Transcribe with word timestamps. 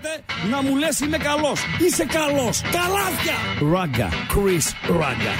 γίνεται 0.00 0.22
να 0.50 0.62
μου 0.62 0.76
λες 0.76 1.00
είμαι 1.00 1.16
καλός. 1.16 1.58
Είσαι 1.84 2.04
καλός. 2.18 2.60
Καλάθια. 2.78 3.36
Ράγκα. 3.72 4.08
Chris 4.32 4.66
Ράγκα. 5.00 5.34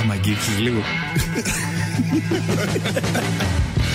Άμα 0.00 0.12
αγγίξεις 0.12 0.58
λίγο. 0.58 0.82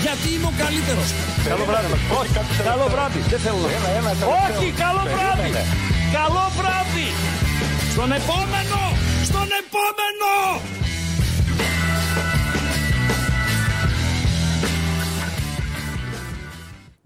Γιατί 0.04 0.28
είμαι 0.34 0.48
ο 0.52 0.54
καλύτερος. 0.62 1.08
Καλό 1.48 1.64
βράδυ. 1.68 1.86
Όχι, 2.20 2.32
καλό 2.70 2.86
βράδυ. 2.94 3.18
Δεν 3.32 3.40
θέλω 3.44 3.58
να. 3.58 4.10
Όχι, 4.44 4.66
καλό 4.84 5.02
βράδυ. 5.14 5.50
Καλό 6.18 6.44
βράδυ. 6.58 7.08
Στον 7.92 8.10
επόμενο. 8.20 8.80
Στον 9.28 9.48
επόμενο. 9.62 10.30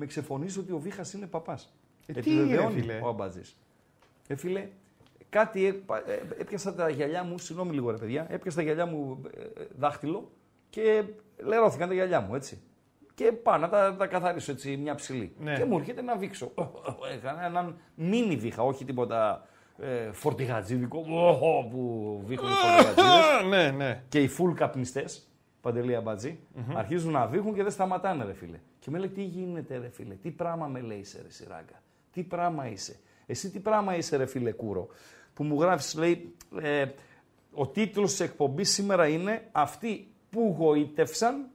Με 0.00 0.06
ξεφωνήσει 0.06 0.58
ότι 0.58 0.72
ο 0.72 0.78
Βίχας 0.78 1.12
είναι 1.12 1.26
παπάς. 1.26 1.74
Ε, 2.06 2.12
τι 2.12 2.34
είναι, 2.34 2.68
φίλε; 2.70 3.00
ο 3.02 3.08
Αμπατζής. 3.08 3.56
Ε, 4.28 4.36
φίλε, 4.36 4.68
κάτι 5.28 5.66
ε, 5.66 5.72
πα- 5.72 6.02
ε, 6.10 6.20
έπιασα 6.38 6.74
τα 6.74 6.88
γυαλιά 6.88 7.24
μου, 7.24 7.38
συγγνώμη 7.38 7.74
λίγο 7.74 7.90
ρε 7.90 7.96
παιδιά, 7.96 8.26
έπιασα 8.30 8.56
τα 8.56 8.62
γυαλιά 8.62 8.86
μου 8.86 9.20
ε, 9.34 9.40
ε, 9.40 9.66
δάχτυλο 9.78 10.30
και 10.70 11.04
λερώθηκαν 11.44 11.88
τα 11.88 11.94
γυαλιά 11.94 12.20
μου, 12.20 12.34
έτσι. 12.34 12.60
Και 13.14 13.32
πάω 13.32 13.56
να 13.58 13.68
τα, 13.68 13.96
τα 13.96 14.06
καθαρίσω 14.06 14.52
έτσι 14.52 14.76
μια 14.76 14.94
ψηλή. 14.94 15.32
Ναι. 15.38 15.56
Και 15.56 15.64
μου 15.64 15.78
έρχεται 15.78 16.02
να 16.02 16.16
βήξω. 16.16 16.52
Έκανα 17.14 17.44
έναν 17.44 17.76
μίνι 17.94 18.36
βήχα, 18.36 18.62
όχι 18.62 18.84
τίποτα 18.84 19.46
ε, 19.78 20.12
φορτηγατζίδικο 20.12 21.04
οχο, 21.08 21.68
που 21.70 22.22
βήχουν 22.24 22.48
οι 22.48 22.52
φορτηγατζίδες. 22.52 23.40
Α, 23.40 23.42
ναι, 23.42 23.70
ναι. 23.70 24.02
και 24.08 24.22
οι 24.22 24.30
full 24.38 24.54
καπνιστές, 24.54 25.28
Παντελή 25.60 25.94
Αμπατζή, 25.96 26.38
αρχίζουν 26.74 27.12
να 27.12 27.26
βήχουν 27.26 27.54
και 27.54 27.62
δεν 27.62 27.72
σταματάνε, 27.72 28.24
ρε 28.24 28.32
φίλε. 28.32 28.58
Και 28.80 28.90
με 28.90 28.98
λέει, 28.98 29.08
τι 29.08 29.22
γίνεται, 29.22 29.78
ρε 29.78 29.88
φίλε, 29.88 30.14
τι 30.14 30.30
πράγμα 30.30 30.66
με 30.66 30.80
λέει, 30.80 30.98
είσαι, 30.98 31.20
ρε 31.22 31.30
Σιράγκα. 31.30 31.82
Τι 32.12 32.22
πράγμα 32.22 32.68
είσαι; 32.68 32.98
Εσύ 33.26 33.50
τι 33.50 33.58
πράγμα 33.58 33.96
είσαι, 33.96 34.16
ρε 34.16 34.26
φίλε 34.26 34.52
Κούρο; 34.52 34.88
Που 35.34 35.44
μου 35.44 35.60
γράφεις, 35.60 35.94
λέει, 35.94 36.34
ε, 36.60 36.84
ο 37.52 37.66
τίτλος 37.68 38.10
της 38.10 38.20
εκπομπής 38.20 38.70
σήμερα 38.70 39.08
είναι 39.08 39.48
Αυτοί 39.52 40.12
που 40.30 40.56
γοήτευσαν 40.58 41.46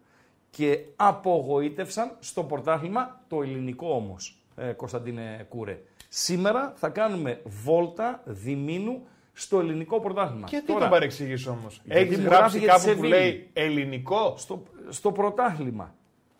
και 0.49 0.79
απογοήτευσαν 0.95 2.15
στο 2.19 2.43
πρωτάθλημα 2.43 3.21
το 3.27 3.41
ελληνικό 3.41 3.95
όμως, 3.95 4.43
ε, 4.55 4.71
Κωνσταντίνε 4.71 5.45
Κούρε. 5.49 5.81
Σήμερα 6.09 6.73
θα 6.75 6.89
κάνουμε 6.89 7.41
βόλτα 7.43 8.21
διμήνου 8.25 9.07
στο 9.33 9.59
ελληνικό 9.59 9.99
πρωτάθλημα. 9.99 10.47
Γιατί 10.49 10.65
Τώρα, 10.65 10.79
τον 10.79 10.89
παρεξήγεις 10.89 11.47
όμως; 11.47 11.81
Γιατί 11.83 12.01
Έχεις 12.01 12.17
μου 12.17 12.23
γράψει 12.23 12.57
γράφει 12.57 12.57
για 12.57 12.67
τη 12.67 12.73
κάπου 12.73 12.83
που 12.83 13.05
Σεβίλη. 13.05 13.09
λέει 13.09 13.49
ελληνικό; 13.53 14.33
στο, 14.37 14.63
στο 14.89 15.11
πρωτάθλημα. 15.11 15.95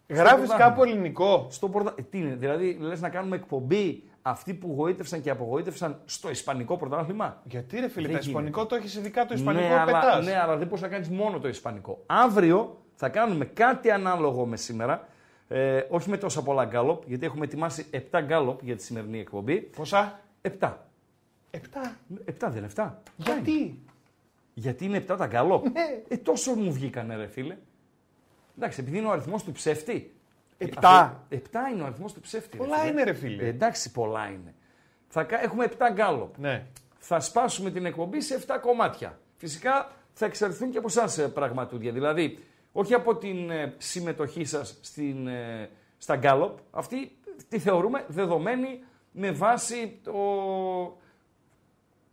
Γράφεις 0.07 0.31
πρωτάθλημα. 0.33 0.57
κάπου 0.69 0.83
ελληνικό. 0.83 1.47
Στο 1.49 1.69
πρωτα... 1.69 1.93
ε, 1.97 2.01
Τι 2.01 2.17
είναι, 2.17 2.35
δηλαδή 2.35 2.77
λες 2.79 3.01
να 3.01 3.09
κάνουμε 3.09 3.35
εκπομπή 3.35 4.03
αυτοί 4.21 4.53
που 4.53 4.73
γοήτευσαν 4.77 5.21
και 5.21 5.29
απογοήτευσαν 5.29 5.99
στο 6.05 6.29
ισπανικό 6.29 6.77
πρωτάθλημα; 6.77 7.41
Γιατί 7.43 7.79
ρε 7.79 7.87
φίλε, 7.87 8.07
Δεν 8.07 8.15
το 8.15 8.21
ισπανικό 8.27 8.57
γίνεται. 8.59 8.75
το 8.75 8.81
έχεις 8.81 8.95
ειδικά 8.95 9.25
το 9.25 9.33
ισπανικό 9.33 9.67
ναι, 9.67 9.73
αλλά, 9.73 9.85
πετάς. 9.85 10.25
ναι, 10.25 10.39
αλλά 10.39 10.57
δεν 10.57 10.67
μπορείς 10.67 10.81
να 10.81 10.87
κάνεις 10.87 11.09
μόνο 11.09 11.39
το 11.39 11.47
ισπανικό. 11.47 12.03
Αύριο 12.05 12.81
θα 12.95 13.09
κάνουμε 13.09 13.45
κάτι 13.45 13.91
ανάλογο 13.91 14.45
με 14.45 14.57
σήμερα. 14.57 15.07
Ε, 15.47 15.81
όχι 15.89 16.09
με 16.09 16.17
τόσα 16.17 16.43
πολλά 16.43 16.65
γκάλοπ, 16.65 17.03
γιατί 17.07 17.25
έχουμε 17.25 17.45
ετοιμάσει 17.45 17.85
7 18.11 18.19
γκάλοπ 18.23 18.59
για 18.63 18.75
τη 18.75 18.83
σημερινή 18.83 19.19
εκπομπή. 19.19 19.55
Πόσα; 19.61 20.19
7. 20.59 20.73
Επτά. 21.51 21.97
7 22.25 22.33
δεν 22.39 22.55
είναι 22.57 22.67
7. 22.75 22.89
Γιατί; 23.15 23.79
Γιατί 24.53 24.85
είναι 24.85 24.97
7 25.07 25.15
τα 25.17 25.25
γκάλοπ. 25.25 25.63
Ναι. 25.63 25.81
Ε, 26.07 26.17
τόσο 26.17 26.53
μου 26.53 26.71
βγήκανε 26.73 27.15
ρε 27.15 27.27
φίλε. 27.27 27.57
Εντάξει, 28.57 28.81
επειδή 28.81 28.97
είναι 28.97 29.07
ο 29.07 29.11
αριθμός 29.11 29.43
του 29.43 29.51
ψεύτη. 29.51 30.15
Επτά. 30.57 30.89
Αυτό- 30.99 31.19
Επτά 31.29 31.67
είναι 31.73 31.81
ο 31.81 31.85
αριθμός 31.85 32.13
του 32.13 32.19
ψεύτη. 32.21 32.57
Πολλά 32.57 32.87
είναι, 32.87 33.03
ρε 33.03 33.13
φίλε. 33.13 33.43
Ε, 33.43 33.47
εντάξει, 33.47 33.91
πολλά 33.91 34.27
είναι. 34.27 34.53
Θα, 35.07 35.23
κα- 35.23 35.43
έχουμε 35.43 35.63
7 35.65 35.89
γκάλοπ. 35.93 36.37
Ναι. 36.37 36.65
Θα 36.99 37.19
σπάσουμε 37.19 37.71
την 37.71 37.85
εκπομπή 37.85 38.21
σε 38.21 38.35
7 38.35 38.57
κομμάτια. 38.61 39.19
Φυσικά 39.37 39.91
θα 40.13 40.25
εξερθούν 40.25 40.71
και 40.71 40.77
από 40.77 40.87
εσάς 40.87 41.29
πραγματούδια. 41.33 41.91
Δηλαδή, 41.91 42.43
όχι 42.71 42.93
από 42.93 43.15
την 43.15 43.49
ε, 43.49 43.73
συμμετοχή 43.77 44.45
σας 44.45 44.77
στην, 44.81 45.27
ε, 45.27 45.69
στα 45.97 46.15
γκάλοπ. 46.15 46.57
Αυτή 46.71 47.17
τη 47.49 47.59
θεωρούμε 47.59 48.05
δεδομένη 48.07 48.83
με 49.11 49.31
βάση 49.31 49.99
το 50.03 50.13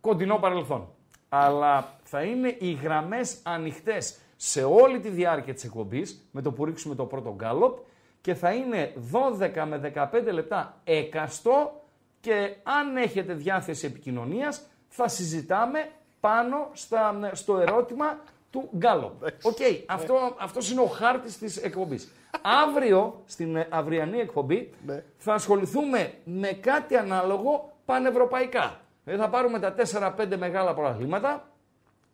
κοντινό 0.01 0.37
παρελθόν. 0.37 0.89
Αλλά 1.29 1.93
θα 2.03 2.21
είναι 2.23 2.55
οι 2.59 2.71
γραμμές 2.73 3.37
ανοιχτές 3.43 4.17
σε 4.45 4.63
όλη 4.63 4.99
τη 4.99 5.09
διάρκεια 5.09 5.53
της 5.53 5.63
εκπομπής, 5.63 6.27
με 6.31 6.41
το 6.41 6.51
που 6.51 6.65
ρίξουμε 6.65 6.95
το 6.95 7.05
πρώτο 7.05 7.33
γκάλοπ, 7.35 7.77
και 8.21 8.33
θα 8.33 8.51
είναι 8.51 8.93
12 9.11 9.65
με 9.67 9.93
15 9.95 10.31
λεπτά 10.31 10.81
έκαστο 10.83 11.81
και 12.19 12.55
αν 12.63 12.97
έχετε 12.97 13.33
διάθεση 13.33 13.85
επικοινωνίας 13.85 14.61
θα 14.87 15.07
συζητάμε 15.07 15.89
πάνω 16.19 16.69
στα, 16.73 17.29
στο 17.33 17.57
ερώτημα 17.57 18.19
του 18.49 18.69
γκάλοπ. 18.77 19.23
Οκ, 19.23 19.57
αυτό, 19.85 20.35
αυτός 20.39 20.71
είναι 20.71 20.81
ο 20.81 20.85
χάρτης 20.85 21.37
της 21.37 21.57
εκπομπής. 21.57 22.11
Αύριο, 22.41 23.21
στην 23.25 23.55
ε, 23.55 23.67
αυριανή 23.71 24.19
εκπομπή, 24.19 24.73
θα 25.17 25.33
ασχοληθούμε 25.33 26.13
με 26.23 26.47
κάτι 26.47 26.95
ανάλογο 26.95 27.73
πανευρωπαϊκά. 27.85 28.79
Ε, 29.05 29.15
θα 29.15 29.29
πάρουμε 29.29 29.59
τα 29.59 29.75
4-5 30.17 30.37
μεγάλα 30.37 30.73
προαθλήματα 30.73 31.47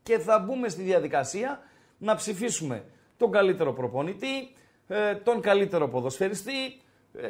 και 0.04 0.20
θα 0.20 0.40
μπούμε 0.40 0.70
στη 0.70 0.82
διαδικασία 0.82 1.60
να 2.00 2.16
ψηφίσουμε 2.16 2.84
τον 3.18 3.32
καλύτερο 3.32 3.74
προπονητή, 3.74 4.50
ε, 4.88 5.16
τον 5.16 5.42
καλύτερο 5.42 5.88
ποδοσφαιριστή, 5.88 6.82
ε, 7.14 7.28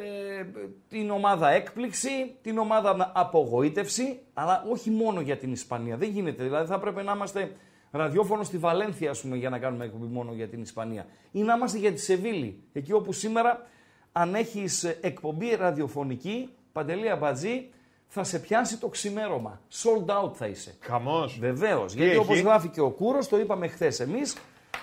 την 0.88 1.10
ομάδα 1.10 1.50
έκπληξη, 1.50 2.34
την 2.42 2.58
ομάδα 2.58 3.12
απογοήτευση, 3.14 4.20
αλλά 4.34 4.64
όχι 4.70 4.90
μόνο 4.90 5.20
για 5.20 5.36
την 5.36 5.52
Ισπανία. 5.52 5.96
Δεν 5.96 6.10
γίνεται. 6.10 6.42
Δηλαδή 6.42 6.66
θα 6.66 6.78
πρέπει 6.78 7.02
να 7.02 7.12
είμαστε 7.12 7.52
ραδιόφωνο 7.90 8.42
στη 8.42 8.58
Βαλένθια, 8.58 9.10
ας 9.10 9.20
πούμε, 9.20 9.36
για 9.36 9.50
να 9.50 9.58
κάνουμε 9.58 9.84
εκπομπή 9.84 10.06
μόνο 10.12 10.32
για 10.32 10.48
την 10.48 10.60
Ισπανία. 10.60 11.06
Ή 11.32 11.42
να 11.42 11.54
είμαστε 11.54 11.78
για 11.78 11.92
τη 11.92 12.00
Σεβίλη, 12.00 12.62
εκεί 12.72 12.92
όπου 12.92 13.12
σήμερα 13.12 13.66
αν 14.12 14.34
έχεις 14.34 14.84
εκπομπή 14.84 15.54
ραδιοφωνική, 15.54 16.48
Παντελή 16.72 17.10
Αμπατζή, 17.10 17.70
θα 18.06 18.24
σε 18.24 18.38
πιάσει 18.38 18.78
το 18.78 18.88
ξημέρωμα. 18.88 19.60
Sold 19.72 20.24
out 20.24 20.34
θα 20.34 20.46
είσαι. 20.46 20.74
Χαμός. 20.80 21.38
Βεβαίως. 21.38 21.94
Γιατί 21.94 22.10
έχει; 22.10 22.18
όπως 22.18 22.40
γράφει 22.40 22.68
και 22.68 22.80
ο 22.80 22.90
Κούρος, 22.90 23.28
το 23.28 23.38
είπαμε 23.38 23.68
χθες 23.68 24.00
εμείς, 24.00 24.36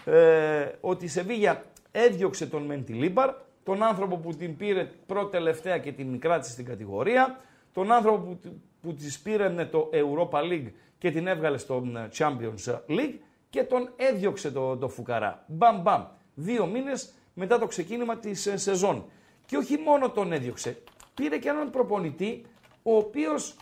ε, 0.05 0.71
ότι 0.81 1.05
η 1.05 1.07
Σεβίγια 1.07 1.63
έδιωξε 1.91 2.45
τον 2.45 2.63
Μεντιλίμπαρ, 2.63 3.33
τον 3.63 3.83
άνθρωπο 3.83 4.17
που 4.17 4.33
την 4.33 4.57
πήρε 4.57 4.89
πρώτη 5.05 5.31
τελευταία 5.31 5.77
και 5.77 5.91
την 5.91 6.19
κράτησε 6.19 6.51
στην 6.51 6.65
κατηγορία, 6.65 7.39
τον 7.73 7.91
άνθρωπο 7.91 8.17
που, 8.17 8.39
που 8.81 8.93
της 8.93 9.19
πήρε 9.19 9.49
με 9.49 9.65
το 9.65 9.89
Europa 9.93 10.39
League 10.39 10.71
και 10.97 11.11
την 11.11 11.27
έβγαλε 11.27 11.57
στο 11.57 11.83
ε, 11.95 12.07
Champions 12.17 12.75
League 12.87 13.15
και 13.49 13.63
τον 13.63 13.89
έδιωξε 13.95 14.51
το, 14.51 14.77
το 14.77 14.87
Φουκαρά. 14.87 15.43
Μπαμ 15.47 15.81
μπαμ. 15.81 16.03
Δύο 16.33 16.65
μήνες 16.65 17.13
μετά 17.33 17.59
το 17.59 17.67
ξεκίνημα 17.67 18.17
της 18.17 18.45
ε, 18.45 18.57
σεζόν. 18.57 19.05
Και 19.45 19.57
όχι 19.57 19.77
μόνο 19.77 20.09
τον 20.09 20.31
έδιωξε, 20.31 20.81
πήρε 21.13 21.37
και 21.37 21.49
έναν 21.49 21.69
προπονητή 21.69 22.45
ο 22.83 22.95
οποίος 22.97 23.55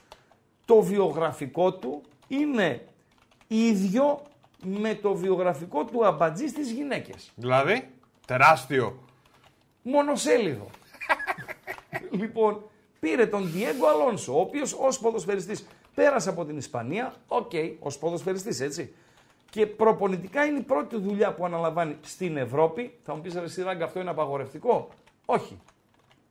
το 0.65 0.81
βιογραφικό 0.81 1.73
του 1.73 2.01
είναι 2.27 2.85
ίδιο 3.47 4.21
με 4.65 4.95
το 4.95 5.13
βιογραφικό 5.13 5.85
του 5.85 6.05
αμπατζή 6.05 6.47
στις 6.47 6.71
γυναίκες. 6.71 7.31
Δηλαδή, 7.35 7.89
τεράστιο. 8.27 9.03
Μονοσέλιδο. 9.81 10.67
λοιπόν, 12.19 12.69
πήρε 12.99 13.25
τον 13.27 13.51
Diego 13.53 14.13
Alonso, 14.13 14.33
ο 14.33 14.39
οποίος 14.39 14.73
ως 14.73 14.99
ποδοσφαιριστής 14.99 15.65
πέρασε 15.95 16.29
από 16.29 16.45
την 16.45 16.57
Ισπανία, 16.57 17.13
οκ, 17.27 17.51
ως 17.79 17.97
ποδοσφαιριστής 17.97 18.59
έτσι, 18.59 18.93
και 19.49 19.65
προπονητικά 19.65 20.45
είναι 20.45 20.59
η 20.59 20.61
πρώτη 20.61 20.97
δουλειά 20.97 21.33
που 21.33 21.45
αναλαμβάνει 21.45 21.97
στην 22.01 22.37
Ευρώπη. 22.37 22.97
Θα 23.03 23.15
μου 23.15 23.21
πεις 23.21 23.33
ρε 23.33 23.47
συ 23.47 23.58
Ραγκά 23.58 23.85
αυτό 23.85 23.99
είναι 23.99 24.09
απαγορευτικό; 24.09 24.89
Όχι. 25.25 25.59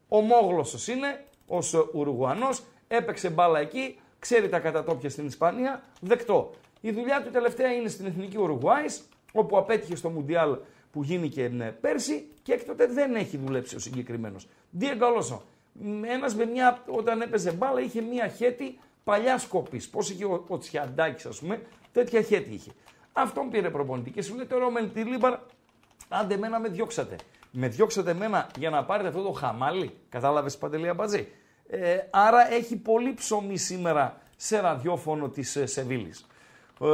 Ομόγλωσσος 0.08 0.88
είναι, 0.88 1.24
ως 1.46 1.74
Ουρουγουανός, 1.92 2.62
έπαιξε 2.88 3.30
μπάλα 3.30 3.58
εκεί, 3.58 3.98
ξέρει 4.19 4.48
τα 4.48 4.58
κατατόπια 4.58 5.10
στην 5.10 5.26
Ισπανία, 5.26 5.82
δεκτό. 6.00 6.50
Η 6.84 6.90
δουλειά 6.90 7.22
του 7.22 7.31
τελευταία 7.31 7.72
είναι 7.72 7.88
στην 7.88 8.06
Εθνική 8.06 8.38
Ουρουγουάης, 8.38 9.08
όπου 9.32 9.58
απέτυχε 9.58 9.96
στο 9.96 10.08
Μουντιάλ 10.08 10.56
που 10.92 11.02
γίνηκε 11.02 11.44
ε, 11.44 11.64
πέρσι 11.64 12.28
και 12.42 12.52
έκτοτε 12.52 12.86
δεν 12.86 13.14
έχει 13.14 13.36
δουλέψει 13.36 13.76
ο 13.76 13.78
συγκεκριμένος. 13.78 14.48
Diego 14.81 15.02
Alonso. 15.02 15.38
Ένας 16.04 16.34
με 16.34 16.44
μια, 16.44 16.82
όταν 16.86 17.20
έπαιζε 17.20 17.52
μπάλα, 17.52 17.81
είχε 17.81 18.00
μια 18.00 18.28
χέτη 18.28 18.78
παλιά 19.04 19.38
σκοπής. 19.38 19.88
Πώς 19.88 20.10
είχε 20.10 20.25
ο, 20.25 20.44
ο 20.48 20.58
Τσιαντάκης, 20.58 21.26
ας 21.26 21.38
πούμε, 21.38 21.62
τέτοια 21.92 22.22
χέτη 22.22 22.54
είχε. 22.54 22.70
Αυτόν 23.12 23.50
πήρε 23.50 23.70
προπονητή. 23.70 24.10
Και 24.10 24.22
σου 24.22 24.34
λέει 24.34 24.46
τώρα 24.46 24.66
ο 24.66 24.70
Μεντιλίμπαρ, 24.70 25.38
άντε 26.08 26.37
μένα 26.37 26.60
με 26.60 26.69
διώξατε. 26.69 27.16
Με 27.50 27.69
διώξατε 27.69 28.10
εμένα 28.10 28.50
για 28.58 28.70
να 28.70 28.84
πάρετε 28.84 29.08
αυτό 29.08 29.22
το 29.22 29.32
χαμάλι. 29.32 29.96
Κατάλαβες 30.08 30.58
παντελή 30.58 30.88
αμπατζή. 30.88 31.28
Ε, 31.66 31.98
άρα 32.10 32.52
έχει 32.52 32.76
πολύ 32.76 33.14
ψωμί 33.14 33.56
σήμερα 33.56 34.20
σε 34.37 34.60
ραδιόφωνο 34.60 35.28
της 35.28 35.56
ε, 35.56 35.66
Σεβίλης. 35.66 36.26
Ε, 36.81 36.87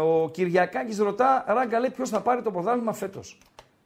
ο 0.00 0.28
Κυριακάκης 0.32 0.98
ρωτά, 0.98 1.44
Ράγκα 1.46 1.78
λέει 1.78 1.90
ποιος 1.90 2.08
θα 2.08 2.20
πάρει 2.20 2.42
το 2.42 2.50
πρωτάθλημα 2.50 2.92
φέτος; 2.92 3.38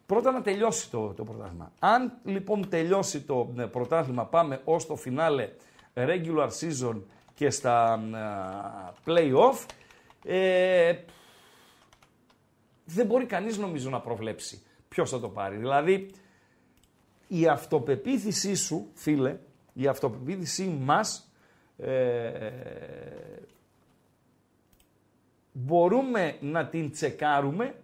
Πρώτα 0.06 0.30
να 0.30 0.42
τελειώσει 0.42 0.90
το, 0.90 1.12
το 1.16 1.24
πρωτάθλημα. 1.24 1.72
Αν 1.78 2.12
λοιπόν 2.24 2.68
τελειώσει 2.68 3.20
το 3.20 3.54
ε, 3.58 3.64
πρωτάθλημα, 3.64 4.26
πάμε 4.26 4.60
ως 4.64 4.86
το 4.86 4.96
φινάλε 4.96 5.48
regular 5.94 6.48
season 6.60 7.00
και 7.34 7.50
στα 7.50 7.92
α, 7.92 8.00
play-off, 9.06 9.66
ε, 10.24 10.94
δεν 12.84 13.06
μπορεί 13.06 13.26
κανείς 13.26 13.58
νομίζω 13.58 13.90
να 13.90 14.00
προβλέψει 14.00 14.62
ποιος 14.88 15.10
θα 15.10 15.20
το 15.20 15.28
πάρει. 15.28 15.56
Δηλαδή, 15.56 16.10
η 17.28 17.46
αυτοπεποίθησή 17.46 18.54
σου, 18.54 18.90
φίλε, 18.94 19.38
η 19.72 19.86
αυτοπεποίθησή 19.86 20.78
μας, 20.80 21.32
ε, 21.76 22.50
μπορούμε 25.52 26.36
να 26.40 26.66
την 26.66 26.90
τσεκάρουμε 26.90 27.74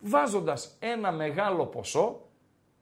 βάζοντας 0.00 0.76
ένα 0.78 1.12
μεγάλο 1.12 1.66
ποσό, 1.66 2.20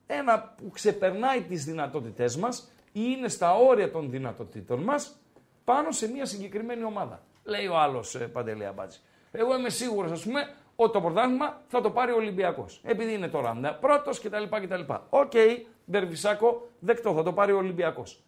ένα 0.06 0.54
που 0.56 0.70
ξεπερνάει 0.70 1.42
τις 1.42 1.64
δυνατότητές 1.64 2.36
μας 2.36 2.72
ή 2.92 3.00
είναι 3.16 3.28
στα 3.28 3.54
όρια 3.54 3.90
των 3.90 4.10
δυνατοτήτων 4.10 4.82
μας, 4.82 5.20
πάνω 5.64 5.90
σε 5.90 6.10
μια 6.10 6.26
συγκεκριμένη 6.26 6.84
ομάδα. 6.84 7.22
Λέει 7.44 7.66
ο 7.66 7.76
άλλος 7.76 8.14
ε, 8.14 8.26
Παντελή 8.26 8.66
Αμπατζή. 8.66 8.98
Εγώ 9.32 9.58
είμαι 9.58 9.68
σίγουρος, 9.68 10.10
ας 10.10 10.22
πούμε, 10.22 10.54
ότι 10.76 10.92
το 10.92 11.00
πρωτάθλημα 11.00 11.62
θα 11.66 11.80
το 11.80 11.90
πάρει 11.90 12.12
ο 12.12 12.16
Ολυμπιακός. 12.16 12.80
Επειδή 12.84 13.12
είναι 13.12 13.28
τώρα 13.28 13.54
ναι, 13.54 13.72
πρώτος 13.72 14.20
κτλ. 14.20 14.44
κτλ. 14.62 14.80
OK, 15.10 15.30
okay, 15.34 15.58
Μπερβισάκο, 15.84 16.68
δεκτό, 16.78 17.14
θα 17.14 17.22
το 17.22 17.32
πάρει 17.32 17.52
ο 17.52 17.56
Ολυμπιακός. 17.56 18.22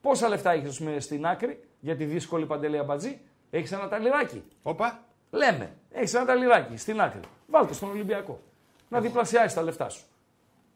Πόσα 0.00 0.28
λεφτά 0.28 0.52
έχεις 0.52 0.78
πούμε, 0.78 1.00
στην 1.00 1.26
άκρη 1.26 1.64
για 1.80 1.96
τη 1.96 2.04
δύσκολη 2.04 2.46
Παντελή 2.46 2.78
Αμπατζή. 2.78 3.20
Έχεις 3.50 3.72
ένα 3.72 3.88
ταλιράκι. 3.88 4.42
Όπα. 4.62 5.03
Λέμε, 5.34 5.72
έχεις 5.92 6.14
ένα 6.14 6.24
ταλιράκι 6.24 6.76
στην 6.76 7.00
άκρη. 7.00 7.20
Βάλτε 7.46 7.74
στον 7.74 7.90
Ολυμπιακό. 7.90 8.40
Να 8.88 9.00
διπλασιάσεις 9.00 9.54
τα 9.54 9.62
λεφτά 9.62 9.88
σου. 9.88 10.02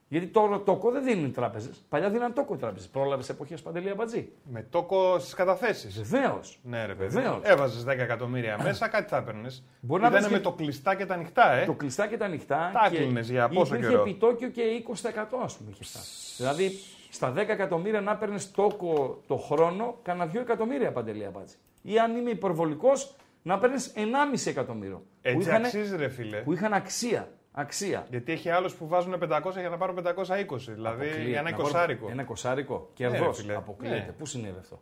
Γιατί 0.09 0.27
τώρα 0.27 0.61
τόκο 0.61 0.91
δεν 0.91 1.05
δίνουν 1.05 1.25
οι 1.25 1.31
τράπεζες. 1.31 1.85
Παλιά 1.89 2.11
δίναν 2.11 2.33
τόκο 2.33 2.55
οι 2.55 2.57
τράπεζες. 2.57 2.89
Πρόλαβες 2.89 3.29
εποχές 3.29 3.63
παντελή 3.63 3.91
αμπατζή. 3.91 4.33
Με 4.53 4.63
τόκο 4.71 5.19
στις 5.19 5.35
καταθέσεις. 5.35 6.03
Βεβαίως. 6.03 6.59
Ναι, 6.63 6.87
ρε 6.87 6.95
παιδί. 6.95 7.15
Βεβαίως. 7.15 7.41
Έβαζες 7.43 7.85
10 7.85 7.89
εκατομμύρια 8.03 8.59
μέσα, 8.63 8.89
κάτι 8.89 9.09
θα 9.09 9.17
έπαιρνες. 9.17 9.63
Μπορεί 9.81 10.03
να 10.03 10.09
Ήταν 10.09 10.21
βρεις 10.21 10.33
με 10.33 10.39
και- 10.39 10.45
το 10.45 10.53
κλειστά 10.53 10.95
και 10.95 11.07
τα 11.07 11.15
ανοιχτά, 11.15 11.53
ε. 11.53 11.65
Το 11.65 11.73
κλειστά 11.73 12.07
και 12.07 12.17
τα 12.17 12.25
ανοιχτά. 12.25 12.71
Τα 12.73 12.89
και 12.91 12.97
έκλεινες 12.97 13.31
για 13.31 13.49
πόσο 13.49 13.75
υπήρχε 13.75 13.91
καιρό; 13.91 14.03
επιτόκιο 14.03 14.49
και 14.49 14.63
20% 14.63 15.43
ας 15.43 15.57
πούμε 15.57 15.71
είχε 15.71 15.85
φτάσει. 15.85 16.35
Δηλαδή 16.37 16.71
στα 17.11 17.31
10 17.33 17.53
εκατομμύρια 17.53 18.01
να 18.01 18.17
παίρνει 18.17 18.39
τόκο 18.55 19.23
το 19.27 19.37
χρόνο, 19.37 19.99
κανένα 20.03 20.31
2 20.33 20.41
εκατομμύρια 20.41 20.93
παντελή 20.93 21.25
αμπατζή. 21.25 21.55
Ή 21.83 21.99
αν 21.99 22.17
είμαι 22.17 22.31
υπερβολικός, 22.31 23.15
να 23.43 23.59
παίρνεις 23.59 23.93
1,5 23.97 24.47
εκατομμύριο. 24.51 24.97
που, 24.97 25.05
Έτσι 25.23 25.49
είχαν, 25.49 25.65
αξίζει, 25.65 25.97
ρε 25.97 26.09
φίλε. 26.09 26.37
που 26.41 26.53
είχαν 26.53 26.73
αξία. 26.73 27.29
Αξία. 27.53 28.07
Γιατί 28.11 28.33
έχει 28.33 28.51
άλλους 28.51 28.75
που 28.75 28.87
βάζουν 28.89 29.15
500 29.19 29.61
για 29.61 29.69
να 29.69 29.77
πάρουν 29.77 29.97
520. 29.97 30.75
Δηλαδή 30.75 31.07
Αποκλείεται. 31.07 31.29
για 31.29 31.39
ένα 31.39 31.51
Να 31.51 31.57
πάρω 31.57 31.69
εικοσάρικο. 31.69 32.09
Ένα 32.11 32.23
εικοσάρικο. 32.23 32.91
Ναι, 32.99 33.07
ρε 33.09 33.15
Κερδό. 33.15 33.33
φίλε. 33.33 33.55
Αποκλείεται. 33.57 33.97
Ναι. 33.97 34.13
Πού 34.19 34.27
συνέβη 34.27 34.59
αυτό; 34.59 34.81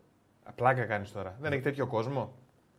Πλάκα 0.55 0.85
κάνεις 0.85 1.13
τώρα. 1.13 1.37
Δεν 1.41 1.53
έχει 1.53 1.63
τέτοιο 1.63 1.87
κόσμο. 1.87 2.35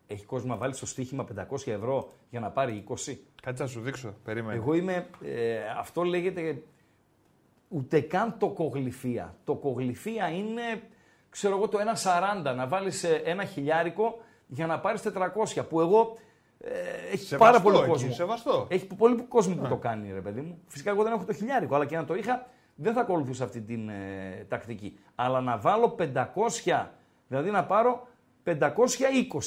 Έχει 0.07 0.25
κόσμο 0.25 0.49
να 0.53 0.57
βάλει 0.57 0.73
στο 0.73 0.85
στοίχημα 0.85 1.25
500 1.49 1.67
ευρώ 1.71 2.09
για 2.29 2.39
να 2.39 2.49
πάρει 2.49 2.83
20. 2.87 3.17
Κάτσε 3.41 3.63
να 3.63 3.69
σου 3.69 3.81
δείξω. 3.81 4.13
Περίμενε. 4.23 4.55
Εγώ 4.55 4.73
είμαι. 4.73 5.07
Ε, 5.23 5.57
αυτό 5.77 6.03
λέγεται. 6.03 6.61
Ούτε 7.67 7.99
καν 7.99 8.35
το 8.37 8.49
κογλυφία. 8.49 9.35
Το 9.43 9.55
κογλυφία 9.55 10.29
είναι, 10.29 10.61
ξέρω 11.29 11.55
εγώ, 11.57 11.67
το 11.67 11.77
1,40. 11.79 12.55
Να 12.55 12.67
βάλεις 12.67 13.03
ένα 13.03 13.45
χιλιάρικο 13.45 14.19
για 14.47 14.65
να 14.67 14.79
πάρεις 14.79 15.01
400. 15.01 15.65
Που 15.69 15.81
εγώ. 15.81 16.17
Ε, 16.59 16.69
έχει 17.11 17.25
Σεβαστό 17.25 17.37
πάρα 17.37 17.61
πολύ 17.61 17.77
εκεί, 17.77 17.87
κόσμο. 17.87 18.11
σεβαστό. 18.11 18.67
Έχει 18.69 18.85
πολύ 18.85 19.21
κόσμο 19.21 19.55
που 19.55 19.67
το 19.67 19.75
κάνει, 19.75 20.11
ρε 20.13 20.21
παιδί 20.21 20.41
μου. 20.41 20.61
Φυσικά 20.67 20.89
εγώ 20.89 21.03
δεν 21.03 21.13
έχω 21.13 21.23
το 21.25 21.33
χιλιάρικο, 21.33 21.75
αλλά 21.75 21.85
και 21.85 21.95
να 21.95 22.05
το 22.05 22.15
είχα, 22.15 22.47
δεν 22.75 22.93
θα 22.93 23.01
ακολουθούσα 23.01 23.43
αυτή 23.43 23.61
την 23.61 23.89
ε, 23.89 24.45
τακτική. 24.47 24.99
Αλλά 25.15 25.41
να 25.41 25.57
βάλω 25.57 25.95
500, 25.99 26.85
δηλαδή 27.27 27.49
να 27.49 27.65
πάρω 27.65 28.07
520 28.45 28.49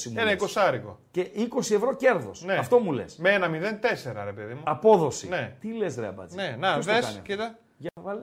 μου 0.06 0.12
Ένα 0.12 0.24
λες. 0.24 0.32
εικοσάρικο. 0.32 0.98
Και 1.10 1.30
20 1.34 1.58
ευρώ 1.58 1.94
κέρδος. 1.96 2.44
Ναι. 2.44 2.54
Αυτό 2.54 2.78
μου 2.78 2.92
λες. 2.92 3.16
Με 3.16 3.30
ένα 3.30 3.48
0,4 3.48 4.24
ρε 4.24 4.32
παιδί 4.32 4.54
μου. 4.54 4.60
Απόδοση. 4.64 5.28
Ναι. 5.28 5.56
Τι 5.60 5.72
λες, 5.72 5.96
ρε 5.96 6.06
Αμπάτζη. 6.06 6.36
Ναι, 6.36 6.56
να 6.58 6.72
Ποιος 6.72 6.86
το 6.86 6.92
δες, 6.92 7.00
κάνει 7.00 7.06
αυτό; 7.16 7.20
κοίτα. 7.22 7.58
Για 7.76 7.90
βάλε. 7.94 8.20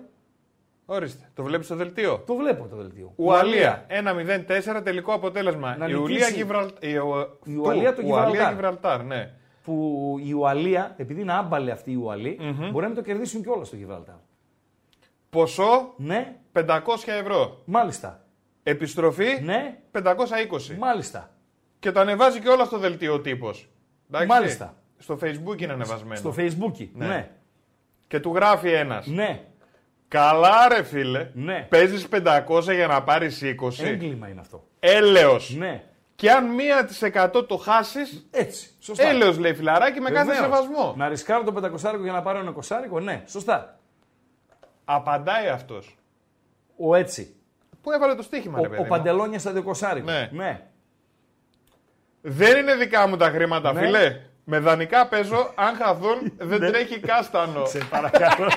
Ορίστε. 0.90 1.30
Το 1.34 1.44
βλέπεις 1.44 1.66
στο 1.66 1.76
δελτίο; 1.76 2.24
Το 2.26 2.36
βλέπω 2.36 2.68
το 2.68 2.76
δελτίο. 2.76 3.14
Ουαλία 3.16 3.86
1-0-4 3.90 4.82
τελικό 4.84 5.14
αποτέλεσμα. 5.14 5.76
Να 5.78 5.88
η 5.88 5.94
Ουλία 5.94 6.18
νικήσει. 6.18 6.34
Γιβραλτάρ. 6.34 6.84
Η, 6.90 6.96
Ου- 6.98 7.40
Η 7.46 7.56
Ουαλία 7.56 7.94
το 7.96 8.02
του- 8.02 8.08
Ουαλία 8.10 8.30
Γιβραλτάρ. 8.30 8.52
Γιβραλτάρ, 8.54 9.04
ναι. 9.04 9.32
Που 9.64 10.16
η 10.24 10.32
Ουαλία, 10.34 10.94
επειδή 10.98 11.22
είναι 11.22 11.34
άμπαλε 11.34 11.72
αυτή 11.72 11.92
η 11.92 11.96
Ουαλή, 11.96 12.38
μπορεί 12.58 12.82
να 12.82 12.88
μην 12.88 12.96
το 12.96 13.02
κερδίσουν 13.02 13.42
κιόλας 13.44 13.68
στο 13.68 13.76
Γιβραλτάρ. 13.76 14.16
Ποσό; 15.30 15.94
Ναι, 15.98 16.36
500 16.52 17.12
ευρώ. 17.12 17.62
μάλιστα. 17.66 18.22
Επιστροφή; 18.64 19.42
Ναι, 19.44 19.78
520. 19.92 20.78
μάλιστα. 20.80 21.32
Και 21.80 21.92
το 21.92 22.00
ανεβάζει 22.00 22.40
και 22.40 22.50
όλα 22.50 22.66
στο 22.66 22.78
δελτίο 22.78 23.14
ο 23.14 23.20
τύπος. 23.20 23.70
Μάλιστα. 24.28 24.76
Στο 24.98 25.18
facebook 25.22 25.62
είναι 25.62 25.74
ανεβασμένο. 25.74 26.16
Στο 26.16 26.34
Facebook. 26.38 26.88
Ναι. 26.94 27.08
Ναι. 27.08 27.30
Και 28.08 28.20
του 28.20 28.32
γράφει 28.36 28.72
ένας. 28.72 29.08
Ναι. 29.08 29.47
Καλά, 30.08 30.68
ρε 30.68 30.84
φίλε. 30.84 31.30
Ναι. 31.34 31.66
Παίζεις 31.70 32.08
500 32.12 32.74
για 32.74 32.88
να 32.88 33.04
πάρεις 33.04 33.42
20. 33.44 33.84
Έγκλημα 33.84 34.28
είναι 34.28 34.40
αυτό. 34.40 34.64
Έλεος. 34.80 35.56
Ναι. 35.58 35.84
Και 36.16 36.32
αν 36.32 36.48
1% 36.56 37.46
το 37.48 37.58
χάσεις, 37.58 38.28
Έτσι. 38.32 38.70
Σωστά. 38.80 39.08
έλεος 39.08 39.38
λέει 39.38 39.54
φιλαράκι 39.54 40.00
με 40.00 40.10
κάθε 40.10 40.26
Βεβαίως. 40.26 40.44
σεβασμό. 40.46 40.94
Να 40.98 41.08
ρισκάρω 41.08 41.44
το 41.44 41.52
500 41.52 42.02
για 42.04 42.12
να 42.12 42.22
πάρω 42.22 42.40
ένα 42.40 42.54
20 42.98 43.02
ναι, 43.02 43.24
σωστά. 43.28 43.80
Απαντάει 44.86 45.48
αυτός. 45.48 45.98
Ο 46.78 46.96
έτσι. 46.96 47.36
Πού 47.82 47.92
έβαλε 47.92 48.16
το 48.16 48.22
στοίχημα, 48.24 48.60
Ο, 48.60 48.62
ρε 48.62 48.68
παιδί. 48.68 48.80
ο 48.82 48.84
μου; 48.84 48.90
Παντελόνια 48.90 49.40
στα 49.40 49.54
20 49.66 50.02
Ναι. 50.04 50.30
ναι. 50.32 50.62
Δεν 52.22 52.58
είναι 52.58 52.76
δικά 52.76 53.08
μου 53.08 53.18
τα 53.18 53.30
χρήματα, 53.30 53.74
Ναι. 53.74 53.80
φίλε. 53.80 54.22
Με 54.50 54.60
δανεικά 54.60 55.08
παίζω, 55.08 55.52
αν 55.56 55.76
χαθούν, 55.76 56.34
δεν 56.38 56.60
τρέχει 56.60 57.00
κάστανο. 57.00 57.66
Σε 57.66 57.80
παρακαλώ. 57.90 58.48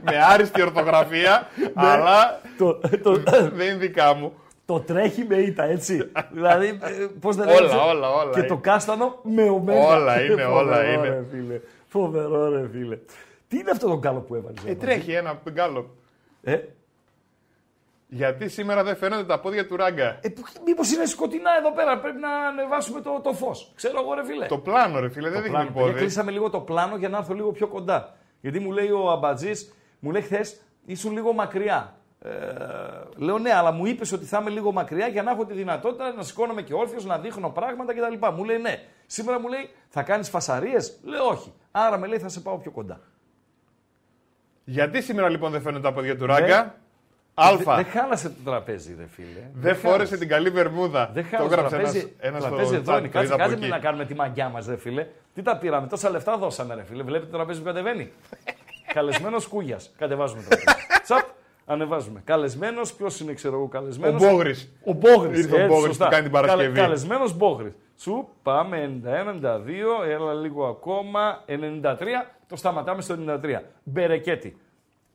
με 0.00 0.22
άριστη 0.32 0.62
ορθογραφία, 0.62 1.46
αλλά 1.74 2.40
το, 2.58 2.80
το, 3.02 3.16
δεν 3.52 3.66
είναι 3.66 3.74
δικά 3.76 4.14
μου. 4.14 4.32
το 4.66 4.80
τρέχει 4.80 5.24
με 5.28 5.36
ήττα, 5.36 5.64
έτσι. 5.64 6.10
δηλαδή, 6.30 6.78
πώς 7.20 7.36
δεν 7.36 7.46
Όλα, 7.48 7.54
έγραψε. 7.56 7.76
όλα, 7.76 8.08
όλα 8.10 8.30
Και 8.32 8.38
είναι. 8.38 8.48
το 8.48 8.56
κάστανο 8.56 9.18
με 9.22 9.42
ωμέγα. 9.42 9.86
Όλα 9.86 10.22
είναι, 10.22 10.44
όλα 10.44 10.74
Φοβερό, 10.76 10.92
είναι. 10.92 11.08
Ρε, 11.08 11.24
φίλε. 11.30 11.60
Φοβερό, 11.88 12.48
ρε 12.50 12.68
φίλε. 12.72 12.98
Τι 13.48 13.58
είναι 13.58 13.70
αυτό 13.70 13.88
το 13.88 13.96
κάλο 13.98 14.20
που 14.20 14.34
έβαλες. 14.34 14.62
Ε, 14.66 14.74
τρέχει 14.74 15.12
ένα 15.12 15.40
γκάλο. 15.50 15.90
Ε, 16.42 16.58
Γιατί 18.08 18.48
σήμερα 18.48 18.82
δεν 18.82 18.96
φαίνονται 18.96 19.24
τα 19.24 19.40
πόδια 19.40 19.66
του 19.66 19.76
ράγκα; 19.76 20.18
ε, 20.22 20.32
Μήπως 20.64 20.92
είναι 20.92 21.06
σκοτεινά 21.06 21.50
εδώ 21.58 21.72
πέρα, 21.72 21.98
πρέπει 21.98 22.18
να 22.18 22.30
ανεβάσουμε 22.30 23.00
το, 23.00 23.20
το 23.22 23.32
φως. 23.32 23.72
Ξέρω 23.74 24.00
εγώ, 24.00 24.14
ρε 24.14 24.24
φίλε. 24.24 24.46
Το 24.46 24.58
πλάνο, 24.58 25.00
ρε 25.00 25.08
φίλε, 25.08 25.28
δεν 25.28 25.42
δείχνει 25.42 25.56
πλάνο. 25.56 25.70
Παιδιά, 25.70 25.82
πόδι. 25.82 25.98
κλείσαμε 25.98 26.30
λίγο 26.30 26.50
το 26.50 26.60
πλάνο 26.60 26.96
για 26.96 27.08
να 27.08 27.18
έρθω 27.18 27.34
λίγο 27.34 27.52
πιο 27.52 27.66
κοντά. 27.68 28.16
Γιατί 28.40 28.58
μου 28.58 28.72
λέει 28.72 28.90
ο 28.90 29.10
Αμπατζής, 29.10 29.74
μου 29.98 30.10
λέει 30.10 30.22
χθες 30.22 30.60
ήσουν 30.86 31.12
λίγο 31.12 31.32
μακριά. 31.32 31.94
Ε, 32.20 32.30
λέω 33.16 33.38
ναι, 33.38 33.52
αλλά 33.52 33.70
μου 33.72 33.86
είπες 33.86 34.12
ότι 34.12 34.24
θα 34.24 34.38
είμαι 34.40 34.50
λίγο 34.50 34.72
μακριά 34.72 35.06
για 35.06 35.22
να 35.22 35.30
έχω 35.30 35.46
τη 35.46 35.54
δυνατότητα 35.54 36.12
να 36.12 36.22
σηκώνομαι 36.22 36.62
και 36.62 36.74
όρθιος, 36.74 37.04
να 37.04 37.18
δείχνω 37.18 37.50
πράγματα 37.50 37.94
κτλ. 37.94 38.26
Μου 38.34 38.44
λέει 38.44 38.58
ναι. 38.58 38.82
Σήμερα 39.06 39.40
μου 39.40 39.48
λέει 39.48 39.70
θα 39.88 40.02
κάνεις 40.02 40.28
φασαρίες; 40.28 40.98
Λέω 41.04 41.24
όχι. 41.24 41.52
Άρα 41.70 41.98
με 41.98 42.06
λέει 42.06 42.18
θα 42.18 42.28
σε 42.28 42.40
πάω 42.40 42.58
πιο 42.58 42.70
κοντά. 42.70 43.00
Γιατί 44.64 45.02
σήμερα 45.02 45.28
λοιπόν 45.28 45.50
δεν 45.50 45.60
φαίνονται 45.60 45.82
τα 45.82 45.92
πόδια 45.92 46.16
του 46.16 46.26
ράγκα; 46.26 46.74
Δε- 47.38 47.44
Αλφα. 47.46 47.74
Δεν 47.76 47.84
χάλασε 47.84 48.28
το 48.28 48.34
τραπέζι, 48.50 48.94
ρε 48.98 49.06
φίλε. 49.06 49.50
Δεν 49.54 49.76
φόρεσε 49.76 50.16
την 50.16 50.28
καλή 50.28 50.50
βερμούδα. 50.50 51.10
Δεν 51.14 51.22
το 51.22 51.36
χάλασε 51.36 51.48
το 51.48 51.54
έγραψε 51.54 51.76
ένας, 51.76 51.92
τραπέζι. 51.92 52.14
ένας 52.18 52.40
το 52.42 52.46
στο 52.46 52.56
τραπέζι 52.56 52.74
εδώ 52.74 52.92
chat, 52.94 52.98
είναι. 52.98 53.06
το 53.08 53.12
Κάτσε, 53.12 53.26
είδα 53.26 53.34
από 53.34 53.42
κάτσε 53.42 53.56
εκεί. 53.64 53.68
να 53.72 53.78
κάνουμε 53.78 54.04
τη 54.04 54.14
μαγκιά 54.14 54.48
μας, 54.48 54.66
ρε 54.66 54.76
φίλε. 54.76 55.06
Τι 55.34 55.42
τα 55.42 55.56
πήραμε, 55.58 55.86
τόσα 55.86 56.10
λεφτά 56.10 56.36
δώσαμε, 56.38 56.74
ρε 56.74 56.82
φίλε. 56.84 57.02
Βλέπετε 57.02 57.30
το 57.30 57.36
τραπέζι 57.36 57.58
που 57.58 57.64
κατεβαίνει. 57.64 58.12
Καλεσμένος 58.94 59.46
κούγιας. 59.46 59.90
Κατεβάζουμε 59.98 60.42
το 60.42 60.48
τραπέζι. 60.48 60.76
Τσαπ, 61.02 61.24
ανεβάζουμε. 61.66 62.20
Καλεσμένος, 62.24 62.92
ποιος 62.92 63.20
είναι, 63.20 63.32
ξέρω 63.32 63.54
εγώ, 63.54 63.64
Ο 63.64 63.68
καλεσμένο. 63.68 64.18
Μπόγρης. 64.18 64.72
Ο 64.84 64.92
Μπόγρης. 64.92 65.38
Ήρθε 65.38 65.62
ο 65.62 65.66
Μπόγρης 65.66 65.96
που 65.96 66.06
κάνει 66.10 66.22
την 66.22 66.32
Παρασκευή. 66.32 66.78
Καλεσμένος 66.80 67.36
Μπόγρης. 67.36 67.72
Σου 67.98 68.28
πάμε 68.42 68.82
91-92, 68.82 70.04
έλα 70.08 70.34
λίγο 70.34 70.66
ακόμα. 70.66 71.42
93, 71.46 72.26
το 72.48 72.56
σταματάμε 72.56 73.02
στο 73.02 73.14
93. 73.14 73.62
Μπερεκέτη. 73.82 74.56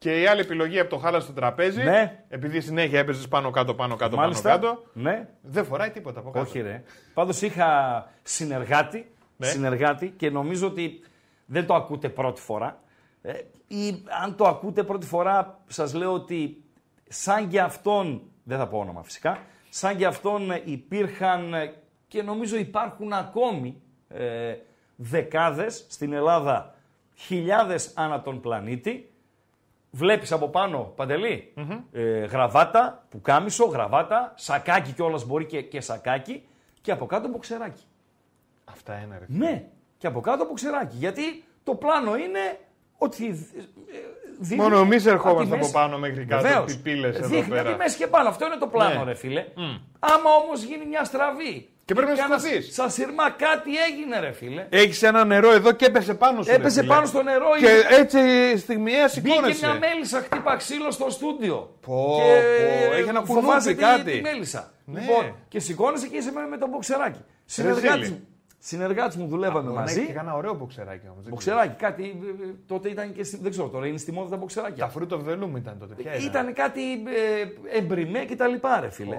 Και 0.02 0.22
η 0.22 0.26
άλλη 0.28 0.40
επιλογή 0.40 0.80
από 0.80 0.90
το 0.90 0.98
χάλα 0.98 1.20
στο 1.20 1.34
τραπέζι, 1.34 1.84
Ναι. 1.84 2.24
επειδή 2.30 2.62
συνέχεια 2.62 3.00
έπαιζες 3.00 3.28
πάνω 3.28 3.52
κάτω, 3.52 3.74
πάνω 3.74 3.96
κάτω, 3.96 4.16
Μάλιστα. 4.16 4.50
πάνω 4.50 4.62
κάτω, 4.62 4.84
Ναι, 4.94 5.28
δεν 5.42 5.66
φοράει 5.66 5.90
τίποτα 5.90 6.20
από 6.20 6.30
κάτω. 6.32 6.46
Όχι 6.46 6.62
ρε. 6.62 6.84
Πάντως 7.14 7.42
είχα 7.42 8.10
συνεργάτη, 8.24 9.12
Ναι. 9.38 9.48
συνεργάτη 9.48 10.10
και 10.18 10.30
νομίζω 10.30 10.68
ότι 10.68 11.02
δεν 11.46 11.66
το 11.66 11.74
ακούτε 11.74 12.10
πρώτη 12.10 12.42
φορά. 12.42 12.80
Ε, 13.22 13.34
ή 13.68 14.04
αν 14.24 14.36
το 14.36 14.48
ακούτε 14.48 14.84
πρώτη 14.84 15.06
φορά 15.06 15.60
σας 15.68 15.94
λέω 15.94 16.14
ότι 16.14 16.64
σαν 17.08 17.48
και 17.48 17.60
αυτόν, 17.62 18.22
δεν 18.44 18.58
θα 18.58 18.68
πω 18.68 18.78
όνομα 18.78 19.04
φυσικά, 19.04 19.40
σαν 19.70 19.98
και 19.98 20.06
αυτόν 20.06 20.52
ε, 20.52 20.62
υπήρχαν 20.66 21.54
ε, 21.54 21.74
και 22.08 22.22
νομίζω 22.24 22.58
υπάρχουν 22.58 23.14
ακόμη 23.14 23.82
ε, 24.08 24.56
δεκάδες 24.96 25.86
στην 25.90 26.14
Ελλάδα, 26.14 26.76
χιλιάδες 27.16 27.92
ανά 27.96 28.22
τον 28.22 28.42
πλανήτη, 28.42 29.06
Βλέπεις 29.94 30.32
από 30.32 30.48
πάνω, 30.50 30.94
Παντελή, 30.96 31.54
ε, 31.92 32.02
γραβάτα, 32.26 33.06
πουκάμισο, 33.10 33.66
γραβάτα, 33.66 34.34
σακάκι 34.36 34.92
κιόλας 34.92 35.26
μπορεί 35.26 35.46
και, 35.46 35.62
και 35.62 35.82
σακάκι 35.82 36.44
και 36.82 36.92
από 36.92 37.06
κάτω 37.06 37.28
μποξεράκι. 37.28 37.84
Αυτά 38.66 38.98
είναι 39.06 39.18
ρε. 39.20 39.26
Ναι, 39.28 39.64
και 39.98 40.08
από 40.08 40.22
κάτω 40.22 40.46
μποξεράκι. 40.46 40.96
Γιατί 40.96 41.44
το 41.64 41.76
πλάνο 41.76 42.16
είναι 42.16 42.60
ότι. 42.98 43.26
ε, 43.26 43.62
δείχνει 44.40 44.64
Μόνο 44.64 44.78
εμείς 44.78 44.96
από 44.96 45.04
τη 45.04 45.10
ερχόμαστε 45.10 45.48
από 45.54 45.58
μέση- 45.58 45.74
πάνω 45.74 45.98
μέχρι 45.98 46.26
κάτω. 46.26 46.42
Βεβαίως. 46.48 46.66
Τι 46.66 46.78
πύλε 46.82 47.08
εδώ 47.08 47.20
Δείχνει 47.28 47.40
από 47.40 47.50
πέρα. 47.50 47.72
τη 47.72 47.78
μέση 47.78 47.98
και 47.98 48.08
πάνω. 48.08 48.30
Αυτό 48.30 48.46
είναι 48.46 48.56
το 48.58 48.68
πλάνο, 48.68 49.00
Ναι. 49.00 49.04
ρε 49.04 49.14
φίλε. 49.16 49.46
Άμα 50.00 50.30
όμως 50.44 50.64
γίνει 50.64 50.86
μια 50.86 51.04
στραβή. 51.04 51.70
Και 51.94 51.98
πρέπει 52.00 52.18
να 52.18 52.24
κάνας- 52.24 52.42
σηκωθείς. 52.42 52.74
Σαν 52.74 52.90
σειρμά 52.92 53.30
κάτι 53.30 53.72
έγινε, 53.90 54.20
ρε 54.20 54.32
φίλε. 54.32 54.66
Έχεις 54.70 55.04
ένα 55.04 55.26
νερό 55.26 55.52
εδώ 55.52 55.72
και 55.72 55.86
έπεσε 55.86 56.14
πάνω 56.14 56.42
σου. 56.42 56.50
ρε 56.50 56.56
Έπεσε 56.56 56.80
φίλε. 56.82 56.94
πάνω 56.94 57.06
στο 57.06 57.24
νερό. 57.24 57.46
Και 57.60 57.66
είδε- 57.70 57.92
έτσι 57.92 58.20
στιγμιαία 58.58 59.10
Μπήκε 59.16 59.28
σηκώνεσαι. 59.30 59.66
μια 59.68 59.80
μέλισσα, 59.80 60.20
χτύπα 60.20 60.56
ξύλο 60.56 60.92
στο 60.92 61.10
στούντιο. 61.10 61.78
Πω, 61.82 62.16
και 62.18 62.24
πω, 62.88 62.94
έχει 62.94 63.10
ένα 63.10 63.20
κουνούπι, 63.20 63.46
φοβάσαι 63.46 63.70
τη- 63.74 63.82
κάτι. 63.82 64.12
Τη 64.12 64.22
μέλισσα. 64.22 64.72
Ναι. 64.86 65.00
Λοιπόν, 65.00 65.36
και 65.48 65.60
σηκώνεσαι 65.60 66.08
και 66.08 66.18
είσαι 66.18 66.32
με, 66.32 66.48
με 66.50 66.58
τον 66.58 66.70
μποξεράκι. 66.70 67.20
Συνεργάτης 67.46 67.90
Ρεζίλη. 67.90 68.10
μου, 68.10 68.28
συνεργάτης 68.60 69.16
μου 69.16 69.28
δουλεύαμε 69.28 69.62
Μπορεί 69.62 69.74
να 69.76 69.82
μαζί. 69.82 70.00
έχει 70.00 70.12
και 70.12 70.20
ένα 70.20 70.36
ωραίο 70.36 70.54
μποξεράκι 70.54 71.08
όμως. 71.12 71.26
Μποξεράκι, 71.30 71.76
κάτι. 71.78 72.04
ε, 72.04 72.44
ε, 72.44 72.54
Τότε 72.68 72.90
ήταν 72.90 73.14
και. 73.14 73.24
στη- 73.24 73.38
Δεν 73.42 73.52
ξέρω, 73.52 73.68
τώρα 73.68 73.88
είναι 73.88 73.98
στη 73.98 74.12
μόδα 74.12 74.30
τα 74.30 74.38
μποξεράκια. 74.38 74.86
Τα 74.86 74.92
fruit 75.00 75.14
of 75.14 75.20
the 75.30 75.44
loom 75.44 75.58
ήταν 75.58 75.78
τότε. 75.80 75.94
Ποια 75.94 76.12
ήταν. 76.14 76.26
Ήταν 76.26 76.54
κάτι 76.54 76.82
ε, 77.72 77.78
εμπριμέ 77.78 78.20
και 78.20 78.36
τα 78.36 78.48
λοιπά, 78.48 78.80
ρε 78.80 78.90
φίλε. 78.90 79.16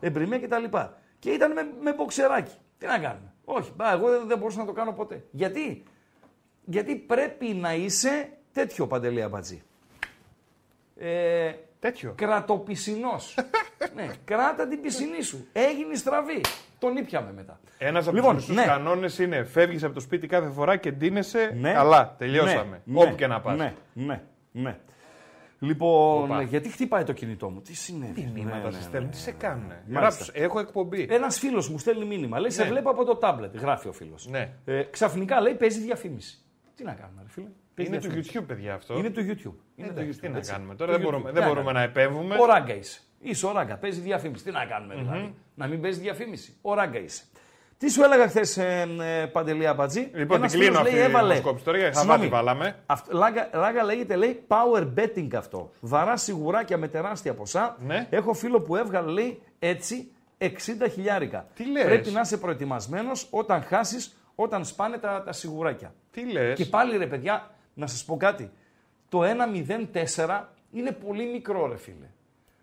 Εμπριμέ 0.00 0.38
και 0.38 0.48
τα 0.48 0.58
λοιπά. 0.58 0.96
Και 1.22 1.30
ήταν 1.30 1.52
με, 1.52 1.70
με 1.80 1.92
μποξεράκι. 1.92 2.54
Τι 2.78 2.86
να 2.86 2.98
κάνουμε. 2.98 3.32
Όχι, 3.44 3.72
μπα, 3.76 3.92
εγώ 3.92 4.08
δεν, 4.08 4.26
δεν 4.26 4.38
μπορούσα 4.38 4.58
να 4.58 4.64
το 4.64 4.72
κάνω 4.72 4.92
ποτέ. 4.92 5.24
Γιατί, 5.30 5.82
Γιατί 6.64 6.96
πρέπει 6.96 7.46
να 7.46 7.74
είσαι 7.74 8.30
τέτοιο 8.52 8.86
παντελή 8.86 9.22
αμπατζή. 9.22 9.62
Ε, 10.96 11.52
Τέτοιο. 11.82 12.12
Κρατοπισινός. 12.16 13.34
ναι, 13.96 14.06
κράτα 14.24 14.68
την 14.68 14.80
πισινή 14.80 15.22
σου. 15.22 15.46
Έγινε 15.52 15.94
στραβή. 15.94 16.40
Τον 16.78 16.96
ήπιαμε 16.96 17.32
μετά. 17.32 17.60
Ένας 17.78 18.06
από 18.06 18.16
Λοιπόν, 18.16 18.34
τους 18.34 18.44
σωστού 18.44 18.60
ναι. 18.60 18.66
κανόνες 18.66 19.18
είναι 19.18 19.44
φεύγεις 19.44 19.84
από 19.84 19.94
το 19.94 20.00
σπίτι 20.00 20.26
κάθε 20.26 20.50
φορά 20.50 20.76
και 20.76 20.90
ντύνεσαι. 20.90 21.56
Ναι. 21.60 21.72
Καλά, 21.72 22.14
τελειώσαμε. 22.18 22.82
Ναι, 22.84 22.98
Όπου 22.98 23.10
ναι, 23.10 23.14
και 23.14 23.26
να 23.26 23.40
πας. 23.40 23.58
Ναι, 23.58 23.74
ναι, 23.92 24.22
ναι. 24.52 24.78
Λοιπόν, 25.62 26.24
Οπα. 26.24 26.42
γιατί 26.42 26.68
χτυπάει 26.68 27.04
το 27.04 27.12
κινητό 27.12 27.48
μου, 27.50 27.60
τι 27.60 27.74
συνέβη; 27.74 28.12
Τι 28.12 28.30
μηνύματα 28.34 28.70
σε 28.70 28.82
στέλνουν, 28.82 29.10
τι 29.10 29.16
σε 29.16 29.30
κάνουν. 29.32 29.66
Μάλιστα. 29.66 30.00
Γράψου, 30.00 30.30
έχω 30.34 30.58
εκπομπή. 30.58 31.06
Ένας 31.10 31.38
φίλος 31.38 31.68
μου 31.68 31.78
στέλνει 31.78 32.04
μήνυμα. 32.04 32.38
Λέει: 32.40 32.50
Σε 32.50 32.62
Ναι. 32.62 32.68
βλέπω 32.68 32.90
από 32.90 33.04
το 33.04 33.16
τάμπλετ. 33.16 33.56
Γράφει 33.56 33.88
ο 33.88 33.92
φίλος. 33.92 34.26
Ναι. 34.28 34.52
Ε, 34.64 34.82
ξαφνικά 34.82 35.40
λέει: 35.40 35.54
Παίζει 35.54 35.80
διαφήμιση. 35.80 36.38
Τι 36.74 36.84
να 36.84 36.92
κάνουμε, 36.92 37.22
ρε 37.22 37.28
φίλε; 37.28 37.46
Παίζει 37.74 37.90
Είναι 37.92 38.00
του 38.00 38.08
διαφήμιση. 38.08 38.38
YouTube, 38.40 38.44
παιδιά 38.46 38.74
αυτό. 38.74 38.98
Είναι 38.98 39.10
του 39.10 39.20
YouTube. 39.20 39.54
Είναι 39.76 39.88
το 39.88 39.94
το 39.94 40.00
YouTube. 40.00 40.16
Τι 40.20 40.28
να 40.28 40.36
έτσι. 40.36 40.52
κάνουμε 40.52 40.74
Το 40.74 40.78
τώρα, 40.78 40.92
δεν 40.92 41.00
YouTube. 41.00 41.04
μπορούμε, 41.04 41.28
Τι 41.28 41.34
δεν 41.34 41.42
να 41.42 41.48
μπορούμε 41.48 41.72
να 41.72 41.80
κάνουμε. 41.80 42.02
επέμβουμε. 42.02 42.36
Ο 42.40 42.44
ράγκα 42.46 42.74
είσαι. 42.74 43.00
Είσαι 43.20 43.46
ο 43.46 43.52
ράγκα. 43.52 43.76
Παίζει 43.76 44.00
διαφήμιση. 44.00 44.44
Τι 44.44 44.50
να 44.50 44.64
κάνουμε, 44.64 44.94
δηλαδή; 44.94 45.34
Να 45.54 45.66
μην 45.66 45.80
παίζει 45.80 46.00
διαφήμιση. 46.00 46.56
Ο 46.62 46.74
ράγκα 46.74 46.98
είσαι. 46.98 47.22
Τι 47.82 47.90
σου 47.90 48.02
έλεγα 48.02 48.28
χθες, 48.28 48.56
ε, 48.56 48.88
ε, 49.22 49.26
Παντελή 49.26 49.66
Αμπατζή. 49.66 50.10
Λοιπόν, 50.14 50.36
Ένας 50.36 50.50
την 50.50 50.60
κλείνω 50.60 50.74
φίλος 50.74 50.86
αυτή 50.86 50.94
λέει, 50.94 51.02
η 51.06 51.10
έβαλε- 51.10 51.28
δημοσκόπηση 51.28 51.64
τώρα, 51.64 51.78
για 51.78 51.86
Συγγνώμη. 51.92 52.10
χαβάτι 52.10 52.28
βάλαμε. 52.34 52.76
Αυτό, 52.86 53.18
ράγκα, 53.18 53.48
ράγκα 53.52 53.84
λέγεται, 53.84 54.16
λέει, 54.16 54.42
power 54.48 54.88
betting 54.98 55.28
αυτό. 55.36 55.70
Βαρά 55.80 56.16
σιγουράκια 56.16 56.78
με 56.78 56.88
τεράστια 56.88 57.34
ποσά. 57.34 57.76
Ναι. 57.86 58.06
Έχω 58.10 58.32
φίλο 58.32 58.60
που 58.60 58.76
έβγαλε, 58.76 59.10
λέει, 59.10 59.42
έτσι 59.58 60.10
60 60.38 60.88
χιλιάρικα. 60.88 61.46
Τι 61.54 61.70
λες; 61.70 61.84
Πρέπει 61.84 62.10
να 62.10 62.20
είσαι 62.20 62.36
προετοιμασμένος 62.36 63.26
όταν 63.30 63.62
χάσεις, 63.62 64.16
όταν 64.34 64.64
σπάνε 64.64 64.98
τα, 64.98 65.22
τα 65.24 65.32
σιγουράκια. 65.32 65.94
Τι 66.10 66.32
λες; 66.32 66.56
Και 66.56 66.64
πάλι 66.64 66.96
ρε 66.96 67.06
παιδιά, 67.06 67.50
να 67.74 67.86
σας 67.86 68.04
πω 68.04 68.16
κάτι. 68.16 68.50
Το 69.08 69.22
1-0-4 69.24 70.48
είναι 70.72 70.90
πολύ 70.92 71.24
μικρό 71.32 71.66
ρε 71.66 71.76
φίλε. 71.76 72.06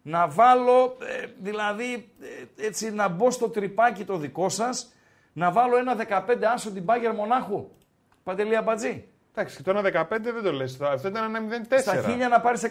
Να 0.01 0.27
βάλω, 0.27 0.97
ε, 1.21 1.25
δηλαδή, 1.41 2.11
ε, 2.57 2.65
έτσι 2.65 2.91
να 2.91 3.07
μπω 3.07 3.31
στο 3.31 3.49
τρυπάκι 3.49 4.03
το 4.03 4.17
δικό 4.17 4.49
σας, 4.49 4.93
να 5.33 5.51
βάλω 5.51 5.77
ένα 5.77 5.95
15 6.27 6.35
άσο 6.53 6.71
την 6.71 6.83
Μπάγκερ 6.83 7.13
Μονάχου. 7.13 7.67
Παντελή 8.23 8.55
Αμπατζή. 8.55 9.07
Εντάξει, 9.31 9.57
και 9.57 9.63
το 9.63 9.69
ένα 9.77 10.07
15 10.09 10.17
δεν 10.21 10.43
το 10.43 10.51
λες. 10.51 10.81
Αυτό 10.81 11.07
ήταν 11.07 11.35
ένα 11.35 11.65
0-4. 11.69 11.79
Στα 11.79 12.01
χίλια 12.01 12.27
να 12.27 12.41
πάρεις 12.41 12.63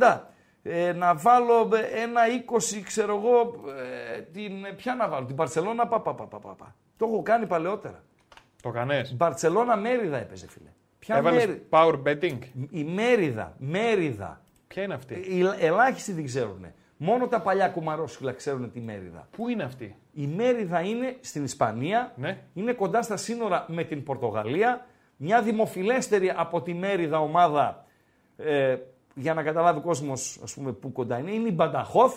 150. 0.00 0.20
Ε, 0.62 0.92
να 0.92 1.14
βάλω 1.14 1.70
ε, 1.74 2.00
ένα 2.00 2.20
20, 2.78 2.82
ξέρω 2.84 3.16
εγώ, 3.16 3.54
ε, 4.16 4.20
την, 4.20 4.64
ε, 4.64 4.72
ποια 4.72 4.94
να 4.94 5.08
βάλω, 5.08 5.26
την 5.26 5.36
Παρσελώνα, 5.36 5.86
πα, 5.86 6.00
πα, 6.00 6.14
πα, 6.14 6.24
πα, 6.26 6.38
πα, 6.38 6.54
πα. 6.54 6.74
Το 6.96 7.06
έχω 7.06 7.22
κάνει 7.22 7.46
παλαιότερα. 7.46 8.02
Το 8.62 8.70
κανέ. 8.70 9.08
Μπαρσελώνα 9.14 9.76
Μέριδα 9.76 10.16
έπαιζε, 10.16 10.48
φίλε. 10.48 10.70
Ποια 10.98 11.16
Έβαλες 11.16 11.46
Μέριδα. 11.46 11.64
power 11.70 12.02
betting; 12.06 12.38
Η 12.70 12.84
Μέριδα, 12.84 13.54
Μέριδα. 13.58 14.40
Ποια 14.66 14.82
είναι 14.82 14.94
αυτή; 14.94 15.14
Οι 15.14 15.40
ελάχιστοι 15.58 16.12
δεν 16.12 16.24
ξέρουν. 16.24 16.66
Μόνο 17.02 17.26
τα 17.26 17.40
παλιά 17.40 17.68
κουμαρόσχυλα 17.68 18.32
ξέρουν 18.32 18.72
τη 18.72 18.80
Μέριδα. 18.80 19.28
Πού 19.30 19.48
είναι 19.48 19.62
αυτή; 19.62 19.96
Η 20.12 20.26
Μέριδα 20.26 20.80
είναι 20.80 21.16
στην 21.20 21.44
Ισπανία, 21.44 22.12
Ναι. 22.16 22.38
είναι 22.54 22.72
κοντά 22.72 23.02
στα 23.02 23.16
σύνορα 23.16 23.64
με 23.68 23.84
την 23.84 24.02
Πορτογαλία. 24.02 24.86
Μια 25.16 25.42
δημοφιλέστερη 25.42 26.32
από 26.36 26.62
τη 26.62 26.74
Μέριδα 26.74 27.20
ομάδα, 27.20 27.84
ε, 28.36 28.76
για 29.14 29.34
να 29.34 29.42
καταλάβει 29.42 29.78
ο 29.78 29.82
κόσμος 29.82 30.40
ας 30.42 30.54
πούμε, 30.54 30.72
πού 30.72 30.92
κοντά 30.92 31.18
είναι, 31.18 31.30
είναι 31.30 31.48
η 31.48 31.52
Μπανταχόφ 31.54 32.14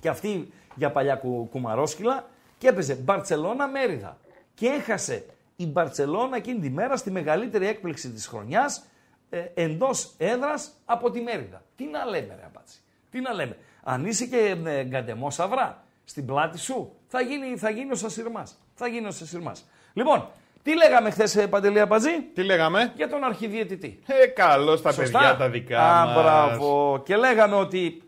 και 0.00 0.08
αυτή 0.08 0.52
για 0.74 0.90
παλιά 0.90 1.14
κου, 1.16 1.48
κουμαρόσκυλα 1.50 2.28
και 2.58 2.68
έπαιζε 2.68 2.94
Μπαρτσελώνα 2.94 3.68
Μέριδα. 3.68 4.18
Και 4.54 4.66
έχασε 4.66 5.24
η 5.56 5.66
Μπαρτσελώνα 5.66 6.36
εκείνη 6.36 6.60
τη 6.60 6.70
μέρα 6.70 6.96
στη 6.96 7.10
μεγαλύτερη 7.10 7.66
έκπληξη 7.66 8.10
της 8.10 8.26
χρονιάς 8.26 8.84
ε, 9.30 9.44
εντός 9.54 10.14
έδρας 10.18 10.72
από 10.84 11.10
τη 11.10 11.20
Μέριδα. 11.20 11.62
Τι 11.76 11.84
να 11.84 12.04
λέμε 12.04 12.34
ρε 12.34 12.44
απάτσι. 12.46 12.80
Τι 13.10 13.20
να 13.20 13.32
λέμε. 13.32 13.56
Αν 13.82 14.06
είσαι 14.06 14.24
και 14.26 14.56
ε, 14.64 14.82
γκαντεμόσαυρα 14.84 15.84
στην 16.04 16.26
πλάτη 16.26 16.58
σου 16.58 16.92
θα 17.06 17.20
γίνει, 17.20 17.56
θα 17.56 17.70
γίνει 17.70 17.90
ο 17.92 17.94
Σασιρμάς. 17.94 18.56
Θα 18.74 18.86
γίνει 18.86 19.06
ο 19.06 19.10
Σασιρμάς. 19.10 19.64
Λοιπόν, 19.92 20.28
τι 20.62 20.74
λέγαμε 20.76 21.10
χθες 21.10 21.46
Παντελή 21.50 21.80
Αμπατζή 21.80 22.22
Τι 22.34 22.42
λέγαμε; 22.42 22.92
για 22.96 23.08
τον 23.08 23.24
αρχιδιαιτητή. 23.24 23.98
Ε, 24.06 24.26
καλώς 24.26 24.82
τα 24.82 24.92
Σωστά. 24.92 25.18
παιδιά 25.18 25.36
τα 25.36 25.48
δικά 25.48 25.80
Α, 26.00 26.04
μας. 26.04 26.14
μπράβο. 26.14 27.02
Και 27.04 27.16
λέγαμε 27.16 27.54
ότι 27.54 28.02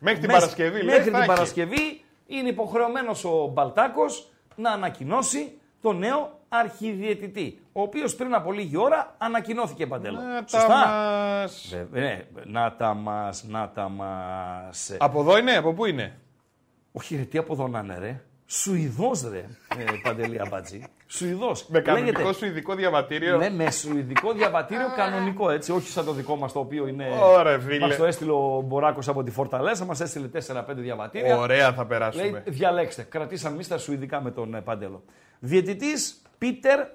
Μέχρι 0.00 0.18
την 0.20 0.28
Μες- 0.30 0.38
Παρασκευή, 0.40 0.76
λέει, 0.76 0.84
Μέχρι 0.84 1.02
θα 1.02 1.04
την 1.10 1.14
έχει. 1.14 1.26
Παρασκευή 1.26 2.04
είναι 2.26 2.48
υποχρεωμένος 2.48 3.24
ο 3.24 3.46
Μπαλτάκος 3.52 4.28
να 4.56 4.70
ανακοινώσει 4.70 5.58
το 5.82 5.92
νέο 5.92 6.37
αρχιδιαιτητή. 6.48 7.60
Ο 7.72 7.82
οποίος 7.82 8.14
πριν 8.14 8.34
από 8.34 8.52
λίγη 8.52 8.76
ώρα 8.76 9.14
ανακοινώθηκε 9.18 9.86
παντέλο. 9.86 10.20
Να 10.20 10.44
τα 10.44 10.58
Σωστά; 10.58 10.68
μας. 10.68 11.74
Βε- 11.90 12.02
ναι, 12.02 12.26
να 12.44 12.72
τα 12.76 12.94
μας, 12.94 13.44
να 13.44 13.68
τα 13.68 13.88
μας. 13.88 14.96
Από 14.98 15.20
εδώ 15.20 15.38
είναι, 15.38 15.56
από 15.56 15.72
πού 15.72 15.84
είναι; 15.84 16.18
Όχι, 16.92 17.16
ρε, 17.16 17.22
τι 17.22 17.38
από 17.38 17.52
εδώ 17.52 17.68
να 17.68 17.78
είναι, 17.78 17.98
ρε; 17.98 18.22
Σουηδός, 18.50 19.22
ρε, 19.30 19.38
ε, 19.78 19.84
Παντελή 20.02 20.40
Αμπατζή. 20.40 20.82
Σουηδός. 21.06 21.66
Με 21.68 21.80
κανονικό 21.80 22.32
σου 22.32 22.46
ειδικό 22.46 22.74
διαβατήριο. 22.74 23.36
Ναι, 23.36 23.50
με 23.50 23.70
σουηδικό 23.70 24.32
διαβατήριο 24.32 24.86
κανονικό 24.96 25.50
έτσι, 25.50 25.72
όχι 25.72 25.88
σαν 25.88 26.04
το 26.04 26.12
δικό 26.12 26.36
μας 26.36 26.52
το 26.52 26.58
οποίο 26.58 26.86
είναι. 26.86 27.08
Ωραία, 27.22 27.58
φίλε. 27.58 27.86
Μας 27.86 27.96
το 27.96 28.04
έστειλε 28.04 28.32
ο 28.32 28.60
Μποράκος 28.66 29.08
από 29.08 29.22
τη 29.22 29.30
Φορταλέσσα, 29.30 29.84
μας 29.84 30.00
έστειλε 30.00 30.28
4-5 30.28 30.62
διαβατήρια. 30.74 31.36
Ωραία 31.38 31.72
θα 31.72 31.76
Λέει, 31.76 31.86
περάσουμε. 31.88 32.42
διαλέξτε. 32.46 33.02
Κρατήσαμε 33.02 33.54
εμείς 33.54 33.68
τα 33.68 33.78
σουηδικά 33.78 34.20
με 34.22 34.30
τον 34.30 34.54
ε, 34.54 34.60
Παντέλο. 34.60 35.04
Διαιτητής 35.38 36.22
Πίτερ 36.38 36.86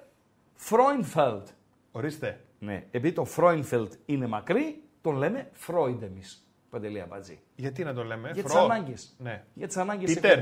Φρόινφελτ. 0.54 1.46
Ορίστε. 1.92 2.40
Ναι, 2.58 2.84
επειδή 2.90 3.12
το 3.14 3.24
Φρόινφελτ 3.24 3.92
είναι 4.06 4.26
μακρύ, 4.26 4.82
τον 5.00 5.16
λέμε 5.16 5.48
Φρόιντ 5.52 6.02
εμείς. 6.02 6.46
Παντελή 6.70 7.00
Αμπατζή. 7.00 7.40
Γιατί 7.56 7.84
να 7.84 7.94
το 7.94 8.04
λέμε; 8.04 8.30
Για 8.34 8.42
τις 8.42 8.52
Φρο. 8.52 8.62
ανάγκες. 8.64 9.14
Ναι. 9.18 9.42
Για 9.54 9.66
τις 9.66 9.76
ανάγκες 9.76 10.14
Πίτερ. 10.14 10.38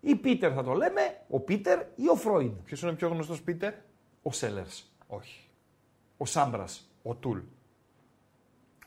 Ή 0.00 0.14
Πίτερ 0.16 0.52
θα 0.54 0.62
το 0.62 0.72
λέμε, 0.72 1.00
ο 1.28 1.40
Πίτερ 1.40 1.78
ή 1.96 2.08
ο 2.08 2.14
Φρόιντ. 2.14 2.52
Ποιος 2.64 2.82
είναι 2.82 2.90
ο 2.90 2.94
πιο 2.94 3.08
γνωστός 3.08 3.42
Πίτερ; 3.42 3.72
Ο 4.22 4.32
Σέλερς. 4.32 4.92
Όχι. 5.06 5.48
Ο 6.16 6.24
Σάμπρας. 6.26 6.90
Ο 7.02 7.14
Τούλ. 7.14 7.38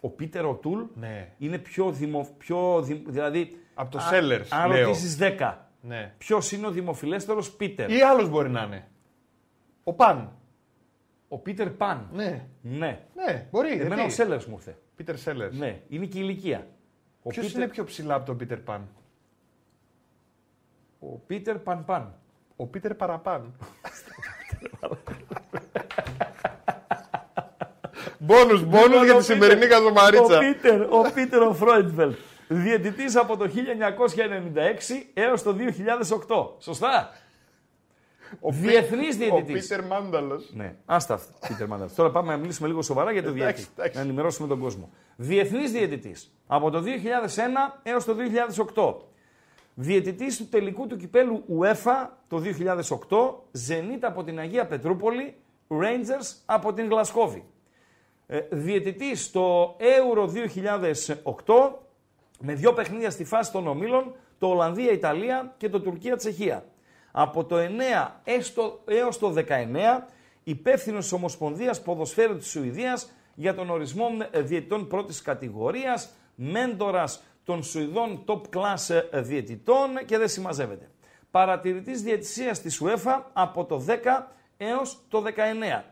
Ο 0.02 0.10
Πίτερ 0.10 0.46
ο 0.46 0.54
Τούλ 0.54 0.82
Ναι. 0.96 1.32
είναι 1.38 1.58
πιο 1.58 1.92
δημο... 1.92 2.28
Πιο 2.38 2.82
δημ- 2.82 3.10
δηλαδή, 3.10 3.58
Από 3.74 3.92
το 3.92 3.98
α- 3.98 4.10
Sellers, 4.12 4.46
Αν 4.50 4.72
λέω. 4.72 4.86
ρωτήσεις 4.88 5.18
10, 5.20 5.58
Ναι. 5.82 6.14
ποιος 6.18 6.52
είναι 6.52 6.68
ο 6.68 6.72
δημοφιλέστερος 6.72 7.52
Πίτερ; 7.52 7.90
Ή 7.90 8.02
άλλος 8.02 8.30
μπορεί 8.30 8.50
να 8.50 8.62
είναι. 8.64 8.88
Ο 9.84 9.94
Παν. 9.94 10.32
Ο 11.28 11.38
Πίτερ 11.38 11.70
Παν. 11.70 12.10
Ναι. 12.14 12.48
Ναι. 12.62 13.06
Ναι, 13.16 13.48
μπορεί. 13.52 13.72
Εμένα 13.72 13.96
γιατί; 13.96 14.10
ο 14.12 14.14
Σέλερς 14.14 14.46
μου 14.46 14.54
ήρθε. 14.56 14.78
Πίτερ 14.96 15.18
Σέλερς. 15.18 15.58
Ναι, 15.58 15.82
είναι 15.90 16.06
και 16.06 16.18
η 16.18 16.22
ηλικία. 16.24 16.68
Ο 17.24 17.30
Ποιος 17.30 17.46
Πίτερ, 17.46 17.62
είναι 17.62 17.72
πιο 17.72 17.84
ψηλά 17.84 18.14
από 18.16 18.26
τον 18.26 18.38
Πίτερ 18.38 18.58
Παν; 18.60 18.88
Ο 21.04 21.18
Πίτερ 21.28 21.58
Παν 21.58 21.86
Παν. 21.86 22.14
Ο 22.56 22.66
Πίτερ 22.68 22.94
Παραπάν. 22.94 23.54
Μπόνους, 28.18 28.64
μπόνους 28.66 29.04
για 29.04 29.16
τη 29.16 29.24
σημερινή 29.24 29.66
Ο 29.66 29.68
καζομαρίτσα. 29.68 30.40
Πίτερ, 30.40 30.82
ο 30.82 31.12
Πίτερ 31.14 31.42
ο 31.42 31.54
Φρόιντβελτ. 31.54 32.18
Διαιτητής 32.48 33.16
από 33.16 33.38
το 33.38 33.48
1996 33.48 35.08
έως 35.14 35.44
το 35.44 35.54
2008. 35.54 36.56
Σωστά. 36.60 37.10
Ο 38.40 38.52
Διεθνής 38.52 39.16
Ο 39.16 39.18
διαιτητής. 39.18 39.68
Πίτερ 39.68 39.86
Μάνταλος. 39.86 40.50
Ναι, 40.54 40.76
άστα 40.86 41.14
αυτά. 41.14 41.48
Πίτερ 41.48 41.68
Μάνταλ. 41.68 41.90
Τώρα 41.96 42.12
πάμε 42.12 42.32
να 42.32 42.38
μιλήσουμε 42.38 42.68
λίγο 42.68 42.82
σοβαρά 42.82 43.12
για 43.12 43.24
το 43.24 43.30
Εντάξει, 43.30 43.44
διαιτητή. 43.46 43.72
εντάξει. 43.78 43.98
Να 43.98 44.04
ενημερώσουμε 44.04 44.48
τον 44.48 44.60
κόσμο. 44.60 44.90
Διεθνής 45.16 45.72
διαιτητής 45.72 46.32
από 46.48 46.70
το 46.70 46.82
2001 46.82 47.80
έως 47.84 48.06
το 48.06 48.16
2008. 49.76 49.84
Διαιτητής 49.84 50.38
του 50.38 50.48
τελικού 50.48 50.88
του 50.88 50.98
κυπέλου 50.98 51.44
UEFA 51.60 52.08
το 52.28 52.42
2008, 53.10 53.34
Ζενίτ 53.52 54.06
από 54.06 54.24
την 54.24 54.40
Αγία 54.40 54.66
Πετρούπολη, 54.66 55.36
Rangers 55.68 56.36
από 56.46 56.74
την 56.74 56.88
Γλασκόβη. 56.90 57.44
Ε, 58.28 58.40
διαιτητής 58.50 59.24
στο 59.24 59.76
Euro 59.80 60.28
2008 60.28 61.80
με 62.40 62.54
δύο 62.54 62.74
παιχνίδια 62.74 63.10
στη 63.10 63.24
φάση 63.24 63.52
των 63.52 63.68
ομίλων, 63.68 64.16
το 64.40 64.48
Ολλανδία-Ιταλία 64.48 65.54
και 65.58 65.70
το 65.70 65.82
Τουρκία-Τσεχία. 65.82 66.66
Από 67.12 67.46
το 67.46 67.58
9 67.58 68.22
έως 68.86 69.20
το 69.20 69.32
19 69.32 70.08
υπεύθυνος 70.44 71.04
της 71.04 71.14
Ομοσπονδίας 71.14 71.82
Ποδοσφαίρου 71.82 72.38
της 72.38 72.48
Σουηδίας 72.50 73.12
για 73.36 73.56
τον 73.56 73.70
ορισμό 73.70 74.08
διαιτητών 74.34 74.88
πρώτης 74.88 75.22
κατηγορίας, 75.22 76.10
μέντορας 76.36 77.24
των 77.44 77.64
Σουηδών 77.64 78.24
top 78.26 78.42
class 78.54 79.04
διαιτητών 79.14 80.06
και 80.06 80.18
δεν 80.18 80.28
συμμαζεύεται. 80.28 80.90
Παρατηρητής 81.32 82.02
διαιτησίας 82.02 82.62
της 82.62 82.82
UEFA 82.84 83.22
από 83.34 83.66
το 83.66 83.86
10 83.88 83.94
έως 84.58 85.00
το 85.08 85.24
19. 85.76 85.84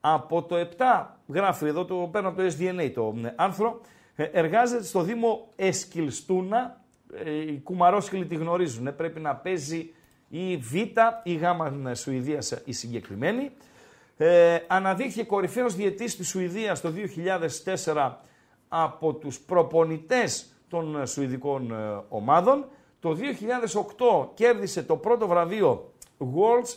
Από 0.00 0.42
το 0.42 0.56
7, 0.56 1.06
γράφει 1.28 1.66
εδώ, 1.66 1.84
το 1.84 1.94
παίρνω 1.94 2.28
από 2.28 2.42
το 2.42 2.54
SDNA 2.58 2.90
το 2.94 3.14
άρθρο, 3.36 3.80
εργάζεται 4.14 4.84
στο 4.84 5.02
Δήμο 5.02 5.48
Εσκιλστούνα, 5.56 6.80
οι 7.48 7.58
κουμαρόσκυλοι 7.58 8.26
τη 8.26 8.34
γνωρίζουν, 8.34 8.96
πρέπει 8.96 9.20
να 9.20 9.36
παίζει 9.36 9.94
η 10.28 10.56
Β 10.56 10.74
ή 11.22 11.34
Γ 11.34 11.44
Σουηδίας 11.94 12.54
η 12.64 12.72
συγκεκριμένη. 12.72 13.50
Ε, 14.16 14.58
αναδείχθηκε 14.66 15.24
κορυφαίος 15.24 15.74
διετής 15.74 16.16
της 16.16 16.28
Σουηδίας 16.28 16.80
το 16.80 16.92
2004 17.84 18.12
από 18.68 19.14
τους 19.14 19.40
προπονητές 19.40 20.49
των 20.70 21.06
Σουηδικών 21.06 21.72
ε, 21.72 22.02
ομάδων. 22.08 22.66
Το 23.00 23.16
2008 24.20 24.28
κέρδισε 24.34 24.82
το 24.82 24.96
πρώτο 24.96 25.26
βραβείο 25.28 25.92
World's 26.18 26.76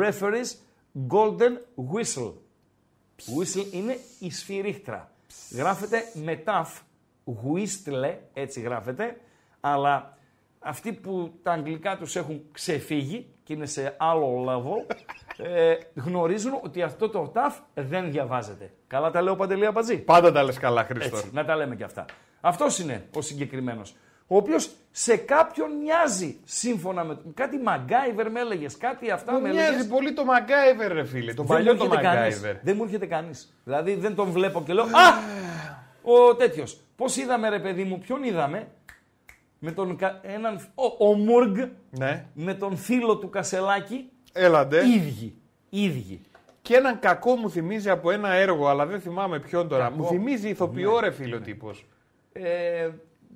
Referees 0.00 0.56
Golden 1.08 1.52
Whistle. 1.92 2.32
Whistle 3.38 3.72
είναι 3.72 3.98
η 4.18 4.30
σφυρίχτρα. 4.30 5.12
Γράφεται 5.50 6.02
με 6.14 6.36
ταφ, 6.36 6.80
whistle, 7.26 8.14
έτσι 8.32 8.60
γράφεται, 8.60 9.20
αλλά 9.60 10.18
αυτοί 10.58 10.92
που 10.92 11.32
τα 11.42 11.52
αγγλικά 11.52 11.96
τους 11.96 12.16
έχουν 12.16 12.42
ξεφύγει 12.52 13.26
και 13.42 13.52
είναι 13.52 13.66
σε 13.66 13.96
άλλο 13.98 14.44
level, 14.48 14.94
ε, 15.38 15.74
γνωρίζουν 15.94 16.58
ότι 16.62 16.82
αυτό 16.82 17.08
το 17.08 17.28
ταφ 17.28 17.54
δεν 17.74 18.10
διαβάζεται. 18.10 18.70
Καλά 18.86 19.10
τα 19.10 19.22
λέω 19.22 19.36
Παντελία 19.36 19.72
Πατζή. 19.72 19.98
Πάντα 19.98 20.32
τα 20.32 20.42
λες 20.42 20.58
καλά, 20.58 20.84
Χρήστο. 20.84 21.16
Έτσι, 21.16 21.30
να 21.32 21.44
τα 21.44 21.56
λέμε 21.56 21.76
και 21.76 21.84
αυτά. 21.84 22.04
Αυτός 22.40 22.78
είναι 22.78 23.06
ο 23.14 23.20
συγκεκριμένος. 23.20 23.94
Ο 24.26 24.36
οποίος 24.36 24.70
σε 24.90 25.16
κάποιον 25.16 25.70
μοιάζει 25.82 26.36
σύμφωνα 26.44 27.04
με. 27.04 27.18
Κάτι 27.34 27.58
Μαγκάιβερ 27.58 28.30
με 28.30 28.40
έλεγες, 28.40 28.76
κάτι 28.76 29.10
αυτά 29.10 29.32
Μου 29.32 29.40
με 29.40 29.48
μοιάζει 29.48 29.66
έλεγες. 29.66 29.86
πολύ 29.86 30.12
το 30.12 30.24
Μαγκάιβερ, 30.24 30.92
ρε 30.92 31.04
φίλε. 31.04 31.34
Το 31.34 31.42
Δεν 31.42 31.56
παλιό 31.56 31.72
μου 31.72 31.78
το 31.78 31.84
έρχεται 31.84 32.02
κανείς. 32.02 32.34
Μαγκάιβερ. 32.34 32.62
Δεν 32.64 32.76
μου 32.76 32.84
έρχεται 32.84 33.06
κανείς. 33.06 33.54
Δηλαδή 33.64 33.94
δεν 33.94 34.14
τον 34.14 34.30
βλέπω 34.30 34.62
και 34.62 34.72
λέω 34.72 34.84
Α! 34.84 34.88
Ο 36.02 36.34
τέτοιος. 36.36 36.80
Πώς 36.96 37.16
είδαμε, 37.16 37.48
ρε 37.48 37.58
παιδί 37.60 37.84
μου, 37.84 37.98
ποιον 37.98 38.22
είδαμε; 38.22 38.68
Με 39.58 39.72
τον, 39.72 39.96
κα- 39.96 40.20
έναν, 40.22 40.60
ο, 40.74 41.06
ο 41.08 41.14
Μουργκ 41.14 41.56
Ναι, 41.90 42.24
με 42.34 42.54
τον 42.54 42.76
φίλο 42.76 43.16
του 43.16 43.28
Κασελάκη. 43.30 44.08
Έλαντε. 44.34 44.86
Ίδιοι. 44.86 45.34
Ίδιοι. 45.68 46.20
Και 46.62 46.74
έναν 46.76 46.98
κακό 46.98 47.36
μου 47.36 47.50
θυμίζει 47.50 47.90
από 47.90 48.10
ένα 48.10 48.32
έργο, 48.32 48.68
αλλά 48.68 48.86
δεν 48.86 49.00
θυμάμαι 49.00 49.38
ποιον 49.40 49.68
τώρα. 49.68 49.84
Κακό. 49.84 49.96
Μου 49.96 50.06
θυμίζει 50.06 50.48
ηθοποιό, 50.48 51.00
ρε 51.00 51.10
φίλε 51.10 51.36
ο 51.36 51.40
τύπος. 51.40 51.86
Ε, 52.32 52.90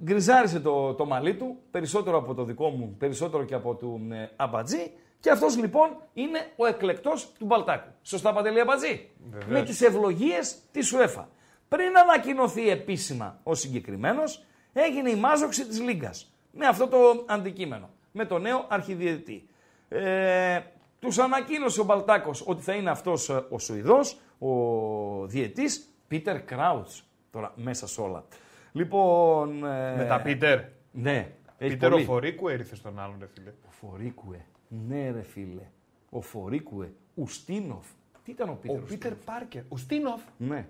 γκριζάρισε 0.05 0.61
το, 0.61 0.95
το 0.95 1.07
μαλλί 1.07 1.35
του, 1.35 1.57
περισσότερο 1.71 2.19
από 2.19 2.35
το 2.35 2.45
δικό 2.45 2.69
μου, 2.69 2.95
περισσότερο 2.99 3.45
και 3.45 3.55
από 3.55 3.75
του 3.75 4.09
ε, 4.13 4.29
Αμπατζή. 4.37 4.91
Και 5.21 5.31
αυτός 5.31 5.57
λοιπόν 5.57 5.89
είναι 6.15 6.39
ο 6.57 6.67
εκλεκτός 6.67 7.33
του 7.39 7.45
Μπαλτάκου. 7.45 7.89
Σωστά 8.03 8.33
Παντελή 8.33 8.61
Αμπατζή; 8.61 9.11
Βεβαίως. 9.31 9.51
Με 9.51 9.63
τις 9.63 9.81
ευλογίες 9.81 10.59
της 10.73 10.95
UEFA. 10.95 11.25
Πριν 11.69 11.99
ανακοινωθεί 11.99 12.71
επίσημα 12.71 13.41
ο 13.43 13.55
συγκεκριμένος, 13.55 14.45
έγινε 14.73 15.11
η 15.11 15.15
μάζοξη 15.17 15.67
της 15.67 15.81
Λίγκας. 15.81 16.33
Με 16.53 16.67
αυτό 16.67 16.87
το 16.87 17.25
αντικείμενο. 17.27 17.91
Με 18.13 18.25
το 18.25 18.39
νέο 18.39 18.65
αρχιδιαιτητή. 18.69 19.49
Ε, 19.89 20.61
τους 20.99 21.19
ανακοίνωσε 21.19 21.81
ο 21.81 21.85
Μπαλτάκος 21.85 22.45
ότι 22.47 22.63
θα 22.63 22.75
είναι 22.75 22.91
αυτός 22.91 23.29
ε, 23.29 23.45
ο 23.51 23.59
Σουηδός, 23.59 24.21
ο 24.39 25.27
διαιτής, 25.27 25.89
Πίτερ 26.09 26.43
Κράουτς. 26.43 27.03
Τώρα 27.31 27.53
μέσα 27.57 27.87
σε 27.87 28.01
όλα. 28.01 28.25
Λοιπόν... 28.73 29.65
ε, 29.65 29.97
Με 29.97 30.05
τα 30.09 30.21
Πίτερ. 30.23 30.61
Ναι. 30.93 31.33
έχει 31.59 31.73
Πίτερ 31.73 31.89
ο 31.89 31.93
πολύ. 31.93 32.05
Φορίκου 32.05 32.49
έριθε 32.49 32.75
στον 32.75 32.99
άλλον, 32.99 33.17
ρε 33.21 33.27
φίλε. 33.27 33.51
Ο 33.67 33.71
Φορίκουε. 33.71 34.45
Ναι 34.69 35.11
ρε 35.11 35.23
φίλε. 35.23 35.63
Ο 36.11 36.21
Φορίκουε. 36.21 36.93
Ουστίνοφ. 37.15 37.87
Τι 38.25 38.31
ήταν 38.31 38.49
ο 38.49 38.53
Ο 38.53 38.57
Πίτερ 38.57 38.81
Πίτερ 38.81 39.13
Ουστίνοφ; 39.13 39.25
Πάρκερ. 39.25 39.63
Ο 39.69 39.77
Στίνοφ. 39.77 40.23
Ναι. 40.37 40.67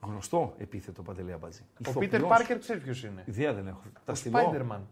Γνωστό 0.00 0.54
επίθετο 0.58 1.02
Παντελή 1.02 1.32
Αμπατζή. 1.32 1.60
Ο 1.62 1.76
Ηθοποιός. 1.78 2.04
Πίτερ 2.04 2.22
Πάρκερ 2.22 2.58
ξέρεις 2.58 2.82
ποιος 2.82 3.04
είναι. 3.04 3.22
Ιδέα 3.26 3.52
δεν 3.52 3.66
έχω. 3.66 3.82
Τα 4.04 4.12
Ο 4.12 4.14
στυλό. 4.14 4.38
Σπάιντερμαν. 4.38 4.86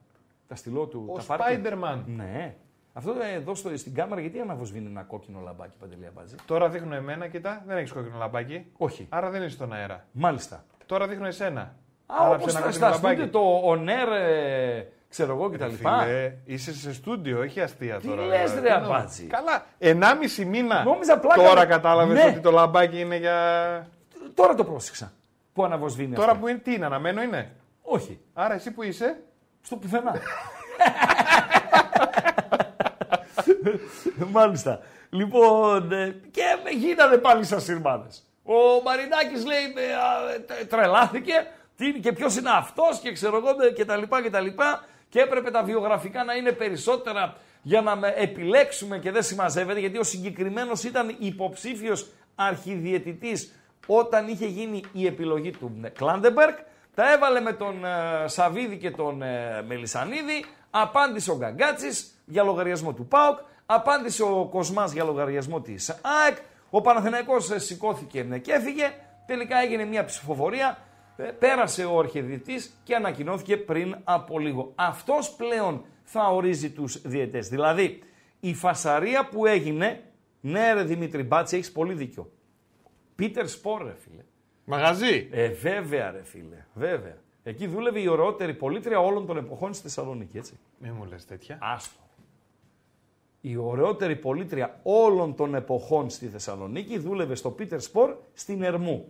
Τα 0.48 0.54
στυλό 0.54 0.86
του. 0.86 1.04
Ο 1.08 1.16
τα 1.16 1.36
Πάρκερ. 1.36 1.72
Spider-Man. 1.74 2.02
Ναι. 2.06 2.56
Αυτό 2.96 3.10
ε, 3.32 3.34
εδώ 3.34 3.54
στο, 3.54 3.76
στην 3.76 3.94
κάμερα 3.94 4.20
γιατί 4.20 4.40
αναβοσβήνει 4.40 4.86
ένα 4.90 5.02
κόκκινο 5.02 5.40
λαμπάκι 5.44 5.76
Παντελή 5.80 6.06
Αμπατζή. 6.06 6.34
Τώρα 6.46 6.68
δείχνω 6.68 6.94
εμένα, 6.94 7.26
κοιτά, 7.28 7.62
δεν 7.66 7.76
έχεις 7.76 7.92
κόκκινο 7.92 8.18
λαμπάκι. 8.18 8.66
Όχι. 8.76 9.06
Άρα 9.10 9.30
δεν 9.30 9.42
είσαι 9.42 9.50
στον 9.54 9.72
αέρα. 9.72 10.04
Μάλιστα. 10.12 10.64
Τώρα 10.86 11.06
δείχνω 11.06 11.26
εσένα. 11.26 11.60
Α, 11.60 11.74
Άρα 12.06 12.28
όπως 12.34 12.46
ψε 12.46 12.58
ένα 12.58 12.70
στα, 12.72 12.86
κόκκινο 12.88 12.92
στα 12.92 13.08
λαμπάκι. 13.08 13.20
στούντιο 13.28 13.40
το 13.40 13.68
ονέρ, 13.68 14.08
ε, 14.12 14.88
ξέρω 15.08 15.34
εγώ 15.34 15.50
κτλ. 15.50 15.70
Φίλε, 15.70 16.32
είσαι 16.44 16.74
σε 16.74 16.92
στούντιο, 16.94 17.42
έχει 17.42 17.60
αστεία 17.60 17.98
Τι 18.00 18.06
τώρα. 18.06 18.24
λες, 18.26 18.52
βέβαια. 18.54 18.74
ρε, 18.74 18.80
Τι 18.80 18.86
νο- 18.86 18.94
Αμπάτζη; 18.94 19.24
Καλά, 19.26 19.66
ενάμιση 19.78 20.44
μήνα. 20.44 20.82
Νόμιζα 20.84 21.18
πλάκα 21.18 21.42
Τώρα 21.42 21.60
με- 21.60 21.66
κατάλαβες 21.66 22.14
Ναι. 22.24 22.30
ότι 22.30 22.40
το 22.40 22.50
λαμπάκι 22.50 23.00
είναι 23.00 23.16
για. 23.16 23.36
Τώρα 24.34 24.54
το 24.54 24.64
πρόσεξα. 24.64 25.12
Που 25.52 25.64
αναβοσβήνει 25.64 26.14
Τώρα 26.14 26.30
αυτό. 26.30 26.40
που 26.42 26.48
είναι, 26.48 26.58
τι 26.58 26.74
είναι, 26.74 26.84
αναμένο 26.84 27.22
είναι; 27.22 27.50
Όχι. 27.82 28.20
Άρα 28.32 28.54
εσύ 28.54 28.70
που 28.70 28.82
είσαι; 28.82 29.20
Στο 29.62 29.76
πουθενά. 29.76 30.14
Μάλιστα. 34.32 34.80
Λοιπόν, 35.10 35.92
ε, 35.92 36.20
και 36.30 36.42
με 36.64 36.70
γίνανε 36.70 37.16
πάλι 37.16 37.44
σαν 37.44 37.60
σειρμάδες. 37.60 38.26
Ο 38.42 38.82
Μαρινάκης 38.84 39.44
λέει, 39.46 39.62
ε, 39.88 39.94
α, 39.94 40.40
τε- 40.46 40.68
τρελάθηκε, 40.68 41.32
τι, 41.76 41.92
και 41.92 42.12
ποιος 42.12 42.36
είναι 42.36 42.50
αυτός 42.52 42.98
και 42.98 43.12
ξέρω 43.12 43.36
εγώ 43.36 43.48
ε, 43.66 43.70
και 43.72 43.84
τα 43.84 43.96
λοιπά 43.96 44.22
και 44.22 44.30
τα 44.30 44.40
λοιπά 44.40 44.84
και 45.08 45.20
έπρεπε 45.20 45.50
τα 45.50 45.62
βιογραφικά 45.62 46.24
να 46.24 46.34
είναι 46.34 46.52
περισσότερα 46.52 47.36
για 47.62 47.80
να 47.80 47.96
με 47.96 48.14
επιλέξουμε 48.16 48.98
και 48.98 49.10
δεν 49.10 49.22
συμμαζεύεται 49.22 49.80
γιατί 49.80 49.98
ο 49.98 50.02
συγκεκριμένος 50.02 50.84
ήταν 50.84 51.16
υποψήφιος 51.18 52.06
αρχιδιαιτητής 52.34 53.52
όταν 53.86 54.28
είχε 54.28 54.46
γίνει 54.46 54.82
η 54.92 55.06
επιλογή 55.06 55.50
του 55.50 55.80
ε, 55.84 55.88
Κλάντεμπεργκ. 55.88 56.54
Τα 56.94 57.12
έβαλε 57.12 57.40
με 57.40 57.52
τον 57.52 57.84
ε, 57.84 58.28
Σαβίδη 58.28 58.76
και 58.76 58.90
τον 58.90 59.22
ε, 59.22 59.62
Μελισανίδη. 59.66 60.44
Απάντησε 60.70 61.30
ο 61.30 61.36
Γκαγκάτσης 61.36 62.13
για 62.24 62.42
λογαριασμό 62.42 62.92
του 62.92 63.06
ΠΑΟΚ. 63.06 63.38
Απάντησε 63.66 64.22
ο 64.22 64.48
Κοσμάς 64.50 64.92
για 64.92 65.04
λογαριασμό 65.04 65.60
της 65.60 65.90
ΑΕΚ. 65.90 66.36
Ο 66.70 66.80
Παναθηναϊκός 66.80 67.50
ε, 67.50 67.58
σηκώθηκε 67.58 68.26
ε, 68.30 68.38
και 68.38 68.52
έφυγε. 68.52 68.92
Τελικά 69.26 69.58
έγινε 69.58 69.84
μια 69.84 70.04
ψηφοφορία. 70.04 70.78
Ε, 71.16 71.22
Πέρασε 71.22 71.84
ο 71.84 71.98
αρχιδιετής 71.98 72.80
και 72.84 72.94
ανακοινώθηκε 72.94 73.56
πριν 73.56 73.96
από 74.04 74.38
λίγο. 74.38 74.72
Αυτός 74.74 75.30
πλέον 75.30 75.84
θα 76.02 76.26
ορίζει 76.28 76.70
τους 76.70 77.02
διαιτές. 77.02 77.48
Δηλαδή, 77.48 78.02
η 78.40 78.54
φασαρία 78.54 79.28
που 79.28 79.46
έγινε, 79.46 80.02
ναι 80.40 80.72
ρε 80.72 80.82
Δημήτρη 80.82 81.22
Μπάτση, 81.22 81.56
έχεις 81.56 81.72
πολύ 81.72 81.94
δίκιο. 81.94 82.30
Πίτερ 83.14 83.48
Σπορ 83.48 83.82
ρε 83.82 83.94
φίλε. 83.94 84.22
Μαγαζί. 84.64 85.28
Ε, 85.30 85.48
βέβαια 85.48 86.10
ρε 86.10 86.22
φίλε, 86.22 86.66
βέβαια. 86.74 87.16
Εκεί 87.42 87.66
δούλευε 87.66 88.00
η 88.00 88.06
ωραιότερη 88.06 88.54
πολίτρια 88.54 88.98
όλων 88.98 89.26
των 89.26 89.36
εποχών 89.36 89.72
στη 89.74 89.82
Θεσσαλονίκη, 89.82 90.36
έτσι. 90.36 90.58
Μη 90.78 90.90
μου 90.90 91.04
λες 91.04 91.24
τέτοια. 91.24 91.58
Άστο. 91.60 92.03
Η 93.46 93.56
ωραιότερη 93.56 94.16
πολίτρια 94.16 94.80
όλων 94.82 95.34
των 95.34 95.54
εποχών 95.54 96.10
στη 96.10 96.26
Θεσσαλονίκη 96.26 96.98
δούλευε 96.98 97.34
στο 97.34 97.50
Πίτερ 97.50 97.80
Σπορ 97.80 98.16
στην 98.32 98.62
Ερμού. 98.62 99.08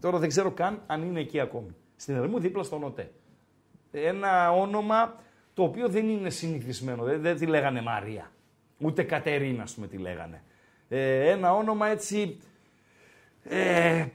Τώρα 0.00 0.18
δεν 0.18 0.28
ξέρω 0.28 0.50
καν 0.50 0.82
αν 0.86 1.02
είναι 1.02 1.20
εκεί 1.20 1.40
ακόμη. 1.40 1.74
Στην 1.96 2.14
Ερμού 2.14 2.38
δίπλα 2.38 2.62
στον 2.62 2.84
ΟΤΕ. 2.84 3.10
Ένα 3.90 4.52
όνομα 4.52 5.14
το 5.54 5.62
οποίο 5.62 5.88
δεν 5.88 6.08
είναι 6.08 6.30
συνηθισμένο. 6.30 7.04
Δεν, 7.04 7.20
δεν 7.20 7.36
τη 7.36 7.46
λέγανε 7.46 7.82
Μαρία. 7.82 8.30
Ούτε 8.78 9.02
Κατερίνα, 9.02 9.62
ας 9.62 9.74
πούμε, 9.74 9.86
τη 9.86 9.96
λέγανε. 9.96 10.42
Ε, 10.88 11.30
ένα 11.30 11.54
όνομα 11.54 11.86
έτσι. 11.86 12.40
Ε, 13.44 14.06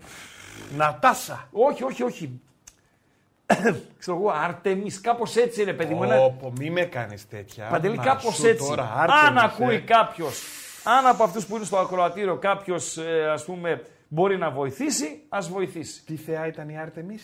Νατάσα. 0.77 1.49
όχι, 1.51 1.83
όχι, 1.83 2.03
όχι. 2.03 2.41
Ξέρω 3.99 4.17
εγώ, 4.17 4.29
Άρτεμις, 4.29 5.01
κάπως 5.01 5.35
έτσι 5.35 5.61
είναι 5.61 5.73
παιδί 5.73 5.93
μου. 5.93 6.03
ένα- 6.03 6.19
Όπο, 6.19 6.53
μη 6.59 6.69
με 6.69 6.81
κάνεις 6.81 7.27
τέτοια. 7.27 7.67
Παντελή, 7.67 7.95
Να 7.95 8.03
κάπως 8.03 8.35
σου 8.35 8.47
έτσι. 8.47 8.67
Τώρα, 8.67 8.83
αν 8.83 9.09
Άρτεμις, 9.09 9.43
ακούει 9.43 9.75
ε. 9.75 9.79
κάποιος, 9.79 10.41
αν 10.83 11.07
από 11.07 11.23
αυτούς 11.23 11.45
που 11.45 11.55
είναι 11.55 11.65
στο 11.65 11.77
ακροατήριο 11.77 12.37
κάποιος, 12.37 12.97
ας 13.31 13.45
πούμε, 13.45 13.83
Μπορεί 14.11 14.37
να 14.37 14.49
βοηθήσει, 14.51 15.21
ας 15.29 15.49
βοηθήσει. 15.49 16.05
Τι 16.05 16.15
θεά 16.15 16.47
ήταν 16.47 16.69
η 16.69 16.79
Άρτεμι. 16.79 17.17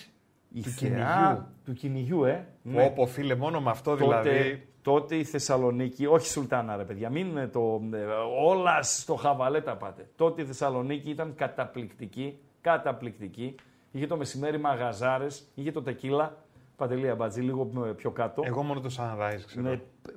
Η 0.53 0.61
Του 0.61 0.69
θεά 0.69 0.89
κυνηγιού. 0.89 1.45
του 1.65 1.73
κυνηγιού, 1.73 2.23
ε. 2.25 2.45
Πω, 2.73 2.91
πω, 2.95 3.05
φίλε, 3.05 3.35
μόνο 3.35 3.61
με 3.61 3.69
αυτό 3.69 3.91
τότε, 3.95 4.03
δηλαδή. 4.03 4.67
τότε 4.81 5.15
η 5.15 5.23
Θεσσαλονίκη, 5.23 6.05
όχι 6.05 6.27
Σουλτάνα 6.27 6.75
ρε 6.75 6.83
παιδιά, 6.83 7.09
μην 7.09 7.37
ε, 7.37 7.47
το, 7.47 7.81
ε, 7.93 7.97
όλα 8.45 8.81
στο 8.83 9.15
χαβαλέ 9.15 9.61
τα 9.61 9.75
πάτε. 9.75 10.07
Τότε 10.15 10.41
η 10.41 10.45
Θεσσαλονίκη 10.45 11.09
ήταν 11.09 11.33
καταπληκτική, 11.35 12.37
καταπληκτική. 12.61 13.55
Είχε 13.95 14.07
το 14.07 14.17
μεσημέρι 14.17 14.57
μαγαζάρες, 14.59 15.47
είχε 15.55 15.71
το 15.71 15.81
τεκίλα, 15.81 16.37
Παντελή 16.75 17.09
Αμπατζή, 17.09 17.41
λίγο 17.41 17.71
ε, 17.85 17.89
πιο 17.91 18.11
κάτω. 18.11 18.41
Εγώ 18.45 18.63
μόνο 18.63 18.79
το 18.79 18.89
sunrise 18.97 19.39
ξέρω. 19.45 19.61
με 19.63 19.81
π- 20.01 20.09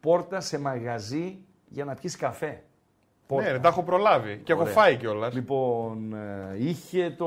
πόρτα 0.00 0.40
σε 0.40 0.58
μαγαζί 0.60 1.38
για 1.68 1.84
να 1.84 1.94
πιεις 1.94 2.16
καφέ. 2.16 2.62
Ναι, 3.28 3.50
ρε, 3.50 3.58
τα 3.58 3.68
έχω 3.68 3.82
προλάβει 3.82 4.40
και 4.44 4.52
έχω 4.52 4.60
Ωραία. 4.60 4.72
φάει 4.72 4.96
κιόλας. 4.96 5.34
Λοιπόν, 5.34 6.12
ε, 6.12 6.54
είχε 6.58 7.10
το, 7.18 7.26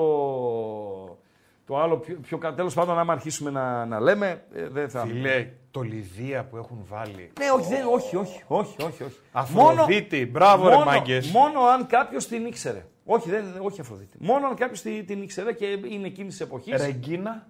το 1.66 1.80
άλλο 1.80 1.98
πιο, 1.98 2.18
πιο 2.22 2.38
κάτω. 2.38 2.56
Τέλος 2.56 2.74
πάντων, 2.74 3.00
άμα 3.00 3.14
αρχίσουμε 3.14 3.50
να, 3.50 3.86
να 3.86 4.00
λέμε, 4.00 4.44
ε, 4.54 4.68
δεν 4.68 4.90
θα... 4.90 5.02
Φιλέ, 5.06 5.50
το 5.72 5.82
Λιδία 5.82 6.44
που 6.46 6.58
έχουν 6.58 6.78
βάλει. 6.90 7.32
Ναι, 7.40 7.46
όχι, 7.56 7.68
δεν, 7.74 7.88
όχι, 7.94 8.16
όχι, 8.16 8.44
όχι, 8.48 8.82
όχι, 8.84 9.04
όχι. 9.04 9.18
Αφροδίτη, 9.32 10.26
μπράβο 10.26 10.68
ρε 10.68 10.74
μόνο, 10.74 10.86
μάγκες. 10.86 11.32
μόνο 11.32 11.62
αν 11.62 11.86
κάποιος 11.88 12.28
την 12.28 12.46
ήξερε. 12.46 12.86
Όχι, 13.12 13.30
δεν, 13.30 13.46
όχι 13.62 13.82
Αφροδίτη. 13.82 14.18
Μόνο 14.20 14.48
αν 14.48 14.56
κάποιος 14.56 14.82
την, 14.82 15.06
την 15.06 15.22
ήξερε 15.22 15.54
και 15.54 15.66
είναι 15.66 16.08
εκείνης 16.08 16.32
της 16.38 16.42
εποχής. 16.46 16.82
Ρεγκίνα. 16.82 17.48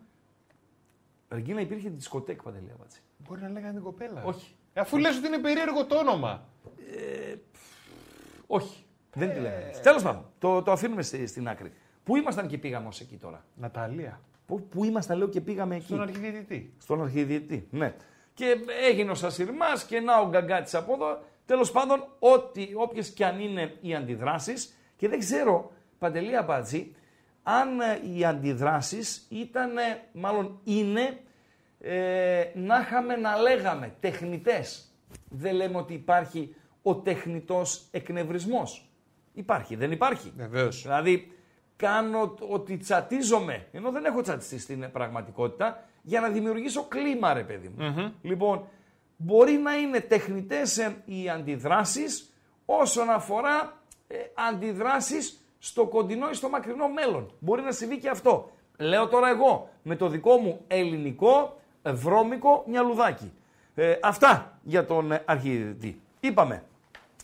Ρεγκίνα 1.29 1.61
υπήρχε 1.61 1.89
τη 1.89 1.95
δισκοτέκ 1.95 2.43
παντελή 2.43 2.71
Αμπατζή. 2.75 2.99
Μπορεί 3.17 3.41
να 3.41 3.49
λέγανε 3.49 3.73
την 3.73 3.83
κοπέλα. 3.83 4.23
Όχι. 4.23 4.55
Ε, 4.73 4.79
Αφού 4.79 4.97
λες 4.97 5.17
ότι 5.17 5.27
είναι 5.27 5.37
περίεργο 5.37 5.85
το 5.85 5.95
όνομα. 5.97 6.47
Όχι. 8.47 8.83
Δεν 9.13 9.29
τη 9.33 9.39
λέγανε. 9.39 9.71
Τέλος 9.83 10.03
πάντων, 10.03 10.25
το, 10.39 10.61
το 10.61 10.71
αφήνουμε 10.71 11.01
στη- 11.01 11.27
στην 11.27 11.47
άκρη. 11.47 11.71
Πού 12.03 12.15
ήμασταν 12.15 12.47
και 12.47 12.57
πήγαμε 12.57 12.87
ως 12.87 12.99
εκεί 12.99 13.15
τώρα; 13.17 13.45
Ναταλία. 13.55 14.21
Πού, 14.45 14.61
πού 14.67 14.83
ήμασταν, 14.83 15.17
λέω, 15.17 15.27
και 15.27 15.41
πήγαμε 15.41 15.75
εκεί; 15.75 15.85
Στον 15.85 16.01
αρχιδιαιτητή. 16.01 16.73
Στον 16.77 17.01
αρχιδιετή. 17.03 17.67
Ναι. 17.71 17.95
Και 18.33 18.55
έγινε 18.89 19.11
ο 19.11 19.15
Σασιρμά 19.15 19.67
και 19.87 19.99
να 19.99 20.19
ο 20.21 20.29
Γκαγκάτη 20.29 20.77
από 20.77 20.93
εδώ. 20.93 21.23
Τέλος 21.45 21.71
πάντων, 21.71 22.07
ό,τι, 22.19 22.69
όποιες 22.75 23.09
και 23.09 23.25
αν 23.25 23.39
είναι 23.39 23.77
οι 23.81 23.95
αντιδράσεις, 23.95 24.73
και 24.99 25.07
δεν 25.07 25.19
ξέρω, 25.19 25.71
Παντελή 25.99 26.37
Αμπατζή, 26.37 26.95
αν 27.43 27.79
ε, 27.79 27.99
οι 28.15 28.25
αντιδράσεις 28.25 29.25
ήταν, 29.29 29.77
ε, 29.77 30.01
μάλλον 30.13 30.59
είναι, 30.63 31.17
ε, 31.79 32.43
να 32.55 32.79
είχαμε 32.79 33.15
να 33.15 33.37
λέγαμε 33.37 33.95
τεχνητές. 33.99 34.93
Δεν 35.29 35.55
λέμε 35.55 35.77
ότι 35.77 35.93
υπάρχει 35.93 36.55
ο 36.81 36.95
τεχνητός 36.95 37.87
εκνευρισμός. 37.91 38.89
Υπάρχει, 39.33 39.75
δεν 39.75 39.91
υπάρχει. 39.91 40.33
Βεβαίως. 40.35 40.81
Δηλαδή, 40.81 41.31
κάνω 41.75 42.27
το- 42.29 42.45
ότι 42.49 42.77
τσατίζομαι, 42.77 43.67
ενώ 43.71 43.91
δεν 43.91 44.05
έχω 44.05 44.21
τσατιστεί 44.21 44.59
στην 44.59 44.91
πραγματικότητα, 44.91 45.83
για 46.01 46.19
να 46.21 46.29
δημιουργήσω 46.29 46.83
κλίμα, 46.87 47.33
ρε 47.33 47.43
παιδί 47.43 47.67
μου. 47.67 47.83
Λοιπόν, 48.21 48.67
μπορεί 49.17 49.51
να 49.51 49.77
είναι 49.77 49.99
τεχνητές 49.99 50.77
ε, 50.77 50.95
οι 51.05 51.29
αντιδράσεις 51.29 52.33
όσον 52.65 53.09
αφορά 53.09 53.78
ε, 54.11 54.17
αντιδράσεις 54.33 55.43
στο 55.59 55.85
κοντινό 55.85 56.29
ή 56.29 56.33
στο 56.33 56.49
μακρινό 56.49 56.87
μέλλον. 56.87 57.31
Μπορεί 57.39 57.61
να 57.61 57.71
συμβεί 57.71 57.99
και 57.99 58.09
αυτό. 58.09 58.51
Λέω 58.77 59.07
τώρα 59.07 59.29
εγώ, 59.29 59.69
με 59.83 59.95
το 59.95 60.07
δικό 60.07 60.37
μου 60.37 60.61
ελληνικό, 60.67 61.59
ε, 61.81 61.91
βρώμικο 61.91 62.63
μυαλουδάκι. 62.67 63.33
Ε, 63.75 63.97
αυτά 64.01 64.59
για 64.63 64.85
τον 64.85 65.11
ε, 65.11 65.23
αρχιδητή. 65.25 66.01
Είπαμε, 66.19 66.63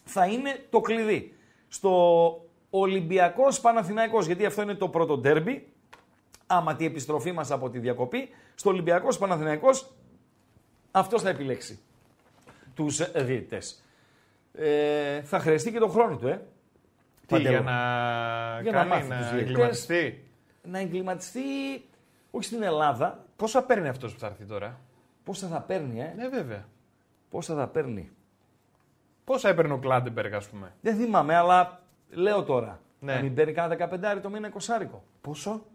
θα 0.03 0.25
είναι 0.25 0.65
το 0.69 0.79
κλειδί. 0.79 1.35
Στο 1.67 2.45
Ολυμπιακός 2.69 3.61
Παναθηναϊκός, 3.61 4.25
γιατί 4.25 4.45
αυτό 4.45 4.61
είναι 4.61 4.75
το 4.75 4.89
πρώτο 4.89 5.17
ντέρμπι, 5.17 5.67
άμα 6.47 6.75
τη 6.75 6.85
επιστροφή 6.85 7.31
μας 7.31 7.51
από 7.51 7.69
τη 7.69 7.79
διακοπή, 7.79 8.29
στο 8.55 8.69
Ολυμπιακός 8.69 9.17
Παναθηναϊκός 9.17 9.91
αυτός 10.91 11.21
θα 11.21 11.29
επιλέξει 11.29 11.79
τους 12.75 12.99
ε, 12.99 13.11
διαιτητές. 13.15 13.83
Ε, 14.53 15.21
θα 15.21 15.39
χρειαστεί 15.39 15.71
και 15.71 15.79
τον 15.79 15.89
χρόνο 15.89 16.17
του, 16.17 16.27
ε. 16.27 16.41
Τι, 17.25 17.33
Παντέλο. 17.33 17.49
για 17.49 17.61
να 17.61 18.59
Για 18.61 18.71
να 18.71 18.77
κάνει, 18.77 18.89
μάθει 18.89 19.07
να, 19.07 19.17
τους 19.17 19.29
διαιτητές. 19.29 19.49
εγκληματιστεί; 19.49 20.23
Να 20.63 20.79
εγκληματιστεί, 20.79 21.41
όχι 22.31 22.45
στην 22.45 22.63
Ελλάδα, 22.63 23.23
Πόσα 23.35 23.63
παίρνει 23.63 23.87
αυτός 23.87 24.13
που 24.13 24.19
θα 24.19 24.27
έρθει 24.27 24.43
τώρα; 24.45 24.79
πόσα 25.23 25.47
θα 25.47 25.61
παίρνει, 25.61 25.99
ε; 26.01 26.13
Ναι, 26.17 26.27
βέβαια. 26.27 26.65
Πόσα 27.29 27.55
θα 27.55 27.67
παίρνει; 27.67 28.11
Πόσα 29.23 29.49
έπαιρνε 29.49 29.73
ο 29.73 29.77
Κλάντεμπεργκ, 29.77 30.33
ας 30.33 30.47
πούμε; 30.49 30.73
Δεν 30.81 30.95
θυμάμαι, 30.95 31.35
αλλά 31.35 31.81
λέω 32.09 32.43
τώρα. 32.43 32.79
Ναι. 32.99 33.13
Να 33.15 33.21
μην 33.21 33.33
παίρνει 33.33 33.53
κανένα 33.53 33.89
15 34.17 34.21
το 34.21 34.29
μήνα 34.29 34.49
20 34.49 34.85
Πόσο; 35.21 35.65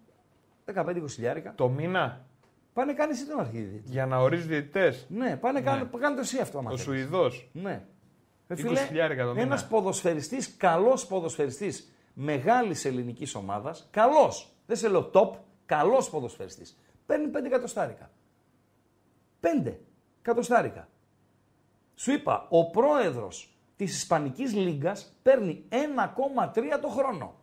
15-20 0.74 1.04
χιλιάρικα. 1.10 1.52
Το 1.54 1.68
μήνα; 1.68 2.24
Πάνε 2.72 2.92
κάνεις 2.92 3.20
εσύ 3.20 3.30
τον 3.30 3.40
αρχίδι. 3.40 3.82
για 3.84 4.06
να 4.06 4.18
ορίζεις 4.18 4.46
διαιτητές; 4.46 5.06
Ναι, 5.08 5.36
πάνε 5.36 5.60
κάνε, 5.60 5.88
κάνε 6.00 6.14
το 6.14 6.20
εσύ 6.20 6.38
αυτό. 6.40 6.58
άμα 6.58 6.70
Ο 6.70 6.76
θέλεις. 6.76 6.84
Σουηδός; 6.84 7.48
Ναι. 7.52 7.84
Ένας 9.36 9.66
ποδοσφαιριστής, 9.68 10.56
καλός 10.56 11.06
ποδοσφαιριστής 11.06 11.92
μεγάλης 12.14 12.84
ελληνικής 12.84 13.34
ομάδας, 13.34 13.88
καλός, 13.90 14.52
δεν 14.66 14.76
σε 14.76 14.88
λέω 14.88 15.10
top, 15.14 15.30
καλός 15.66 16.10
ποδοσφαιριστής, 16.10 16.78
παίρνει 17.06 17.26
5 17.26 17.46
εκατοστάρικα. 17.46 18.10
5 19.40 19.78
εκατοστάρικα. 20.18 20.88
Σου 21.94 22.12
είπα, 22.12 22.46
ο 22.48 22.70
πρόεδρος 22.70 23.58
της 23.76 23.96
Ισπανικής 23.96 24.54
Λίγκας 24.54 25.16
παίρνει 25.22 25.64
1,3 25.68 26.78
το 26.80 26.88
χρόνο. 26.88 27.34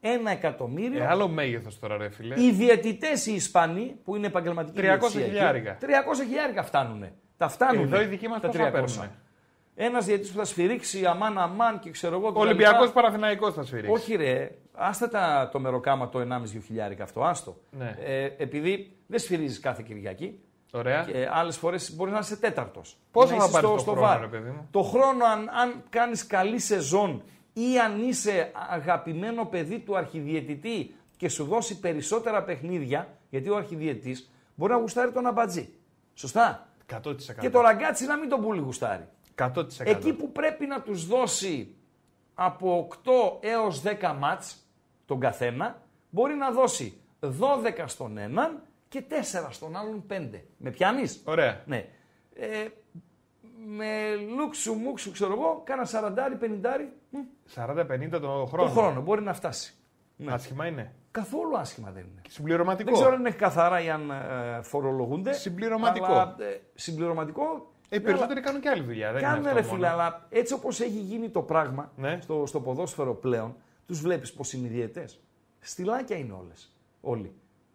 Ένα 0.00 0.30
εκατομμύριο. 0.30 1.02
Ε, 1.02 1.06
άλλο 1.06 1.28
μέγεθος 1.28 1.78
τώρα, 1.78 1.96
ρε 1.96 2.10
φίλε. 2.10 2.42
Οι 2.42 2.50
διαιτητές 2.50 3.26
οι 3.26 3.34
Ισπανοί 3.34 4.00
που 4.04 4.16
είναι 4.16 4.26
επαγγελματικοί 4.26 4.80
300 4.80 4.82
διαιτησία 4.82 5.20
εκεί, 5.20 5.30
χιλιάρικα. 5.30 5.78
300 5.80 5.86
χιλιάρικα 6.26 6.62
φτάνουν. 6.62 7.04
Τα 7.36 7.48
φτάνουν. 7.48 7.84
Εδώ 7.84 8.02
οι 8.02 8.04
δικοί 8.04 8.28
μας 8.28 8.40
τα 8.40 8.48
πόσα 8.48 8.70
300. 9.04 9.21
Παίρνουν. 9.74 9.92
Ένας 9.92 10.04
διαιτητής 10.04 10.30
που 10.30 10.38
θα 10.38 10.44
σφυρίξει 10.44 11.06
αμάν 11.06 11.38
αμάν 11.38 11.78
και 11.78 11.90
ξέρω 11.90 12.16
εγώ. 12.16 12.26
Ο 12.26 12.30
κτλ. 12.30 12.38
Ολυμπιακός 12.38 12.92
Παραθυναϊκό 12.92 13.52
θα 13.52 13.62
σφυρίξει. 13.62 13.90
Όχι 13.90 14.14
ρε, 14.14 14.50
άστα 14.72 15.08
τα, 15.08 15.48
το 15.52 15.60
μεροκάμα 15.60 16.08
το 16.08 16.20
1,5-2 16.20 16.60
χιλιάρικα 16.64 17.04
αυτό, 17.04 17.24
άστο. 17.24 17.56
Ναι. 17.70 17.96
Ε, 18.04 18.24
επειδή 18.24 18.96
δεν 19.06 19.18
σφυρίζεις 19.18 19.60
κάθε 19.60 19.82
Κυριακή. 19.86 20.40
Ωραία. 20.74 21.04
Και 21.04 21.28
άλλες 21.32 21.56
φορές 21.56 21.94
μπορεί 21.94 22.10
να 22.10 22.18
είσαι 22.18 22.36
τέταρτος. 22.36 22.96
Πόσο 23.10 23.34
θα 23.34 23.50
πάρεις 23.50 23.84
το 23.84 23.92
χρόνο, 23.92 24.18
ρε 24.20 24.26
παιδί 24.26 24.50
μου; 24.50 24.68
Το 24.70 24.82
χρόνο, 24.82 25.24
αν, 25.24 25.48
αν 25.62 25.82
κάνεις 25.88 26.26
καλή 26.26 26.58
σεζόν 26.58 27.22
ή 27.52 27.78
αν 27.78 28.08
είσαι 28.08 28.52
αγαπημένο 28.70 29.44
παιδί 29.44 29.78
του 29.78 29.96
αρχιδιαιτητή 29.96 30.94
και 31.16 31.28
σου 31.28 31.44
δώσει 31.44 31.80
περισσότερα 31.80 32.42
παιχνίδια, 32.42 33.08
γιατί 33.30 33.48
ο 33.48 33.56
αρχιδιαιτητή 33.56 34.24
μπορεί 34.54 34.72
να 34.72 34.78
γουστάρει 34.78 35.12
τον 35.12 35.26
αμπατζή. 35.26 35.68
Σωστά. 36.14 36.66
100%. 36.94 37.14
Και 37.40 37.50
το 37.50 37.60
ραγκάτσι 37.60 38.06
να 38.06 38.16
μην 38.16 38.28
τον 38.28 38.42
πολύ 38.42 38.60
γουστάρει. 38.60 39.08
100%. 39.38 39.64
Εκεί 39.78 40.12
που 40.12 40.32
πρέπει 40.32 40.66
να 40.66 40.80
τους 40.82 41.06
δώσει 41.06 41.74
από 42.34 42.88
8 43.04 43.10
έως 43.40 43.82
10 43.82 44.16
μάτς 44.18 44.56
τον 45.06 45.20
καθένα, 45.20 45.82
μπορεί 46.10 46.34
να 46.34 46.50
δώσει 46.50 47.00
12 47.20 47.84
στον 47.86 48.18
έναν 48.18 48.62
και 48.88 49.04
4 49.08 49.48
στον 49.50 49.76
άλλον 49.76 50.04
5. 50.10 50.40
Με 50.56 50.70
πιάνεις; 50.70 51.22
Ωραία. 51.24 51.62
Ναι. 51.66 51.88
Ε, 52.34 52.66
με 53.66 54.14
λούξου 54.36 54.74
μουξου, 54.74 55.10
ξέρω 55.12 55.32
εγώ, 55.32 55.62
κάνα 55.64 55.86
40-50 55.86 56.92
40-50 57.54 58.08
το 58.10 58.18
το 58.18 58.46
χρόνο. 58.46 58.70
χρόνο. 58.70 59.00
Μπορεί 59.00 59.22
να 59.22 59.34
φτάσει. 59.34 59.74
Ναι. 60.16 60.32
Άσχημα 60.32 60.66
είναι. 60.66 60.94
Καθόλου 61.10 61.58
άσχημα 61.58 61.90
δεν 61.90 62.02
είναι. 62.02 62.20
Συμπληρωματικό. 62.28 62.84
Δεν 62.90 62.94
ξέρω 62.94 63.14
αν 63.14 63.20
είναι 63.20 63.30
καθαρά 63.30 63.80
ή 63.80 63.90
αν 63.90 64.10
ε, 64.10 64.62
φορολογούνται. 64.62 65.32
Συμπληρωματικό. 65.32 66.06
Αλλά, 66.06 66.36
ε, 66.38 66.60
συμπληρωματικό. 66.74 67.71
Ε, 67.92 67.96
οι 67.96 68.00
περισσότεροι 68.00 68.40
κάνουν 68.40 68.60
και 68.60 68.68
άλλη 68.68 68.82
δουλειά. 68.82 69.12
Δεν 69.12 69.20
είναι 69.22 69.28
Κάνουν 69.30 69.46
αυτό 69.46 69.58
ρε 69.58 69.62
μόνο. 69.64 69.74
φίλε, 69.74 69.88
αλλά 69.88 70.26
έτσι 70.30 70.52
όπως 70.54 70.80
έχει 70.80 70.98
γίνει 70.98 71.28
το 71.28 71.42
πράγμα 71.42 71.92
Ναι. 71.96 72.18
στο, 72.22 72.46
στο 72.46 72.60
ποδόσφαιρο 72.60 73.14
πλέον, 73.14 73.54
τους 73.86 74.00
βλέπεις 74.00 74.32
πως 74.32 74.52
είναι 74.52 74.66
οι 74.66 74.70
διαιτές. 74.70 75.20
Στυλάκια 75.60 76.16
είναι 76.16 76.32
όλες. 76.32 76.72
Όλοι. 77.00 77.32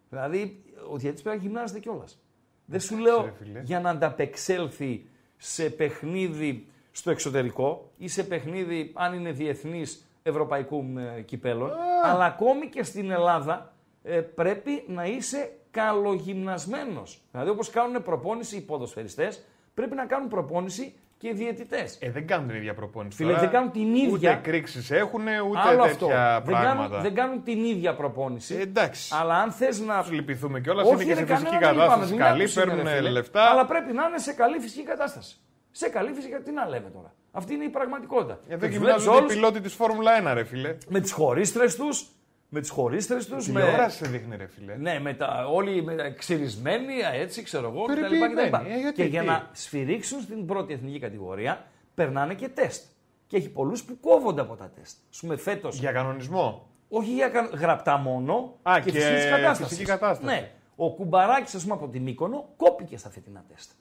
Δηλαδή, 0.10 0.64
ο 0.92 0.98
διαιτής 0.98 1.22
πρέπει 1.22 1.38
να 1.38 1.44
γυμνάζεται 1.44 1.80
κιόλας. 1.80 2.20
Δεν 2.66 2.80
σου 2.80 2.98
λέω 2.98 3.22
ρε 3.24 3.34
φίλε. 3.44 3.62
για 3.64 3.80
να 3.80 3.90
ανταπεξέλθει 3.90 5.06
σε 5.38 5.70
παιχνίδι 5.70 6.68
στο 6.92 7.12
εξωτερικό 7.12 7.92
ή 7.98 8.08
σε 8.08 8.24
παιχνίδι, 8.24 8.92
αν 8.96 9.14
είναι 9.14 9.32
διεθνής, 9.32 10.06
ευρωπαϊκού 10.24 10.86
ε, 11.18 11.22
κυπέλων, 11.22 11.72
αλλά 12.04 12.26
ακόμη 12.26 12.68
και 12.68 12.84
στην 12.84 13.12
Ελλάδα 13.12 13.74
ε, 14.04 14.22
πρέπει 14.22 14.84
να 14.88 15.06
είσαι 15.06 15.52
καλογυμνασμένος. 15.72 17.22
Δηλαδή, 17.32 17.50
όπως 17.50 17.70
κάνουν 17.70 18.04
προπόνηση 18.04 18.56
οι 18.58 18.62
ποδοσφαιριστές, 18.62 19.44
πρέπει 19.80 19.96
να 19.96 20.06
κάνουν 20.06 20.28
προπόνηση 20.28 20.94
και 21.18 21.28
οι 21.28 21.34
διαιτητές. 21.34 21.98
Ε, 22.02 22.12
δεν 22.12 22.28
κάνουν 22.28 22.48
την 22.48 22.56
ίδια 22.56 22.74
προπόνηση. 22.74 23.18
Φίλε, 23.18 23.30
τώρα. 23.30 23.42
δεν 23.42 23.50
κάνουν 23.52 23.72
την 23.72 23.96
ίδια. 23.96 24.12
Ούτε 24.12 24.40
κρίξει 24.44 24.96
έχουν, 24.96 25.22
ούτε 25.22 25.60
Άλλο 25.60 25.84
τέτοια 25.84 25.84
αυτό. 25.84 26.08
Δεν 26.08 26.42
πράγματα. 26.44 26.88
κάνουν, 26.88 27.02
δεν 27.02 27.14
κάνουν 27.16 27.44
την 27.44 27.64
ίδια 27.64 27.96
προπόνηση. 27.96 28.56
Ε, 28.56 28.62
εντάξει. 28.62 29.16
Αλλά 29.20 29.36
αν 29.36 29.52
θες 29.52 29.80
να. 29.80 30.02
Τους 30.02 30.12
λυπηθούμε 30.12 30.60
κιόλας. 30.62 30.86
Όχι, 30.88 30.94
Είναι 30.94 31.04
και 31.04 31.14
ρε, 31.14 31.26
σε 31.26 31.26
φυσική 31.26 31.50
κανένα 31.58 31.70
δεν 31.72 31.78
κατάσταση 31.78 31.98
είπαμε, 31.98 32.12
δουλειά 32.12 32.26
καλή, 32.30 32.44
τους 32.44 32.56
είναι, 32.56 32.64
ρε 32.64 32.70
παίρνουν 32.72 32.94
φίλε. 32.96 33.10
λεφτά. 33.10 33.50
Αλλά 33.50 33.66
πρέπει 33.66 33.94
να 33.94 34.04
είναι 34.08 34.18
σε 34.18 34.34
καλή 34.34 34.60
φυσική 34.60 34.84
κατάσταση. 34.84 35.36
Σε 35.72 35.90
καλή 35.90 36.12
φυσική 36.14 36.36
Τι 36.44 36.52
να 36.52 36.68
λέμε 36.68 36.90
τώρα. 36.90 37.14
Αυτή 37.32 37.54
είναι 37.54 37.64
η 37.64 37.70
πραγματικότητα. 37.70 38.40
Εδώ 38.48 38.60
Και 38.60 38.66
τους 38.66 38.76
γυμνάζονται 38.76 39.12
βλέπεις 39.18 39.32
οι 39.34 39.36
πιλότοι 39.36 39.62
της 39.62 39.74
Φόρμουλα 39.74 40.32
1, 40.32 40.34
ρε 40.34 40.44
φίλε. 40.44 40.78
με 40.88 41.00
τις 41.00 41.12
χωρίστρε 41.12 41.66
τους, 41.66 42.08
με 42.50 42.60
τις 42.60 42.70
χωρίστρες 42.70 43.26
τους. 43.26 43.48
Με... 43.48 43.62
Τηλεόραση 43.62 43.98
σε 43.98 44.08
δείχνει, 44.08 44.36
ρε 44.36 44.48
φίλε. 44.48 44.76
Ναι, 44.76 45.00
με 45.00 45.14
τα, 45.14 45.48
όλοι 45.50 45.84
με 45.84 45.96
τα 45.96 46.10
ξυρισμένοι, 46.10 46.94
έτσι 47.14 47.42
ξέρω 47.44 47.68
εγώ, 47.68 47.84
κτλ. 47.84 47.94
Περιποιημένοι, 47.94 48.34
κτλ. 48.50 48.72
ε, 48.72 48.78
γιατί 48.80 48.96
Και 48.96 49.04
για 49.04 49.22
τι; 49.22 49.28
να 49.28 49.50
σφυρίξουν 49.52 50.22
στην 50.22 50.46
πρώτη 50.46 50.74
εθνική 50.74 51.00
κατηγορία, 51.00 51.66
περνάνε 51.96 52.34
και 52.34 52.48
τεστ. 52.50 52.86
Και 53.28 53.38
έχει 53.38 53.50
πολλούς 53.50 53.84
που 53.84 54.00
κόβονται 54.00 54.42
από 54.42 54.56
τα 54.56 54.70
τεστ. 54.76 54.98
Α 54.98 55.20
πούμε, 55.20 55.36
φέτο. 55.36 55.70
Για 55.72 55.92
κανονισμό; 55.92 56.68
Όχι 56.90 57.14
για 57.14 57.30
κα- 57.30 57.50
γραπτά 57.54 57.98
μόνο. 57.98 58.58
Α, 58.62 58.80
και, 58.84 58.92
και 58.92 59.00
φυσικής 59.00 59.30
κατάσταση. 59.30 59.64
φυσική 59.70 59.86
κατάστασης. 59.86 60.40
Ναι. 60.40 60.52
Ο 60.76 60.94
Κουμπαράκης, 60.94 61.56
ας 61.56 61.62
πούμε, 61.64 61.74
από 61.74 61.88
την 61.88 62.02
Μύκονο, 62.02 62.50
κόπηκε 62.58 62.98
στα 62.98 63.10
φετινά 63.10 63.44
τεστ. 63.54 63.72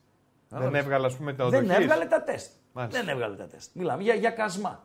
Δεν 0.48 0.74
έβγαλε, 0.74 1.07
ας 1.07 1.16
πούμε, 1.16 1.33
τα 1.35 1.48
Δεν 1.48 1.62
οδοχής; 1.64 1.83
έβγαλε 1.83 2.05
τα 2.05 2.22
τεστ. 2.22 2.50
Μάλιστα. 2.72 3.00
Δεν 3.00 3.09
έβγαλε 3.09 3.37
τα 3.37 3.46
τεστ. 3.46 3.70
Μιλάμε 3.74 4.02
για, 4.02 4.14
για 4.14 4.31
κασμά. 4.31 4.85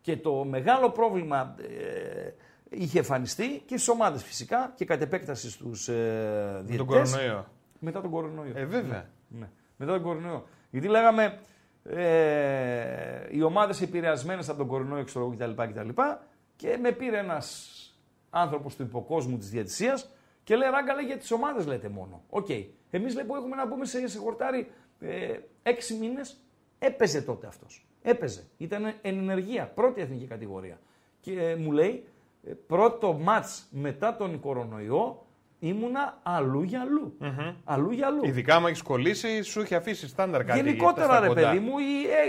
Και 0.00 0.16
το 0.16 0.32
μεγάλο 0.44 0.90
πρόβλημα 0.90 1.54
ε, 1.60 2.34
είχε 2.74 2.98
εμφανιστεί 2.98 3.62
και 3.66 3.76
στις 3.76 3.88
ομάδες 3.88 4.24
φυσικά 4.24 4.72
και 4.76 4.84
κατ' 4.84 5.02
επέκταση 5.02 5.50
στους 5.50 5.88
ε, 5.88 5.92
Με 5.92 6.62
διαιτητές. 6.64 6.76
τον 6.76 6.86
κορονοϊό. 6.86 7.46
Μετά 7.78 8.00
τον 8.00 8.10
κορονοϊό. 8.10 8.52
Ε, 8.56 8.64
βέβαια. 8.64 9.10
Ναι. 9.28 9.48
Μετά 9.76 9.92
τον 9.92 10.02
κορονοϊό. 10.02 10.46
Γιατί 10.70 10.88
λέγαμε 10.88 11.38
ε, 11.84 13.26
οι 13.30 13.42
ομάδες 13.42 13.80
επηρεασμένες 13.80 14.48
από 14.48 14.58
τον 14.58 14.66
κορονοϊό 14.66 15.04
ξέρω 15.04 15.24
εγώ, 15.24 15.34
κτλ, 15.34 15.62
κτλ. 15.62 15.88
Και 16.56 16.78
με 16.80 16.92
πήρε 16.92 17.18
ένας 17.18 17.76
άνθρωπος 18.30 18.76
του 18.76 18.82
υποκόσμου 18.82 19.38
της 19.38 19.50
διαιτησία 19.50 20.00
και 20.44 20.56
λέει: 20.56 20.70
Ράγκα, 20.70 20.94
λέει, 20.94 21.04
για 21.04 21.16
τις 21.18 21.30
ομάδες 21.30 21.66
λέτε 21.66 21.88
μόνο. 21.88 22.22
ΟΚ. 22.28 22.48
Εμείς 22.90 23.14
λέει 23.14 23.24
που 23.24 23.36
έχουμε 23.36 23.56
να 23.56 23.66
μπούμε 23.66 23.84
σε, 23.84 24.08
σε 24.08 24.18
χορτάρι 24.18 24.70
ε, 25.00 25.38
έξι 25.62 25.94
μήνες. 25.94 26.36
Έπαιζε 26.78 27.22
τότε 27.22 27.46
αυτός. 27.46 27.86
Έπαιζε. 28.02 28.44
Ήταν 28.56 28.84
εν 28.84 29.18
ενεργεία. 29.18 29.66
Πρώτη 29.74 30.00
εθνική 30.00 30.26
κατηγορία. 30.26 30.80
Και 31.20 31.42
ε, 31.42 31.56
μου 31.56 31.72
λέει: 31.72 31.90
ε, 31.90 32.11
Πρώτο 32.66 33.12
ματς 33.12 33.44
μετά 33.70 34.16
τον 34.16 34.40
κορονοϊό 34.40 35.26
ήμουνα 35.58 36.18
αλλού 36.22 36.62
για 36.62 36.80
αλλού. 36.80 37.16
Αλλού 37.64 37.90
για 37.90 38.06
αλλού. 38.06 38.20
Ειδικά 38.24 38.54
άμα 38.54 38.68
έχεις 38.68 38.82
κολλήσει, 38.82 39.42
σου 39.42 39.60
έχει 39.60 39.74
αφήσει 39.74 40.08
στάνταρ 40.08 40.44
κάτι. 40.44 40.58
Γενικότερα, 40.58 41.06
στα 41.06 41.20
ρε 41.20 41.26
κοντά. 41.26 41.40
παιδί 41.40 41.58
μου, 41.58 41.78
η, 41.78 41.82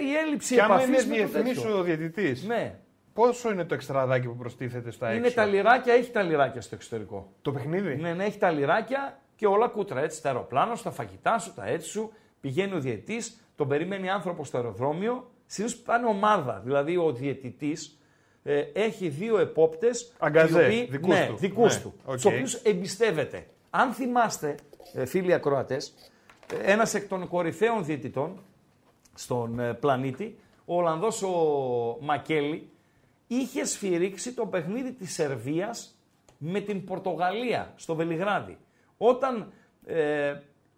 ε, 0.03 0.09
η 0.09 0.15
έλλειψη 0.25 0.53
Και 0.55 0.61
άμα 0.61 0.75
επαφής 0.75 1.03
είναι 1.03 1.15
με 1.15 1.21
το 1.21 1.27
διεθνής 1.31 1.61
τέτοιο. 1.61 1.77
ο 1.77 1.81
διαιτητής, 1.83 2.37
Ναι. 2.47 2.79
πόσο 3.13 3.51
είναι 3.51 3.65
το 3.65 3.73
εξτραδάκι 3.73 4.27
που 4.27 4.35
προστίθεται 4.35 4.91
στα 4.91 5.07
έξω; 5.07 5.17
Είναι 5.19 5.29
τα 5.29 5.45
λιράκια, 5.45 5.93
έχει 5.93 6.11
τα 6.11 6.21
λιράκια 6.21 6.61
στο 6.61 6.75
εξωτερικό. 6.75 7.31
Το 7.41 7.51
παιχνίδι; 7.51 7.95
Ναι, 7.95 8.13
ναι, 8.13 8.25
έχει 8.25 8.37
τα 8.37 8.51
λιράκια 8.51 9.19
και 9.35 9.47
όλα 9.47 9.67
κούτρα. 9.67 10.01
Έτσι, 10.01 10.21
τα 10.21 10.29
αεροπλάνο, 10.29 10.73
τα 10.83 10.91
φαγητά 10.91 11.37
σου, 11.39 11.53
τα 11.53 11.65
έτσι 11.67 11.89
σου. 11.89 12.11
Πηγαίνει 12.41 12.75
ο 12.75 12.79
διαιτή, 12.79 13.17
τον 13.55 13.67
περιμένει 13.67 14.09
άνθρωπο 14.09 14.45
στο 14.45 14.57
αεροδρόμιο. 14.57 15.31
Συνήθως 15.45 15.77
πάνε 15.77 16.07
ομάδα. 16.07 16.61
Δηλαδή 16.63 16.97
ο 16.97 17.11
διαιτητής 17.11 17.97
ε, 18.43 18.59
έχει 18.73 19.07
δύο 19.07 19.39
επόπτες. 19.39 20.13
Αγκαζέ, 20.19 20.87
δικούς 20.89 21.07
ναι, 21.07 21.25
του. 21.27 21.35
δικούς 21.37 21.75
Ναι, 21.75 21.81
του. 21.81 21.93
οκ. 22.05 22.13
Τους 22.13 22.25
οποίους 22.25 22.53
εμπιστεύεται. 22.53 23.47
Αν 23.69 23.91
θυμάστε, 23.91 24.55
ε, 24.93 25.05
φίλοι 25.05 25.33
ακροατές, 25.33 25.93
ένας 26.63 26.93
εκ 26.93 27.07
των 27.07 27.27
κορυφαίων 27.27 27.85
διαιτητών 27.85 28.43
στον 29.13 29.59
ε, 29.59 29.73
πλανήτη, 29.73 30.37
ο 30.65 30.75
Ολλανδός 30.75 31.21
ο 31.21 31.31
Μακέλη, 32.01 32.69
είχε 33.27 33.65
σφυρίξει 33.65 34.33
το 34.33 34.45
παιχνίδι 34.45 34.91
της 34.93 35.13
Σερβίας 35.13 35.97
με 36.37 36.59
την 36.59 36.83
Πορτογαλία 36.83 37.73
στο 37.75 37.95
Βελιγράδι. 37.95 38.57
Όταν 38.97 39.51
ε, 39.85 40.33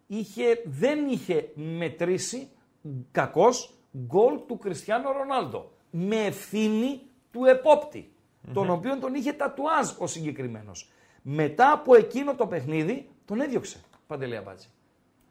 είχε, 0.07 0.61
δεν 0.65 1.07
είχε 1.07 1.49
μετρήσει 1.53 2.49
κακός 3.11 3.73
γκολ 3.97 4.39
του 4.47 4.57
Κριστιανό 4.57 5.11
Ρονάλντο 5.11 5.71
με 5.91 6.15
ευθύνη 6.15 7.01
του 7.35 7.45
επόπτη, 7.45 8.11
τον 8.53 8.69
οποίο 8.69 8.97
τον 8.99 9.13
είχε 9.13 9.33
τατουάζ 9.33 9.89
ο 9.97 10.07
συγκεκριμένος. 10.07 10.89
Μετά 11.21 11.71
από 11.71 11.95
εκείνο 11.95 12.35
το 12.35 12.47
παιχνίδι 12.47 13.09
τον 13.25 13.41
έδιωξε, 13.41 13.79
Παντελή 14.07 14.35
Αμπάτζη. 14.35 14.67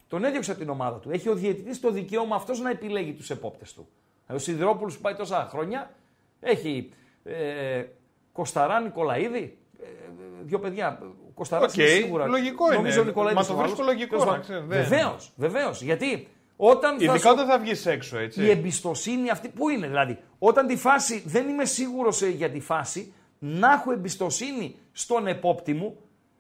Τον 0.09 0.25
έδιωξε 0.25 0.51
από 0.51 0.61
την 0.61 0.69
ομάδα 0.69 0.99
του. 0.99 1.11
Έχει 1.11 1.29
ο 1.29 1.35
διαιτητής 1.35 1.81
το 1.81 1.91
δικαίωμα 1.91 2.37
αυτός 2.37 2.61
να 2.61 2.71
επιλέγει 2.71 3.13
τους 3.13 3.31
επόπτες 3.31 3.73
του. 3.73 3.89
Ο 4.29 4.39
Σιδηρόπουλος 4.39 4.95
που 4.97 5.01
πάει 5.01 5.15
τόσα 5.15 5.49
χρόνια 5.51 5.91
έχει 6.41 6.91
ε, 7.25 7.85
Κοσταρά 8.33 8.81
Νικολαίδη. 8.81 9.59
Ε, 9.81 9.85
δύο 10.43 10.59
παιδιά. 10.59 11.03
Κοσταρά 11.35 11.65
Οκ, 11.65 11.71
σίγουρα. 11.71 12.27
λογικό 12.27 12.67
είναι. 12.67 12.77
Νομίζω 12.77 13.01
ο 13.01 13.05
Νικολαίδης 13.05 13.37
Μα 13.39 13.45
το 13.47 13.53
ο 13.53 13.57
βρίσκω 13.57 13.83
άλλος. 13.83 13.95
λογικό, 13.95 14.11
Τέλος 14.11 14.25
να 14.25 14.31
πάντων. 14.31 14.43
ξέρω, 14.45 14.61
δεν- 14.67 14.83
Βεβαίως, 14.89 15.33
βεβαίως. 15.37 15.83
Γιατί 15.83 16.29
όταν 16.57 16.91
θα 16.97 17.05
Ειδικά 17.05 17.19
σου- 17.19 17.31
όταν 17.31 17.47
θα 17.47 17.59
βγεις 17.59 17.87
έξω, 17.87 18.19
έτσι. 18.19 18.43
η 18.45 18.51
εμπιστοσύνη 18.51 19.31
αυτή 19.31 19.49
που 19.49 19.69
είναι. 19.69 19.87
Δηλαδή, 19.87 20.19
όταν 20.39 20.67
τη 20.67 20.77
φάση 20.77 21.23
δεν 21.27 21.49
είμαι 21.49 21.65
σίγουρος 21.65 22.23
για 22.23 22.51
τη 22.51 22.61
φάση, 22.61 23.13
να 23.39 23.73
έχω 23.73 23.93
εμπιστοσύνη 23.93 24.77
στον 24.93 25.27
επόπτη 25.27 25.75
μου, 25.75 25.97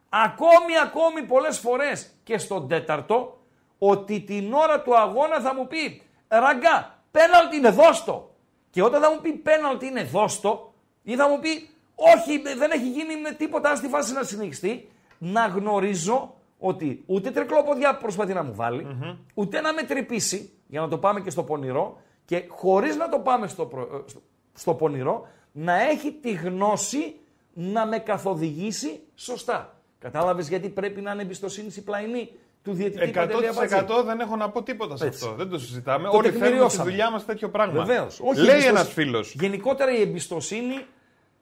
ακόμη, 0.08 0.78
ακόμη 0.82 1.22
πολλές 1.22 1.58
φορές 1.58 2.10
και 2.24 2.38
στον 2.38 2.68
τέταρτο, 2.68 3.38
ότι 3.78 4.20
την 4.20 4.52
ώρα 4.52 4.80
του 4.82 4.96
αγώνα 4.98 5.40
θα 5.40 5.54
μου 5.54 5.66
πει 5.66 6.02
«Ραγκά, 6.28 6.98
πέναλτι 7.10 7.56
είναι 7.56 7.70
δώστο». 7.70 8.34
Και 8.70 8.82
όταν 8.82 9.02
θα 9.02 9.10
μου 9.10 9.20
πει 9.20 9.32
«πέναλτι 9.32 9.86
είναι 9.86 10.02
δώστο» 10.04 10.74
ή 11.02 11.14
θα 11.16 11.28
μου 11.28 11.38
πει 11.38 11.68
«Όχι, 11.94 12.42
δεν 12.58 12.70
έχει 12.70 12.88
γίνει 12.90 13.20
με 13.20 13.30
τίποτα, 13.30 13.70
ας 13.70 13.80
τη 13.80 13.88
φάση 13.88 14.12
να 14.12 14.22
συνεχιστεί», 14.22 14.88
να 15.18 15.46
γνωρίζω 15.46 16.34
ότι 16.66 17.02
ούτε 17.06 17.30
τρικλόποδια 17.30 17.96
προσπαθεί 17.96 18.32
να 18.32 18.42
μου 18.42 18.54
βαλει 18.54 18.86
ούτε 19.34 19.60
να 19.60 19.72
με 19.72 19.82
τρυπήσει, 19.82 20.50
για 20.66 20.80
να 20.80 20.88
το 20.88 20.98
πάμε 20.98 21.20
και 21.20 21.30
στο 21.30 21.42
πονηρό, 21.42 22.00
και 22.24 22.44
χωρίς 22.48 22.96
να 22.96 23.08
το 23.08 23.18
πάμε 23.18 23.46
στο, 23.46 23.66
προ- 23.66 24.04
στο, 24.08 24.22
στο 24.54 24.74
πονηρό, 24.74 25.28
να 25.52 25.82
έχει 25.82 26.12
τη 26.12 26.32
γνώση 26.32 27.14
να 27.52 27.86
με 27.86 27.98
καθοδηγήσει 27.98 29.00
σωστά. 29.14 29.80
Κατάλαβες 29.98 30.48
γιατί 30.48 30.68
πρέπει 30.68 31.00
να 31.00 31.12
είναι 31.12 31.22
εμπιστοσύνη 31.22 31.72
η 31.76 31.80
πλαϊνή 31.80 32.30
του 32.62 32.72
διαιτητή 32.72 33.10
Παντελή 33.10 33.46
Αμπατζή. 33.48 33.76
100% 33.88 34.04
δεν 34.04 34.20
έχω 34.20 34.36
να 34.36 34.50
πω 34.50 34.62
τίποτα 34.62 34.96
σε 34.96 35.06
Έτσι. 35.06 35.24
αυτό. 35.24 35.36
Δεν 35.36 35.48
το 35.48 35.58
συζητάμε. 35.58 36.08
Το 36.08 36.16
Όλοι 36.16 36.22
φέρνουμε 36.22 36.38
στη 36.38 36.40
τεκμηριώσαμε. 36.50 36.90
δουλειά 36.90 37.10
μας 37.10 37.24
τέτοιο 37.24 37.48
πράγμα. 37.50 37.84
Βεβαίως. 37.84 38.20
Λέει 38.36 38.64
ένας 38.64 38.88
φίλος. 38.92 39.34
Γενικότερα 39.34 39.90
η 39.96 40.00
εμπιστοσύνη 40.00 40.84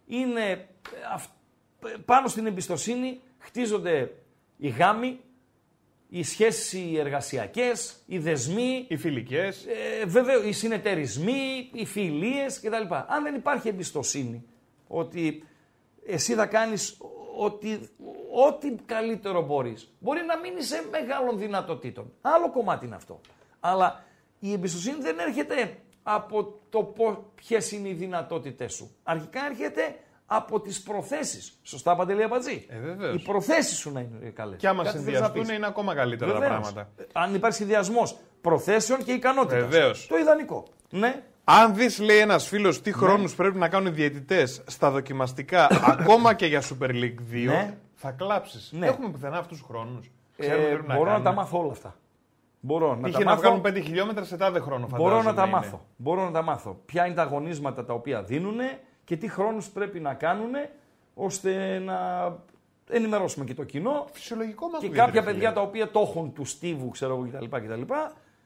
είναι. 0.07 0.41
ε, 0.51 0.57
αυ- 1.15 1.31
Πάνω 2.05 2.29
στην 2.29 2.47
εμπιστοσύνη 2.47 3.21
χτίζονται 3.39 4.11
οι 4.63 4.69
γάμοι, 4.69 5.21
οι 6.09 6.23
σχέσεις 6.23 6.73
οι 6.73 6.99
εργασιακές, 6.99 8.03
οι 8.07 8.19
δεσμοί, 8.19 8.85
Οι 8.89 8.97
φιλικές. 8.97 9.67
ε, 10.01 10.05
βέβαια 10.05 10.45
οι 10.45 10.53
συνεταιρισμοί, 10.53 11.71
οι 11.73 11.85
φιλίες 11.85 12.61
κτλ. 12.61 12.95
Αν 13.07 13.23
δεν 13.23 13.35
υπάρχει 13.35 13.69
εμπιστοσύνη 13.69 14.45
ότι 14.89 15.45
εσύ 16.07 16.35
θα 16.35 16.47
κάνεις 16.47 16.97
ό,τι, 17.39 17.79
ό,τι 18.47 18.75
καλύτερο 18.87 19.43
μπορείς. 19.47 19.93
Μπορεί 19.99 20.21
να 20.27 20.39
μην 20.39 20.57
είσαι 20.57 20.87
μεγάλων 20.91 21.39
δυνατοτήτων. 21.39 22.13
Άλλο 22.21 22.51
κομμάτι 22.51 22.87
είναι 22.87 22.95
αυτό. 22.95 23.21
Αλλά 23.61 24.05
η 24.39 24.53
εμπιστοσύνη 24.53 25.01
δεν 25.01 25.19
έρχεται 25.19 25.77
από 26.03 26.61
το 26.69 26.95
ποιες 27.35 27.73
είναι 27.73 27.89
οι 27.89 27.93
δυνατότητες 27.95 28.73
σου. 28.75 28.97
Αρχικά 29.03 29.47
έρχεται 29.47 29.97
από 30.37 30.61
τις 30.61 30.83
προθέσεις. 30.83 31.59
Σωστά, 31.63 31.97
Παντελή 31.97 32.23
Αμπατζή. 32.23 32.67
Ε, 32.69 32.79
βεβαίως. 32.79 33.15
Οι 33.15 33.25
προθέσεις 33.25 33.79
σου 33.79 33.93
να 33.93 34.01
είναι 34.01 34.31
καλές. 34.31 34.59
Και 34.61 34.69
άμα 34.69 34.83
Κάτι 34.85 34.97
θες 34.97 35.05
να 35.07 35.11
συνδυαστούν 35.13 35.43
πεις. 35.47 35.57
είναι 35.57 35.67
ακόμα 35.67 35.95
καλύτερα 35.95 36.33
τα 36.33 36.39
Βεβαίως. 36.39 36.61
πράγματα. 36.61 36.91
Ε, 36.97 37.05
Αν 37.13 37.35
υπάρχει 37.35 37.57
συνδυασμός 37.57 38.17
προθέσεων 38.41 39.05
και 39.05 39.13
ικανότητας. 39.13 39.61
Βεβαίως. 39.61 40.07
Το 40.07 40.17
ιδανικό. 40.17 40.65
Ναι. 40.91 41.23
Αν 41.45 41.75
δεις, 41.75 41.99
λέει 41.99 42.19
ένας 42.19 42.47
φίλος, 42.49 42.81
τι 42.83 42.93
χρόνους 42.93 43.35
πρέπει 43.35 43.59
να 43.59 43.69
κάνουν 43.69 43.87
οι 43.87 43.91
διαιτητές 43.91 44.63
στα 44.67 44.91
δοκιμαστικά, 44.91 45.69
ακόμα 45.99 46.35
και 46.35 46.47
για 46.47 46.63
Super 46.63 46.89
League 46.91 47.19
2, 47.33 47.45
Ναι. 47.47 47.77
θα 47.95 48.11
κλάψεις. 48.11 48.71
Ναι. 48.73 48.87
Έχουμε 48.87 49.09
πουθενά 49.09 49.37
αυτούς 49.39 49.59
τους 49.59 49.67
χρόνους. 49.69 50.11
Ε, 50.37 50.77
μπορώ 50.97 51.11
να 51.11 51.23
τα 51.23 51.33
μάθω 51.33 51.59
όλα 51.59 51.73
αυτά. 51.73 51.97
Μπορώ 52.61 52.95
να 52.95 53.09
Είχε 53.09 53.19
τα 53.19 53.25
να 53.25 53.31
μάθω. 53.31 53.41
βγάλουν 53.43 53.61
5 53.61 53.81
χιλιόμετρα 53.83 54.25
σε 54.25 54.37
τάδε 54.37 54.61
χρόνο, 54.61 54.87
φαντάζομαι. 54.87 55.11
Μπορώ 55.11 55.23
να 55.23 55.35
τα 55.35 55.43
είναι. 55.43 55.51
μάθω. 55.51 55.87
Μπορώ 55.97 56.25
να 56.25 56.31
τα 56.31 56.43
μάθω. 56.43 56.81
Ποια 56.87 57.07
είναι 57.07 57.15
τα 57.15 57.23
αγωνίσματα 57.23 57.85
τα 57.85 57.95
οποία 57.95 58.23
δίνουν 58.23 58.59
και 59.05 59.17
τι 59.17 59.29
χρόνους 59.29 59.69
πρέπει 59.71 60.01
να 60.01 60.15
κάνουν 60.15 60.53
ώστε 61.15 61.79
να 61.79 61.99
ενημερώσουμε 62.91 63.45
και 63.45 63.55
το 63.55 63.65
κοινό 63.65 64.07
Φυσιολογικό 64.13 64.69
μας 64.69 64.81
και 64.81 64.89
κάποια 64.89 65.23
παιδιά 65.23 65.53
τα 65.53 65.61
οποία 65.61 65.91
το 65.91 66.01
έχουν 66.01 66.33
του 66.33 66.45
στίβου 66.45 66.89
ξέρω 66.89 67.15
εγώ, 67.15 67.29
κτλ, 67.33 67.57
κτλ 67.57 67.93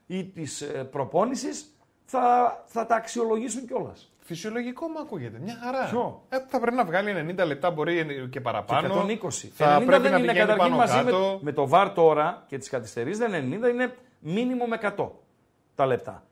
ή 0.07 0.23
της 0.25 0.71
προπόνησης 0.91 1.77
θα, 2.05 2.63
θα 2.67 2.85
τα 2.85 2.95
αξιολογήσουν 2.95 3.67
κιόλας. 3.67 4.11
Φυσιολογικό 4.19 4.87
μου 4.87 4.99
ακούγεται. 4.99 5.39
Μια 5.39 5.57
χαρά. 5.63 5.85
Ποιο; 5.89 6.21
Ε, 6.29 6.37
θα 6.47 6.59
πρέπει 6.59 6.75
να 6.75 6.85
βγάλει 6.85 7.35
90 7.39 7.45
λεπτά, 7.45 7.71
μπορεί 7.71 8.27
και 8.29 8.41
παραπάνω. 8.41 9.05
Και 9.07 9.19
120. 9.21 9.29
Θα 9.53 9.77
90 9.81 9.85
πρέπει 9.85 10.01
δεν 10.01 10.11
να 10.11 10.17
είναι 10.17 10.27
πηγαίνει 10.27 10.47
καταρχήν 10.47 10.57
πάνω 10.57 10.75
μαζί 10.75 10.97
με, 10.97 11.03
κάτω. 11.03 11.39
με 11.41 11.51
το 11.51 11.69
VAR 11.71 11.91
τώρα 11.95 12.43
και 12.47 12.57
τις 12.57 12.69
καθυστερήσεις 12.69 13.17
δεν 13.17 13.33
είναι 13.33 13.67
90, 13.67 13.69
είναι 13.69 13.95
μήνυμο 14.19 14.65
με 14.65 14.79
100 14.97 15.09
τα 15.75 15.85
λεπτά. 15.85 16.23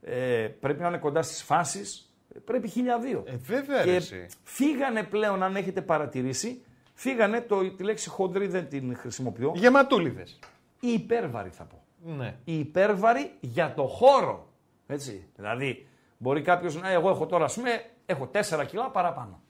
Ε, 0.00 0.48
πρέπει 0.60 0.80
να 0.80 0.88
είναι 0.88 0.98
κοντά 0.98 1.22
στις 1.22 1.42
φάσεις. 1.42 2.13
Πρέπει 2.44 2.70
1002. 2.74 3.22
Ε, 3.24 3.36
βέβαια, 3.36 3.84
ρε, 3.84 3.90
και 3.90 3.96
εσύ. 3.96 4.26
φύγανε 4.42 5.02
πλέον, 5.02 5.42
αν 5.42 5.56
έχετε 5.56 5.80
παρατηρήσει, 5.82 6.62
φύγανε, 6.94 7.40
το, 7.40 7.70
τη 7.70 7.82
λέξη 7.82 8.08
χοντρή 8.08 8.46
δεν 8.46 8.68
την 8.68 8.96
χρησιμοποιώ, 8.96 9.52
Γεματούλιδες. 9.54 10.38
οι 10.80 10.88
υπέρβαροι 10.88 11.48
θα 11.50 11.64
πω. 11.64 11.82
Ναι. 12.16 12.34
Οι 12.44 12.58
υπέρβαροι 12.58 13.30
για 13.40 13.74
το 13.74 13.86
χώρο. 13.86 14.48
Έτσι. 14.86 15.28
Δηλαδή, 15.36 15.86
μπορεί 16.18 16.42
κάποιος 16.42 16.80
να, 16.80 16.90
εγώ 16.90 17.10
έχω 17.10 17.26
τώρα, 17.26 17.44
ας 17.44 17.54
πούμε, 17.54 17.84
έχω 18.06 18.30
4 18.32 18.64
κιλά 18.66 18.90
παραπάνω. 18.90 19.42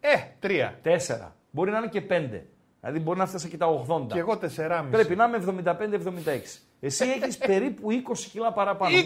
Ε, 0.00 0.16
τρία. 0.38 0.78
Τέσσερα. 0.82 1.36
Μπορεί 1.50 1.70
να 1.70 1.78
είναι 1.78 1.88
και 1.88 2.00
πέντε. 2.00 2.46
Δηλαδή 2.80 2.98
μπορεί 2.98 3.18
να 3.18 3.26
φτάσει 3.26 3.48
και 3.48 3.56
τα 3.56 3.84
80. 3.88 4.06
Και 4.12 4.18
εγώ 4.18 4.36
τεσσεράμιση. 4.36 4.90
Πρέπει 4.92 5.16
να 5.16 5.24
είμαι 5.24 5.64
75-76. 5.64 6.60
Εσύ 6.80 7.04
έχεις 7.04 7.38
περίπου 7.38 7.88
20 7.90 8.18
κιλά 8.32 8.52
παραπάνω. 8.52 8.96
20! 8.98 9.02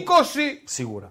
Σίγουρα. 0.63 1.09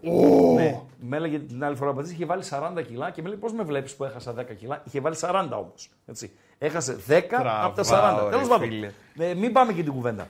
Ναι. 0.55 0.81
Με 1.01 1.17
έλεγε 1.17 1.39
την 1.39 1.65
άλλη 1.65 1.77
φορά 1.77 1.93
που 1.93 2.01
είχε 2.01 2.25
βάλει 2.25 2.43
40 2.51 2.83
κιλά 2.87 3.11
και 3.11 3.23
με 3.23 3.29
λέει 3.29 3.39
πώς 3.39 3.53
με 3.53 3.63
βλέπεις 3.63 3.95
που 3.95 4.05
έχασα 4.05 4.35
10 4.39 4.55
κιλά; 4.57 4.83
Είχε 4.87 5.01
βάλει 5.01 5.17
40 5.21 5.49
όμως. 5.53 5.91
Έχασε 6.59 6.99
10 7.09 7.21
από 7.63 7.83
τα 7.83 8.19
40. 8.19 8.25
ρε 8.25 8.31
Τέλος 8.31 8.49
πάντων. 8.49 8.69
φίλε. 8.69 8.91
Ε, 9.19 9.35
μην 9.35 9.53
πάμε 9.53 9.73
και 9.73 9.83
την 9.83 9.93
κουβέντα. 9.93 10.29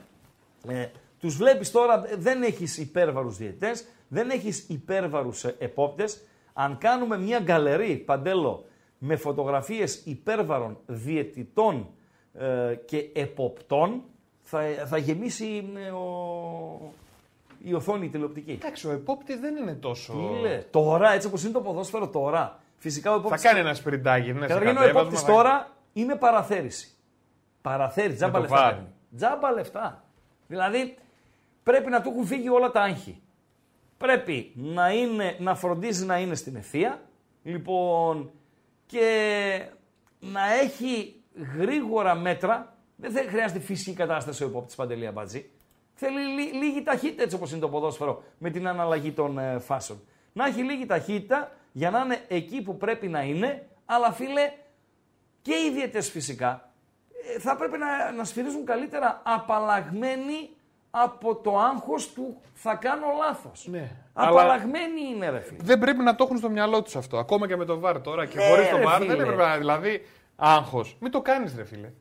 Ε, 0.67 0.87
τους 1.19 1.35
βλέπεις 1.35 1.71
τώρα, 1.71 2.03
ε, 2.07 2.15
δεν 2.15 2.43
έχεις 2.43 2.77
υπέρβαρους 2.77 3.37
διαιτητές, 3.37 3.85
δεν 4.07 4.29
έχεις 4.29 4.65
υπέρβαρους 4.69 5.43
επόπτες. 5.43 6.21
Αν 6.53 6.77
κάνουμε 6.77 7.17
μια 7.17 7.39
γκαλερί 7.39 7.95
παντέλο 7.95 8.65
με 8.97 9.15
φωτογραφίες 9.15 10.01
υπέρβαρων 10.05 10.77
διαιτητών 10.85 11.89
ε, 12.33 12.75
και 12.85 13.09
εποπτών, 13.13 14.03
θα, 14.47 14.61
θα 14.85 14.97
γεμίσει 14.97 15.69
ε, 15.75 15.89
ο, 15.89 16.93
η 17.63 17.73
οθόνη 17.73 18.05
η 18.05 18.09
τηλεοπτική. 18.09 18.51
Εντάξει, 18.51 18.87
ο 18.87 18.91
επόπτη 18.91 19.37
δεν 19.37 19.55
είναι 19.55 19.73
τόσο. 19.73 20.13
Τι 20.13 20.41
λέει, 20.41 20.65
τώρα, 20.71 21.11
έτσι 21.13 21.27
όπως 21.27 21.43
είναι 21.43 21.51
το 21.53 21.61
ποδόσφαιρο 21.61 22.07
τώρα. 22.07 22.59
Φυσικά 22.77 23.09
ο 23.11 23.13
Θα 23.13 23.19
επόπτης 23.19 23.41
κάνει 23.41 23.59
ένας 23.59 23.77
σπριντάκι. 23.77 24.33
Ναι, 24.33 24.39
σε 24.39 24.47
Καταρχήν 24.47 24.69
ο 24.69 24.73
κατέβασμα, 24.73 24.99
επόπτης 24.99 25.21
θα- 25.21 25.31
τώρα 25.31 25.69
είναι 25.93 26.15
παραθέρηση. 26.15 26.89
Παραθέρηση, 27.61 28.15
τζάμπα 28.15 28.31
το 28.33 28.39
λεφτά. 28.39 28.55
βάρ. 28.57 28.73
παίρνει. 28.73 28.87
Τζάμπα 29.15 29.51
λεφτά. 29.51 30.03
Δηλαδή 30.47 30.95
πρέπει 31.63 31.89
να 31.89 32.01
του 32.01 32.09
έχουν 32.09 32.25
φύγει 32.25 32.49
όλα 32.49 32.71
τα 32.71 32.81
άγχη. 32.81 33.21
Πρέπει 33.97 34.51
να, 34.55 34.89
είναι, 34.91 35.35
να 35.39 35.55
φροντίζει 35.55 36.05
να 36.05 36.19
είναι 36.19 36.35
στην 36.35 36.55
ευθεία. 36.55 37.01
Λοιπόν, 37.43 38.31
και 38.85 39.09
να 40.19 40.53
έχει 40.63 41.15
γρήγορα 41.57 42.15
μέτρα. 42.15 42.74
Δεν 42.95 43.11
θε- 43.11 43.29
χρειάζεται 43.29 43.59
φυσική 43.59 43.93
κατάσταση 43.93 44.43
ο 44.43 44.47
υπόπτης 44.47 44.75
Παντελία 44.75 45.11
Μπατζή. 45.11 45.49
Θέλει 45.93 46.19
λί- 46.19 46.53
λίγη 46.53 46.83
ταχύτητα 46.83 47.23
έτσι 47.23 47.35
όπως 47.35 47.51
είναι 47.51 47.59
το 47.59 47.69
ποδόσφαιρο 47.69 48.23
με 48.37 48.49
την 48.49 48.67
αναλλαγή 48.67 49.11
των 49.11 49.37
ε, 49.37 49.59
φάσεων. 49.59 49.99
Να 50.33 50.45
έχει 50.45 50.61
λίγη 50.61 50.85
ταχύτητα 50.85 51.51
για 51.71 51.89
να 51.91 51.99
είναι 51.99 52.19
εκεί 52.27 52.61
που 52.61 52.77
πρέπει 52.77 53.07
να 53.07 53.21
είναι, 53.23 53.67
αλλά 53.85 54.11
φίλε 54.11 54.51
και 55.41 55.53
οι 55.53 55.71
διαιτές 55.73 56.09
φυσικά 56.09 56.69
ε, 57.35 57.39
θα 57.39 57.55
πρέπει 57.55 57.77
να, 57.77 58.11
να 58.11 58.23
σφυρίζουν 58.23 58.65
καλύτερα 58.65 59.21
απαλλαγμένοι 59.25 60.49
από 60.91 61.35
το 61.35 61.59
άγχος 61.59 62.13
του 62.13 62.41
θα 62.53 62.75
κάνω 62.75 63.05
λάθος. 63.25 63.67
Ναι. 63.71 63.91
Απαλλαγμένοι 64.13 65.01
είναι 65.15 65.29
ρε 65.29 65.39
φίλε. 65.39 65.57
Δεν 65.63 65.79
πρέπει 65.79 66.03
να 66.03 66.15
το 66.15 66.23
έχουν 66.23 66.37
στο 66.37 66.49
μυαλό 66.49 66.81
τους 66.81 66.95
αυτό. 66.95 67.17
Ακόμα 67.17 67.47
και 67.47 67.55
με 67.55 67.65
το 67.65 67.79
βάρ 67.79 68.01
τώρα 68.01 68.25
και 68.25 68.37
Ναι, 68.37 68.47
χωρίς 68.47 68.69
το 68.69 68.77
ρε 68.77 68.83
βάρ 68.83 69.01
φίλε. 69.01 69.11
δεν 69.15 69.21
έπρεπε 69.21 69.41
να. 69.43 69.57
Δηλαδή, 69.57 70.05
άγχος. 70.35 70.97
Μην 70.99 71.11
το 71.11 71.21
κάνεις, 71.21 71.55
ρε 71.55 71.63
φίλε. 71.65 71.91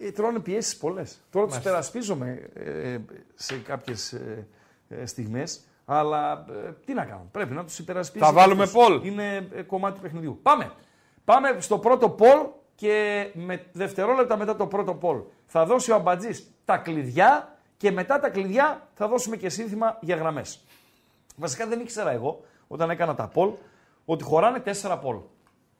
Ε, 0.00 0.10
τρώνε 0.10 0.38
πιέσεις 0.38 0.76
πολλές. 0.76 1.18
Τώρα 1.30 1.44
τους 1.46 1.54
Μάλιστα. 1.54 1.70
περασπίζομαι 1.70 2.50
ε, 2.54 2.98
σε 3.34 3.56
κάποιες 3.56 4.12
ε, 4.12 4.46
ε, 4.88 5.06
στιγμές, 5.06 5.60
αλλά 5.84 6.44
ε, 6.66 6.72
τι 6.84 6.94
να 6.94 7.04
κάνω, 7.04 7.28
πρέπει 7.30 7.54
να 7.54 7.64
τους 7.64 7.78
υπερασπίσει. 7.78 8.24
Θα 8.24 8.32
βάλουμε 8.32 8.62
αυτούς. 8.62 8.86
poll. 8.86 9.00
Είναι 9.04 9.48
ε, 9.54 9.62
κομμάτι 9.62 9.94
του 9.94 10.02
παιχνιδιού. 10.02 10.38
Πάμε. 10.42 10.72
Πάμε 11.24 11.56
στο 11.60 11.78
πρώτο 11.78 12.10
πολ 12.10 12.38
και 12.74 13.26
με 13.34 13.66
δευτερόλεπτα 13.72 14.36
μετά 14.36 14.56
το 14.56 14.66
πρώτο 14.66 14.94
πολ 14.94 15.20
θα 15.46 15.64
δώσει 15.66 15.90
ο 15.90 15.94
Αμπατζής 15.94 16.50
τα 16.64 16.76
κλειδιά 16.76 17.56
και 17.76 17.90
μετά 17.90 18.18
τα 18.20 18.28
κλειδιά 18.28 18.88
θα 18.94 19.08
δώσουμε 19.08 19.36
και 19.36 19.48
σύνθημα 19.48 19.98
για 20.00 20.16
γραμμές. 20.16 20.60
Βασικά 21.36 21.66
δεν 21.66 21.80
ήξερα 21.80 22.10
εγώ 22.10 22.40
όταν 22.68 22.90
έκανα 22.90 23.14
τα 23.14 23.28
πολ 23.28 23.50
ότι 24.04 24.24
χωράνε 24.24 24.58
τέσσερα 24.58 24.98
πολ. 24.98 25.16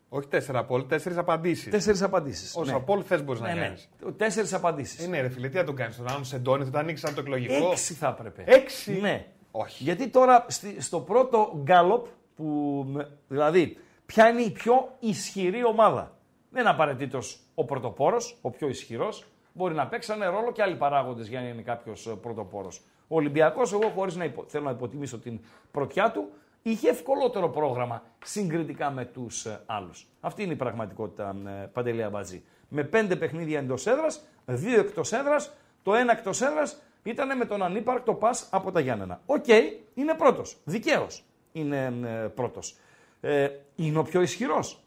Όχι 0.08 0.28
τέσσερα 0.28 0.64
πόλ, 0.64 0.86
τέσσερις 0.86 1.18
απαντήσεις. 1.18 1.70
Τέσσερις 1.70 2.02
απαντήσεις. 2.02 2.56
Όσο 2.56 2.80
πόλ 2.80 3.02
θες 3.06 3.24
μπορείς 3.24 3.40
να 3.40 3.48
Ναι, 3.48 3.54
ναι. 3.54 3.60
κάνεις. 3.66 3.88
Τέσσερις 4.16 4.52
απαντήσεις. 4.54 5.04
Ε, 5.04 5.08
ναι, 5.08 5.20
ρε 5.20 5.28
φίλε, 5.28 5.48
τι 5.48 5.56
θα 5.56 5.64
τον 5.64 5.76
κάνεις 5.76 5.96
τώρα. 5.96 6.12
Αν 6.14 6.24
σε 6.24 6.36
εντώνει, 6.36 6.64
θα 6.64 6.70
το 6.70 6.78
ανοίξεις 6.78 7.06
σαν 7.06 7.14
το 7.14 7.20
εκλογικό. 7.20 7.70
Έξι 7.70 7.94
θα 7.94 8.08
έπρεπε. 8.18 8.44
Έξι; 8.46 8.92
Ναι. 9.00 9.26
Όχι. 9.50 9.82
Γιατί 9.84 10.08
τώρα 10.08 10.44
στη- 10.48 10.80
στο 10.82 11.00
πρώτο 11.00 11.60
γκάλοπ, 11.62 12.06
που, 12.36 12.44
με- 12.88 13.08
δηλαδή, 13.28 13.76
ποια 14.06 14.28
είναι 14.28 14.40
η 14.40 14.50
πιο 14.50 14.96
ισχυρή 15.00 15.64
ομάδα. 15.64 16.16
Δεν 16.50 16.60
είναι 16.60 16.70
απαραίτητος 16.70 17.40
ο 17.54 17.64
πρωτοπόρος, 17.64 18.38
ο 18.40 18.50
πιο 18.50 18.68
ισχυρός. 18.68 19.24
Μπορεί 19.52 19.74
να 19.74 19.86
παίξανε 19.86 20.26
ρόλο 20.26 20.52
και 20.52 20.62
άλλοι 20.62 20.76
παράγοντες 20.76 21.28
για 21.28 21.40
να 21.40 21.48
είναι 21.48 21.62
κάποιος 21.62 22.18
πρωτοπόρος. 22.22 22.80
Ο 23.08 23.16
Ολυμπιακός, 23.16 23.72
εγώ 23.72 23.88
χωρίς 23.94 24.16
να 24.16 24.24
υπο- 24.24 24.44
θέλω 24.48 24.64
να 24.64 24.70
υποτιμήσω 24.70 25.18
την 25.18 25.40
πρωτιά 25.70 26.10
του, 26.10 26.28
είχε 26.62 26.88
ευκολότερο 26.88 27.48
πρόγραμμα 27.48 28.02
συγκριτικά 28.24 28.90
με 28.90 29.04
τους 29.04 29.46
άλλους. 29.66 30.06
Αυτή 30.20 30.42
είναι 30.42 30.52
η 30.52 30.56
πραγματικότητα, 30.56 31.36
ε, 31.46 31.50
Παντελή 31.72 32.02
Αμπατζή. 32.02 32.42
Με 32.68 32.84
πέντε 32.84 33.16
παιχνίδια 33.16 33.58
εντός 33.58 33.86
έδρας, 33.86 34.24
δύο 34.46 34.80
εκτός 34.80 35.12
έδρας, 35.12 35.54
το 35.82 35.94
ένα 35.94 36.12
εκτός 36.12 36.40
έδρας 36.40 36.82
ήταν 37.02 37.36
με 37.36 37.44
τον 37.44 37.62
ανύπαρκτο 37.62 38.14
ΠΑΣ 38.14 38.48
από 38.50 38.72
τα 38.72 38.80
Γιάννενα. 38.80 39.20
Οκ, 39.26 39.46
είναι 39.94 40.14
πρώτος. 40.14 40.56
Δικαίως 40.64 41.24
είναι 41.52 41.94
ε, 42.04 42.08
πρώτος. 42.28 42.76
Ε, 43.20 43.48
είναι 43.76 43.98
ο 43.98 44.02
πιο 44.02 44.20
ισχυρός. 44.20 44.82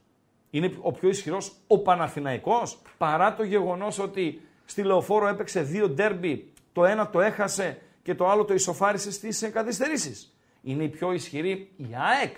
Είναι 0.49 0.73
ο 0.81 0.91
πιο 0.91 1.09
ισχυρός 1.09 1.53
ο 1.67 1.79
Παναθηναϊκός 1.79 2.81
παρά 2.97 3.33
το 3.33 3.43
γεγονός 3.43 3.99
ότι 3.99 4.41
στη 4.65 4.83
Λεωφόρο 4.83 5.27
έπαιξε 5.27 5.61
δύο 5.61 5.89
ντέρμπι, 5.89 6.53
το 6.73 6.85
ένα 6.85 7.09
το 7.09 7.21
έχασε 7.21 7.81
και 8.03 8.15
το 8.15 8.29
άλλο 8.29 8.45
το 8.45 8.53
ισοφάρισε 8.53 9.11
στις 9.11 9.49
καθυστερήσεις. 9.53 10.30
Είναι 10.61 10.83
η 10.83 10.89
πιο 10.89 11.11
ισχυρή 11.11 11.71
η 11.77 11.87
ΑΕΚ, 11.93 12.35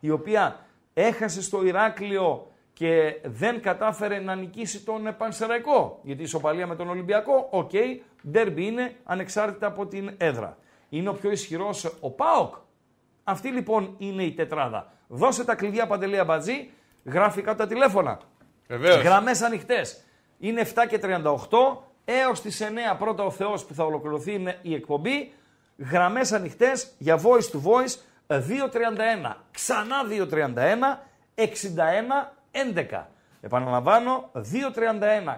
η 0.00 0.10
οποία 0.10 0.66
έχασε 0.94 1.42
στο 1.42 1.64
Ηράκλειο 1.64 2.46
και 2.72 3.20
δεν 3.24 3.62
κατάφερε 3.62 4.18
να 4.18 4.34
νικήσει 4.34 4.84
τον 4.84 5.06
ε, 5.06 5.12
Πανσεραϊκό. 5.12 6.00
Γιατί 6.02 6.20
η 6.20 6.24
ισοπαλία 6.24 6.66
με 6.66 6.76
τον 6.76 6.88
Ολυμπιακό, 6.88 7.48
οκ, 7.50 7.70
ντέρμπι 8.30 8.66
είναι 8.66 8.94
ανεξάρτητα 9.04 9.66
από 9.66 9.86
την 9.86 10.14
έδρα. 10.16 10.58
Είναι 10.88 11.08
ο 11.08 11.12
πιο 11.12 11.30
ισχυρός 11.30 11.96
ο 12.00 12.10
ΠΑΟΚ. 12.10 12.54
Αυτή 13.24 13.48
λοιπόν 13.48 13.94
είναι 13.98 14.22
η 14.22 14.32
τετράδα. 14.32 14.92
Δώσε 15.08 15.44
τα 15.44 15.54
κλειδιά 15.54 15.86
Παντελή 15.86 16.18
Αμπατζή, 16.18 16.70
γράφει 17.04 17.42
κάτω 17.42 17.56
τα 17.56 17.66
τηλέφωνα. 17.66 18.20
Βεβαίως. 18.68 19.02
Γραμμές 19.02 19.42
ανοιχτές. 19.42 20.04
Είναι 20.38 20.60
7 20.60 20.86
και 20.88 20.98
38, 20.98 21.38
έως 22.04 22.40
τις 22.40 22.62
9 22.62 22.96
πρώτα 22.98 23.24
ο 23.24 23.30
Θεός 23.30 23.64
που 23.64 23.74
θα 23.74 23.84
ολοκληρωθεί 23.84 24.32
είναι 24.32 24.58
η 24.62 24.74
εκπομπή. 24.74 25.32
Γραμμές 25.76 26.32
ανοιχτές 26.32 26.92
για 26.98 27.16
voice 27.22 27.50
to 27.54 27.62
voice 27.62 27.96
231, 28.26 29.34
ξανά 29.50 29.96
231, 30.08 30.98
61, 31.34 31.44
11. 32.96 33.06
Επαναλαμβάνω, 33.40 34.30
231, 34.32 34.40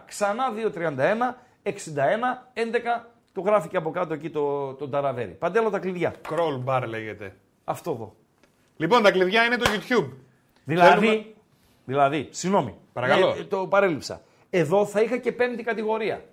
ξανά 0.07 0.45
231, 0.53 1.37
61, 1.63 1.73
11. 2.55 3.09
Το 3.33 3.41
γράφει 3.41 3.69
και 3.69 3.77
από 3.77 3.91
κάτω 3.91 4.15
εκεί 4.15 4.31
το, 4.31 4.73
το 4.75 4.89
ταραβέρι. 4.89 5.31
Παντέλο 5.31 5.71
τα 5.71 5.79
κλειδιά. 5.79 6.15
Crawl 6.29 6.65
bar 6.65 6.83
λέγεται. 6.87 7.37
Αυτό 7.65 7.91
εδώ. 7.91 8.15
Λοιπόν, 8.77 9.03
τα 9.03 9.11
κλειδιά 9.11 9.45
είναι 9.45 9.57
το 9.57 9.65
YouTube. 9.71 10.11
Δηλαδή, 10.65 11.07
Θέλουμε- 11.07 11.25
δηλαδή, 11.85 12.29
συγγνώμη. 12.31 12.75
Παρακαλώ. 12.93 13.29
Ε, 13.39 13.45
το 13.45 13.67
παρέλειψα. 13.67 14.21
Εδώ 14.51 14.87
θα 14.87 15.01
είχα 15.01 15.17
και 15.17 15.33
πέμπτη 15.33 15.63
κατηγορία. 15.63 16.25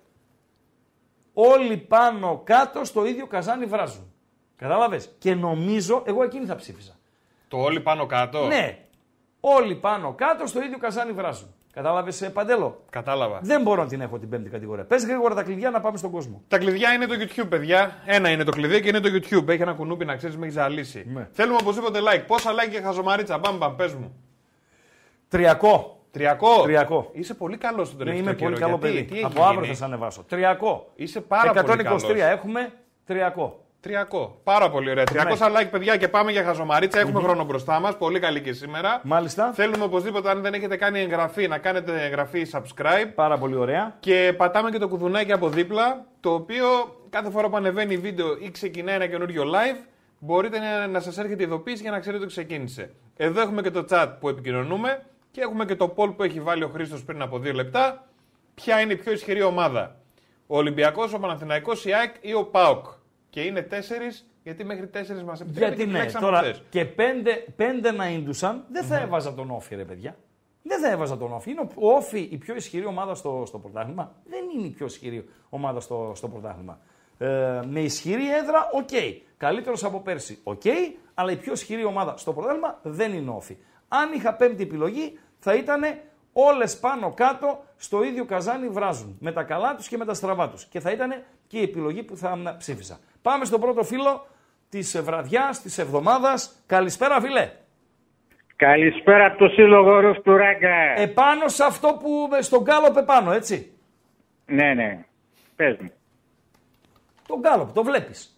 Όλοι 1.32 1.76
πάνω 1.76 2.40
κάτω 2.44 2.84
στο 2.84 3.06
ίδιο 3.06 3.26
καζάνι 3.26 3.64
βράζουν. 3.64 4.12
Κατάλαβες; 4.56 5.10
Και 5.18 5.34
νομίζω, 5.34 6.02
εγώ 6.06 6.22
εκείνη 6.22 6.46
θα 6.46 6.54
ψήφιζα. 6.54 6.92
Το 7.48 7.56
όλοι 7.56 7.80
πάνω 7.80 8.06
κάτω; 8.06 8.46
Ναι. 8.46 8.78
Όλοι 9.40 9.74
πάνω 9.74 10.12
κάτω 10.14 10.46
στο 10.46 10.62
ίδιο 10.62 10.78
καζάνι 10.78 11.12
βράζουν. 11.12 11.54
Κατάλαβες, 11.72 12.30
Παντέλο; 12.32 12.84
Κατάλαβα. 12.90 13.40
Δεν 13.42 13.62
μπορώ 13.62 13.82
να 13.82 13.88
την 13.88 14.00
έχω 14.00 14.18
την 14.18 14.28
πέμπτη 14.28 14.50
κατηγορία. 14.50 14.84
Πες 14.84 15.04
γρήγορα 15.04 15.34
τα 15.34 15.42
κλειδιά 15.42 15.70
να 15.70 15.80
πάμε 15.80 15.96
στον 15.96 16.10
κόσμο. 16.10 16.42
Τα 16.48 16.58
κλειδιά 16.58 16.92
είναι 16.92 17.06
το 17.06 17.14
YouTube, 17.18 17.46
παιδιά. 17.48 18.02
Ένα 18.06 18.30
είναι 18.30 18.44
το 18.44 18.50
κλειδί 18.50 18.80
και 18.80 18.88
είναι 18.88 19.00
το 19.00 19.08
YouTube. 19.12 19.48
Έχει 19.48 19.62
ένα 19.62 19.72
κουνούπι 19.72 20.04
να 20.04 20.16
ξέρεις, 20.16 20.36
με 20.36 20.46
έχει 20.46 20.54
ζαλίσει. 20.54 21.04
Ναι. 21.12 21.28
Θέλουμε 21.32 21.58
οπωσδήποτε 21.60 21.98
like. 22.00 22.24
Πόσα 22.26 22.50
like 22.52 22.70
και 22.70 22.80
χαζομαρίτσα. 22.80 23.38
Μπαμ, 23.38 23.56
μπαμ, 23.56 23.76
πες 23.76 23.94
μου. 23.94 24.14
Τριακό. 25.28 26.01
Τριακό. 26.12 26.62
Τριακό. 26.62 27.10
Είσαι 27.12 27.34
πολύ 27.34 27.56
καλός 27.56 27.86
στον 27.86 27.98
Ναι, 27.98 28.04
τελευταίο 28.04 28.28
είμαι 28.30 28.34
καιρό. 28.38 28.50
πολύ 28.50 28.60
καλό 28.62 28.78
Γιατί, 28.80 28.94
παιδί. 28.96 29.04
Τι 29.08 29.14
έχει 29.16 29.24
Από 29.24 29.42
αύριο 29.42 29.60
γίνει; 29.60 29.66
θα 29.72 29.74
σε 29.74 29.84
ανεβάσω. 29.84 30.24
Τριακό. 30.28 30.90
Είσαι 30.94 31.20
πάρα 31.20 31.52
123 31.52 31.64
πολύ 31.66 31.82
καλός. 31.82 32.02
έχουμε. 32.08 32.72
Τριακό. 33.06 33.56
300. 33.84 34.30
Πάρα 34.44 34.70
πολύ 34.70 34.90
ωραία. 34.90 35.04
300 35.12 35.46
like, 35.46 35.68
παιδιά, 35.70 35.96
και 35.96 36.08
πάμε 36.08 36.30
για 36.30 36.44
χαζομαρίτσα. 36.44 37.00
Έχουμε 37.00 37.20
χρόνο 37.20 37.44
μπροστά 37.44 37.80
μας. 37.80 37.96
Πολύ 37.96 38.18
καλή 38.18 38.40
και 38.40 38.52
σήμερα. 38.52 39.00
Μάλιστα. 39.04 39.52
Θέλουμε 39.52 39.84
οπωσδήποτε, 39.84 40.30
αν 40.30 40.42
δεν 40.42 40.54
έχετε 40.54 40.76
κάνει 40.76 41.00
εγγραφή, 41.00 41.48
να 41.48 41.58
κάνετε 41.58 42.04
εγγραφή 42.04 42.46
subscribe. 42.52 43.10
Πάρα 43.14 43.38
πολύ 43.38 43.54
ωραία. 43.56 43.96
Και 44.00 44.34
πατάμε 44.36 44.70
και 44.70 44.78
το 44.78 44.88
κουδουνάκι 44.88 45.32
από 45.32 45.48
δίπλα, 45.48 46.06
το 46.20 46.32
οποίο 46.34 46.66
κάθε 47.10 47.30
φορά 47.30 47.48
που 47.48 47.56
ανεβαίνει 47.56 47.96
βίντεο 47.96 48.36
ή 48.40 48.50
ξεκινάει 48.50 48.94
ένα 48.94 49.06
καινούριο 49.06 49.42
live, 49.42 49.76
μπορείτε 50.18 50.58
να, 50.58 50.86
να 50.86 51.00
σας 51.00 51.18
έρχεται 51.18 51.42
ειδοποίηση 51.42 51.82
για 51.82 51.90
να 51.90 51.98
ξέρετε 51.98 52.22
ότι 52.22 52.32
ξεκίνησε. 52.32 52.90
Εδώ 53.16 53.40
έχουμε 53.40 53.62
και 53.62 53.70
το 53.70 53.84
chat 53.90 54.08
που 54.20 54.28
επικοινωνούμε 54.28 55.02
και 55.32 55.40
έχουμε 55.40 55.64
και 55.64 55.76
το 55.76 55.94
poll 55.96 56.16
που 56.16 56.22
έχει 56.22 56.40
βάλει 56.40 56.64
ο 56.64 56.68
Χρήστος 56.68 57.04
πριν 57.04 57.22
από 57.22 57.38
δύο 57.38 57.52
λεπτά. 57.52 58.06
Ποια 58.54 58.80
είναι 58.80 58.92
η 58.92 58.96
πιο 58.96 59.12
ισχυρή 59.12 59.42
ομάδα, 59.42 59.96
ο 60.46 60.56
Ολυμπιακός, 60.56 61.12
ο 61.12 61.18
Παναθηναϊκός, 61.18 61.84
η 61.84 61.92
ΑΕΚ 61.92 62.14
ή 62.20 62.34
ο 62.34 62.44
ΠΑΟΚ; 62.44 62.86
Και 63.30 63.40
είναι 63.40 63.62
τέσσερις, 63.62 64.30
γιατί 64.42 64.64
μέχρι 64.64 64.86
τέσσερις 64.86 65.22
μας 65.22 65.40
επιτρέπει 65.40 65.66
Γιατί 65.66 65.84
και 65.84 65.90
ναι, 65.90 65.92
επιλέξαμε 65.92 66.26
τώρα 66.26 66.38
χθες. 66.38 66.62
και 66.70 66.84
πέντε, 66.84 67.44
πέντε 67.56 67.92
να 67.92 68.10
ίντουσαν, 68.10 68.64
δεν 68.70 68.84
θα 68.84 69.00
έβαζα 69.00 69.34
τον 69.34 69.50
ΟΦΗ, 69.50 69.74
ρε 69.74 69.84
παιδιά. 69.84 70.16
Δεν 70.62 70.80
θα 70.80 70.90
έβαζα 70.90 71.16
τον 71.16 71.32
ΟΦΗ. 71.32 71.50
Είναι 71.50 71.60
ο 71.60 71.92
ΟΦΗ 71.92 72.28
η 72.30 72.36
πιο 72.36 72.54
ισχυρή 72.54 72.86
ομάδα 72.86 73.14
στο, 73.14 73.42
στο 73.46 73.58
πρωτάθλημα; 73.58 74.12
Δεν 74.24 74.40
είναι 74.54 74.66
η 74.66 74.70
πιο 74.70 74.86
ισχυρή 74.86 75.28
ομάδα 75.48 75.80
στο, 75.80 76.12
στο 76.14 76.28
πρωτάθλημα. 76.28 76.78
Ε, 77.18 77.60
με 77.68 77.80
ισχυρή 77.80 78.34
έδρα, 78.34 78.68
ok. 78.72 78.88
Okay. 78.92 79.16
Καλύτερος 79.36 79.84
από 79.84 80.00
πέρσι, 80.00 80.38
οκ. 80.42 80.62
Αλλά 81.14 81.32
η 81.32 81.36
πιο 81.36 81.52
ισχυρή 81.52 81.84
ομάδα 81.84 82.16
στο 82.16 82.32
πρωτάθλημα 82.32 82.78
δεν 82.82 83.12
είναι 83.12 83.30
ο 83.30 83.34
ΟΦΗ. 83.34 83.56
Αν 84.00 84.12
είχα 84.12 84.34
πέμπτη 84.34 84.62
επιλογή, 84.62 85.18
θα 85.38 85.54
ήταν 85.54 85.82
όλες 86.32 86.78
πάνω 86.78 87.12
κάτω 87.14 87.64
στο 87.76 88.02
ίδιο 88.02 88.24
καζάνι 88.24 88.68
βράζουν. 88.68 89.16
Με 89.20 89.32
τα 89.32 89.42
καλά 89.42 89.74
τους 89.74 89.88
και 89.88 89.96
με 89.96 90.04
τα 90.04 90.14
στραβά 90.14 90.48
τους. 90.48 90.64
Και 90.64 90.80
θα 90.80 90.90
ήταν 90.90 91.14
και 91.46 91.58
η 91.58 91.62
επιλογή 91.62 92.02
που 92.02 92.16
θα 92.16 92.56
ψήφισα. 92.58 92.98
Πάμε 93.22 93.44
στον 93.44 93.60
πρώτο 93.60 93.82
φίλο 93.82 94.26
της 94.68 95.02
βραδιάς, 95.02 95.62
της 95.62 95.78
εβδομάδας. 95.78 96.62
Καλησπέρα, 96.66 97.20
φίλε. 97.20 97.50
Καλησπέρα 98.56 99.26
από 99.26 99.38
το 99.38 99.48
σύλλογο 99.48 100.00
Ρουφ 100.00 100.18
του 100.18 100.36
Ράγκα. 100.36 100.76
Επάνω 100.96 101.48
σε 101.48 101.64
αυτό 101.64 101.98
που 102.02 102.28
στον 102.40 102.62
Γκάλοπ 102.62 102.96
επάνω, 102.96 103.32
έτσι. 103.32 103.72
Ναι, 104.46 104.74
ναι. 104.74 105.04
Πες 105.56 105.76
μου. 105.80 105.92
Τον 107.26 107.40
Γκάλοπ, 107.40 107.72
το 107.72 107.82
βλέπεις. 107.82 108.36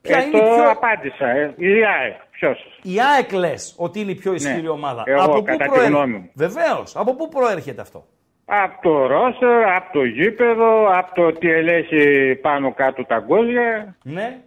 Ποια 0.00 0.18
ε, 0.18 0.22
είναι 0.22 0.38
το 0.38 0.44
πιο... 0.44 0.70
απάντησα. 0.70 1.28
Ε. 1.28 1.54
Η 1.56 1.84
ΑΕΚ. 1.84 2.20
Ποιος; 2.38 2.78
Η 2.82 3.00
ΑΕΚ 3.00 3.32
λες 3.32 3.74
ότι 3.78 4.00
είναι 4.00 4.10
η 4.10 4.14
πιο 4.14 4.32
ισχυρή 4.34 4.62
ναι. 4.62 4.68
ομάδα. 4.68 5.02
Εγώ, 5.06 5.22
από 5.22 5.42
κατά 5.42 5.64
πού 5.64 5.72
τη 5.72 5.84
γνώμη 5.86 6.12
μου. 6.12 6.30
Βεβαίως. 6.34 6.96
Από 6.96 7.14
πού 7.14 7.28
προέρχεται 7.28 7.80
αυτό; 7.80 8.04
Από 8.44 8.82
το 8.82 9.06
Ρώσερ, 9.06 9.68
από 9.76 9.92
το 9.92 10.04
γήπεδο, 10.04 10.98
από 10.98 11.14
το 11.14 11.32
τι 11.38 11.50
ελέγχει 11.50 12.34
πάνω 12.34 12.74
κάτω 12.74 13.04
τα 13.04 13.18
γκολια. 13.18 13.96
Ναι. 14.02 14.38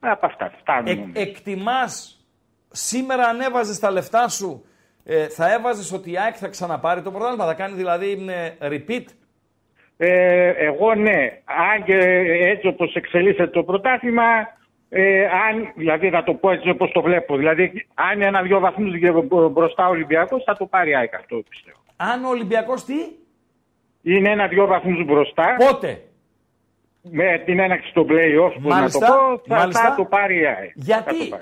Από 0.00 0.26
αυτά. 0.26 0.52
Φτάνουν. 0.60 1.12
Ε, 1.14 1.20
εκτιμάς 1.20 2.24
σήμερα 2.70 3.24
αν 3.24 3.40
έβαζε 3.40 3.80
τα 3.80 3.90
λεφτά 3.90 4.28
σου, 4.28 4.64
ε, 5.04 5.28
θα 5.28 5.52
έβαζες 5.52 5.92
ότι 5.92 6.10
η 6.10 6.18
ΑΕΚ 6.18 6.34
θα 6.38 6.48
ξαναπάρει 6.48 7.02
το 7.02 7.10
πρωτάθλημα, 7.10 7.46
θα 7.46 7.54
κάνει 7.54 7.74
δηλαδή 7.74 8.26
ε, 8.28 8.68
repeat; 8.68 9.04
Ε, 9.96 10.48
εγώ 10.48 10.94
ναι. 10.94 11.40
Αν 11.44 11.84
και 11.84 11.96
έτσι 12.52 12.66
όπως 12.66 12.94
εξελίσσεται 12.94 13.46
το 13.46 13.62
πρωτάθλημα, 13.62 14.22
ε, 14.92 15.24
αν, 15.24 15.72
δηλαδή 15.76 16.10
θα 16.10 16.22
το 16.22 16.34
πω 16.34 16.50
έτσι 16.50 16.70
όπως 16.70 16.90
το 16.92 17.02
βλέπω. 17.02 17.36
Δηλαδή, 17.36 17.86
αν 17.94 18.16
είναι 18.16 18.26
ένα-δυο 18.26 18.60
βαθμούς 18.60 18.98
μπροστά 19.52 19.86
ο 19.86 19.90
Ολυμπιακός, 19.90 20.42
θα 20.44 20.56
το 20.56 20.66
πάρει 20.66 20.90
η 20.90 20.96
ΑΕΚ 20.96 21.14
αυτό 21.14 21.42
πιστεύω. 21.48 21.78
Αν 21.96 22.24
ο 22.24 22.28
Ολυμπιακός 22.28 22.84
τι; 22.84 22.94
Είναι 24.02 24.30
ένα-δυο 24.30 24.66
βαθμούς 24.66 25.04
μπροστά. 25.04 25.56
Πότε; 25.58 26.02
Με 27.02 27.42
την 27.44 27.58
έναξη 27.58 27.92
των 27.92 28.06
playoff, 28.08 28.52
που 28.62 28.68
να 28.68 28.90
το 28.90 28.98
πω, 28.98 29.42
θα, 29.54 29.68
θα 29.70 29.94
το 29.96 30.04
πάρει 30.04 30.40
η 30.40 30.46
ΑΕΚ. 30.46 30.70
Γιατί; 30.74 31.32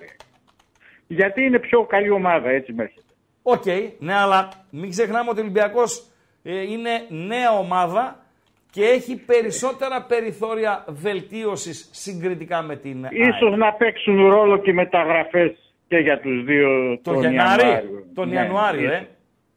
Γιατί 1.06 1.42
είναι 1.42 1.58
πιο 1.58 1.84
καλή 1.84 2.10
ομάδα, 2.10 2.50
έτσι 2.50 2.72
μέχρι. 2.72 3.02
Ok, 3.42 3.62
okay, 3.66 3.90
ναι, 3.98 4.14
αλλά 4.14 4.48
μην 4.70 4.90
ξεχνάμε 4.90 5.30
ότι 5.30 5.38
ο 5.38 5.42
Ολυμπιακός 5.42 6.10
ε, 6.42 6.62
είναι 6.62 6.90
νέα 7.08 7.52
ομάδα 7.58 8.26
και 8.70 8.84
έχει 8.84 9.24
περισσότερα 9.24 10.02
περιθώρια 10.02 10.84
βελτίωσης 10.88 11.88
συγκριτικά 11.92 12.62
με 12.62 12.76
την 12.76 13.06
Ίσως 13.10 13.56
να 13.56 13.72
παίξουν 13.72 14.28
ρόλο 14.28 14.58
και 14.58 14.72
μεταγραφές 14.72 15.68
και 15.88 15.96
για 15.96 16.20
τους 16.20 16.44
δύο 16.44 16.68
τον, 17.02 17.14
τον 17.14 17.22
Γενάρη, 17.22 17.62
Ιανουάριο. 17.62 18.04
Τον 18.14 18.28
ναι, 18.28 18.34
Ιανουάριο, 18.34 18.92
ε. 18.92 19.08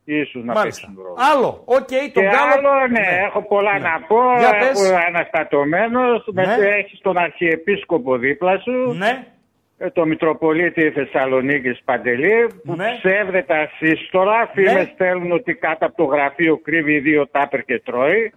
Ίσως 0.03 0.43
να 0.43 0.53
Μάλιστα. 0.53 0.87
παίξουν 0.87 1.03
ρόλο. 1.03 1.15
Άλλο, 1.31 1.61
οκ, 1.65 1.77
okay, 1.77 2.09
τον 2.13 2.25
άλλο, 2.25 2.87
ναι, 2.87 2.99
ναι, 2.99 3.07
έχω 3.25 3.41
πολλά 3.47 3.73
ναι. 3.73 3.79
να 3.79 4.01
πω. 4.07 4.17
Έχω 4.41 4.95
αναστατωμένος, 5.07 6.27
ναι. 6.33 6.43
έχεις 6.79 6.99
τον 7.01 7.17
Αρχιεπίσκοπο 7.17 8.17
δίπλα 8.17 8.59
σου. 8.59 8.93
Ναι. 8.97 9.27
Ε, 9.77 9.89
το 9.89 10.05
Μητροπολίτη 10.05 10.91
Θεσσαλονίκης 10.91 11.81
Παντελή 11.85 12.47
που 12.63 12.75
ναι. 12.75 12.97
ψεύδεται 12.97 13.69
σύστορα. 13.77 14.37
Ναι. 14.37 14.49
Φήμες 14.53 14.87
στέλνουν 14.93 15.31
ότι 15.31 15.53
κάτω 15.53 15.85
από 15.85 15.95
το 15.95 16.03
γραφείο 16.03 16.57
κρύβει 16.57 16.99
δύο 16.99 17.27
τάπερ 17.27 17.63
και 17.63 17.81
τρώει. 17.85 18.33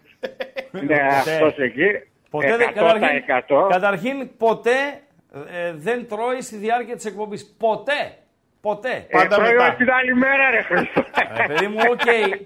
Ναι, 0.70 1.00
αυτός 1.10 1.58
εκεί. 1.58 1.86
Ποτέ, 2.30 2.48
100%. 2.48 2.72
Καταρχήν, 2.74 3.24
καταρχήν 3.70 4.36
ποτέ 4.36 5.00
ε, 5.34 5.72
δεν 5.74 6.08
τρώει 6.08 6.40
στη 6.40 6.56
διάρκεια 6.56 6.96
της 6.96 7.04
εκπομπής. 7.04 7.56
Ποτέ. 7.58 8.16
Ποτέ. 8.60 9.06
Ε, 9.08 9.16
Πάντα 9.16 9.36
τρώει 9.36 9.54
μετά. 9.54 9.74
την 9.74 9.90
άλλη 9.90 10.14
μέρα 10.14 10.50
ρε 10.50 10.62
Χριστό. 10.62 11.04
ε, 11.36 11.46
παιδί 11.46 11.66
μου, 11.66 11.78
ok. 11.90 12.00
Okay. 12.04 12.40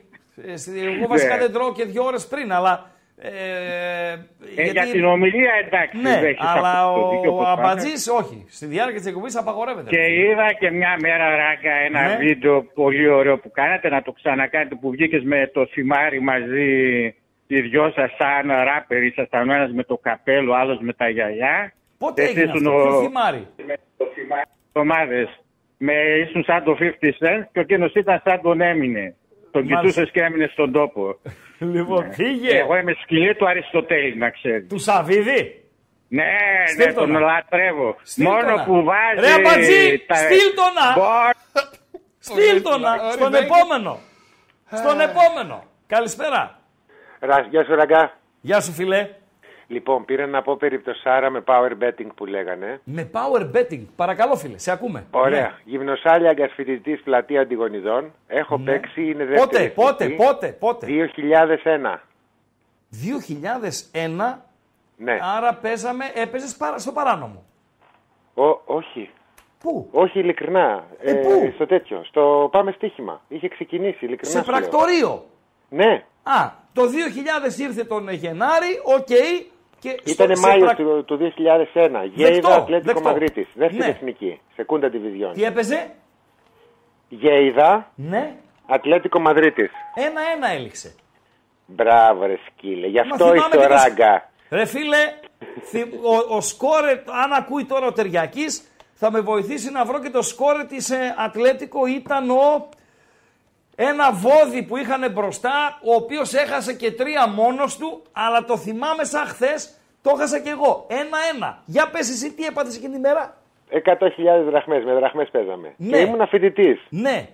Ε, 0.44 0.54
εγώ 0.94 1.06
βασικά 1.06 1.34
ναι. 1.34 1.40
δεν 1.40 1.52
τρώω 1.52 1.72
και 1.72 1.84
δύο 1.84 2.04
ώρες 2.04 2.26
πριν, 2.26 2.52
αλλά 2.52 2.90
ε, 3.20 3.30
ε, 4.10 4.62
γιατί... 4.62 4.70
Για 4.70 4.86
την 4.86 5.04
ομιλία 5.04 5.52
εντάξει. 5.66 6.00
Ναι, 6.00 6.20
αλλά 6.38 6.92
ο, 6.92 7.20
ο 7.30 7.42
Αμπατζής 7.46 8.08
όχι. 8.08 8.44
Στη 8.48 8.66
διάρκεια 8.66 8.96
της 8.96 9.06
εκπομπής 9.06 9.36
απαγορεύεται. 9.36 9.90
Και 9.90 10.12
είδα 10.12 10.52
και 10.52 10.70
μια 10.70 10.96
μέρα 11.00 11.36
Ράγκα 11.36 11.72
ένα 11.72 12.08
ναι. 12.08 12.16
βίντεο 12.16 12.62
πολύ 12.62 13.08
ωραίο 13.08 13.38
που 13.38 13.50
κάνατε 13.50 13.88
να 13.88 14.02
το 14.02 14.12
ξανακάνετε 14.12 14.74
που 14.74 14.90
βγήκες 14.90 15.22
με 15.22 15.50
το 15.52 15.66
θυμάρι 15.66 16.20
μαζί. 16.20 17.14
Οι 17.50 17.60
δυο 17.60 17.92
σας 17.94 18.10
σαν 18.18 18.48
ράπερ 18.48 19.02
ήσασταν 19.02 19.48
ο 19.48 19.52
ένας 19.54 19.72
με 19.72 19.84
το 19.84 19.96
καπέλο, 19.96 20.52
άλλος 20.54 20.78
με 20.80 20.92
τα 20.92 21.08
γυαλιά. 21.08 21.72
Πότε 21.98 22.22
έγινε 22.22 22.52
αυτό, 22.52 22.70
ο... 22.70 22.82
ποιο 22.82 23.00
θυμάρι; 23.00 23.46
Με 23.66 23.74
το 23.96 24.04
θυμάρι 24.14 24.42
ομάδε. 24.72 25.28
Με 25.78 25.92
ήσουν 25.92 26.44
σαν 26.44 26.64
το 26.64 26.76
50 26.80 26.82
Cent 27.04 27.42
και 27.52 27.58
ο 27.58 27.60
εκείνος 27.60 27.92
ήταν 27.94 28.22
σαν 28.24 28.40
τον 28.42 28.60
έμεινε. 28.60 29.14
Τον 29.50 29.66
κοιτούσες 29.66 30.10
και 30.10 30.20
έμεινες 30.20 30.50
στον 30.52 30.72
τόπο. 30.72 31.02
Λοιπόν, 31.60 32.06
ναι. 32.06 32.14
πήγε. 32.16 32.58
Εγώ 32.58 32.76
είμαι 32.76 32.94
σκυλή 33.02 33.34
του 33.34 33.48
Αριστοτέλη, 33.48 34.16
να 34.16 34.30
ξέρεις. 34.30 34.68
Του 34.68 34.78
Σαββίδη; 34.78 35.64
Ναι, 36.08 36.24
ναι, 36.76 36.92
τον 36.92 37.10
λατρεύω. 37.10 37.96
Μόνο 38.16 38.62
που 38.64 38.82
βάζει. 38.84 39.20
Ρε 39.20 39.32
Αμπατζή, 39.32 40.04
τα... 40.06 40.14
στείλτονα. 40.14 40.86
Στείλτονα. 42.18 42.96
Στον 43.12 43.34
επόμενο. 43.34 43.98
Στον 44.72 45.00
επόμενο. 45.00 45.64
Καλησπέρα. 45.86 46.57
Γεια 47.50 47.64
σου, 47.64 47.74
Ραγκά. 47.74 48.12
Γεια 48.40 48.60
σου, 48.60 48.72
φιλέ. 48.72 49.08
Λοιπόν, 49.70 50.04
πήρα 50.04 50.26
να 50.26 50.42
πω 50.42 50.56
περιπτωσάρα 50.56 51.30
με 51.30 51.42
power 51.46 51.72
betting 51.82 52.06
που 52.14 52.26
λέγανε. 52.26 52.80
Με 52.84 53.10
power 53.12 53.56
betting. 53.56 53.84
Παρακαλώ, 53.96 54.36
φίλε, 54.36 54.58
σε 54.58 54.70
ακούμε. 54.70 55.06
Ωραία. 55.10 55.40
Ναι. 55.40 55.54
Γυμνοσάλια 55.64 56.30
αγκασφοιτητή 56.30 56.96
πλατεία 56.96 57.40
Αντιγονιδών. 57.40 58.12
Έχω 58.26 58.58
ναι. 58.58 58.64
παίξει, 58.64 59.02
είναι 59.02 59.24
δεύτερη. 59.24 59.70
Πότε, 59.70 60.08
πότε, 60.08 60.08
πότε, 60.08 60.46
πότε. 60.58 60.86
2001. 61.94 61.98
2001. 63.92 64.38
Ναι. 64.96 65.18
Άρα 65.36 65.54
παίζαμε, 65.54 66.04
έπαιζες 66.14 66.56
στο 66.76 66.92
παράνομο. 66.92 67.44
Ο, 68.34 68.60
όχι. 68.64 69.10
Πού; 69.60 69.88
Όχι, 69.92 70.18
ειλικρινά. 70.18 70.84
Ε, 71.00 71.12
πού; 71.12 71.52
Στο 71.54 71.66
τέτοιο. 71.66 72.04
Στο 72.04 72.48
πάμε 72.52 72.72
στοίχημα. 72.72 73.20
Είχε 73.28 73.48
ξεκινήσει, 73.48 74.04
ειλικρινά. 74.04 74.32
Σε 74.38 74.42
πρακτορείο. 74.42 75.24
Ναι. 75.68 76.04
Α, 76.22 76.50
το 76.78 76.84
2000 77.54 77.58
ήρθε 77.58 77.84
τον 77.84 78.10
Γενάρη, 78.10 78.72
οκ. 78.84 79.06
Okay, 79.08 79.46
ήταν 80.04 80.38
Μάιος 80.38 80.64
πρα... 80.64 80.74
του, 80.74 81.04
του 81.04 81.18
2001. 81.74 82.10
Γέιδα 82.14 82.54
Ατλέτικο 82.54 83.00
Μαδρίτη. 83.00 83.46
Δεύτερη 83.54 83.78
ναι. 83.78 83.86
εθνική. 83.86 84.40
Σεκούντα 84.54 84.90
Division. 84.92 85.34
Τι 85.34 85.44
έπαιζε; 85.44 85.90
Γέιδα. 87.08 87.90
Ναι. 87.94 88.34
Ατλέτικο 88.66 89.20
Μαδρίτη. 89.20 89.70
Ένα-ένα 89.94 90.50
έληξε. 90.52 90.94
Μπράβο, 91.66 92.26
ρε 92.26 92.36
σκύλε. 92.46 92.86
Γι' 92.86 92.98
αυτό 92.98 93.34
είσαι 93.34 93.58
ο 93.58 93.66
ράγκα. 93.66 94.30
Ρε 94.50 94.64
φίλε, 94.64 94.96
ο, 96.02 96.36
ο 96.36 96.40
σκόρε, 96.40 97.02
αν 97.24 97.32
ακούει 97.32 97.64
τώρα 97.64 97.86
ο 97.86 97.92
Τεριακή, 97.92 98.44
θα 98.94 99.10
με 99.10 99.20
βοηθήσει 99.20 99.70
να 99.70 99.84
βρω 99.84 100.00
και 100.00 100.10
το 100.10 100.22
σκόρε 100.22 100.64
της 100.64 100.90
ε, 100.90 101.14
Ατλέτικο 101.18 101.86
ήταν 101.86 102.30
ο 102.30 102.68
ένα 103.80 104.12
βόδι 104.12 104.62
που 104.62 104.76
είχαν 104.76 105.12
μπροστά, 105.12 105.78
ο 105.84 105.94
οποίος 105.94 106.34
έχασε 106.34 106.74
και 106.74 106.92
τρία 106.92 107.28
μόνος 107.28 107.76
του, 107.76 108.02
αλλά 108.12 108.44
το 108.44 108.56
θυμάμαι 108.56 109.04
σαν 109.04 109.26
χθες, 109.26 109.78
το 110.02 110.10
έχασα 110.14 110.40
κι 110.40 110.48
εγώ. 110.48 110.86
Ένα-ένα. 110.88 111.62
Για 111.64 111.90
πες 111.90 112.10
εσύ 112.10 112.34
τι 112.34 112.44
έπαθες 112.44 112.76
εκείνη 112.76 112.92
τη 112.92 113.00
μέρα; 113.00 113.36
100.000 113.70 114.44
δραχμές, 114.50 114.84
με 114.84 114.94
δραχμές 114.94 115.28
παίζαμε. 115.30 115.74
Ναι. 115.76 115.90
Και 115.90 115.98
ήμουν 115.98 116.28
φοιτητής. 116.28 116.86
Ναι. 116.88 117.28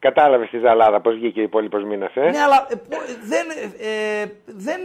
Κατάλαβες 0.00 0.50
τη 0.50 0.58
ζαλάδα 0.58 1.00
πώς 1.00 1.14
βγήκε 1.14 1.40
ο 1.40 1.42
υπόλοιπος 1.42 1.84
μήνας, 1.84 2.14
ε; 2.14 2.20
Ναι, 2.20 2.38
αλλά 2.38 2.66
ε, 2.70 2.74
δεν. 3.32 3.46
Ε, 3.80 4.24
δεν 4.46 4.80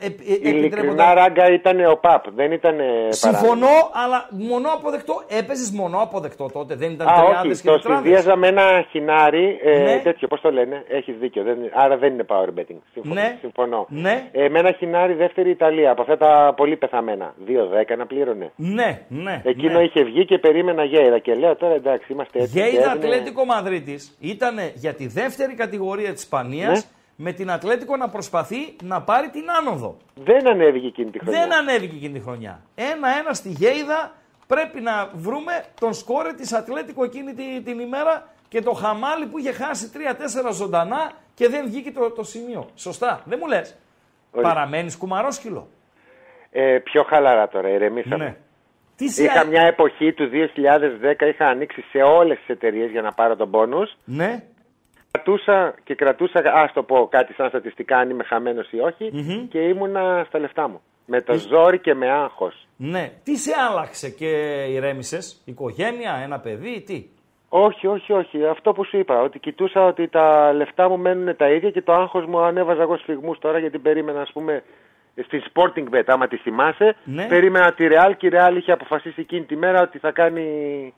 ε, 0.00 0.06
ε, 0.06 0.48
Ειλικρινά 0.48 1.14
ράγκα 1.14 1.52
ήταν 1.52 1.84
ο 1.84 1.96
ΠΑΠ, 1.96 2.30
δεν 2.30 2.52
ήταν. 2.52 2.76
Συμφωνώ, 3.08 3.90
αλλά 3.92 4.28
μονό 4.30 4.68
αποδεκτό. 4.72 5.22
Έπαιζες 5.38 5.70
μονό 5.70 5.98
αποδεκτό 6.02 6.50
τότε, 6.52 6.74
δεν 6.74 6.90
ήταν 6.90 7.06
τριάδες 7.06 7.60
και 7.60 7.68
Το 7.68 7.78
συνδύαζα 7.78 8.38
ένα 8.42 8.84
χινάρι. 8.90 9.58
Ε, 9.62 9.78
ναι. 9.78 10.00
Τέτοιο, 10.02 10.28
πώς 10.28 10.40
το 10.40 10.50
λένε, 10.50 10.84
έχεις 10.88 11.16
δίκιο. 11.20 11.42
Δεν, 11.42 11.58
άρα 11.74 11.96
δεν 11.96 12.12
είναι 12.12 12.24
power 12.28 12.58
betting. 12.58 12.80
Συμφωνώ. 12.92 13.14
Ναι. 13.14 13.36
συμφωνώ. 13.40 13.86
Ναι. 13.88 14.28
Ε, 14.32 14.48
με 14.48 14.58
ένα 14.58 14.72
χινάρι 14.72 15.12
δεύτερη 15.12 15.50
Ιταλία, 15.50 15.90
από 15.90 16.02
αυτά 16.02 16.16
τα 16.16 16.54
πολύ 16.56 16.76
πεθαμένα. 16.76 17.34
2-10 17.46 17.96
να 17.98 18.06
πλήρωνε. 18.06 18.52
Ναι, 18.56 19.00
ναι. 19.08 19.42
Εκείνο 19.44 19.78
ναι. 19.78 19.84
είχε 19.84 20.02
βγει 20.02 20.24
και 20.24 20.38
περίμενα 20.38 20.84
γέιδα. 20.84 21.18
Και 21.18 21.34
λέω 21.34 21.56
τώρα 21.56 21.74
εντάξει, 21.74 22.12
είμαστε 22.12 22.38
έτσι. 22.38 22.58
Γέιδα 22.58 22.90
Ατλέτικο 22.90 23.44
Μαδρίτης 23.44 24.16
ήταν 24.38 24.58
για 24.74 24.94
τη 24.94 25.06
δεύτερη 25.06 25.54
κατηγορία 25.54 26.12
της 26.12 26.22
Ισπανίας 26.22 26.78
ναι. 26.78 26.90
με 27.16 27.32
την 27.32 27.50
Ατλέτικο 27.50 27.96
να 27.96 28.08
προσπαθεί 28.08 28.76
να 28.82 29.02
πάρει 29.02 29.28
την 29.28 29.44
άνοδο. 29.58 29.96
Δεν 30.14 30.48
ανέβηκε 30.48 30.86
εκείνη 30.86 31.10
τη 31.10 31.18
χρονιά. 31.18 31.40
Δεν 31.40 31.52
ανέβηκε 31.52 31.96
εκείνη 31.96 32.12
τη 32.12 32.20
χρονιά. 32.20 32.60
Ένα-ένα 32.74 33.32
στη 33.32 33.48
Γέιδα 33.48 34.12
πρέπει 34.46 34.80
να 34.80 35.10
βρούμε 35.14 35.64
τον 35.80 35.94
σκόρε 35.94 36.32
της 36.32 36.52
Ατλέτικο 36.52 37.04
εκείνη 37.04 37.34
την, 37.34 37.64
την 37.64 37.78
ημέρα 37.78 38.28
και 38.48 38.62
το 38.62 38.72
χαμάλι 38.72 39.26
που 39.26 39.38
είχε 39.38 39.52
χάσει 39.52 39.90
3-4 40.48 40.52
ζωντανά 40.52 41.12
και 41.34 41.48
δεν 41.48 41.66
βγήκε 41.66 41.90
το, 41.90 42.10
το 42.10 42.22
σημείο. 42.22 42.68
Σωστά. 42.74 43.22
Δεν 43.24 43.38
μου 43.40 43.48
λες. 43.48 43.76
Παραμένεις 44.30 44.96
κουμαρόσκυλο. 44.96 45.68
Ε, 46.50 46.78
πιο 46.78 47.02
χαλαρά 47.02 47.48
τώρα, 47.48 47.68
ηρεμήσαμε. 47.68 48.24
Ναι. 48.24 48.36
Τι 48.98 49.08
σε... 49.08 49.22
Είχα 49.22 49.44
μια 49.44 49.62
εποχή 49.62 50.12
του 50.12 50.30
2010, 50.32 51.28
είχα 51.28 51.46
ανοίξει 51.46 51.84
σε 51.90 51.98
όλες 51.98 52.38
τις 52.38 52.48
εταιρείες 52.48 52.90
για 52.90 53.02
να 53.02 53.12
πάρω 53.12 53.36
τον 53.36 53.50
πόνους. 53.50 53.96
Ναι. 54.04 54.42
Κρατούσα 55.10 55.74
και 55.84 55.94
κρατούσα, 55.94 56.40
ας 56.54 56.72
το 56.72 56.82
πω 56.82 57.08
κάτι 57.10 57.32
σαν 57.32 57.48
στατιστικά, 57.48 57.96
αν 57.98 58.10
είμαι 58.10 58.24
χαμένος 58.24 58.70
ή 58.70 58.80
όχι, 58.80 59.10
και 59.50 59.58
ήμουνα 59.58 60.24
στα 60.28 60.38
λεφτά 60.38 60.68
μου. 60.68 60.80
Με 61.06 61.20
το 61.20 61.34
ζόρι 61.34 61.78
και 61.78 61.94
με 61.94 62.10
άγχος. 62.10 62.66
Ναι. 62.76 63.12
Τι 63.24 63.36
σε 63.36 63.52
άλλαξε 63.70 64.10
και 64.10 64.26
ηρέμησες, 64.68 65.42
οικογένεια, 65.44 66.20
ένα 66.22 66.40
παιδί, 66.40 66.82
τι; 66.86 67.06
Όχι, 67.48 67.86
όχι, 67.86 68.12
όχι. 68.12 68.46
Αυτό 68.46 68.72
που 68.72 68.84
σου 68.84 68.98
είπα, 68.98 69.20
ότι 69.20 69.38
κοιτούσα 69.38 69.84
ότι 69.84 70.08
τα 70.08 70.52
λεφτά 70.52 70.88
μου 70.88 70.98
μένουν 70.98 71.36
τα 71.36 71.50
ίδια 71.50 71.70
και 71.70 71.82
το 71.82 71.92
άγχος 71.92 72.24
μου 72.26 72.40
ανέβαζα 72.40 72.82
εγώ 72.82 72.96
σφιγμούς 72.96 73.38
τώρα 73.38 73.58
γιατί 73.58 73.78
περίμενα, 73.78 74.20
ας 74.20 74.30
πούμε, 74.32 74.62
στη 75.24 75.42
Sporting 75.52 75.94
Bet, 75.94 76.02
άμα 76.06 76.28
τη 76.28 76.36
θυμάσαι, 76.36 76.96
Ναι. 77.04 77.26
περίμενα 77.26 77.72
τη 77.72 77.86
Real 77.90 78.12
και 78.16 78.26
η 78.26 78.30
Real 78.32 78.56
είχε 78.56 78.72
αποφασίσει 78.72 79.20
εκείνη 79.20 79.44
τη 79.44 79.56
μέρα 79.56 79.82
ότι 79.82 79.98
θα 79.98 80.10
κάνει, 80.10 80.94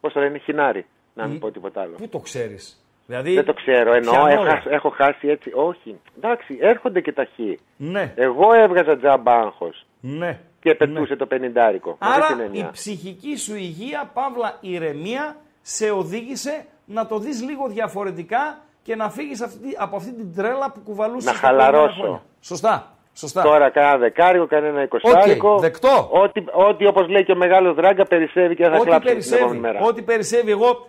πώς 0.00 0.12
το 0.12 0.20
λένε, 0.20 0.38
χινάρι, 0.38 0.86
να 1.14 1.26
μην 1.26 1.38
πω 1.38 1.50
τίποτα 1.50 1.80
άλλο. 1.80 1.94
Πού 1.96 2.08
το 2.08 2.18
ξέρεις; 2.18 2.78
Δηλαδή, 3.06 3.34
Δεν 3.34 3.44
το 3.44 3.52
ξέρω, 3.54 3.92
εννοώ, 3.94 4.12
Πιανό, 4.14 4.28
έχω, 4.30 4.42
ρε. 4.44 4.74
έχω 4.74 4.88
χάσει 4.90 5.28
έτσι, 5.28 5.50
όχι. 5.54 6.00
Εντάξει, 6.16 6.58
έρχονται 6.60 7.00
και 7.00 7.12
τα 7.12 7.24
χ. 7.24 7.28
Ναι, 7.76 8.12
Εγώ 8.16 8.52
έβγαζα 8.54 8.96
τζάμπα 8.96 9.32
άγχος 9.34 9.86
ναι. 10.00 10.38
και 10.60 10.74
πετούσε 10.74 11.16
το 11.16 11.26
πενιντάρικο. 11.26 11.90
Με 12.00 12.06
αυτή 12.08 12.14
Άρα 12.20 12.26
την 12.26 12.38
η 12.38 12.42
έννοια. 12.44 12.70
ψυχική 12.70 13.36
σου 13.36 13.54
υγεία, 13.56 14.10
παύλα 14.14 14.58
ηρεμία, 14.60 15.36
σε 15.62 15.90
οδήγησε 15.90 16.64
να 16.86 17.06
το 17.06 17.18
δεις 17.18 17.42
λίγο 17.42 17.68
διαφορετικά 17.68 18.58
και 18.82 18.96
να 18.96 19.10
φύγεις 19.10 19.40
αυτή- 19.40 19.76
από 19.78 19.96
αυτή 19.96 20.12
την 20.14 20.34
τρέλα 20.34 20.72
που 20.72 20.80
κουβαλούσες. 20.84 21.32
Να 21.32 21.38
χαλαρώσω. 21.38 22.22
Σωστά. 22.40 22.93
Σωστά. 23.16 23.42
Τώρα 23.42 23.70
κάνα 23.70 23.98
δεκάρικο, 23.98 24.46
κανένα 24.46 24.82
εικοσάρικο. 24.82 25.58
δεκτό. 25.58 26.08
Ό,τι, 26.12 26.44
ό,τι 26.52 26.86
όπως 26.86 27.08
λέει 27.08 27.24
και 27.24 27.32
ο 27.32 27.36
μεγάλος 27.36 27.74
Δράγκα 27.74 28.04
περισσεύει 28.06 28.54
και 28.54 28.62
δεν 28.62 28.72
θα 28.72 28.78
Ό,τι 28.78 28.88
κλάψει 28.88 29.08
την 29.16 29.16
επόμενη 29.34 29.40
περισσεύει, 29.40 29.58
μέρα. 29.58 29.80
ό,τι 29.80 30.02
περισσεύει 30.02 30.50
εγώ, 30.50 30.88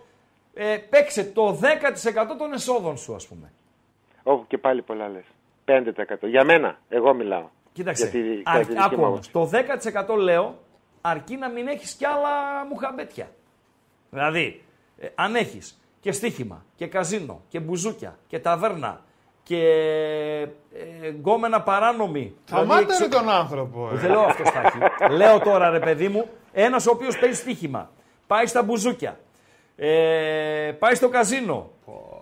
ε, 0.53 0.77
παίξε 0.89 1.23
το 1.23 1.59
10% 1.61 2.35
των 2.37 2.53
εσόδων 2.53 2.97
σου 2.97 3.15
ας 3.15 3.27
πούμε. 3.27 3.51
Ω, 4.23 4.43
και 4.47 4.57
πάλι 4.57 4.81
πολλά 4.81 5.09
λες. 5.09 5.23
5%. 5.65 6.27
Για 6.27 6.43
μένα, 6.43 6.77
εγώ 6.89 7.13
μιλάω. 7.13 7.45
Κοίταξε, 7.73 8.07
Για 8.09 8.21
τη- 8.21 8.27
αρ- 8.29 8.43
κατά 8.43 8.59
τη 8.59 8.65
δική 8.65 8.81
άκου 8.83 8.95
μου 8.99 9.05
όμως, 9.07 9.31
το 9.31 9.45
10% 9.45 10.15
λέω 10.17 10.55
αρκεί 11.01 11.35
να 11.35 11.49
μην 11.49 11.67
έχεις 11.67 11.93
κι 11.93 12.05
άλλα 12.05 12.65
μουχαμπέτια. 12.69 13.27
Δηλαδή, 14.09 14.63
ε, 14.97 15.07
αν 15.15 15.35
έχεις 15.35 15.79
και 15.99 16.11
στοίχημα 16.11 16.65
και 16.75 16.87
καζίνο 16.87 17.41
και 17.49 17.59
μπουζούκια 17.59 18.17
και 18.27 18.39
ταβέρνα 18.39 19.01
και 19.47 19.57
ε, 21.03 21.09
γκόμενα 21.09 21.61
παράνομη. 21.61 22.35
Θα 22.45 22.61
δηλαδή, 22.61 22.81
μάτερε 22.81 23.03
εξω- 23.05 23.19
τον 23.21 23.29
άνθρωπο. 23.29 23.89
ε. 23.93 23.97
Δεν 23.97 24.09
λέω 24.11 24.21
αυτό 24.21 24.43
Στάχη. 24.45 24.77
λέω 25.19 25.39
τώρα 25.39 25.69
ρε 25.69 25.79
παιδί 25.79 26.07
μου, 26.07 26.27
ένας 26.53 26.87
ο 26.87 26.91
οποίος 26.91 27.17
παίζει 27.19 27.35
στοίχημα, 27.39 27.89
πάει 28.27 28.45
στα 28.45 28.63
μπουζούκια, 28.63 29.19
ε, 29.75 30.71
πάει 30.79 30.95
στο 30.95 31.09
καζίνο, 31.09 31.71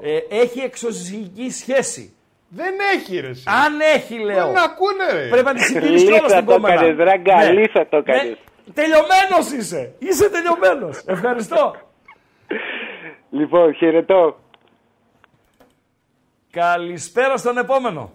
ε, 0.01 0.17
έχει 0.41 0.59
εξωσυγική 0.59 1.51
σχέση. 1.51 2.13
Δεν 2.55 2.73
έχει 2.95 3.19
ρε. 3.19 3.27
εσύ. 3.27 3.43
Αν 3.65 3.79
έχει 3.95 4.19
λέω, 4.19 4.45
Δεν 4.47 4.57
ακούνε 4.57 5.11
ρε. 5.21 5.27
Πρέπει 5.29 5.45
να 5.45 5.53
τη 5.53 5.61
συγκινήσεις 5.63 6.03
κιόλα 6.03 6.21
Λίθα 6.21 6.35
την 6.37 6.45
το 6.45 6.51
κόμενα. 6.53 6.73
έκανες, 6.73 6.97
Ράγκα, 6.97 7.51
λίθα 7.51 7.87
το 7.89 7.97
έκανες. 7.97 8.37
Τελειωμένος 8.73 9.51
είσαι. 9.57 9.93
Είσαι 9.99 10.29
τελειωμένος. 10.29 11.03
Ευχαριστώ. 11.05 11.75
Λοιπόν, 13.29 13.73
χαιρετώ. 13.75 14.39
Καλησπέρα 16.57 17.37
στον 17.37 17.57
επόμενο. 17.57 18.11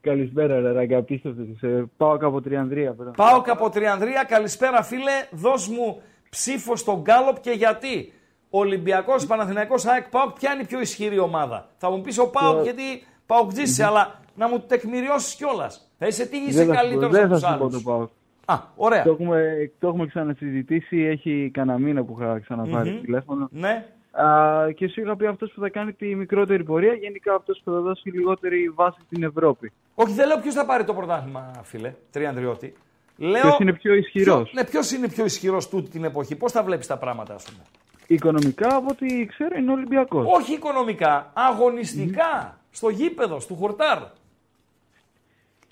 Καλησπέρα, 0.00 0.60
ρε 0.60 0.72
Ράγκα, 0.72 0.98
απίστευτος. 0.98 1.62
Ε, 1.62 1.84
πάω 1.96 2.16
από 2.20 2.40
Τριανδρία. 2.40 2.92
πέρα. 2.92 3.10
Πάω 3.10 3.42
από 3.46 3.70
Τριανδρία. 3.70 4.24
Καλησπέρα, 4.28 4.82
φίλε. 4.82 5.12
Δώσ' 5.30 5.68
μου 5.68 6.00
ψήφο 6.30 6.76
στον 6.76 7.00
Γκάλοπ 7.00 7.40
και 7.40 7.50
γιατί. 7.50 8.12
Ολυμπιακός, 8.50 9.26
Παναθηναϊκός, 9.26 9.86
ΑΕΚ, 9.86 10.08
ΠΑΟΚ, 10.08 10.32
ποια 10.38 10.52
είναι 10.52 10.62
η 10.62 10.66
πιο 10.66 10.80
ισχυρή 10.80 11.18
ομάδα. 11.18 11.68
Θα 11.76 11.90
μου 11.90 12.00
πεις 12.00 12.18
ο 12.18 12.30
ΠΑΟΚ 12.30 12.62
γιατί 12.62 12.82
ΠΑΟΚ 13.26 13.50
αλλά 13.86 14.20
να 14.34 14.48
μου 14.48 14.60
τεκμηριώσεις 14.60 15.34
κιόλας. 15.34 15.90
Θα 15.98 16.06
είσαι 16.06 16.26
τι 16.26 16.36
είσαι 16.36 16.64
Δεν 16.64 16.66
θα 16.66 16.72
σου 16.74 16.78
πω- 16.78 16.82
καλύτερος 16.82 17.12
Δεν 17.12 17.24
από 17.24 17.38
θα 17.38 17.58
τους 17.68 17.76
σου 17.78 17.82
πω 17.82 17.90
το 17.90 17.94
άλλου. 17.94 18.08
πάω. 18.44 18.54
Α, 18.56 18.62
ωραία. 18.76 19.02
Το 19.02 19.10
έχουμε, 19.10 19.70
το 19.78 19.88
έχουμε 19.88 20.06
ξανασυζητήσει, 20.06 20.96
έχει 21.00 21.50
κανένα 21.54 21.78
μήνα 21.78 22.02
που 22.04 22.16
είχα 22.20 22.38
ξαναπάρει 22.40 22.90
Μμμ. 22.90 23.00
τηλέφωνο. 23.00 23.48
Ναι. 23.50 23.86
Α, 24.22 24.72
και 24.72 24.88
σου 24.88 25.00
είχα 25.00 25.16
πει 25.16 25.26
αυτός 25.26 25.52
που 25.54 25.60
θα 25.60 25.68
κάνει 25.68 25.92
τη 25.92 26.14
μικρότερη 26.14 26.64
πορεία, 26.64 26.92
γενικά 26.94 27.34
αυτός 27.34 27.60
που 27.64 27.70
θα 27.70 27.80
δώσει 27.80 28.10
λιγότερη 28.10 28.68
βάση 28.68 28.98
στην 29.06 29.22
Ευρώπη. 29.22 29.72
Όχι, 29.94 30.12
δεν 30.12 30.26
λέω 30.26 30.38
ποιος 30.40 30.54
θα 30.54 30.66
πάρει 30.66 30.84
το 30.84 30.94
πρωτάθλημα, 30.94 31.50
φίλε, 31.62 31.94
Τριανδριώτη. 32.10 32.74
Λέω... 33.16 33.40
Ποιος 33.40 33.58
είναι 33.58 33.72
πιο 33.72 33.94
ισχυρός. 33.94 34.42
Ποιο- 34.50 34.62
Ναι, 34.62 34.64
ποιος 34.68 34.90
είναι 34.92 35.08
πιο 35.08 35.24
ισχυρός 35.24 35.68
τούτη 35.68 35.90
την 35.90 36.04
εποχή, 36.04 36.36
πώς 36.36 36.52
τα 36.52 36.62
βλέπεις 36.62 36.86
τα 36.86 36.96
πράγματα, 36.98 37.34
ας 37.34 37.44
πούμε. 37.44 37.62
Οικονομικά, 38.06 38.76
από 38.76 38.86
ό,τι 38.90 39.26
ξέρω, 39.26 39.56
είναι 39.58 39.70
ο 39.70 39.74
Ολυμπιακός. 39.74 40.26
Όχι 40.36 40.52
οικονομικά, 40.52 41.30
αγωνιστικά. 41.34 42.58
Στο 42.70 42.88
γήπεδο, 42.88 43.40
στο 43.40 43.54
χορτάρ. 43.54 43.98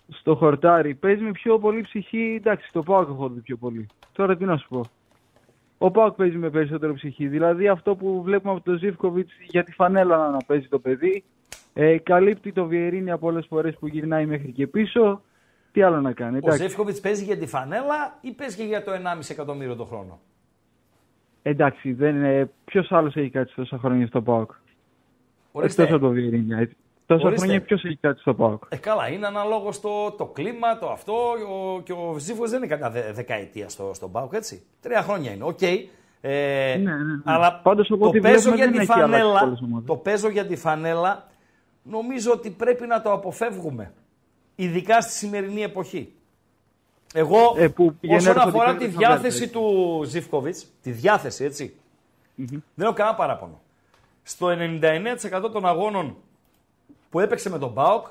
Στο 0.09 0.35
χορτάρι 0.35 0.95
παίζει 0.95 1.23
με 1.23 1.31
πιο 1.31 1.59
πολύ 1.59 1.81
ψυχή, 1.81 2.35
εντάξει, 2.39 2.69
το 2.73 2.83
Πάοκ 2.83 3.09
έχω 3.09 3.29
δει 3.29 3.41
πιο 3.41 3.57
πολύ. 3.57 3.87
Τώρα 4.13 4.37
τι 4.37 4.45
να 4.45 4.57
σου 4.57 4.69
πω. 4.69 4.81
Ο 5.85 5.91
Πάοκ 5.91 6.15
παίζει 6.15 6.37
με 6.37 6.51
περισσότερο 6.51 6.95
ψυχή. 6.95 7.27
Δηλαδή 7.27 7.69
αυτό 7.69 7.97
που 7.97 8.23
βλέπουμε 8.23 8.53
από 8.53 8.63
τον 8.63 8.79
Ζήφκοβιτς 8.79 9.33
για 9.49 9.65
τη 9.65 9.73
φανέλα 9.73 10.31
να 10.31 10.37
παίζει 10.47 10.69
το 10.69 10.79
παιδί. 10.79 11.25
Ε, 11.75 11.99
καλύπτει 11.99 12.53
το 12.53 12.67
Βιερίνια 12.67 13.19
πολλέ 13.19 13.41
φορές 13.41 13.77
που 13.77 13.87
γυρνάει 13.87 14.27
μέχρι 14.27 14.53
και 14.53 14.67
πίσω. 14.67 15.23
Τι 15.73 15.83
άλλο 15.83 16.01
να 16.01 16.13
κάνει. 16.13 16.35
Ο 16.35 16.39
Εντάξει, 16.39 16.63
Ζεύκοβιτ 16.63 16.97
παίζει 17.03 17.25
για 17.25 17.39
τη 17.39 17.47
φανέλα 17.47 18.19
ή 18.21 18.33
παίζει 18.33 18.57
και 18.57 18.63
για 18.63 18.85
το 18.85 18.93
1,5 18.93 18.99
εκατομμύριο 19.29 19.77
το 19.77 19.85
χρόνο; 19.85 20.21
εντάξει 21.43 21.93
δεν 21.93 22.17
είναι... 22.17 22.51
ποιος 22.65 22.93
άλλος 22.93 23.17
έχει 23.17 23.31
κάτσει 23.31 23.55
τόσα 23.55 23.79
χρόνια 23.79 24.07
στο 24.07 24.23
Πάοκ; 24.23 24.51
Ορίστε. 25.53 25.83
Εκτός 25.83 25.97
από 25.97 26.07
το 26.07 26.13
Βιερίνια. 26.13 26.59
έτσι. 26.59 26.77
Τόσα 27.07 27.27
Ορίστε. 27.27 27.47
χρόνια 27.47 27.63
ποιο 27.65 27.77
έχει 27.85 27.97
κάτσει 27.97 28.21
στο 28.21 28.35
Πάοκ. 28.35 28.63
Ε, 28.69 28.77
καλά, 28.77 29.09
είναι 29.09 29.27
αναλόγως 29.27 29.81
το, 29.81 30.11
το 30.11 30.27
κλίμα, 30.27 30.79
το 30.79 30.91
αυτό. 30.91 31.13
Ο, 31.13 31.81
και 31.81 31.93
ο 31.93 32.15
Ζήφκοβιτ 32.19 32.51
δεν 32.51 32.59
είναι 32.63 32.77
κανένα 32.77 32.91
δε, 32.91 33.13
δεκαετία 33.13 33.69
στο, 33.69 33.91
στον 33.95 34.11
Πάουκ, 34.13 34.33
έτσι. 34.33 34.63
Τρία 34.81 35.03
χρόνια 35.03 35.33
είναι. 35.33 35.45
Οκ. 35.45 35.63
Ε, 35.63 35.81
Ναι, 36.21 36.77
ναι, 36.77 36.97
ναι. 36.97 37.21
Αλλά 37.25 37.61
Πάντως, 37.63 37.91
από 37.91 38.01
το 38.01 38.07
ό,τι 38.09 38.21
παίζω 38.21 38.51
βλέπουμε, 38.51 38.57
για 38.57 38.65
δεν 38.65 38.75
τη 38.75 38.81
έχει 38.81 38.93
αλλάξει 38.93 39.17
φανέλα. 39.19 39.41
πολλές 39.41 39.61
ομάδες. 39.63 39.87
Το 39.87 39.97
παίζω 39.97 40.29
για 40.29 40.47
τη 40.47 40.57
φανέλα. 40.57 41.27
Νομίζω 41.83 42.33
ότι 42.33 42.51
πρέπει 42.51 42.87
να 42.87 43.03
το 43.03 43.13
αποφεύγουμε. 43.13 43.93
Ειδικά 44.55 45.01
στη 45.01 45.13
σημερινή 45.13 45.63
εποχή. 45.63 46.13
Εγώ, 47.15 47.55
Ε, 47.59 47.69
που 47.69 47.95
πηγαίνει 48.01 48.19
όσον 48.19 48.37
έρχονται 48.37 48.59
αφορά 48.59 48.73
και 48.77 48.85
τη 48.87 48.91
θα 48.91 48.99
διάθεση 48.99 49.37
βλέπει. 49.39 49.53
του 49.53 50.03
Ζήφκοβιτς, 50.05 50.67
τη 50.83 50.91
διάθεση, 50.91 51.45
έτσι, 51.45 51.75
δεν 52.75 52.87
έχω 52.87 52.93
κανένα 52.93 53.17
παράπονο. 53.17 53.61
Στο 54.23 54.47
99% 54.51 55.51
των 55.53 55.67
αγώνων 55.67 56.17
που 57.15 57.21
έπαιξε 57.21 57.51
με 57.51 57.59
τον 57.59 57.71
Μπάουκ, 57.71 58.07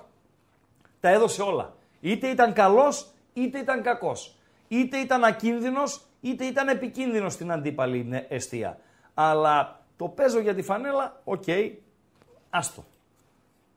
τα 0.99 1.10
έδωσε 1.10 1.41
όλα. 1.41 1.74
Είτε 2.01 2.28
ήταν 2.28 2.54
καλός, 2.54 3.08
είτε 3.34 3.60
ήταν 3.60 3.82
κακός. 3.82 4.36
Είτε 4.68 4.97
ήταν 4.97 5.24
ακίνδυνος, 5.24 6.01
είτε 6.22 6.45
ήταν 6.45 6.68
επικίνδυνος 6.68 7.34
στην 7.34 7.51
αντίπαλη 7.51 8.06
νε- 8.06 8.32
αιστεία. 8.32 8.78
Αλλά 9.14 9.80
το 9.97 10.06
παίζω 10.08 10.39
για 10.39 10.54
τη 10.56 10.62
φανέλα, 10.62 11.22
οκ, 11.24 11.43
άστο. 12.49 12.84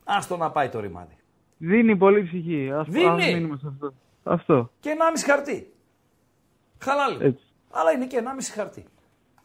Άστο 0.05 0.37
να 0.37 0.51
πάει 0.51 0.68
το 0.68 0.81
ρημάδι. 0.81 1.16
Δίνει 1.59 1.97
πολύ 1.97 2.22
ψυχή. 2.24 2.70
Ας, 2.74 2.87
Δίνει. 2.89 3.07
ας 3.07 3.33
μείνουμε 3.33 3.57
σε 3.57 3.66
αυτό. 3.68 3.93
Αυτό. 4.24 4.70
Και 4.81 4.91
1,5 4.91 5.24
χαρτί. 5.27 5.72
Χαλάλι. 6.79 7.24
Έτσι. 7.24 7.43
Αλλά 7.70 7.91
είναι 7.91 8.07
και 8.07 8.16
1,5 8.16 8.53
χαρτί. 8.55 8.85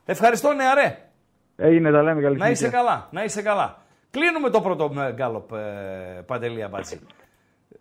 Ευχαριστώ 0.05 0.53
νεαρέ. 0.53 1.09
Έγινε, 1.55 1.91
τα 1.91 2.01
λέμε 2.01 2.21
καλή 2.21 2.37
Να 2.37 2.45
είσαι 2.49 2.55
συνέχεια. 2.55 2.77
καλά, 2.79 3.07
να 3.11 3.23
είσαι 3.23 3.41
καλά. 3.41 3.80
Κλείνουμε 4.11 4.49
το 4.49 4.61
πρώτο 4.61 4.93
ε, 4.99 5.11
γκάλοπ, 5.13 5.51
ε, 5.53 5.57
Παντελή 6.25 6.63
Αμπάτση. 6.63 6.99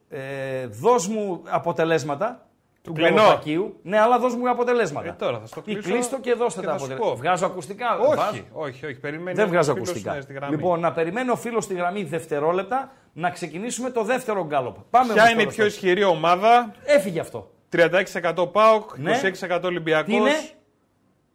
Ε, 0.09 0.67
δώσ' 0.67 1.07
μου 1.09 1.43
αποτελέσματα 1.49 2.47
του 2.83 2.93
κλείνω. 2.93 3.15
γκαλοπακίου. 3.15 3.79
Ναι, 3.83 3.99
αλλά 4.01 4.19
δώσ' 4.19 4.35
μου 4.35 4.51
αποτελέσματα. 4.51 5.09
Ε, 5.09 5.13
τώρα 5.19 5.39
θα 5.39 5.47
στο 5.47 5.63
Ή 5.65 5.73
κλείσω 5.73 5.91
κλείστο 5.91 6.21
και 6.21 6.35
δώστε 6.35 6.61
και 6.61 6.67
τα 6.67 6.73
θα 6.73 6.79
σου 6.79 6.85
αποτελέσματα. 6.85 7.15
πω. 7.17 7.23
Βγάζω 7.23 7.47
ακουστικά. 7.47 7.99
Όχι, 7.99 8.17
βάζω. 8.17 8.43
όχι, 8.53 8.87
όχι. 8.87 9.01
Περιμένει 9.01 9.37
Δεν 9.37 9.45
ο 9.45 9.49
βγάζω 9.49 9.73
φίλος 9.73 9.89
ακουστικά. 9.89 10.13
είναι 10.13 10.21
στη 10.23 10.33
γραμμή. 10.33 10.57
Λοιπόν, 10.57 10.81
να 10.81 10.93
περιμένει 10.93 11.31
ο 11.31 11.37
φίλο 11.37 11.61
στη 11.61 11.75
γραμμή 11.75 12.03
δευτερόλεπτα 12.05 12.93
να 13.13 13.31
ξεκινήσουμε 13.31 13.91
το 13.91 14.03
δεύτερο 14.05 14.47
γκάλοπ. 14.47 14.77
Πάμε 14.91 15.13
Ποια 15.13 15.23
όμως 15.23 15.33
είναι 15.33 15.43
η 15.43 15.45
τώρα 15.45 15.57
πιο 15.57 15.69
στο- 15.69 15.75
ισχυρή 15.77 16.03
ομάδα, 16.05 16.73
Έφυγε 16.85 17.21
αυτό. 17.21 17.51
36% 17.69 18.47
ΠΑΟΚ, 18.53 18.97
Ναι. 18.99 19.11
26% 19.11 19.61
Ολυμπιακός. 19.65 20.07
Τι 20.07 20.15
είναι; 20.15 20.31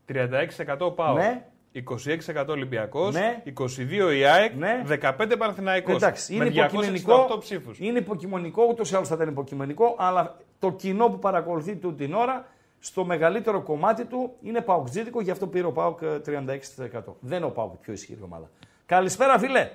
36% 0.06 0.92
ΠΑΟΚ. 0.96 1.18
Ναι. 1.18 1.46
26% 1.76 2.46
Ολυμπιακός, 2.48 3.14
Ναι. 3.14 3.44
22 3.44 4.12
η 4.18 4.24
ΑΕΚ, 4.26 4.54
Ναι. 4.56 4.84
15 4.86 5.38
Παναθηναϊκός. 5.38 5.96
Εντάξει, 5.96 6.36
είναι 6.36 6.44
με 6.44 6.50
υποκειμενικό. 6.50 7.28
268 7.30 7.40
ψήφους. 7.40 7.80
Είναι 7.80 8.00
υποκειμενικό, 8.00 8.66
ούτως 8.70 8.92
ή 8.92 8.96
άλλως 8.96 9.08
θα 9.08 9.16
ήταν 9.16 9.28
υποκειμενικό, 9.30 9.96
αλλά 9.98 10.38
το 10.60 10.72
κοινό 10.72 11.10
που 11.10 11.20
παρακολουθεί 11.20 11.76
τούτη 11.76 12.06
την 12.06 12.14
ώρα 12.14 12.48
στο 12.80 13.06
μεγαλύτερο 13.06 13.62
κομμάτι 13.62 14.06
του 14.06 14.34
είναι 14.42 14.62
Παουκτζίδικο, 14.62 15.22
γι' 15.22 15.32
αυτό 15.32 15.48
πήρε 15.48 15.66
ο 15.66 15.72
Πάουκ 15.72 16.02
ε, 16.02 16.20
36%. 16.26 17.16
Δεν 17.20 17.38
είναι 17.38 17.46
ο 17.46 17.52
Πάουκ 17.52 17.74
η 17.74 17.78
πιο 17.82 17.94
ισχυρή 17.94 18.20
ομάδα. 18.24 18.50
Καλησπέρα, 18.86 19.40
φίλε. 19.40 19.70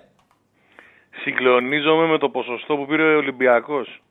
Συγκλονίζομαι 1.23 2.07
με 2.07 2.19
το 2.19 2.29
ποσοστό 2.29 2.77
που 2.77 2.87
πήρε 2.87 3.15
ο 3.15 3.17
Ολυμπιακός. 3.17 4.03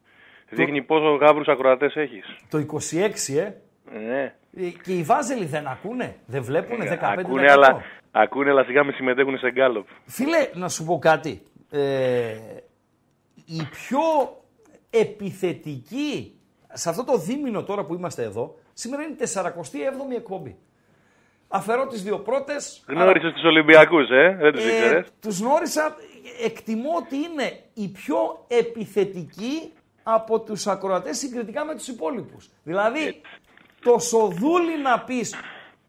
Δείχνει 0.50 0.82
πόσο 0.82 1.16
γάβρου 1.16 1.52
ακροατές 1.52 1.96
έχεις. 1.96 2.26
Το 2.50 2.58
26, 2.58 3.36
ε. 3.38 3.54
Ναι. 3.92 4.34
Ε, 4.58 4.70
Και 4.84 4.94
οι 4.94 5.04
Βάζελοι 5.04 5.46
δεν 5.46 5.68
ακούνε, 5.68 6.16
δεν 6.26 6.44
βλέπουνε 6.44 7.00
15%. 7.02 7.16
Ακούνε, 7.20 7.52
αλλά, 7.52 7.82
ακούνε, 8.12 8.50
αλλά 8.50 8.64
σιγά 8.64 8.84
με 8.84 8.92
συμμετέχουν 8.92 9.38
σε 9.38 9.52
γκάλοπ. 9.52 9.88
Φίλε, 10.06 10.50
να 10.54 10.70
σου 10.70 10.86
πω 10.86 11.00
κάτι. 11.00 11.44
Ε, 11.72 12.36
η 13.46 13.68
πιο 13.72 14.00
επιθετική 14.90 16.40
σε 16.74 16.90
αυτό 16.90 17.04
το 17.04 17.18
δίμηνο 17.18 17.64
τώρα 17.64 17.84
που 17.86 17.94
είμαστε 17.94 18.24
εδώ, 18.24 18.56
σήμερα 18.74 19.04
είναι 19.04 19.16
η 19.20 19.28
47η 19.34 20.16
εκπομπή. 20.16 20.58
Αφαιρώ 21.48 21.88
τις 21.88 22.04
δύο 22.04 22.20
πρώτες. 22.20 22.84
Γνώρισες 22.88 23.34
τους 23.34 23.44
Ολυμπιακούς, 23.44 24.10
ε, 24.10 24.38
δεν 24.40 24.52
τους 24.52 24.64
ήξερες; 24.64 25.08
Ε, 25.08 25.12
τους 25.20 25.40
γνώρισα, 25.40 25.96
εκτιμώ 26.46 26.90
ότι 26.98 27.16
είναι 27.16 27.60
η 27.74 27.88
πιο 27.88 28.46
επιθετική 28.48 29.74
από 30.04 30.40
τους 30.40 30.68
ακροατές 30.68 31.18
συγκριτικά 31.18 31.66
με 31.66 31.76
τους 31.76 31.88
υπόλοιπους. 31.88 32.50
Δηλαδή, 32.64 33.22
το 33.84 34.00
σοδούλι 34.00 34.78
να 34.84 35.00
πεις, 35.00 35.36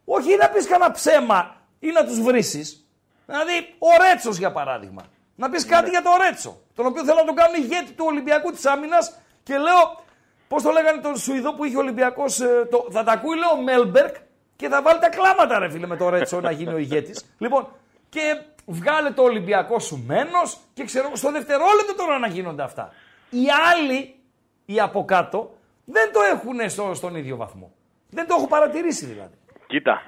όχι 0.05 0.37
να 0.37 0.49
πεις 0.49 0.67
κανένα 0.67 0.91
ψέμα 0.91 1.57
ή 1.79 1.91
να 1.91 2.05
τους 2.05 2.21
βρίσεις. 2.21 2.87
Δηλαδή, 3.27 3.75
ο 3.79 3.89
Ρέτσος 4.03 4.37
για 4.37 4.53
παράδειγμα. 4.53 5.03
Να 5.37 5.51
πεις 5.51 5.67
κάτι 5.67 5.91
για 5.91 6.03
τον 6.03 6.13
Ρέτσο, 6.23 6.61
τον 6.75 6.87
οποίο 6.87 7.05
θέλω 7.05 7.19
να 7.19 7.25
τον 7.25 7.35
κάνω 7.35 7.55
ηγέτη 7.55 7.93
του 7.93 8.05
Ολυμπιακού 8.09 8.51
της 8.51 8.67
άμυνας 8.67 9.19
και 9.43 9.59
λέω, 9.59 10.05
πώς 10.49 10.63
το 10.63 10.71
λέγανε 10.71 11.01
τον 11.01 11.17
Σουηδό 11.17 11.55
που 11.55 11.65
είχε 11.65 11.77
ο 11.77 11.79
Ολυμπιακός, 11.79 12.41
ε, 12.41 12.69
το, 12.71 12.87
θα 12.91 13.05
τα 13.05 13.13
ακούει 13.13 13.37
λέω 13.39 13.57
Μέλμπερκ 13.63 14.17
και 14.57 14.69
θα 14.69 14.83
βάλει 14.83 14.99
τα 14.99 15.09
κλάματα 15.09 15.59
ρε 15.59 15.71
φίλε 15.71 15.87
με 15.87 15.97
τον 15.97 16.09
Ρέτσο 16.09 16.41
να 16.41 16.51
γίνει 16.51 16.73
ο 16.73 16.79
ηγέτης. 16.79 17.25
Λοιπόν, 17.39 17.69
και 18.09 18.43
βγάλε 18.67 19.11
το 19.11 19.23
Ολυμπιακό 19.23 19.79
σου 19.79 20.03
μένος 20.07 20.59
και 20.75 20.85
ξέρω 20.85 21.11
στο 21.15 21.31
δευτερόλεπτο 21.31 21.95
τώρα 21.97 22.19
να 22.19 22.27
γίνονται 22.27 22.63
αυτά. 22.63 22.93
Οι 23.31 23.47
άλλοι, 23.73 24.15
οι 24.67 24.81
από 24.81 25.05
κάτω, 25.05 25.55
δεν 25.85 26.13
το 26.13 26.21
έχουν 26.21 26.71
στο, 26.71 26.95
στον 26.95 27.15
ίδιο 27.15 27.37
βαθμό. 27.37 27.73
Δεν 28.11 28.27
το 28.27 28.35
έχω 28.39 28.47
παρατηρήσει 28.47 29.07
δηλαδή. 29.07 29.35
Κοίτα, 29.67 30.03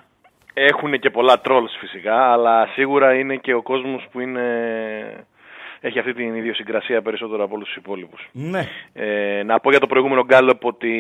έχουν 0.54 0.98
και 0.98 1.10
πολλά 1.10 1.40
trolls 1.44 1.72
φυσικά, 1.80 2.32
αλλά 2.32 2.66
σίγουρα 2.66 3.14
είναι 3.14 3.36
και 3.36 3.54
ο 3.54 3.62
κόσμος 3.62 4.06
που 4.10 4.20
είναι... 4.20 5.26
έχει 5.80 5.98
αυτή 5.98 6.14
την 6.14 6.34
ιδιοσυγκρασία 6.34 7.02
περισσότερο 7.02 7.44
από 7.44 7.54
όλους 7.54 7.66
τους 7.66 7.76
υπόλοιπους. 7.76 8.28
Ναι. 8.32 8.68
Ε, 8.92 9.42
να 9.42 9.60
πω 9.60 9.70
για 9.70 9.80
το 9.80 9.86
προηγούμενο 9.86 10.24
γκάλωπ 10.24 10.64
ότι 10.64 10.90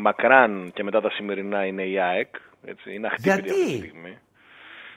μακράν 0.00 0.70
και 0.74 0.82
μετά 0.82 1.00
τα 1.00 1.10
σημερινά 1.10 1.64
είναι 1.66 1.82
η 1.82 1.98
ΑΕΚ. 1.98 2.34
Έτσι, 2.64 2.94
είναι 2.94 3.06
αχτύπητη 3.06 3.48
Γιατί; 3.48 3.50
αυτή 3.50 3.64
τη 3.64 3.76
στιγμή. 3.76 4.18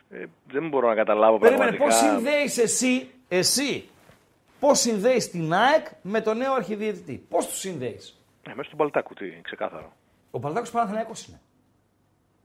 Ε, 0.10 0.26
δεν 0.48 0.68
μπορώ 0.68 0.88
να 0.88 0.96
καταλάβω 0.96 1.38
Περίμενε, 1.38 1.72
πραγματικά. 1.72 2.02
πώς 2.02 2.10
συνδέεις 2.10 2.58
εσύ, 2.58 3.10
εσύ, 3.28 3.90
πώς 4.60 4.80
συνδέεις 4.80 5.30
την 5.30 5.54
ΑΕΚ 5.54 5.86
με 6.02 6.22
τον 6.22 6.38
νέο 6.38 6.54
αρχιδιαιτητή; 6.54 7.26
Πώς 7.30 7.48
τους 7.48 7.60
συνδέεις; 7.60 8.22
Ε, 8.44 8.50
μέσα 8.50 8.64
στον 8.64 8.78
Παλτάκου, 8.78 9.14
τι, 9.14 9.26
ξεκάθαρο. 9.42 9.94
Ο 10.32 10.40
Παλτάκος 10.40 10.72
Παναθηναϊκός 10.72 11.28
είναι. 11.28 11.40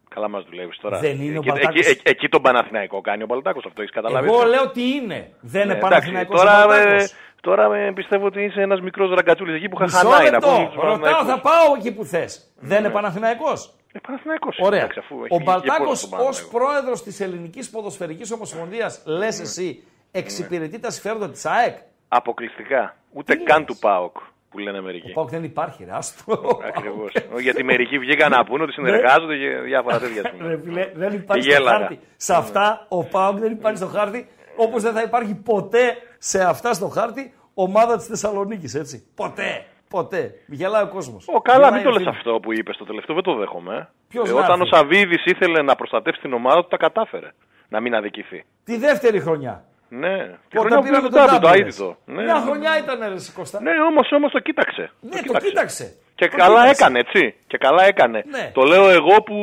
Καλά 0.09 0.29
μας 0.29 0.45
δουλεύεις 0.45 0.79
τώρα. 0.79 0.99
Δεν 0.99 1.21
είναι 1.21 1.37
ο 1.37 1.41
εκεί, 1.41 1.49
Παλτάκος. 1.49 1.79
εκεί, 1.81 1.89
εκεί, 1.91 2.01
εκεί 2.05 2.29
τον 2.29 2.43
Παναθηναϊκό 2.43 3.01
κάνει 3.01 3.23
ο 3.23 3.27
Παλτάκο, 3.27 3.59
αυτό 3.67 3.83
έχεις 3.83 3.93
καταλάβει. 3.95 4.27
Εγώ 4.29 4.37
έτσι; 4.37 4.49
λέω 4.49 4.71
τι 4.71 4.95
είναι. 4.95 5.31
Δεν 5.41 5.63
είναι 5.65 5.73
Ε, 5.73 5.77
Παναθηναϊκός 5.77 6.43
εντάξει, 6.43 6.57
ο 6.59 6.67
τώρα, 6.67 6.75
ε, 6.77 6.85
Παλτάκος. 6.85 7.15
τώρα 7.41 7.77
ε, 7.77 7.93
πιστεύω 7.93 8.27
ότι 8.27 8.43
είσαι 8.45 8.61
ένας 8.61 8.81
μικρός 8.81 9.11
ραγκατσούλης 9.15 9.55
εκεί 9.57 9.69
που 9.69 9.79
Μισό 9.81 9.97
χαχανάει 9.97 10.25
να 10.25 10.31
λεπτό. 10.31 10.47
πούμε. 10.49 10.67
τους 10.67 10.75
Ρωτάω, 10.75 10.91
Παναθηναϊκούς. 10.99 11.29
θα 11.33 11.41
πάω 11.41 11.75
εκεί 11.79 11.93
που 11.95 12.05
θες. 12.05 12.53
Δεν 12.61 12.79
είναι 12.79 12.91
Παναθηναϊκός; 12.91 13.75
Ε, 13.93 13.99
Παναθηναϊκός. 14.07 14.59
Ωραία. 14.61 14.79
Εντάξει, 14.81 14.99
αφού 14.99 15.15
έχει 15.15 15.35
Ο 15.35 15.37
βγει 15.37 15.39
και 15.39 15.45
Μπαλτάκος 15.45 15.79
πόρος 15.79 15.99
στον 15.99 16.11
ως 16.19 16.19
Παναθηναϊκό. 16.25 16.59
πρόεδρος 16.59 17.03
της 17.03 17.21
Ελληνικής 17.21 17.71
Ποδοσφαιρικής 17.71 18.33
Ομοσπονδίας, 18.33 19.03
λες 19.07 19.41
εσύ, 19.41 19.83
εξυπηρετεί 20.13 20.79
τα 20.79 20.91
συμφέροντα 20.91 21.31
της 21.31 21.47
ΑΕΚ; 21.47 21.77
Αποκλειστικά. 22.09 22.97
Ούτε 23.13 23.35
Τι 23.35 23.43
καν 23.43 23.59
λες; 23.59 23.67
του 23.67 23.77
ΠΑΟΚ 23.79 24.17
που 24.51 24.59
λένε 24.59 24.81
μερικοί. 24.81 25.11
Ο 25.11 25.13
Πάουκ 25.15 25.29
δεν 25.31 25.45
υπάρχει, 25.45 25.85
ρε. 25.85 25.91
Άστο. 25.95 26.61
Ακριβώς. 26.65 27.13
Γιατί 27.41 27.65
μερικοί 27.65 27.99
βγήκαν 27.99 28.31
να 28.31 28.45
πούνε 28.45 28.63
ότι 28.63 28.73
συνεργάζονται 28.73 29.37
και 29.37 29.49
διάφορα 29.65 29.99
τέτοια. 29.99 30.23
ας 30.25 30.31
πούμε. 30.31 30.49
Ρε 30.49 30.61
φίλε, 30.65 30.91
δεν 30.95 31.13
υπάρχει 31.13 31.43
στο 31.51 31.53
Γέλαγα. 31.59 31.79
χάρτη. 31.79 31.99
Σε 32.17 32.35
αυτά 32.35 32.87
ο 32.89 33.05
Πάουκ 33.05 33.39
δεν 33.39 33.53
υπάρχει 33.53 33.77
στο 33.79 33.87
χάρτη, 33.87 34.29
όπως 34.57 34.83
δεν 34.83 34.93
θα 34.93 35.03
υπάρχει 35.03 35.35
ποτέ 35.35 35.97
σε 36.19 36.43
αυτά 36.45 36.73
στο 36.73 36.89
χάρτη 36.89 37.33
ομάδα 37.55 37.97
της 37.97 38.07
Θεσσαλονίκης, 38.07 38.75
έτσι. 38.75 39.07
Ποτέ. 39.15 39.65
Ποτέ. 39.89 40.35
Γελάει 40.47 40.83
ο 40.83 40.89
κόσμος. 40.89 41.29
Ω, 41.29 41.41
καλά, 41.41 41.73
μην 41.73 41.83
το 41.83 41.91
λες 41.91 42.07
αυτό 42.07 42.41
που 42.43 42.53
είπες 42.53 42.75
στο 42.75 42.85
τελευταίο, 42.85 43.15
δεν 43.15 43.25
το 43.25 43.35
δέχομαι. 43.35 43.77
ε. 43.77 43.89
Ποιος 44.09 44.29
Ε, 44.29 44.33
όταν 44.33 44.45
γράφει; 44.47 44.63
ο 44.63 44.67
Σαββίδης 44.77 45.25
ήθελε 45.25 45.63
να 45.63 45.75
προστατεύσει 45.77 46.21
την 46.21 46.33
ομάδα 46.33 46.61
του, 46.63 46.69
τα 46.69 46.77
κατάφερε. 46.77 47.31
Να 47.69 47.81
μην 47.81 47.95
αδικηθεί. 47.95 48.45
Τη 48.65 48.77
δεύτερη 48.79 49.21
χρονιά. 49.21 49.65
Ναι, 49.89 50.17
τη 50.49 50.59
Όταν 50.59 50.71
χρονιά 50.71 50.77
που 50.79 50.83
πήραμε 50.83 51.09
πήρε 51.09 51.11
τον 51.11 51.11
το 51.11 51.17
Ντάμπι, 51.19 51.31
το 51.41 51.47
Ντάμπι. 51.49 51.59
αίτητο. 51.61 51.97
Ναι, 52.05 52.23
Μια 52.23 52.35
ναι. 52.35 52.41
χρονιά 52.41 52.79
ήταν 52.79 52.99
ρε 53.09 53.15
εσύ, 53.15 53.33
Κώστα. 53.33 53.61
Ναι, 53.63 53.71
όμως 53.91 54.09
όμως 54.13 54.31
το 54.33 54.39
κοίταξε. 54.41 54.91
Ναι, 55.01 55.21
το 55.23 55.39
κοίταξε. 55.39 55.95
Και 56.15 56.29
Το 56.29 56.37
καλά 56.37 56.61
κοίταξε. 56.61 56.83
έκανε, 56.83 56.99
έτσι. 56.99 57.35
Και 57.47 57.59
καλά 57.59 57.85
έκανε. 57.85 58.25
Ναι. 58.31 58.51
Το 58.55 58.63
λέω 58.63 58.89
εγώ 58.89 59.23
που 59.23 59.37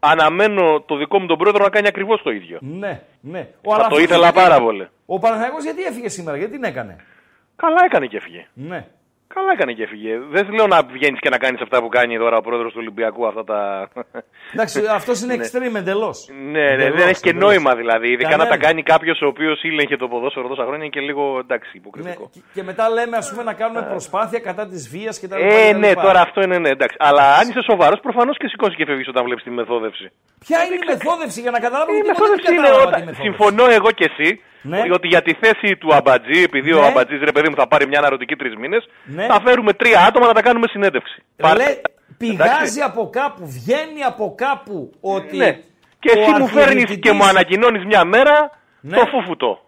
αναμένω 0.00 0.80
το 0.80 0.96
δικό 0.96 1.18
μου 1.20 1.26
τον 1.26 1.38
πρόεδρο 1.38 1.62
να 1.64 1.70
κάνει 1.70 1.86
ακριβώς 1.88 2.22
το 2.22 2.30
ίδιο. 2.30 2.58
Ναι, 2.60 3.00
ναι. 3.20 3.38
Ο 3.40 3.42
Θα 3.42 3.48
το 3.62 3.72
Αλαφούζος 3.74 4.02
ήθελα 4.04 4.20
γιατί- 4.30 4.38
πάρα 4.38 4.60
πολύ. 4.60 4.88
Ο 5.06 5.18
Παναθηναϊκός 5.18 5.64
γιατί 5.64 5.82
έφυγε 5.82 6.08
σήμερα, 6.08 6.36
γιατί 6.36 6.52
την 6.52 6.64
έκανε; 6.64 6.96
Καλά 7.56 7.80
έκανε 7.84 8.06
και 8.06 8.16
έφυγε. 8.16 8.46
Ναι. 8.54 8.86
Καλά 9.26 9.52
έκανε 9.52 9.72
και 9.72 9.82
έφυγε. 9.82 10.18
Δεν 10.30 10.52
λέω 10.52 10.66
να 10.66 10.82
βγαίνεις 10.82 11.20
και 11.20 11.28
να 11.28 11.38
κάνεις 11.38 11.60
αυτά 11.60 11.80
που 11.82 11.88
κάνει 11.88 12.18
τώρα 12.18 12.36
ο 12.36 12.40
πρόεδρος 12.40 12.72
του 12.72 12.78
Ολυμπιακού. 12.80 13.26
Αυτά 13.26 13.44
τα. 13.44 13.88
Εντάξει, 14.54 14.82
αυτός 14.90 15.20
είναι 15.22 15.34
extreme 15.38 15.74
εντελώς. 15.76 16.28
ναι, 16.50 16.76
ναι, 16.76 16.90
δεν 16.90 17.08
έχει 17.08 17.20
και 17.20 17.32
νόημα 17.32 17.74
δηλαδή. 17.74 18.08
Ειδικά 18.12 18.36
να 18.36 18.46
τα 18.46 18.56
κάνει 18.56 18.82
κάποιος 18.82 19.20
ο 19.22 19.26
οποίος 19.26 19.62
ήλεγχε 19.62 19.96
το 19.96 20.08
ποδόσφαιρο 20.08 20.48
τόσα 20.48 20.62
χρόνια 20.62 20.84
είναι 20.84 20.94
και 20.96 21.00
λίγο 21.00 21.38
εντάξει 21.38 21.70
Ναι, 21.74 21.80
υποκριτικό. 21.80 22.30
και- 22.32 22.40
και 22.54 22.62
μετά 22.62 22.88
λέμε 22.90 23.16
ας 23.16 23.30
πούμε 23.30 23.42
να 23.42 23.52
κάνουμε 23.52 23.82
προσπάθεια 23.82 24.38
κατά 24.38 24.66
της 24.66 24.88
βίας 24.88 25.18
και 25.18 25.28
τα 25.28 25.38
λοιπά. 25.38 25.54
Ε, 25.54 25.66
και 25.66 25.72
τα 25.72 25.78
ναι, 25.78 25.88
λοιπά. 25.88 26.02
τώρα 26.02 26.20
αυτό 26.20 26.42
είναι 26.42 26.58
ναι, 26.58 26.68
εντάξει. 26.68 26.96
Αλλά 27.00 27.34
αν 27.36 27.48
είσαι 27.48 27.62
σοβαρός, 27.70 28.00
προφανώς 28.00 28.36
και 28.36 28.48
σηκώσει 28.48 28.76
και 28.76 28.84
φεύγεις 28.84 29.08
όταν 29.08 29.24
βλέπεις 29.24 29.42
τη 29.44 29.50
μεθόδευση. 29.50 30.10
Ποια 30.46 30.64
είναι 30.64 30.74
η 30.74 30.78
μεθόδευση 30.86 31.40
για 31.40 31.50
να 31.50 31.58
καταλάβω 31.60 31.90
Η 31.92 31.94
γιατί 31.94 32.08
εγώ 32.08 32.18
δεν 32.18 32.30
μεθόδευση 32.30 32.52
είναι 32.54 32.62
κατάλαβα 32.62 32.88
όταν. 32.88 33.00
τη 33.00 33.06
μεθόδευση. 33.06 33.22
Συμφωνώ 33.28 33.64
εγώ 33.78 33.90
και 33.98 34.10
εσύ 34.16 34.40
Ναι. 34.70 34.80
ότι 34.98 35.06
για 35.08 35.22
τη 35.22 35.32
θέση 35.42 35.76
του 35.76 35.94
Αμπατζή, 35.94 36.42
επειδή 36.42 36.72
ο 36.72 36.80
Ναι. 36.80 36.86
Αμπατζής 36.86 37.20
ρε 37.20 37.32
παιδί 37.32 37.48
μου 37.48 37.54
θα 37.56 37.66
πάρει 37.66 37.86
μια 37.86 37.98
αναρωτική 37.98 38.36
τρεις 38.36 38.54
μήνες, 38.56 38.82
Ναι. 39.04 39.26
θα 39.26 39.40
φέρουμε 39.44 39.72
τρία 39.72 40.00
άτομα 40.08 40.26
να 40.26 40.32
τα 40.32 40.42
κάνουμε 40.42 40.66
συνέντευξη. 40.70 41.22
Πάρτε- 41.36 41.66
Λέ, 41.68 41.80
πηγάζει 42.18 42.50
Εντάξει. 42.50 42.80
από 42.80 43.10
κάπου, 43.12 43.42
βγαίνει 43.46 44.02
από 44.10 44.34
κάπου 44.44 44.92
ότι. 45.00 45.36
Ναι. 45.36 45.50
Και 46.02 46.10
ο 46.16 46.20
εσύ 46.20 46.30
μου 46.30 46.46
φέρνεις 46.46 46.56
αρχιδιετητής- 46.66 47.00
και 47.04 47.12
μου 47.12 47.24
ανακοινώνεις 47.24 47.84
μια 47.84 48.04
μέρα 48.04 48.50
Ναι. 48.80 48.96
το 48.96 49.04
φούφουτο. 49.12 49.58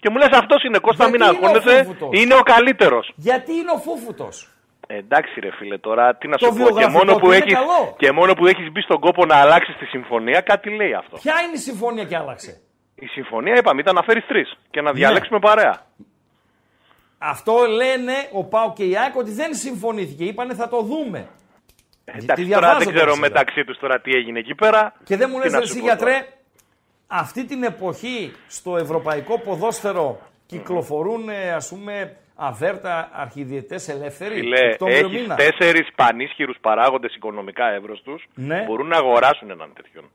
Και 0.00 0.08
μου 0.10 0.16
λες 0.16 0.28
αυτός 0.32 0.62
είναι 0.64 0.78
Κώστα, 0.78 1.04
Γιατί 1.04 1.18
μην 1.18 1.28
είναι 1.28 1.38
ο 1.38 1.46
αγχώνεσαι. 1.46 1.82
φούφουτος; 1.84 2.20
Είναι 2.20 2.34
ο 2.34 2.40
καλύτερος. 2.52 3.12
Γιατί 3.16 3.52
είναι 3.52 3.70
ο 3.76 3.78
φούφουτος; 3.78 4.36
Ε, 4.86 4.96
εντάξει 4.96 5.40
ρε 5.40 5.50
φίλε, 5.58 5.78
τώρα 5.78 6.14
τι 6.16 6.28
να 6.28 6.36
Το 6.36 6.44
σου 6.46 6.50
πω. 6.52 6.56
Και 6.56 6.62
βιογραφικό 6.64 6.98
μόνο, 6.98 7.12
του 7.12 7.18
που 7.20 7.26
είναι 7.26 7.36
έχεις, 7.36 7.54
καλό. 7.54 7.94
και 7.98 8.12
μόνο 8.12 8.32
που 8.34 8.46
έχεις 8.46 8.70
μπει 8.72 8.80
στον 8.80 9.00
κόπο 9.00 9.24
να 9.24 9.36
αλλάξεις 9.36 9.76
τη 9.76 9.84
συμφωνία, 9.84 10.40
κάτι 10.40 10.70
λέει 10.76 10.92
αυτό. 10.94 11.16
Ποια 11.22 11.34
είναι 11.44 11.52
η 11.54 11.62
συμφωνία 11.68 12.04
και 12.04 12.16
άλλαξε; 12.16 12.60
Η 13.02 13.06
συμφωνία, 13.06 13.54
είπαμε, 13.56 13.80
ήταν 13.80 13.94
να 13.94 14.02
φέρεις 14.02 14.26
τρεις 14.26 14.56
και 14.70 14.80
Ναι. 14.80 14.86
να 14.86 14.92
διαλέξουμε 14.92 15.38
παρέα. 15.38 15.86
Αυτό 17.18 17.54
λένε 17.66 18.12
ο 18.32 18.44
Πάο 18.44 18.72
και 18.72 18.84
η 18.84 18.96
ΑΕΚ 18.96 19.16
ότι 19.16 19.30
δεν 19.30 19.54
συμφωνήθηκε. 19.54 20.24
Είπανε 20.24 20.54
θα 20.54 20.68
το 20.68 20.82
δούμε. 20.82 21.28
Ε, 22.04 22.12
Εντάξει, 22.18 22.42
τη 22.42 22.48
τώρα 22.50 22.60
διαβάζω 22.60 22.78
δεν 22.84 22.94
ξέρω 22.94 23.06
τώρα, 23.10 23.20
μεταξύ 23.20 23.64
τους 23.64 23.78
τώρα 23.78 24.00
τι 24.00 24.10
έγινε 24.14 24.38
εκεί 24.38 24.54
πέρα. 24.54 24.92
Και 25.04 25.16
δεν 25.16 25.28
μου 25.32 25.36
Τι 25.38 25.42
λες 25.44 25.52
να 25.52 25.58
ρε 25.58 25.66
σου 25.66 25.72
εσύ 25.72 25.80
πω 25.80 25.86
τώρα. 25.86 26.10
γιατρέ, 26.10 26.28
αυτή 27.06 27.44
την 27.44 27.62
εποχή 27.62 28.32
στο 28.48 28.76
ευρωπαϊκό 28.76 29.38
ποδόσφαιρο 29.38 30.20
κυκλοφορούν 30.46 31.28
ε, 31.28 31.52
ας 31.52 31.68
πούμε 31.68 32.16
αβέρτα 32.36 33.10
αρχιδιετές 33.12 33.88
ελεύθεροι. 33.88 34.34
Φιλέ, 34.34 34.68
Οκτώβριο 34.70 34.98
έχει 34.98 35.20
μήνα; 35.20 35.34
τέσσερις 35.34 35.88
πανίσχυρους 35.94 36.56
παράγοντες 36.60 37.14
οικονομικά 37.14 37.66
εύρωστου 37.70 38.20
Ναι. 38.34 38.64
μπορούν 38.66 38.86
να 38.86 38.96
αγοράσουν 38.96 39.50
έναν 39.50 39.72
τέτοιον. 39.74 40.10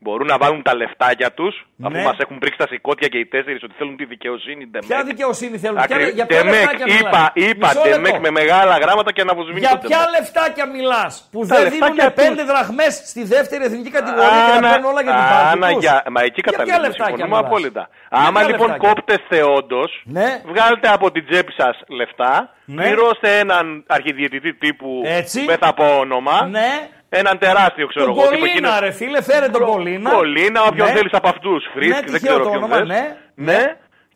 Μπορούν 0.00 0.26
να 0.26 0.38
βάλουν 0.38 0.62
τα 0.62 0.74
λεφτάκια 0.74 1.30
τους, 1.32 1.54
αφού 1.86 1.96
Ναι. 1.96 2.02
μας 2.02 2.16
έχουν 2.18 2.38
πρίξει 2.38 2.58
τα 2.58 2.66
σηκώτια 2.70 3.08
και 3.08 3.18
οι 3.18 3.26
τέσσερις 3.26 3.62
ότι 3.62 3.74
θέλουν 3.78 3.96
τη 3.96 4.04
δικαιοσύνη. 4.04 4.66
Ποια 4.66 4.80
Ντεμέκ. 4.88 5.04
δικαιοσύνη 5.06 5.58
θέλουν, 5.58 5.78
Ακρι- 5.78 5.98
ποια, 5.98 6.08
για 6.08 6.26
ποια 6.26 6.40
Ντεμέκ, 6.42 6.54
λεφτάκια 6.54 6.86
είπα, 6.98 7.32
μιλάς; 7.34 7.50
είπα, 7.50 7.66
Μισό 7.68 7.80
Ντεμέκ 7.82 8.12
λεπτό. 8.12 8.20
με 8.20 8.30
μεγάλα 8.40 8.74
γράμματα 8.78 9.10
και 9.12 9.24
να 9.24 9.34
βουσμίνει 9.34 9.60
Για 9.60 9.70
το 9.70 9.86
ποια 9.88 9.98
Ντεμέκ. 9.98 10.14
λεφτάκια 10.18 10.66
μιλάς 10.76 11.12
που 11.32 11.40
Τα 11.40 11.46
δεν 11.54 11.62
λεφτάκια 11.64 11.94
δίνουν 11.94 12.12
τους. 12.14 12.22
πέντε 12.24 12.42
δραχμές 12.50 12.92
στη 13.10 13.22
δεύτερη 13.34 13.62
εθνική 13.68 13.90
κατηγορία 13.98 14.40
και 14.46 14.52
να 14.52 14.56
Άνα- 14.56 14.70
παίρνουν 14.70 14.90
όλα 14.92 15.02
για 15.06 15.12
την 15.18 15.20
άνα, 15.20 15.58
πάρτι 15.60 15.78
για- 15.84 16.02
Μα 16.14 16.20
εκεί 16.28 16.40
Για 16.40 16.42
ποια 16.42 16.52
καταλήγουμε, 16.52 16.86
λεφτάκια 16.86 17.06
συμφωνούμε 17.06 17.36
μιλάς; 17.36 17.46
απόλυτα. 17.50 17.82
Για 18.10 18.18
Άμα 18.26 18.38
ποια 18.40 18.48
λοιπόν 18.50 18.68
λεφτάκια; 18.70 18.88
κόπτεστε 18.88 19.38
όντως, 19.58 19.90
Ναι. 20.16 20.28
βγάλτε 20.52 20.88
από 20.96 21.06
την 21.14 21.22
τσέπη 21.28 21.52
σας 21.60 21.76
λεφτά, 22.00 22.32
Ναι. 22.64 22.82
πληρώστε 22.82 23.30
έναν 23.44 23.64
αρχιδιαιτητή 23.96 24.52
τύπου, 24.64 24.90
Έτσι. 25.20 25.38
δεν 25.50 25.58
θα 25.64 25.70
πω 25.78 25.86
όνομα, 26.04 26.36
Ναι, 26.58 26.70
έναν 27.08 27.38
τεράστιο 27.38 27.86
ξέρω 27.86 28.04
τον 28.04 28.14
εγώ. 28.14 28.22
τύπου 28.22 28.38
Κολίνα 28.38 28.52
εκείνος- 28.54 28.80
ρε 28.80 28.90
φίλε, 28.90 29.22
φέρε 29.22 29.48
τον 29.48 29.62
Κολίνα. 29.62 30.10
Κολίνα, 30.10 30.62
όποιον 30.62 30.86
Ναι. 30.86 30.92
θέλεις 30.92 31.12
από 31.12 31.28
αυτούς, 31.28 31.64
Φρίτ, 31.74 31.88
Ναι, 31.88 31.94
δεν 31.94 32.04
τυχαίο 32.04 32.20
ξέρω 32.20 32.42
το 32.44 32.50
ποιον 32.50 32.62
όνομα, 32.62 32.76
θες. 32.76 32.86
ναι. 32.86 33.02
ναι. 33.34 33.62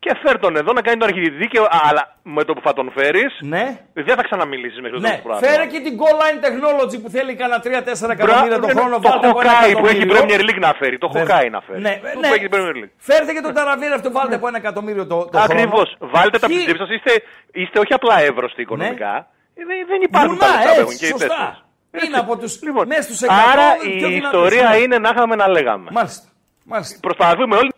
και 0.04 0.12
φέρ 0.24 0.38
τον 0.38 0.56
εδώ 0.56 0.72
να 0.72 0.82
κάνει 0.86 0.98
τον 0.98 1.08
αρχιδητή. 1.08 1.46
Και, 1.52 1.58
αλλά 1.88 2.02
με 2.22 2.44
το 2.44 2.52
που 2.54 2.60
θα 2.66 2.72
τον 2.72 2.86
φέρεις, 2.96 3.32
Ναι. 3.54 3.64
δεν 3.92 4.14
θα 4.18 4.22
ξαναμιλήσεις 4.28 4.80
μέχρι 4.80 4.96
το 4.96 5.02
Ναι, 5.08 5.08
τέλος 5.22 5.38
του 5.38 5.44
φέρε 5.46 5.64
και 5.72 5.80
την 5.86 5.92
goal 6.00 6.16
line 6.22 6.38
technology 6.46 6.96
που 7.02 7.08
θέλει 7.16 7.34
κανένα 7.40 7.58
3-4 7.66 8.10
εκατομμύρια 8.16 8.58
το 8.58 8.68
χρόνο. 8.76 8.94
Το 8.98 9.08
βάλτε 9.08 9.26
από 9.28 9.40
ένα 9.40 9.50
Χοκάι 9.52 9.72
που 9.80 9.86
έχει 9.86 9.96
η 9.96 10.00
εκατομμύριο. 10.02 10.36
Premier 10.38 10.40
League 10.48 10.60
να 10.66 10.72
φέρει. 10.80 10.98
Το 10.98 11.08
Βέβαια. 11.08 11.22
Χοκάι 11.34 11.48
να 11.56 11.60
φέρει. 11.66 11.80
Ναι, 11.86 11.94
Αυτό 12.06 12.18
ναι. 12.20 12.28
που 12.28 12.34
έχει 12.38 12.44
η 12.50 12.52
Premier 12.54 12.74
League. 12.80 12.92
Φέρτε 13.08 13.32
και 13.36 13.40
τον 13.46 13.52
Ταραβίρα 13.54 13.94
αυτό, 13.94 14.08
βάλτε 14.16 14.34
από 14.40 14.46
ένα 14.50 14.56
εκατομμύριο 14.62 15.04
το, 15.06 15.16
το 15.32 15.38
Ακριβώς. 15.46 15.88
χρόνο. 15.98 16.12
Βάλτε 16.14 16.38
τα 16.38 16.46
Ποιοι- 16.46 16.56
πιστέψεις 16.56 16.86
σα. 16.86 16.94
Είστε, 16.94 17.12
είστε 17.52 17.78
όχι 17.82 17.92
απλά 17.98 18.16
εύρωστοι 18.28 18.60
οικονομικά. 18.66 19.12
Ε, 19.58 19.62
Δεν, 19.68 19.76
δεν 19.92 20.00
υπάρχουν 20.08 20.36
Βουνά, 20.36 20.46
τα 20.46 20.56
λεφτά 20.56 20.70
που 20.74 20.80
έχουν 20.80 20.92
έτσι, 20.92 20.98
και 20.98 21.06
οι 21.06 21.08
σωστά. 21.08 21.26
τέσσερις. 21.28 21.61
Είναι 22.06 22.16
από 22.16 22.36
τους 22.38 22.62
Λοιπόν, 22.62 22.86
μέσα 22.86 23.02
στους 23.02 23.20
100 23.22 23.26
άρα 23.52 23.76
πιο 23.76 23.90
η 23.90 24.12
δυνατούς, 24.12 24.24
ιστορία 24.24 24.68
ναι. 24.68 24.76
είναι 24.76 24.98
να 24.98 25.08
είχαμε 25.08 25.34
να 25.34 25.48
λέγαμε. 25.48 25.90
Μάλιστα. 25.92 26.28
Μάλιστα. 26.64 26.98
Προσπαθούμε 27.00 27.56
όλοι. 27.56 27.72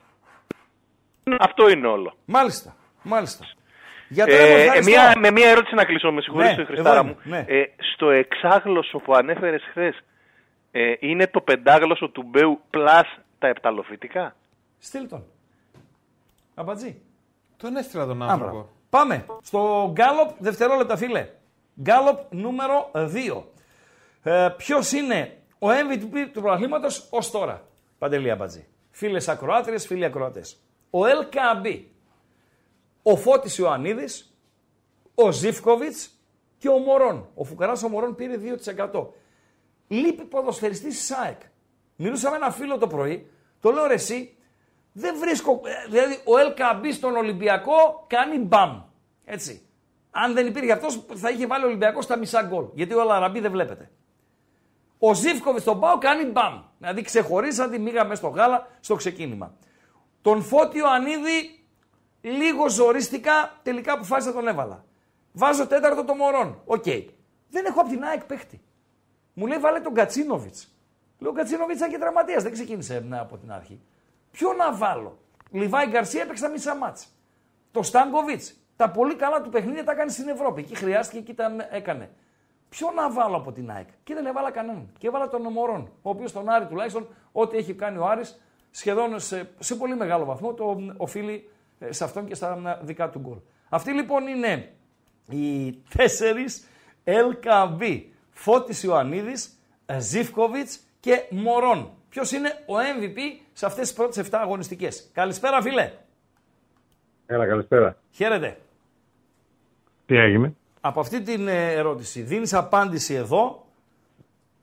Αυτό 1.39 1.69
είναι 1.69 1.87
όλο. 1.87 2.15
Μάλιστα. 2.25 2.77
Μάλιστα. 3.03 3.45
Για 4.09 4.27
τώρα 4.27 4.39
Ε, 4.39 4.53
ε, 4.53 4.63
ευχαριστώ. 4.63 4.91
μία, 4.91 5.13
με 5.19 5.31
μία 5.31 5.49
ερώτηση 5.49 5.75
να 5.75 5.85
κλείσω, 5.85 6.13
με 6.13 6.21
συγχωρείτε, 6.21 6.55
Ναι, 6.57 6.65
Χριστάρα 6.65 6.99
εδώ 6.99 7.05
μου. 7.05 7.17
είμαι, 7.27 7.45
ναι. 7.49 7.59
Ε, 7.59 7.65
στο 7.95 8.11
εξάγλωσσο 8.11 8.99
που 8.99 9.15
ανέφερες 9.15 9.63
χθες, 9.71 10.01
ε, 10.71 10.93
είναι 10.99 11.27
το 11.27 11.41
πεντάγλωσσο 11.41 12.09
του 12.09 12.23
Μπέου 12.23 12.61
plus 12.71 13.05
τα 13.39 13.49
επταλοφυτικά. 13.49 14.37
Στείλ 14.79 15.09
τον. 15.09 15.25
Αμπατζή. 16.55 17.01
Τον 17.57 17.77
έστειλα 17.77 18.07
τον 18.07 18.23
Άμπρα. 18.23 18.33
άνθρωπο. 18.35 18.69
Πάμε 18.91 19.25
στο 19.43 19.91
Γκάλοπ, 19.93 20.31
δευτερόλεπτα 20.39 20.97
φίλε. 20.97 21.29
Γκάλοπ 21.83 22.19
νούμερο 22.31 22.91
2. 22.93 23.43
Ε, 24.27 24.49
Ποιος 24.57 24.93
είναι 24.93 25.39
ο 25.59 25.67
MVP 25.69 26.29
του 26.33 26.41
πρωταθλήματος 26.41 27.09
ως 27.11 27.31
τώρα, 27.31 27.69
Παντελή 27.99 28.31
Αμπατζή. 28.31 28.67
Φίλες 28.91 29.29
ακροάτριες, 29.29 29.87
φίλοι 29.87 30.05
ακροατές. 30.05 30.57
Ο 30.91 30.99
LKB, 30.99 31.83
ο 33.03 33.17
Φώτης 33.17 33.59
Ιωαννίδης, 33.59 34.35
ο 35.15 35.31
Ζήφκοβιτς 35.31 36.11
και 36.59 36.69
ο 36.69 36.79
Μωρόν. 36.79 37.29
Ο 37.35 37.45
Φουκαράς 37.45 37.83
ο 37.83 37.89
Μωρόν 37.89 38.15
πήρε 38.15 38.37
2%. 38.37 39.07
Λείπει 39.89 40.25
ποδοσφαιριστής 40.25 40.97
τη 40.99 41.05
ΣΑΕΚ. 41.05 41.41
Μιλούσα 41.97 42.31
με 42.31 42.37
ένα 42.37 42.51
φίλο 42.51 42.79
το 42.79 42.87
πρωί, 42.87 43.31
το 43.61 43.71
λέω 43.71 43.87
ρε 43.87 43.95
εσύ, 43.95 44.37
δεν 44.93 45.19
βρίσκω. 45.19 45.61
ε, 45.65 45.91
Δηλαδή, 45.91 46.15
ο 46.15 46.33
LKB 46.51 46.93
στον 46.93 47.17
Ολυμπιακό 47.17 48.05
κάνει 48.07 48.39
μπαμ. 48.39 48.83
Έτσι. 49.25 49.69
Αν 50.11 50.35
δεν 50.35 50.47
υπήρχε 50.47 50.73
αυτός, 50.73 51.05
θα 51.15 51.31
είχε 51.31 51.47
βάλει 51.47 51.65
ο 51.65 51.67
Ολυμπιακός 51.67 52.05
στα 52.05 52.17
μισά 52.17 52.43
γκολ. 52.43 52.65
Γιατί 52.75 52.95
ο 52.95 53.01
Αλαραμπή 53.01 53.41
δεν 53.41 53.51
βλέπετε. 53.51 53.91
Ο 55.07 55.15
Ζήφκοβιτ 55.15 55.61
στον 55.61 55.81
Πάο 55.81 55.99
κάνει 55.99 56.25
μπαμ. 56.25 56.63
Δηλαδή 56.79 57.03
ξεχωρίσαν 57.03 57.71
τη 57.71 57.79
μίγα 57.79 58.05
μέσα 58.05 58.15
στο 58.15 58.29
γάλα 58.29 58.67
στο 58.81 58.95
ξεκίνημα. 58.95 59.55
Τον 60.23 60.43
Φώτιο 60.43 60.87
Ανίδη 60.89 61.65
λίγο 62.21 62.69
ζορίστηκα, 62.69 63.61
τελικά 63.63 63.93
αποφάσισα 63.93 64.33
τον 64.33 64.49
έβαλα. 64.49 64.85
Βάζω 65.33 65.67
τέταρτο 65.67 66.05
το 66.05 66.15
Μορόν. 66.15 66.63
Οκ. 66.65 66.85
Δεν 67.49 67.65
έχω 67.65 67.81
από 67.81 67.89
την 67.89 68.05
ΑΕΚ 68.05 68.25
παίχτη. 68.25 68.61
Μου 69.35 69.47
λέει 69.47 69.59
βάλε 69.59 69.81
τον 69.81 69.95
Γκατσίνοβιτς. 69.95 70.75
Λέω 71.19 71.31
ο 71.31 71.35
Γκατσίνοβιτς 71.35 71.79
ήταν 71.79 71.91
και 71.91 71.99
τραυματίας, 71.99 72.43
δεν 72.43 72.53
ξεκίνησε 72.53 73.05
ναι, 73.09 73.19
από 73.19 73.37
την 73.37 73.53
αρχή. 73.53 73.81
Ποιο 74.31 74.53
να 74.53 74.75
βάλω. 74.75 75.19
Λιβάι 75.51 75.87
Γκαρσία 75.87 76.23
έπαιξε 76.23 76.43
τα 76.43 76.49
μισά 76.49 76.77
μάτσα. 76.77 77.07
Το 77.71 77.83
Στάνκοβιτς. 77.83 78.55
Τα 78.77 78.91
πολύ 78.91 79.15
καλά 79.15 79.41
του 79.41 79.51
παιχνίδια 79.51 79.85
τα 79.85 79.93
έκανε 79.93 80.11
στην 80.11 80.29
Ευρώπη. 80.29 80.61
Εκεί 80.61 80.75
χρειάστηκε 80.75 81.21
και 81.21 81.35
τα 81.35 81.57
έκανε. 81.71 82.11
Ποιο 82.77 82.91
να 82.95 83.11
βάλω 83.11 83.37
από 83.37 83.53
την 83.53 83.71
ΑΕΚ; 83.71 83.89
Και 84.05 84.15
δεν 84.15 84.27
έβαλα 84.27 84.51
κανέναν. 84.51 84.89
Και 84.99 85.07
έβαλα 85.07 85.29
τον 85.29 85.47
Μορόν. 85.47 85.91
Ο 86.03 86.11
οποίος 86.11 86.33
τον 86.33 86.49
Άρη 86.49 86.67
τουλάχιστον, 86.67 87.09
ό,τι 87.33 87.57
έχει 87.57 87.75
κάνει 87.75 87.99
ο 87.99 88.07
Άρης, 88.07 88.41
σχεδόν 88.71 89.21
σε, 89.21 89.51
σε 89.59 89.75
πολύ 89.75 89.97
μεγάλο 89.97 90.25
βαθμό 90.25 90.55
το 90.55 90.65
μ, 90.65 90.89
οφείλει 90.97 91.51
ε, 91.79 91.93
σε 91.93 92.05
αυτόν 92.05 92.27
και 92.27 92.35
στα 92.35 92.57
μ, 92.57 92.87
δικά 92.87 93.11
του 93.11 93.19
γκολ. 93.19 93.37
Αυτοί 93.69 93.93
λοιπόν 93.93 94.27
είναι 94.27 94.73
οι 95.31 95.73
τέσσερις 95.97 96.67
LKB. 97.05 98.03
Φώτης 98.31 98.83
Ιωαννίδης, 98.83 99.59
ε, 99.87 99.99
Ζήφκοβιτς 99.99 100.81
και 101.01 101.25
Μωρόν. 101.31 101.91
Ποιος 102.09 102.33
είναι 102.33 102.49
ο 102.49 102.75
MVP 102.77 103.19
σε 103.53 103.67
αυτές 103.67 103.87
τις 103.87 103.97
πρώτες 103.97 104.29
7 104.29 104.29
αγωνιστικές; 104.33 105.11
Καλησπέρα 105.13 105.63
φίλε. 105.63 105.93
Έλα, 107.27 107.47
καλησπέρα. 107.47 107.97
Χαίρετε. 108.11 108.61
Τι 110.07 110.17
έγινε; 110.17 110.55
Από 110.87 111.01
αυτή 111.01 111.23
την 111.23 111.49
ε, 111.49 111.73
ερώτηση 111.73 112.21
δίνεις 112.23 112.55
απάντηση 112.55 113.15
εδώ 113.15 113.67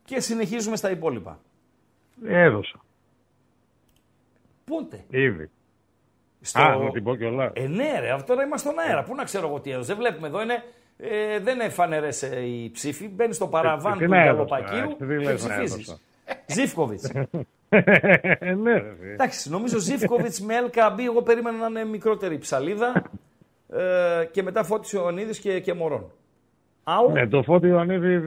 και 0.05 0.19
συνεχίζουμε 0.19 0.75
στα 0.75 0.89
υπόλοιπα. 0.91 1.39
Έδωσα. 2.25 2.79
Πότε; 4.65 5.03
Ήδη. 5.09 5.49
Στο... 6.41 6.61
Α, 6.61 6.75
να 6.75 6.91
την 6.91 7.03
πω 7.03 7.15
κιόλας. 7.15 7.51
Ε, 7.55 7.67
ναι, 7.67 7.99
ρε, 7.99 8.11
αυτό 8.11 8.33
τώρα 8.33 8.45
είμαστε 8.45 8.69
στον 8.69 8.79
αέρα. 8.83 9.03
Πού 9.03 9.15
να 9.15 9.23
ξέρω 9.23 9.47
εγώ 9.47 9.59
τι 9.59 9.71
έδωσε. 9.71 9.87
Δεν 9.93 9.97
βλέπουμε 9.97 10.27
εδώ. 10.27 10.41
Είναι, 10.41 10.63
ε, 10.97 11.39
δεν 11.39 11.59
είναι 11.59 11.69
φανερές 11.69 12.23
ε, 12.23 12.39
οι 12.45 12.71
ψήφοι. 12.71 13.07
Μπαίνει 13.09 13.33
στο 13.33 13.47
παραβάν 13.47 13.93
Ε, 13.93 13.97
τι 13.97 14.03
του 14.03 14.09
να 14.09 14.21
έδωσα, 14.21 14.57
Γαλοπακίου 14.57 14.95
τι 14.97 15.05
και 15.05 15.13
λες 15.13 15.43
να 15.43 15.49
ψηφίζεις. 15.49 15.73
έδωσα. 15.73 15.99
Ζήφκοβιτς. 16.45 17.03
Ε, 17.69 18.53
ναι, 18.53 18.73
ρε. 18.73 18.95
φίλε. 18.99 19.11
Εντάξει, 19.13 19.49
νομίζω 19.49 19.77
Ζήφκοβιτς 19.77 20.41
με 20.41 20.53
LKB. 20.71 20.99
Εγώ 20.99 21.21
περίμενα 21.21 21.57
να 21.57 21.67
είναι 21.79 21.89
μικρότερη 21.89 22.35
η 22.35 22.37
ψαλίδα. 22.37 23.03
Ε, 23.71 24.25
και 24.31 24.43
μετά 24.43 24.63
Φώτης 24.63 24.91
Ιωαννίδης 24.91 25.39
και, 25.39 25.59
και 25.59 25.73
Μωρόν. 25.73 26.11
Άου, 26.83 27.11
Ναι, 27.11 27.27
το 27.27 27.43
Φώτη 27.43 27.67
Ιωαννίδη 27.67 28.21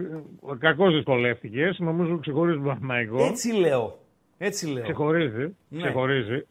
κακώς 0.59 0.95
δυσκολεύτηκες. 0.95 1.79
Νομίζω 1.79 2.19
ξεχωρίζει 2.19 2.57
τον 2.57 2.65
Παναθηναϊκό. 2.67 3.25
έτσι 3.25 3.53
λέω. 3.53 3.99
Έτσι 4.39 4.67
λέω. 4.67 4.83
Ξεχωρίζει. 4.83 5.57
Ναι. 5.69 5.83
Ξεχωρίζει. 5.83 6.47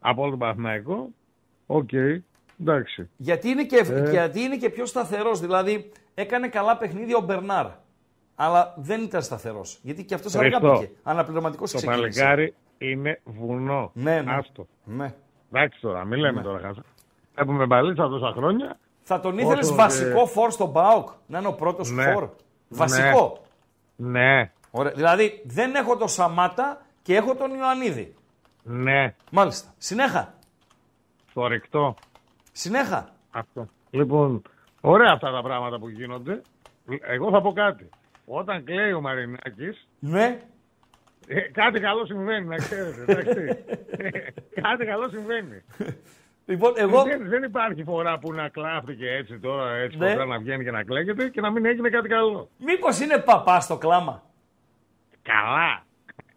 Από 0.00 0.20
όλο 0.22 0.30
τον 0.30 0.38
Παναθηναϊκό. 0.38 1.08
Οκ. 1.66 1.90
Εντάξει. 2.60 3.08
Γιατί 3.16 3.48
είναι, 3.48 3.64
και, 3.64 3.76
Ε. 3.92 4.10
γιατί 4.10 4.40
είναι 4.40 4.56
και 4.56 4.70
πιο 4.70 4.86
σταθερός. 4.86 5.40
Δηλαδή 5.40 5.90
έκανε 6.14 6.48
καλά 6.48 6.76
παιχνίδια 6.76 7.16
ο 7.16 7.20
Μπερνάρ. 7.20 7.66
Αλλά 8.34 8.74
δεν 8.78 9.02
ήταν 9.02 9.22
σταθερός. 9.22 9.78
Γιατί 9.82 10.04
και 10.04 10.14
αυτός 10.14 10.34
αργά 10.34 10.58
Χριστό. 10.58 10.72
πήγε. 10.78 10.90
Αναπληρωματικός 11.02 11.70
Το 11.70 11.76
ξεκίνησε. 11.76 12.00
παλικάρι 12.02 12.54
είναι 12.78 13.20
βουνό. 13.24 13.90
Ναι, 13.94 14.20
ναι. 14.20 14.32
Άστο. 14.32 14.66
Ναι. 14.84 15.14
Εντάξει 15.52 15.80
τώρα, 15.80 16.04
μην 16.04 16.18
λέμε 16.18 16.42
τώρα 16.42 16.74
χάσα. 17.38 17.50
Έχουμε 17.50 17.66
μπαλίτσα 17.66 18.08
τόσα 18.08 18.32
χρόνια. 18.36 18.78
Θα 19.02 19.20
τον 19.20 19.38
ήθελες 19.38 19.66
Όσο 19.66 19.74
βασικό 19.74 20.22
και- 20.22 20.28
φόρ 20.30 20.50
στον 20.50 20.68
Μπάουκ. 20.70 21.08
Να 21.26 21.38
είναι 21.38 21.48
ο 21.48 21.52
πρώτος 21.54 21.90
Ναι. 21.90 22.12
φόρ. 22.12 22.28
Βασικό; 22.68 23.42
Ναι, 23.96 24.50
Ωραία. 24.70 24.92
Δηλαδή 24.92 25.42
δεν 25.44 25.74
έχω 25.74 25.96
τον 25.96 26.08
Σαμάτα 26.08 26.80
και 27.02 27.14
έχω 27.16 27.34
τον 27.34 27.54
Ιωαννίδη. 27.54 28.14
ναι. 28.62 29.14
Μάλιστα. 29.30 29.68
Συνέχα. 29.78 30.34
Θορυκτό. 31.32 31.94
Συνέχα. 32.52 33.08
Αυτό. 33.30 33.68
Λοιπόν, 33.90 34.42
ωραία 34.80 35.12
αυτά 35.12 35.30
τα 35.30 35.42
πράγματα 35.42 35.78
που 35.78 35.88
γίνονται. 35.88 36.42
Εγώ 37.06 37.30
θα 37.30 37.40
πω 37.40 37.52
κάτι. 37.52 37.88
Όταν 38.26 38.64
κλαίει 38.64 38.92
ο 38.92 39.00
Μαρινάκης, 39.00 39.88
Ναι. 39.98 40.40
ε, 41.26 41.40
κάτι 41.40 41.80
καλό 41.80 42.06
συμβαίνει, 42.06 42.46
να 42.46 42.56
ξέρετε. 42.56 43.02
εντάξει. 43.12 43.40
Ε, 44.00 44.60
κάτι 44.60 44.84
καλό 44.84 45.08
συμβαίνει. 45.08 45.62
Λοιπόν, 46.48 46.72
εγώ. 46.76 47.02
Δεν, 47.02 47.28
δεν 47.28 47.42
υπάρχει 47.42 47.82
φορά 47.82 48.18
που 48.18 48.32
να 48.32 48.48
κλάφτηκε 48.48 49.10
έτσι 49.10 49.38
τώρα, 49.38 49.74
έτσι 49.74 49.98
Ναι. 49.98 50.10
κοντά 50.12 50.24
να 50.24 50.38
βγαίνει 50.38 50.64
και 50.64 50.70
να 50.70 50.82
κλαίγεται 50.82 51.28
και 51.28 51.40
να 51.40 51.50
μην 51.50 51.64
έγινε 51.66 51.88
κάτι 51.88 52.08
καλό. 52.08 52.48
Μήπως 52.58 53.00
είναι 53.00 53.18
παπά 53.18 53.64
το 53.68 53.76
κλάμα; 53.76 54.22
Καλά. 55.22 55.82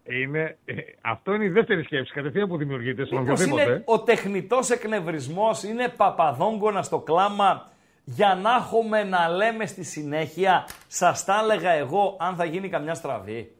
Είναι, 0.04 0.58
ε, 0.64 0.74
αυτό 1.00 1.34
είναι 1.34 1.44
η 1.44 1.48
δεύτερη 1.48 1.82
σκέψη 1.82 2.12
κατευθείαν 2.12 2.48
που 2.48 2.56
δημιουργείται 2.56 3.04
στον 3.04 3.18
Μήπως 3.18 3.32
οποιοδήποτε. 3.40 3.70
είναι 3.72 3.82
ο 3.86 4.00
τεχνητός 4.00 4.70
εκνευρισμός, 4.70 5.62
είναι 5.62 5.88
παπαδόγκονα 5.96 6.82
στο 6.82 6.98
κλάμα 7.00 7.70
για 8.04 8.38
να 8.42 8.50
έχουμε 8.54 9.04
να 9.04 9.28
λέμε 9.28 9.66
στη 9.66 9.84
συνέχεια 9.84 10.66
σας 10.86 11.24
τα 11.24 11.40
έλεγα 11.42 11.70
εγώ 11.70 12.16
αν 12.20 12.34
θα 12.36 12.44
γίνει 12.44 12.68
καμιά 12.68 12.94
στραβή. 12.94 13.52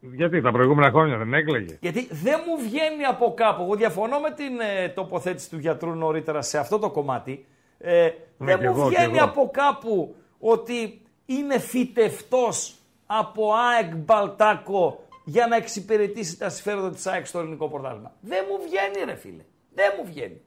Γιατί 0.00 0.40
τα 0.40 0.52
προηγούμενα 0.52 0.90
χρόνια 0.90 1.16
δεν 1.18 1.34
έκλαιγε. 1.34 1.78
Γιατί 1.80 2.08
δεν 2.10 2.40
μου 2.46 2.56
βγαίνει 2.62 3.04
από 3.08 3.34
κάπου. 3.34 3.62
Εγώ 3.62 3.74
διαφωνώ 3.74 4.18
με 4.20 4.30
την 4.30 4.60
ε, 4.60 4.88
τοποθέτηση 4.88 5.50
του 5.50 5.58
γιατρού 5.58 5.94
νωρίτερα 5.94 6.42
σε 6.42 6.58
αυτό 6.58 6.78
το 6.78 6.90
κομμάτι. 6.90 7.46
Ε, 7.78 8.10
δεν 8.38 8.58
κι 8.58 8.64
μου 8.66 8.70
εγώ, 8.70 8.88
κι 8.88 8.94
βγαίνει 8.96 9.16
εγώ. 9.16 9.24
από 9.26 9.50
κάπου 9.52 10.14
ότι 10.38 11.00
είναι 11.26 11.58
φυτευτός 11.58 12.74
από 13.06 13.52
ΑΕΚ 13.54 13.94
Μπαλτάκο 13.96 15.04
για 15.24 15.46
να 15.46 15.56
εξυπηρετήσει 15.56 16.38
τα 16.38 16.48
συμφέροντα 16.48 16.90
της 16.90 17.06
ΑΕΚ 17.06 17.26
στο 17.26 17.38
ελληνικό 17.38 17.68
πρωτάθλημα. 17.68 18.12
Δεν 18.20 18.44
μου 18.48 18.56
βγαίνει 18.64 19.04
ρε 19.12 19.16
φίλε. 19.16 19.44
Δεν 19.74 19.92
μου 19.98 20.04
βγαίνει. 20.06 20.40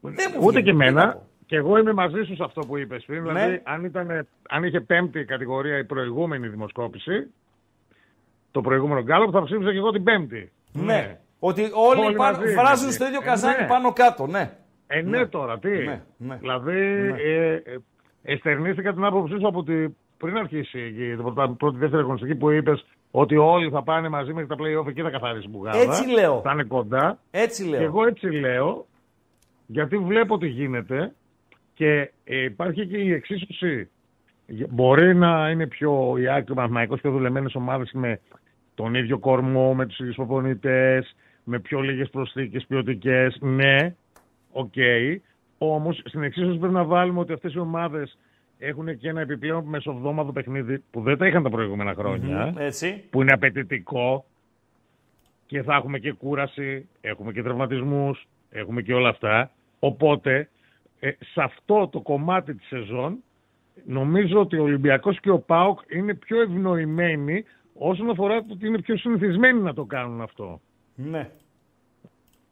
Δεν 0.00 0.30
μου 0.34 0.38
Ούτε 0.42 0.60
βγαίνει. 0.60 0.64
και 0.64 0.70
Τι 0.70 0.76
να 0.76 0.84
εμένα. 0.84 1.12
πω. 1.12 1.22
Και 1.46 1.56
εγώ 1.56 1.78
είμαι 1.78 1.92
μαζί 1.92 2.22
σου 2.22 2.34
σε 2.34 2.44
αυτό 2.44 2.60
που 2.60 2.76
είπες 2.76 3.04
πριν. 3.04 3.22
Ναι. 3.22 3.32
Δηλαδή, 3.32 3.60
αν, 3.64 3.84
ήταν, 3.84 4.26
αν 4.48 4.64
είχε 4.64 4.80
πέμπτη 4.80 5.24
κατηγορία 5.24 5.78
η 5.78 5.84
προηγούμενη 5.84 6.48
δημοσκόπηση, 6.48 7.30
το 8.54 8.60
προηγούμενο 8.60 9.02
γκάλωπ, 9.02 9.30
θα 9.32 9.42
ψήφιζα 9.42 9.70
και 9.70 9.76
εγώ 9.78 9.90
την 9.90 10.02
πέμπτη. 10.02 10.52
Ναι. 10.72 11.18
Ότι 11.38 11.62
όλοι, 11.62 12.00
Όλοι 12.00 12.16
πάνω, 12.16 12.38
μαζί 12.38 12.54
βράζουν 12.54 12.84
είναι. 12.84 12.94
στο 12.94 13.06
ίδιο 13.06 13.20
Ε, 13.22 13.24
καζάνι 13.24 13.60
ναι. 13.60 13.66
πάνω 13.66 13.92
κάτω. 13.92 14.26
Ναι. 14.26 14.50
Ε, 14.86 15.02
ναι, 15.02 15.26
τώρα, 15.26 15.58
τι. 15.58 15.68
Ναι, 15.68 16.02
ναι. 16.16 16.36
Δηλαδή, 16.36 16.78
ε, 17.24 17.52
ε, 17.54 17.60
εστερνίστηκα 18.22 18.92
την 18.92 19.04
άποψή 19.04 19.38
σου 19.38 19.48
από 19.48 19.58
ότι 19.58 19.96
πριν 20.16 20.36
αρχίσει 20.36 20.78
η 20.78 21.16
πρώτη, 21.16 21.54
πρώτη 21.58 21.76
δεύτερη 21.76 22.02
αγωνιστική 22.02 22.34
που 22.34 22.50
είπες 22.50 22.84
ότι 23.10 23.36
όλοι 23.36 23.70
θα 23.70 23.82
πάνε 23.82 24.08
μαζί 24.08 24.32
μέχρι 24.32 24.48
τα 24.48 24.56
play-off 24.58 24.86
εκεί 24.86 25.02
θα 25.02 25.10
καθαρίσει 25.10 25.46
η 25.46 25.50
μπουγάδα. 25.50 25.78
Έτσι 25.78 26.10
λέω. 26.10 26.40
Θα 26.44 26.52
είναι 26.52 26.64
κοντά. 26.64 27.18
Έτσι 27.30 27.64
λέω. 27.64 27.78
Και 27.78 27.84
εγώ 27.84 28.06
έτσι 28.06 28.26
λέω. 28.26 28.86
γιατί 29.66 29.96
βλέπω 29.96 30.38
τι 30.38 30.46
γίνεται 30.46 31.14
και 31.74 32.10
ε, 32.24 32.44
υπάρχει 32.44 32.86
και 32.86 32.96
η 32.96 33.12
εξίσωση. 33.12 33.88
Μπορεί 34.68 35.14
να 35.14 35.50
είναι 35.50 35.66
ΠΑΟΚ, 35.66 36.14
ΑΕΚ, 36.18 36.54
Παναθηναϊκός 36.54 37.00
πιο 37.00 37.10
δουλεμένες 37.10 37.54
ομάδες 37.54 37.90
με 37.92 38.20
τον 38.74 38.94
ίδιο 38.94 39.18
κορμό, 39.18 39.74
με 39.74 39.86
τους 39.86 39.98
ίδιους 39.98 40.16
προπονητές, 40.16 41.16
με 41.44 41.58
πιο 41.58 41.80
λίγες 41.80 42.10
προσθήκες 42.10 42.64
ποιοτικές. 42.66 43.38
Ναι, 43.40 43.94
οκ. 44.52 44.72
Okay. 44.76 45.16
Όμως 45.58 46.02
στην 46.04 46.22
εξίσωση 46.22 46.58
πρέπει 46.58 46.74
να 46.74 46.84
βάλουμε 46.84 47.20
ότι 47.20 47.32
αυτές 47.32 47.54
οι 47.54 47.58
ομάδες 47.58 48.18
έχουν 48.58 48.98
και 48.98 49.08
ένα 49.08 49.20
επιπλέον 49.20 49.64
μεσοβδόμαδο 49.64 50.32
παιχνίδι 50.32 50.82
που 50.90 51.00
δεν 51.00 51.18
τα 51.18 51.26
είχαν 51.26 51.42
τα 51.42 51.50
προηγούμενα 51.50 51.94
χρόνια, 51.94 52.54
Έτσι. 52.58 53.04
που 53.10 53.22
είναι 53.22 53.32
απαιτητικό 53.32 54.24
και 55.46 55.62
θα 55.62 55.74
έχουμε 55.74 55.98
και 55.98 56.12
κούραση, 56.12 56.88
έχουμε 57.00 57.32
και 57.32 57.42
τραυματισμούς, 57.42 58.26
έχουμε 58.50 58.82
και 58.82 58.94
όλα 58.94 59.08
αυτά. 59.08 59.50
Οπότε, 59.78 60.48
ε, 61.00 61.10
σε 61.10 61.42
αυτό 61.42 61.88
το 61.88 62.00
κομμάτι 62.00 62.54
της 62.54 62.66
σεζόν, 62.66 63.22
νομίζω 63.84 64.40
ότι 64.40 64.58
ο 64.58 64.62
Ολυμπιακός 64.62 65.20
και 65.20 65.30
ο 65.30 65.38
ΠΑΟΚ 65.38 65.80
είναι 65.88 66.14
πιο 66.14 66.40
ευνοημένοι 66.40 67.44
όσον 67.74 68.10
αφορά 68.10 68.38
το 68.40 68.46
ότι 68.52 68.66
είναι 68.66 68.78
πιο 68.80 68.96
συνηθισμένοι 68.96 69.60
να 69.60 69.74
το 69.74 69.84
κάνουν 69.84 70.20
αυτό. 70.20 70.60
Ναι. 70.94 71.30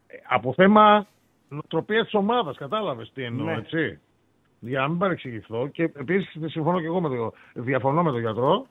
Ε, 0.07 0.15
από 0.29 0.53
θέμα 0.53 1.07
νοοτροπίας 1.49 2.03
της 2.03 2.13
ομάδας, 2.13 2.57
κατάλαβες 2.57 3.11
τι 3.13 3.23
εννοώ, 3.23 3.45
Ναι. 3.45 3.53
έτσι. 3.53 3.99
Για 4.59 4.79
να 4.79 4.87
μην 4.87 4.97
παρεξηγηθώ 4.97 5.67
και 5.67 5.83
επίσης 5.83 6.51
συμφωνώ 6.51 6.79
και 6.79 6.85
εγώ 6.85 7.01
με 7.01 7.09
το, 7.09 7.33
διαφωνώ 7.53 8.03
με 8.03 8.11
τον 8.11 8.19
γιατρό. 8.19 8.65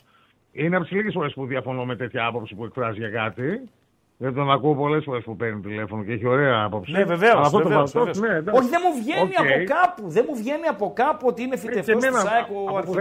Είναι 0.53 0.77
από 0.77 0.85
τις 0.85 0.95
λίγες 0.95 1.13
φορές 1.13 1.33
που 1.33 1.47
διαφωνώ 1.47 1.85
με 1.85 1.97
τέτοια 1.97 2.27
άποψη 2.27 2.55
που 2.55 2.65
εκφράζει 2.65 2.99
για 2.99 3.11
κάτι. 3.11 3.69
Δεν 4.17 4.35
τον 4.35 4.51
ακούω 4.51 4.75
πολλές 4.75 5.05
φορές 5.05 5.25
που 5.25 5.37
παίρνει 5.37 5.61
τηλέφωνο 5.61 6.05
και 6.05 6.13
έχει 6.13 6.27
ωραία 6.27 6.63
άποψη. 6.65 6.93
Ναι, 6.93 7.05
βεβαίως. 7.05 7.33
Αλλά 7.35 7.47
αυτό 7.47 7.61
το 7.61 7.69
βάζω, 7.69 8.05
ναι, 8.05 8.35
εντάξει. 8.35 8.61
Όχι, 8.61 8.69
δεν 8.69 8.81
μου 8.85 9.03
βγαίνει 9.03 9.21
Οκ. 9.21 9.39
από 9.39 9.65
κάπου. 9.65 10.11
Δεν 10.11 10.25
μου 10.29 10.37
βγαίνει 10.37 10.67
από 10.67 10.93
κάπου 10.93 11.27
ότι 11.27 11.43
είναι 11.43 11.57
φυτευτό 11.57 11.93
και 11.93 11.99
τη 11.99 12.07
εμένα 12.07 12.31
ΑΕΚ 12.31 12.47
ο 12.51 12.79
από 12.79 12.93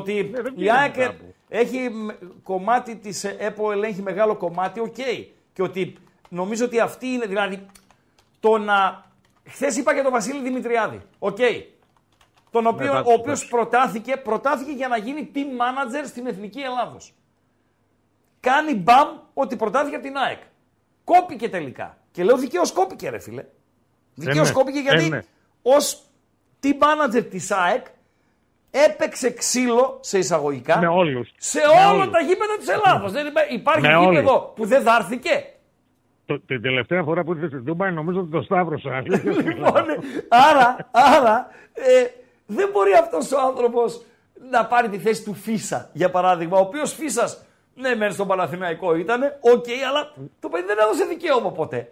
πουθενά 0.00 0.22
δεν 0.22 0.24
αρχιδιετής. 0.24 0.30
βγαίνει. 0.30 0.30
Έτσι. 0.30 0.30
Το 0.30 0.30
ότι 0.30 0.30
Ναι, 0.30 0.40
δεν 0.42 0.52
η 0.52 0.56
βγαίνει 0.56 0.70
ΑΕΚ 0.78 0.94
κάπου. 0.98 1.34
έχει 1.48 1.88
μ, 1.90 2.08
κομμάτι 2.42 2.96
της 2.96 3.24
ΕΠΟ 3.24 3.72
ελέγχει 3.72 4.02
μεγάλο 4.02 4.36
κομμάτι, 4.36 4.80
οκ. 4.80 4.94
Και 5.52 5.62
ότι 5.62 5.96
νομίζω 6.28 6.64
ότι 6.64 6.80
αυτή 6.80 7.06
είναι. 7.06 7.26
Δηλαδή, 7.26 7.66
το 8.40 8.58
να. 8.58 9.04
Χθες 9.48 9.76
είπα 9.76 9.92
για 9.92 10.02
τον 10.02 10.12
Βασίλη 10.12 10.42
Δημητριάδη. 10.42 11.00
Οκ. 11.18 11.38
Τον 12.50 12.66
οποίο, 12.66 12.86
εντάξει, 12.86 13.10
ο 13.10 13.12
οποίος 13.12 13.24
εντάξει. 13.24 13.48
προτάθηκε, 13.48 14.16
προτάθηκε 14.16 14.70
για 14.70 14.88
να 14.88 14.96
γίνει 14.96 15.30
team 15.34 15.38
manager 15.38 16.04
στην 16.06 16.26
Εθνική 16.26 16.60
Ελλάδος. 16.60 17.14
Κάνει 18.40 18.74
μπαμ 18.74 19.08
ότι 19.34 19.56
προτάθηκε 19.56 19.94
από 19.96 20.04
την 20.04 20.16
ΑΕΚ. 20.16 20.40
Κόπηκε 21.04 21.48
τελικά. 21.48 21.96
Και 22.10 22.24
λέω 22.24 22.36
δικαίως 22.36 22.72
κόπηκε, 22.72 23.10
ρε 23.10 23.18
φίλε. 23.18 23.44
Δικαίως 24.14 24.48
ναι. 24.48 24.54
κόπηκε 24.54 24.78
γιατί 24.78 25.04
Ε, 25.04 25.08
ναι. 25.08 25.20
ως 25.62 26.02
team 26.62 26.72
manager 26.72 27.24
της 27.30 27.50
ΑΕΚ 27.50 27.86
έπαιξε 28.86 29.30
ξύλο 29.32 29.98
σε 30.00 30.18
εισαγωγικά 30.18 30.78
Με 30.78 30.86
όλους. 30.86 31.32
σε 31.36 31.58
Με 31.60 31.66
όλα 31.66 31.90
όλους. 31.92 32.10
τα 32.10 32.20
γήπεδα 32.20 32.56
της 32.58 32.68
Ελλάδα. 32.68 33.08
Δεν 33.08 33.26
υπά- 33.26 33.50
υπάρχει 33.50 33.80
Με 33.80 33.88
γήπεδο 33.88 34.32
όλους. 34.32 34.52
που 34.54 34.66
δεν 34.66 34.82
δάρθηκε. 34.82 35.44
Το, 36.26 36.40
την 36.40 36.62
τελευταία 36.62 37.02
φορά 37.02 37.24
που 37.24 37.32
ήρθες 37.32 37.48
στην 37.48 37.64
Τούμπα 37.64 37.90
νομίζω 37.90 38.20
ότι 38.20 38.30
το 38.30 38.42
σταύρωσα. 38.42 39.00
Λοιπόν, 39.48 39.84
άρα, 40.28 40.88
άρα 40.90 41.46
ε, 41.72 42.04
δεν 42.46 42.68
μπορεί 42.72 42.92
αυτός 42.92 43.32
ο 43.32 43.40
άνθρωπος 43.40 44.02
να 44.50 44.66
πάρει 44.66 44.88
τη 44.88 44.98
θέση 44.98 45.24
του 45.24 45.34
Φύσσα, 45.34 45.90
για 45.92 46.10
παράδειγμα. 46.10 46.58
Ο 46.58 46.60
οποίος 46.60 46.92
Φύσσας, 46.94 47.44
ναι, 47.74 47.94
μεν 47.94 48.12
στον 48.12 48.26
Παναθηναϊκό 48.26 48.94
ήταν, 48.96 49.22
οκ, 49.40 49.64
αλλά 49.88 50.12
το 50.40 50.48
παιδί 50.48 50.66
δεν 50.66 50.78
έδωσε 50.78 51.04
δικαίωμα 51.04 51.50
ποτέ. 51.52 51.88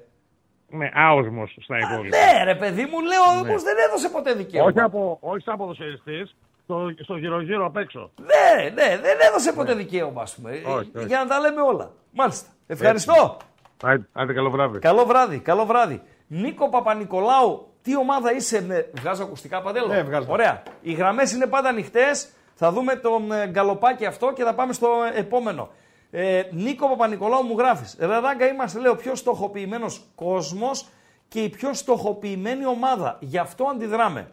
ναι, 0.69 0.91
άοσμος 0.95 1.57
στα 1.63 1.79
υπόλοιπα. 1.79 2.17
Ναι, 2.17 2.45
ρε 2.45 2.55
παιδί 2.55 2.83
μου, 2.83 3.01
λέω 3.01 3.41
όμως 3.41 3.63
δεν 3.63 3.77
έδωσε 3.89 4.09
ποτέ 4.09 4.33
δικαίωμα. 4.33 4.69
Όχι, 4.69 4.81
από, 4.81 5.19
όχι 5.21 5.43
σαν 5.43 5.57
ποδοσφαιριστής, 5.57 6.37
στο, 6.71 7.05
στο 7.05 7.17
γύρω-γύρω 7.17 7.67
απ' 7.67 7.77
έξω. 7.77 8.11
Ναι, 8.17 8.69
ναι, 8.71 8.99
δεν 8.99 9.17
έδωσε 9.29 9.53
ποτέ 9.53 9.75
δικαίωμα, 9.75 10.23
ας 10.23 10.35
πούμε. 10.35 10.51
Ναι. 10.51 10.73
Όχι, 10.73 10.91
όχι. 10.97 11.07
Για 11.07 11.19
να 11.19 11.27
τα 11.27 11.41
λέμε 11.41 11.61
όλα. 11.61 11.91
Μάλιστα. 12.11 12.49
Ευχαριστώ. 12.67 13.37
Άντε, 13.83 14.09
άντε, 14.13 14.33
καλό 14.33 14.51
βράδυ. 14.51 14.79
Καλό 14.79 15.05
βράδυ, 15.05 15.39
καλό 15.39 15.67
βράδυ. 15.67 16.03
Νίκο 16.27 16.69
Παπανικολάου, 16.69 17.69
τι 17.83 17.97
ομάδα 17.97 18.35
είσαι, 18.35 18.63
με... 18.63 18.91
βγάζω 19.01 19.23
ακουστικά 19.23 19.63
Παντελό; 19.63 19.87
Ναι, 19.87 20.03
βγάζω. 20.03 20.27
Ωραία. 20.31 20.63
Οι 20.83 20.93
γραμμές 20.93 21.33
είναι 21.33 21.47
πάντα 21.47 21.69
ανοιχτές. 21.69 22.29
Θα 22.55 22.73
δούμε 22.73 22.97
τον 22.97 23.33
ε, 23.33 23.47
γκαλοπάκι 23.47 24.07
αυτό 24.07 24.33
και 24.33 24.45
θα 24.45 24.55
πάμε 24.55 24.73
στο 24.73 24.89
ε, 25.15 25.19
επόμενο. 25.19 25.69
Ε, 26.11 26.43
Νίκο 26.51 26.89
Παπα-Νικολάου 26.89 27.43
μου 27.43 27.59
γράφεις. 27.59 27.97
Ρε 28.01 28.07
Ράγκα, 28.07 28.47
είμαστε 28.47 28.81
λέω 28.81 28.95
πιο 28.95 29.15
στοχοποιημένος 29.15 30.05
κόσμος 30.15 30.89
και 31.29 31.41
η 31.41 31.49
πιο 31.49 31.75
στοχοποιημένη 31.75 32.67
ομάδα. 32.67 33.17
Γι' 33.21 33.39
αυτό 33.39 33.65
αντιδράμε. 33.65 34.31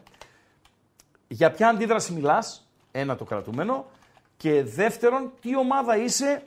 Για 1.28 1.51
ποια 1.51 1.67
αντίδραση 1.67 2.13
μιλάς, 2.13 2.67
ένα 2.91 3.15
το 3.15 3.23
κρατούμενο. 3.23 3.86
Και 4.38 4.63
δεύτερον, 4.63 5.32
τι 5.41 5.57
ομάδα 5.57 5.97
είσαι 5.97 6.43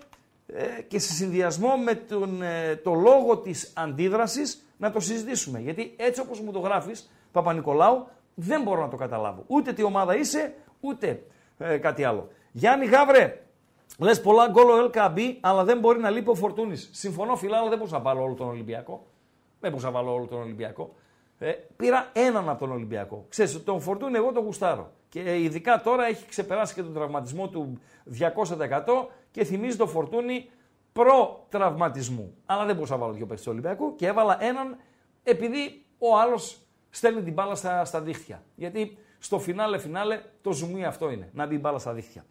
ε, 0.47 0.83
και 0.83 0.99
σε 0.99 1.13
συνδυασμό 1.13 1.77
με 1.77 1.95
τον, 1.95 2.43
ε, 2.43 2.77
το 2.77 2.95
λόγο 2.95 3.37
της 3.39 3.73
αντίδρασης 3.75 4.65
να 4.77 4.91
το 4.91 5.01
συζητήσουμε. 5.01 5.61
Γιατί 5.61 5.95
έτσι 5.97 6.21
όπως 6.21 6.41
μου 6.41 6.53
το 6.53 6.59
γράφεις, 6.59 7.11
Παπα-Νικολάου, 7.33 8.07
δεν 8.35 8.63
μπορώ 8.63 8.81
να 8.81 8.89
το 8.89 8.97
καταλάβω. 8.97 9.45
Ούτε 9.47 9.73
τι 9.73 9.83
ομάδα 9.83 10.17
είσαι, 10.17 10.55
ούτε 10.81 11.23
ε, 11.59 11.77
κάτι 11.77 12.05
άλλο. 12.05 12.29
Γιάννη 12.53 12.87
Γάβρε, 12.87 13.43
λες 13.99 14.21
πολλά 14.21 14.49
γκολ 14.49 14.71
ο 14.71 14.91
LKB, 14.93 15.37
αλλά 15.41 15.65
δεν 15.65 15.79
μπορεί 15.79 15.99
να 15.99 16.11
λείπει 16.11 16.31
ο 16.31 16.35
Φορτούνης. 16.35 16.89
Συμφωνώ 16.93 17.37
φιλά, 17.37 17.59
αλλά 17.59 17.69
δεν 17.69 17.79
μπορούσα 17.79 17.97
να 17.97 18.03
βάλω 18.03 18.23
όλο 18.23 18.35
τον 18.35 18.49
Ολυμπιακό. 18.49 19.07
Δεν 19.61 19.71
μπορούσα 19.71 19.87
να 19.87 19.93
βάλω 19.93 20.15
όλο 20.15 20.27
τον 20.27 20.41
Ολυμπιακό. 20.41 20.95
Ε, 21.43 21.53
πήρα 21.77 22.11
έναν 22.13 22.49
από 22.49 22.59
τον 22.59 22.73
Ολυμπιακό. 22.73 23.27
Ξέρεις, 23.29 23.65
τον 23.65 23.81
Φορτούνη 23.81 24.17
εγώ 24.17 24.33
τον 24.33 24.45
γουστάρω. 24.45 24.93
Και 25.09 25.21
ε, 25.21 25.43
ειδικά 25.43 25.81
τώρα 25.81 26.07
έχει 26.07 26.27
ξεπεράσει 26.27 26.75
και 26.75 26.83
τον 26.83 26.95
τραυματισμό 26.95 27.49
του 27.49 27.79
200% 28.19 28.27
και 29.31 29.45
θυμίζει 29.45 29.77
το 29.77 29.87
Φορτούνη 29.87 30.51
προ-τραυματισμού. 30.93 32.35
Αλλά 32.47 32.65
δεν 32.65 32.75
μπορούσα 32.75 32.95
να 32.95 33.01
βάλω 33.01 33.13
δύο 33.13 33.27
παίκτες 33.27 33.45
του 33.45 33.51
Ολυμπιακού 33.53 33.95
και 33.95 34.07
έβαλα 34.07 34.43
έναν 34.43 34.77
επειδή 35.23 35.85
ο 35.99 36.19
άλλος 36.19 36.61
στέλνει 36.91 37.23
την 37.23 37.33
μπάλα 37.33 37.55
στα, 37.55 37.85
στα 37.85 38.01
δίχτυα. 38.01 38.43
Γιατί 38.55 38.99
στο 39.19 39.39
φινάλε 39.39 39.79
φινάλε 39.79 40.21
το 40.43 40.53
ζουμί 40.53 40.85
αυτό 40.85 41.11
είναι, 41.11 41.31
να 41.33 41.47
μπει 41.47 41.55
η 41.55 41.59
μπάλα 41.61 41.79
στα 41.79 41.93
δίχτυα. 41.93 42.25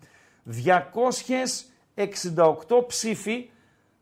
268 1.96 2.88
ψήφοι, 2.88 3.50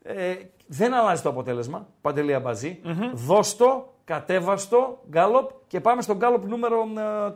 ε, 0.02 0.34
δεν 0.66 0.94
αλλάζει 0.94 1.22
το 1.22 1.28
αποτέλεσμα, 1.28 1.88
Παντελή 2.00 2.34
Αμπαζή. 2.34 2.80
Δώστο, 3.12 3.94
κατέβαστο, 4.12 5.00
γκάλοπ 5.10 5.50
και 5.66 5.80
πάμε 5.80 6.02
στο 6.02 6.14
γκάλοπ 6.16 6.44
νούμερο 6.46 6.86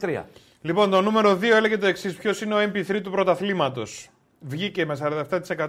3. 0.00 0.22
Λοιπόν, 0.62 0.90
το 0.90 1.00
νούμερο 1.00 1.32
2 1.32 1.42
έλεγε 1.42 1.78
το 1.78 1.86
εξής: 1.86 2.14
Ποιος 2.16 2.40
είναι 2.40 2.54
ο 2.54 2.58
MP3 2.58 3.00
του 3.02 3.10
πρωταθλήματος; 3.10 4.08
Βγήκε 4.40 4.86
με 4.86 4.96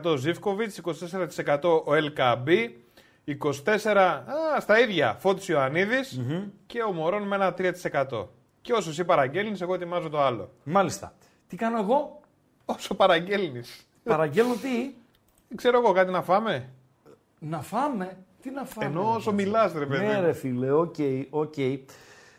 47% 0.01 0.15
Ζήφκοβιτς, 0.17 0.77
24% 0.77 1.83
ο 1.85 1.91
LKB, 1.93 2.69
24% 3.25 3.97
α, 3.97 4.59
στα 4.59 4.79
ίδια 4.79 5.15
Φώτης 5.19 5.47
Ιωαννίδης 5.47 6.19
και 6.65 6.81
ο 6.83 6.91
Μορόν 6.91 7.23
με 7.23 7.35
ένα 7.35 7.53
3%. 7.57 8.27
Και 8.61 8.73
όσο 8.73 8.89
εσύ 8.89 9.03
παραγγέλνεις, 9.05 9.61
εγώ 9.61 9.73
ετοιμάζω 9.73 10.09
το 10.09 10.21
άλλο. 10.21 10.49
Μάλιστα. 10.63 11.13
Τι 11.47 11.55
κάνω 11.55 11.77
εγώ, 11.79 12.19
Όσο 12.65 12.95
παραγγέλνεις. 12.95 13.87
παραγγέλνω 14.03 14.53
τι, 14.53 14.93
Ξέρω 15.55 15.77
εγώ 15.79 15.91
κάτι 15.91 16.11
να 16.11 16.21
φάμε. 16.21 16.69
να 17.39 17.61
φάμε; 17.61 18.17
Τι 18.43 18.51
να 18.51 18.65
φάμε. 18.65 18.85
Ενώ 18.85 19.01
ρε 19.01 19.07
όσο 19.07 19.31
παιδί. 19.31 19.43
μιλάς 19.43 19.73
ρε 19.73 19.85
παιδί. 19.85 20.05
Ναι 20.05 20.19
ρε 20.19 20.33
φίλε, 20.33 20.71
οκ, 20.71 20.95
οκ. 21.29 21.57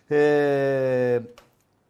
Ε, 0.06 1.20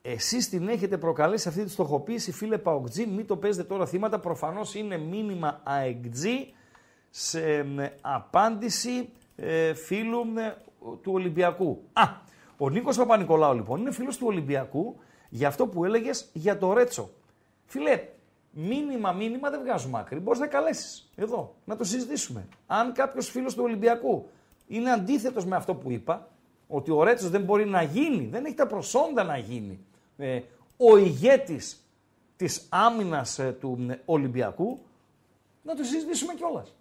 εσείς 0.03 0.49
την 0.49 0.69
έχετε 0.69 0.99
προκαλέσει 0.99 1.49
αυτή 1.49 1.65
τη 1.65 1.71
στοχοποίηση, 1.71 2.33
φίλε 2.33 2.59
Παοκτσή, 2.59 3.07
μην 3.07 3.27
το 3.27 3.37
παίζετε 3.37 3.65
τώρα 3.65 3.87
θύματα, 3.87 4.19
προφανώς 4.19 4.75
είναι 4.75 4.99
μήνυμα 4.99 5.61
αεκτζή 5.63 6.53
σε 7.11 7.59
ε, 7.59 7.93
απάντηση 8.01 9.09
ε, 9.37 9.75
φίλου 9.75 10.21
ε, 10.39 10.55
του 11.03 11.13
Ολυμπιακού. 11.13 11.83
Α, 11.93 12.03
ο 12.57 12.71
Νίκος 12.71 12.97
Παπα-Νικολάου 12.97 13.55
λοιπόν 13.55 13.81
είναι 13.81 13.93
φίλος 13.93 14.17
του 14.17 14.27
Ολυμπιακού 14.27 14.97
για 15.29 15.49
αυτό 15.49 15.67
που 15.67 15.85
έλεγες 15.85 16.31
για 16.33 16.59
το 16.59 16.73
Ρέτσο. 16.73 17.11
Φίλε, 17.67 18.09
μήνυμα, 18.55 19.13
μήνυμα 19.13 19.51
δεν 19.51 19.61
βγάζουμε 19.61 19.99
άκρη. 19.99 20.19
Μπορείς 20.19 20.41
να 20.41 20.47
καλέσεις 20.47 21.11
εδώ, 21.15 21.55
να 21.65 21.77
το 21.77 21.85
συζητήσουμε. 21.85 22.49
Αν 22.67 22.93
κάποιος 22.93 23.31
φίλος 23.31 23.55
του 23.55 23.63
Ολυμπιακού 23.63 24.27
είναι 24.67 24.91
αντίθετος 24.91 25.45
με 25.45 25.57
αυτό 25.57 25.75
που 25.75 25.91
είπα, 25.91 26.29
ότι 26.69 26.91
ο 26.91 27.03
Ρέτσος 27.03 27.31
δεν 27.31 27.43
μπορεί 27.43 27.67
να 27.67 27.83
γίνει, 27.83 28.27
δεν 28.27 28.45
έχει 28.45 28.55
τα 28.55 28.67
προσόντα 28.67 29.25
να 29.25 29.39
γίνει 29.39 29.85
ε, 30.17 30.41
ο 30.77 30.97
ηγέτης 30.97 31.85
της 32.37 32.67
άμυνας 32.69 33.41
του 33.61 33.87
ε, 33.91 34.01
Ολυμπιακού, 34.05 34.79
να 35.63 35.75
το 35.75 35.85
συζητήσουμε 35.85 36.35
κιόλας. 36.35 36.75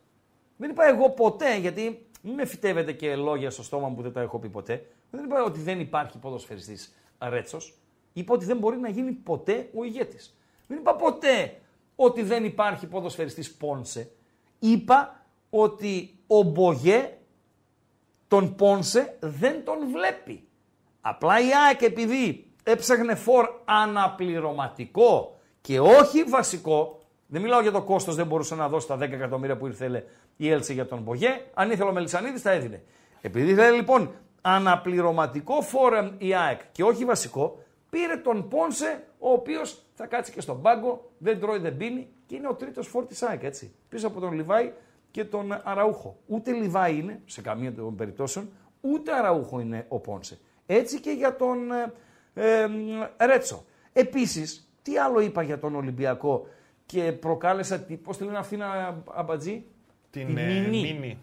Δεν 0.57 0.69
είπα 0.69 0.87
εγώ 0.87 1.09
ποτέ, 1.09 1.57
γιατί 1.57 2.07
μην 2.21 2.33
με 2.33 2.45
φυτεύετε 2.45 2.91
και 2.91 3.15
λόγια 3.15 3.49
στο 3.49 3.63
στόμα 3.63 3.87
μου 3.87 3.95
που 3.95 4.01
δεν 4.01 4.13
τα 4.13 4.21
έχω 4.21 4.39
πει 4.39 4.49
ποτέ. 4.49 4.85
Δεν 5.11 5.23
είπα 5.23 5.43
ότι 5.43 5.59
δεν 5.59 5.79
υπάρχει 5.79 6.17
ποδοσφαιριστής 6.17 6.93
Ρέτσος. 7.19 7.73
Είπα 8.13 8.33
ότι 8.33 8.45
δεν 8.45 8.57
μπορεί 8.57 8.77
να 8.77 8.89
γίνει 8.89 9.11
ποτέ 9.11 9.69
ο 9.75 9.83
ηγέτης. 9.83 10.37
Δεν 10.67 10.77
είπα 10.77 10.95
ποτέ 10.95 11.61
ότι 11.95 12.23
δεν 12.23 12.45
υπάρχει 12.45 12.87
ποδοσφαιριστής 12.87 13.53
Πόνσε. 13.53 14.11
Είπα 14.59 15.25
ότι 15.49 16.19
ο 16.27 16.41
Μπογέ 16.41 17.17
τον 18.27 18.55
Πόνσε 18.55 19.17
δεν 19.19 19.63
τον 19.63 19.77
βλέπει. 19.91 20.47
Απλά 21.01 21.39
η 21.39 21.49
ΑΕΚ 21.67 21.81
επειδή 21.81 22.51
έψαχνε 22.63 23.15
φορ 23.15 23.49
αναπληρωματικό 23.65 25.39
και 25.61 25.79
όχι 25.79 26.23
βασικό, 26.23 26.99
δεν 27.27 27.41
μιλάω 27.41 27.61
για 27.61 27.71
το 27.71 27.81
κόστος, 27.81 28.15
δεν 28.15 28.27
μπορούσε 28.27 28.55
να 28.55 28.69
δώσει 28.69 28.87
τα 28.87 28.95
10 28.95 28.99
εκατομμύρια 29.01 29.57
που 29.57 29.67
ήρθε 29.67 30.05
η 30.37 30.49
Έλση 30.49 30.73
για 30.73 30.85
τον 30.85 30.99
Μπογέ, 30.99 31.41
αν 31.53 31.71
ήθελε 31.71 31.89
ο 31.89 31.93
Μελισανίδης 31.93 32.41
τα 32.41 32.51
έδινε. 32.51 32.83
Επειδή 33.21 33.53
θέλει 33.53 33.75
λοιπόν 33.75 34.11
αναπληρωματικό 34.41 35.61
φορ 35.61 35.93
η 36.17 36.35
ΑΕΚ 36.35 36.61
και 36.71 36.83
όχι 36.83 37.05
βασικό, 37.05 37.63
πήρε 37.93 38.17
τον 38.17 38.47
Πόνσε, 38.47 39.03
ο 39.19 39.31
οποίος 39.31 39.83
θα 39.93 40.05
κάτσει 40.05 40.31
και 40.31 40.41
στον 40.41 40.61
πάγκο, 40.61 41.11
δεν 41.17 41.39
τρώει, 41.39 41.59
δεν 41.59 41.77
πίνει 41.77 42.07
και 42.25 42.35
είναι 42.35 42.47
ο 42.47 42.53
τρίτος 42.53 42.87
φορ 42.87 43.05
της 43.05 43.23
ΑΕΚ, 43.23 43.43
έτσι. 43.43 43.73
Πίσω 43.89 44.07
από 44.07 44.19
τον 44.19 44.33
Λιβάη 44.33 44.71
και 45.11 45.25
τον 45.25 45.61
Αραούχο. 45.63 46.17
Ούτε 46.27 46.51
Λιβάη 46.51 46.97
είναι, 46.97 47.21
σε 47.25 47.41
καμία 47.41 47.73
των 47.73 47.95
περιπτώσεων, 47.95 48.49
ούτε 48.81 49.13
Αραούχο 49.13 49.59
είναι 49.59 49.85
ο 49.87 49.99
Πόνσε. 49.99 50.39
Έτσι 50.65 50.99
και 50.99 51.11
για 51.11 51.35
τον 51.35 51.71
ε, 51.71 51.93
ε, 53.17 53.25
Ρέτσο. 53.25 53.65
Επίσης, 53.93 54.71
τι 54.81 54.97
άλλο 54.97 55.19
είπα 55.19 55.41
για 55.41 55.59
τον 55.59 55.75
Ολυμπιακό 55.75 56.47
και 56.85 57.11
προκάλεσα, 57.11 57.85
πώς 58.03 58.17
τη 58.17 58.23
λένε 58.23 58.37
αυτή 58.37 58.57
να 58.57 58.97
αμπατζή, 59.13 59.65
Την 60.09 60.37
ε, 60.37 60.67
μίνι. 60.67 61.17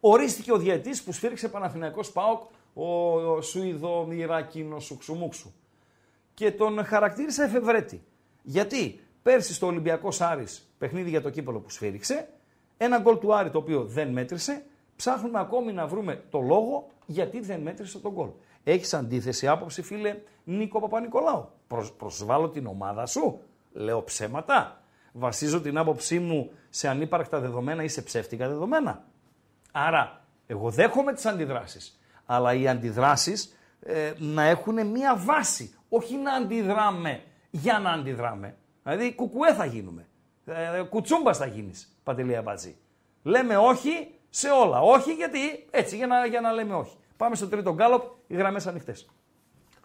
Ορίστηκε 0.00 0.52
ο 0.52 0.56
διαιτής 0.56 1.02
που 1.02 1.12
σφίριξε 1.12 1.48
Παναθηναϊκός 1.48 2.12
ΠΑΟΚ, 2.12 2.42
ο, 2.74 3.20
ο 3.32 3.40
Σουηδο 3.40 4.04
Μοιράκινο 4.06 4.78
Σουξουμούξου. 4.78 5.52
Και 6.40 6.52
τον 6.52 6.84
χαρακτήρισα 6.84 7.44
εφευρέτη. 7.44 8.02
Γιατί 8.42 9.00
πέρσι 9.22 9.54
στο 9.54 9.66
Ολυμπιακός 9.66 10.20
Άρης, 10.20 10.72
παιχνίδι 10.78 11.10
για 11.10 11.22
το 11.22 11.30
κύπελο 11.30 11.58
που 11.58 11.70
σφίριξε, 11.70 12.28
ένα 12.76 12.98
γκολ 12.98 13.18
του 13.18 13.34
Άρη 13.34 13.50
το 13.50 13.58
οποίο 13.58 13.84
δεν 13.84 14.08
μέτρησε, 14.08 14.64
ψάχνουμε 14.96 15.40
ακόμη 15.40 15.72
να 15.72 15.86
βρούμε 15.86 16.22
το 16.30 16.40
λόγο 16.40 16.86
γιατί 17.06 17.40
δεν 17.40 17.60
μέτρησε 17.60 17.98
τον 17.98 18.12
γκολ. 18.12 18.28
Έχεις 18.64 18.94
αντίθεση 18.94 19.48
άποψη, 19.48 19.82
φίλε 19.82 20.16
Νίκο 20.44 20.80
Παπα-Νικολάου. 20.80 21.48
Προσ, 21.66 21.92
προσβάλλω 21.92 22.48
την 22.48 22.66
ομάδα 22.66 23.06
σου. 23.06 23.40
Λέω 23.72 24.02
ψέματα. 24.02 24.80
Βασίζω 25.12 25.60
την 25.60 25.78
άποψή 25.78 26.18
μου 26.18 26.50
σε 26.70 26.88
ανύπαρκτα 26.88 27.40
δεδομένα 27.40 27.82
ή 27.82 27.88
σε 27.88 28.02
ψεύτικα 28.02 28.48
δεδομένα. 28.48 29.04
Άρα, 29.72 30.24
εγώ 30.46 30.70
δέχομαι 30.70 31.12
τις 31.12 31.26
αντιδράσεις. 31.26 32.00
Αλλά 32.26 32.54
οι 32.54 32.68
αντιδράσεις 32.68 33.56
ε, 33.80 34.12
να 34.18 34.42
έχουν 34.42 34.86
μία 34.86 35.16
βάση. 35.16 35.74
Όχι 35.92 36.16
να 36.16 36.32
αντιδράμε 36.32 37.22
για 37.50 37.78
να 37.78 37.90
αντιδράμε. 37.90 38.56
Δηλαδή, 38.82 39.14
κουκουέ 39.14 39.54
θα 39.54 39.64
γίνουμε. 39.64 40.06
Ε, 40.44 40.82
κουτσούμπας 40.82 41.38
θα 41.38 41.46
γίνεις, 41.46 41.98
Παντελή 42.02 42.36
Αμπατζή. 42.36 42.76
Λέμε 43.22 43.56
όχι 43.56 44.14
σε 44.30 44.48
όλα. 44.48 44.80
Όχι 44.80 45.12
γιατί, 45.12 45.38
έτσι, 45.70 45.96
για 45.96 46.06
να, 46.06 46.26
για 46.26 46.40
να 46.40 46.52
λέμε 46.52 46.74
όχι. 46.74 46.96
Πάμε 47.16 47.34
στο 47.36 47.48
τρίτο 47.48 47.74
γκάλωπ, 47.74 48.02
οι 48.26 48.34
γραμμές 48.34 48.66
ανοιχτές. 48.66 49.10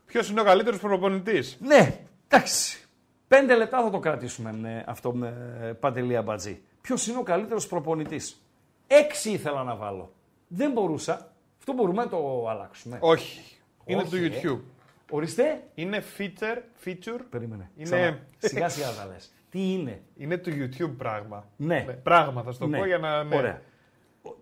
Ποιος 0.06 0.30
είναι 0.30 0.42
ο 0.42 0.44
καλύτερος 0.44 0.80
προπονητής; 0.80 1.58
Ναι, 1.62 2.00
εντάξει. 2.28 2.88
Πέντε 3.28 3.56
λεπτά 3.56 3.82
θα 3.84 3.90
το 3.90 4.00
κρατήσουμε 4.00 4.54
με 4.54 4.84
αυτό 4.88 5.14
με 5.14 5.32
Παντελή 5.80 6.16
Αμπατζή. 6.16 6.62
Ποιος 6.82 7.08
είναι 7.08 7.18
ο 7.18 7.24
καλύτερος 7.24 7.68
προπονητής; 7.68 8.42
Έξι 8.88 9.30
ήθελα 9.30 9.64
να 9.64 9.76
βάλω. 9.76 10.14
Δεν 10.48 10.72
μπορούσα. 10.72 11.34
Αυτό 11.58 11.74
μπορούμε 11.74 12.04
να 12.04 12.10
το 12.10 12.48
αλλάξουμε. 12.50 12.98
Όχι. 13.02 13.60
Είναι 13.86 14.02
Όχι, 14.02 14.10
του 14.10 14.16
ε. 14.16 14.42
YouTube. 14.44 14.62
Ορίστε. 15.10 15.64
Είναι 15.76 16.04
feature, 16.18 16.58
feature. 16.86 17.20
Περίμενε. 17.30 17.70
Είναι- 17.76 17.90
Ξανά. 17.90 18.20
Σιγά 18.38 18.70
σιγά 18.70 18.88
θα 18.90 19.06
λες. 19.06 19.34
Τι 19.50 19.74
είναι; 19.74 20.02
Είναι 20.16 20.38
του 20.38 20.50
YouTube 20.52 20.94
πράγμα. 20.98 21.48
Ναι. 21.56 21.82
Πράγμα 22.04 22.42
θα 22.44 22.52
σου 22.52 22.60
το 22.60 22.68
Ναι. 22.68 22.78
πω 22.78 22.86
για 22.86 22.98
να. 22.98 23.24
ναι. 23.24 23.36
Ωραία. 23.36 23.62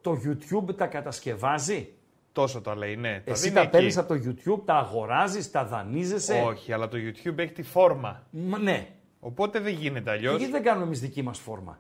Το 0.01 0.18
YouTube 0.26 0.76
τα 0.78 0.88
κατασκευάζει; 0.88 1.93
Τόσο 2.32 2.61
τα 2.61 2.76
λέει, 2.76 2.95
ναι. 2.95 3.22
Τα 3.26 3.32
Εσύ 3.32 3.41
δίνει 3.41 3.55
τα 3.55 3.61
εκεί. 3.61 3.70
παίρνεις 3.70 3.97
από 3.97 4.07
το 4.07 4.20
YouTube, 4.26 4.61
τα 4.66 4.74
αγοράζεις, 4.76 5.51
τα 5.51 5.66
δανείζεσαι; 5.66 6.41
Όχι, 6.45 6.74
αλλά 6.74 6.88
το 6.88 6.97
YouTube 6.97 7.38
έχει 7.38 7.51
τη 7.53 7.64
φόρμα. 7.64 8.24
Μα, 8.32 8.57
ναι. 8.57 8.88
Οπότε 9.20 9.59
δεν 9.59 9.74
γίνεται 9.74 10.11
αλλιώς. 10.11 10.38
Γιατί 10.38 10.51
δεν 10.51 10.64
κάνουμε 10.64 10.86
εμείς 10.86 10.99
δική 10.99 11.22
μας 11.22 11.39
φόρμα; 11.39 11.80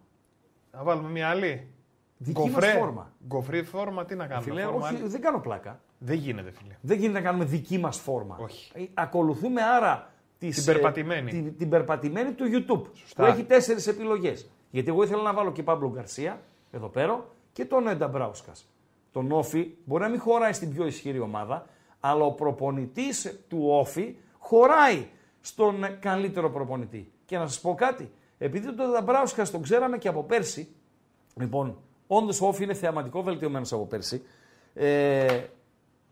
Να 0.71 0.83
βάλουμε 0.83 1.09
μια 1.09 1.29
άλλη. 1.29 1.67
Δική 2.17 2.41
Γκοφρέ. 2.41 2.67
μας 2.67 2.75
φόρμα. 2.77 3.11
Γκοφρή 3.27 3.63
φόρμα, 3.63 4.05
τι 4.05 4.15
να 4.15 4.27
κάνουμε. 4.27 4.49
Φίλε, 4.51 4.63
φόρμα 4.63 4.87
όχι, 4.87 4.95
άλλη. 4.95 5.07
δεν 5.07 5.21
κάνω 5.21 5.39
πλάκα. 5.39 5.81
Δεν 6.05 6.17
γίνεται, 6.17 6.51
φίλε. 6.51 6.75
Δεν 6.81 6.97
γίνεται 6.97 7.19
να 7.19 7.25
κάνουμε 7.25 7.45
δική 7.45 7.77
μας 7.77 7.97
φόρμα. 7.97 8.37
Όχι. 8.41 8.71
Ε, 8.75 8.83
Ακολουθούμε 8.93 9.61
άρα 9.61 10.11
τις, 10.37 10.55
Την 10.55 10.65
περπατημένη. 10.65 11.29
ε, 11.29 11.33
την, 11.33 11.57
την 11.57 11.69
περπατημένη 11.69 12.31
του 12.31 12.45
YouTube. 12.45 12.81
Σωστά. 12.93 13.23
Που 13.23 13.31
έχει 13.31 13.43
τέσσερις 13.43 13.87
επιλογές. 13.87 14.49
Γιατί 14.71 14.89
εγώ 14.89 15.03
ήθελα 15.03 15.21
να 15.21 15.33
βάλω 15.33 15.51
και 15.51 15.63
Παύλο 15.63 15.91
Γκαρσία 15.93 16.41
εδώ 16.71 16.87
πέρα 16.87 17.25
και 17.53 17.65
τον 17.65 17.87
Έντα 17.87 18.07
Μπράουσκα. 18.07 18.51
Τον 19.11 19.31
Όφη 19.31 19.71
μπορεί 19.85 20.03
να 20.03 20.09
μην 20.09 20.19
χωράει 20.19 20.53
στην 20.53 20.73
πιο 20.73 20.85
ισχυρή 20.85 21.19
ομάδα, 21.19 21.65
αλλά 21.99 22.23
ο 22.25 22.31
προπονητής 22.31 23.39
του 23.47 23.65
Όφη 23.69 24.15
χωράει 24.39 25.05
στον 25.41 25.85
καλύτερο 25.99 26.49
προπονητή. 26.49 27.11
Και 27.25 27.37
να 27.37 27.47
σας 27.47 27.61
πω 27.61 27.75
κάτι. 27.75 28.11
Επειδή 28.37 28.73
τον 28.73 28.91
Νταμπράουσκα 28.91 29.47
τον 29.49 29.61
ξέραμε 29.61 29.97
και 29.97 30.07
από 30.07 30.23
πέρσι, 30.23 30.67
λοιπόν, 31.35 31.77
όντως 32.07 32.41
ο 32.41 32.47
Όφη 32.47 32.63
είναι 32.63 32.73
θεαματικό 32.73 33.21
βελτιωμένος 33.23 33.73
από 33.73 33.85
πέρσι. 33.85 34.23
Ε, 34.73 35.43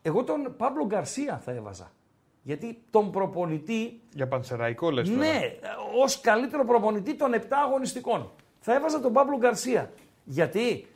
εγώ 0.01 0.23
τον 0.23 0.53
Παύλο 0.57 0.85
Γκαρσία 0.85 1.41
θα 1.45 1.51
έβαζα. 1.51 1.91
Γιατί 2.43 2.83
τον 2.91 3.11
προπονητή, 3.11 4.01
Για 4.13 4.27
πανσεραϊκό 4.27 4.91
λες. 4.91 5.09
ναι, 5.09 5.39
ως 6.03 6.21
καλύτερο 6.21 6.65
προπονητή 6.65 7.13
των 7.15 7.33
7 7.33 7.37
αγωνιστικών. 7.65 8.31
Θα 8.59 8.73
έβαζα 8.73 8.99
τον 9.01 9.13
Παύλο 9.13 9.37
Γκαρσία. 9.37 9.91
Γιατί; 10.23 10.87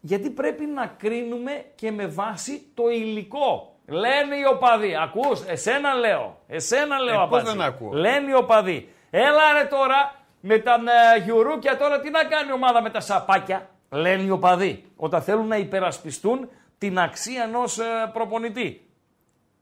Γιατί 0.00 0.30
πρέπει 0.30 0.64
να 0.66 0.86
κρίνουμε 0.86 1.64
και 1.74 1.90
με 1.92 2.06
βάση 2.06 2.62
το 2.74 2.88
υλικό. 2.90 3.76
Λένε 3.86 4.36
οι 4.36 4.44
οπαδοί. 4.54 4.96
Ακούς, 4.96 5.42
εσένα 5.46 5.94
λέω. 5.94 6.38
Εσένα 6.46 6.98
λέω 6.98 7.14
Ε, 7.14 7.16
πώς 7.16 7.26
απάντηση. 7.26 7.56
δεν 7.56 7.66
ακούω; 7.66 7.92
Λένε 7.92 8.30
οι 8.30 8.34
οπαδοί. 8.34 8.88
Έλα 9.10 9.52
ρε 9.52 9.64
τώρα 9.68 10.14
με 10.40 10.58
τα 10.58 10.72
ε, 11.16 11.18
γιουρούκια 11.24 11.76
τώρα 11.76 12.00
τι 12.00 12.10
να 12.10 12.24
κάνει 12.24 12.48
η 12.48 12.52
ομάδα 12.52 12.82
με 12.82 12.90
τα 12.90 13.00
σαπάκια. 13.00 13.68
Λένε 13.90 14.22
οι 14.22 14.30
οπαδοί. 14.30 14.84
Όταν 14.96 15.22
θέλουν 15.22 15.46
να 15.46 15.56
υπερασπιστούν 15.56 16.48
την 16.82 16.98
αξία 16.98 17.42
ενός 17.42 17.78
ε, 17.78 18.10
προπονητή. 18.12 18.86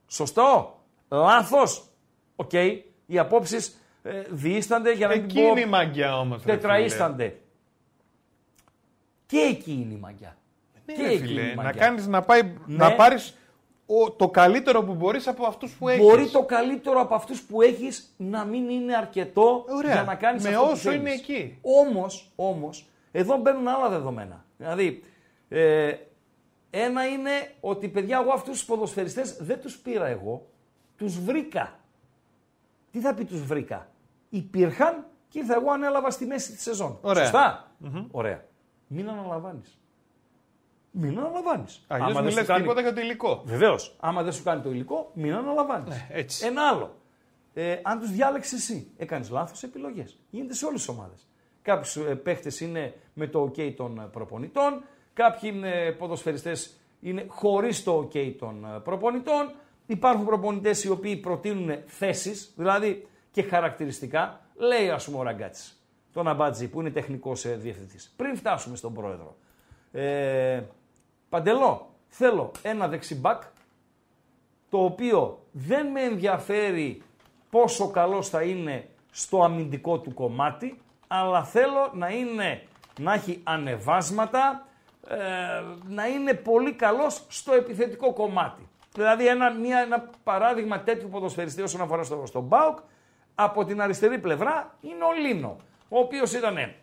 Σωστό; 0.07 0.79
Λάθος; 1.09 1.83
Οκ. 2.35 2.53
Οι 3.05 3.19
απόψεις 3.19 3.77
ε, 4.03 4.21
διίστανται 4.29 4.93
για 4.93 5.07
να 5.07 5.15
μην 5.15 5.23
Εκεί 5.23 5.35
πω 5.41 5.47
είναι 5.47 5.59
η 5.59 5.65
μαγιά 5.65 6.17
όμως. 6.19 6.41
τετραΐστανται. 6.43 7.39
Και 9.25 9.37
εκεί 9.37 9.71
είναι 9.71 9.93
η 9.93 9.97
μαγιά. 9.97 10.37
και 10.85 11.03
εκεί 11.03 11.31
είναι 11.31 11.41
η 11.41 11.45
Ναι, 11.45 11.53
να 11.55 11.63
μαγιά. 11.63 11.81
κάνεις 11.81 12.07
να, 12.07 12.21
πάει, 12.21 12.41
Ναι. 12.43 12.75
να 12.77 12.95
πάρεις 12.95 13.35
ο, 13.85 14.11
το 14.11 14.29
καλύτερο 14.29 14.83
που 14.83 14.93
μπορείς 14.93 15.27
από 15.27 15.45
αυτούς 15.45 15.73
που 15.73 15.87
έχεις. 15.89 16.01
Μπορεί 16.05 16.27
το 16.29 16.43
καλύτερο 16.45 16.99
από 17.01 17.15
αυτούς 17.15 17.41
που 17.41 17.61
έχεις 17.61 18.13
να 18.17 18.43
μην 18.45 18.69
είναι 18.69 18.95
αρκετό 18.95 19.65
Ωραία. 19.69 19.91
για 19.93 20.03
να 20.03 20.15
κάνεις 20.15 20.43
Με 20.43 20.49
αυτό 20.49 20.61
που 20.61 20.67
όσο 20.71 20.75
θέλεις. 20.81 20.99
είναι 20.99 21.11
εκεί. 21.11 21.57
Όμως, 21.61 22.31
όμως, 22.35 22.85
εδώ 23.11 23.37
μπαίνουν 23.37 23.67
άλλα 23.67 23.89
δεδομένα. 23.89 24.45
Δηλαδή, 24.57 25.03
ε, 25.49 25.93
ένα 26.71 27.07
είναι 27.07 27.31
ότι 27.59 27.87
παιδιά 27.87 28.19
εγώ 28.23 28.31
αυτούς 28.31 28.57
τους 28.57 28.65
ποδοσφαιριστές 28.65 29.37
δεν 29.37 29.61
τους 29.61 29.77
πήρα 29.77 30.05
εγώ, 30.07 30.47
τους 30.97 31.19
βρήκα. 31.19 31.79
Τι 32.91 32.99
θα 32.99 33.13
πει 33.13 33.25
τους 33.25 33.43
βρήκα; 33.45 33.89
Υπήρχαν 34.29 35.05
και 35.29 35.39
ήρθα 35.39 35.53
εγώ 35.53 35.71
ανέλαβα 35.71 36.09
στη 36.11 36.25
μέση 36.25 36.51
της 36.51 36.61
σεζόν. 36.61 36.97
Ωραία. 37.01 37.23
Σωστά; 37.23 37.71
Ωραία. 38.11 38.45
Μην 38.87 39.09
αναλαμβάνεις. 39.09 39.77
Μην 40.91 41.19
αναλαμβάνεις. 41.19 41.85
Αλλιώς 41.87 42.09
Άμα 42.09 42.15
μην 42.15 42.23
δεν 42.23 42.31
σου 42.31 42.37
λες 42.37 42.47
κάνει- 42.47 42.61
τίποτα 42.61 42.81
για 42.81 42.93
το 42.93 43.01
υλικό. 43.01 43.41
Βεβαίως. 43.45 43.95
Άμα 43.99 44.23
δεν 44.23 44.33
σου 44.33 44.43
κάνει 44.43 44.61
το 44.61 44.71
υλικό, 44.71 45.11
μην 45.13 45.33
αναλαμβάνεις. 45.33 45.89
Ναι, 45.89 46.07
έτσι. 46.11 46.45
Ένα 46.45 46.67
άλλο. 46.67 46.95
Ε, 47.53 47.79
αν 47.83 47.99
τους 47.99 48.11
διάλεξες 48.11 48.53
εσύ, 48.59 48.91
έκανες 48.97 49.29
λάθος 49.29 49.63
επιλογές. 49.63 50.17
Γίνεται 50.29 50.53
σε 50.53 50.65
όλες 50.65 50.79
τις 50.85 50.89
ομάδες. 50.89 51.27
Κάποιοι 51.61 51.91
ε, 52.07 52.13
παίχτες 52.13 52.59
είναι 52.59 52.93
με 53.13 53.27
το 53.27 53.43
OK 53.43 53.73
των 53.75 53.99
ε, 53.99 54.03
προπονητών, 54.11 54.83
κάποιοι 55.13 55.51
είναι 55.53 55.91
ποδοσφαιριστές 55.91 56.75
είναι 57.01 57.25
χωρίς 57.27 57.83
το 57.83 58.09
OK 58.13 58.33
των 58.39 58.65
ε, 58.65 58.79
προπονητών. 58.79 59.51
Υπάρχουν 59.85 60.25
προπονητές 60.25 60.83
οι 60.83 60.89
οποίοι 60.89 61.15
προτείνουν 61.15 61.77
θέσεις, 61.85 62.53
δηλαδή 62.55 63.07
και 63.31 63.41
χαρακτηριστικά. 63.41 64.39
Λέει, 64.55 64.89
ας 64.89 65.05
πούμε, 65.05 65.17
ο 65.17 65.23
Ραγκάτση, 65.23 65.73
τον 66.13 66.27
Αμπάτζη 66.27 66.67
που 66.67 66.79
είναι 66.79 66.89
τεχνικός 66.89 67.57
διευθυντής. 67.57 68.13
Πριν 68.15 68.35
φτάσουμε 68.35 68.75
στον 68.75 68.93
πρόεδρο. 68.93 69.35
Ε, 69.91 70.61
Παντελό, 71.29 71.89
θέλω 72.07 72.51
ένα 72.61 72.87
δεξιμπάκ 72.87 73.41
το 74.69 74.83
οποίο 74.83 75.39
δεν 75.51 75.87
με 75.87 76.01
ενδιαφέρει 76.01 77.01
πόσο 77.49 77.89
καλός 77.89 78.29
θα 78.29 78.41
είναι 78.41 78.87
στο 79.11 79.43
αμυντικό 79.43 79.99
του 79.99 80.13
κομμάτι, 80.13 80.81
αλλά 81.07 81.43
θέλω 81.43 81.91
να, 81.93 82.09
είναι, 82.09 82.63
να 82.99 83.13
έχει 83.13 83.39
ανεβάσματα, 83.43 84.67
ε, 85.07 85.17
να 85.87 86.07
είναι 86.07 86.33
πολύ 86.33 86.73
καλός 86.73 87.25
στο 87.27 87.53
επιθετικό 87.53 88.13
κομμάτι. 88.13 88.69
Δηλαδή 88.93 89.27
ένα, 89.27 89.51
μια, 89.51 89.79
ένα 89.79 90.09
παράδειγμα 90.23 90.79
τέτοιου 90.79 91.09
ποδοσφαιριστή 91.09 91.61
όσον 91.61 91.81
αφορά 91.81 92.03
στο, 92.03 92.23
στον 92.25 92.49
ΠΑΟΚ, 92.49 92.77
από 93.35 93.65
την 93.65 93.81
αριστερή 93.81 94.17
πλευρά 94.19 94.75
είναι 94.81 95.03
ο 95.03 95.13
Λίνο, 95.13 95.57
ο 95.89 95.99
οποίος 95.99 96.33
ήταν 96.33 96.73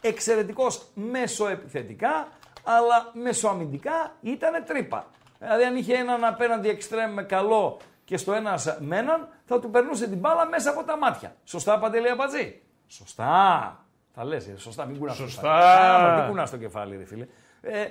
εξαιρετικός 0.00 0.86
μέσο 0.94 1.48
επιθετικά, 1.48 2.28
αλλά 2.64 3.10
μεσοαμυντικά 3.12 4.12
ήταν 4.20 4.64
τρύπα. 4.64 5.06
Δηλαδή 5.38 5.64
αν 5.64 5.76
είχε 5.76 5.94
έναν 5.94 6.24
απέναντι 6.24 6.68
εξτρέμ 6.68 7.12
με 7.12 7.22
καλό 7.22 7.76
και 8.04 8.16
στο 8.16 8.32
ένας 8.32 8.76
με 8.80 8.96
έναν, 8.96 9.28
θα 9.44 9.60
του 9.60 9.70
περνούσε 9.70 10.08
την 10.08 10.18
μπάλα 10.18 10.46
μέσα 10.46 10.70
από 10.70 10.84
τα 10.84 10.96
μάτια. 10.96 11.34
Σωστά, 11.44 11.78
Παντελή 11.78 12.10
Αμπατζή; 12.10 12.60
Σωστά. 12.86 13.84
Θα 14.14 14.24
λες, 14.24 14.46
ε, 14.46 14.56
σωστά, 14.56 14.84
μην 14.84 14.98
κουνάς 14.98 15.16
το 15.16 15.22
Σωστά. 15.22 15.40
κεφάλι. 15.40 16.04
Άμα, 16.04 16.16
μην 16.16 16.28
κουνάς 16.28 16.50
το 16.50 16.56
κεφάλι, 16.56 16.96
ρε 16.96 17.04
φίλε. 17.04 17.26
Ε, 17.60 17.88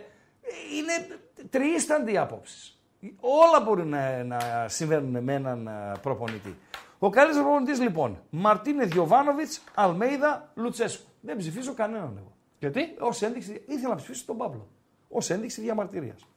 είναι 0.78 1.20
τριίσταντη 1.50 2.12
η 2.12 2.18
άποψη. 2.18 2.76
Όλα 3.20 3.60
μπορεί 3.66 3.86
να, 3.86 4.24
να 4.24 4.68
συμβαίνουν 4.68 5.24
με 5.24 5.34
έναν 5.34 5.68
ε, 5.68 5.92
προπονητή. 6.02 6.58
Ο 7.00 7.10
καλύτερος 7.10 7.44
προπονητής 7.44 7.80
λοιπόν, 7.80 8.22
Μαρτίνες 8.30 8.88
Διοβάνοβιτ, 8.88 9.52
Αλμέιδα, 9.74 10.52
Λουτσέσκου. 10.56 11.10
Δεν 11.22 11.38
ψηφίζω 11.38 11.74
κανέναν 11.74 12.18
εγώ. 12.18 12.36
Γιατί; 12.60 12.96
Ω 13.00 13.26
ένδειξη, 13.26 13.64
ήθελα 13.68 13.90
να 13.90 13.96
ψηφίσω 13.96 14.26
τον 14.26 14.38
Παύλο. 14.38 14.68
Ως 15.10 15.18
ένδειξη 15.28 15.62
διαμαρτυρίας. 15.62 16.28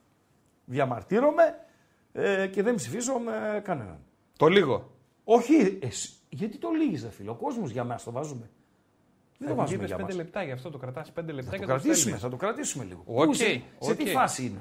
Διαμαρτύρομαι 0.65 1.67
ε, 2.13 2.47
και 2.47 2.63
δεν 2.63 2.75
ψηφίζω 2.75 3.19
με 3.19 3.61
κανέναν. 3.65 3.99
Το 4.37 4.47
λήγω. 4.47 4.91
Όχι, 5.25 5.79
εσύ, 5.83 6.13
γιατί 6.29 6.59
το 6.59 6.71
λήγεις, 6.71 7.03
ρε 7.03 7.11
φίλε. 7.11 7.31
Ο 7.31 7.35
κόσμος 7.35 7.71
για 7.71 7.85
μα 7.85 7.97
το 8.05 8.11
βάζουμε. 8.11 8.51
Δεν 9.39 9.49
το 9.49 9.55
Θα 9.55 9.61
βάζουμε 9.61 9.79
βγει 9.79 9.87
για 9.87 9.97
5 9.97 10.01
μας. 10.03 10.15
λεπτά, 10.17 10.43
γι' 10.43 10.51
αυτό 10.53 10.71
το 10.71 10.79
κρατάς 10.79 11.13
5 11.21 11.33
λεπτά 11.33 11.51
Θα 11.51 11.57
και 11.57 11.63
το 11.63 11.67
το 11.67 11.67
κρατήσουμε, 11.67 11.95
στέλνεις. 11.95 12.21
θα 12.23 12.29
το 12.29 12.37
κρατήσουμε 12.37 12.85
λίγο. 12.85 13.03
Οκ, 13.07 13.25
Πού, 13.25 13.35
σε, 13.35 13.63
σε 13.79 13.95
τι 13.95 14.03
οκ. 14.03 14.09
φάση 14.09 14.45
είναι; 14.45 14.59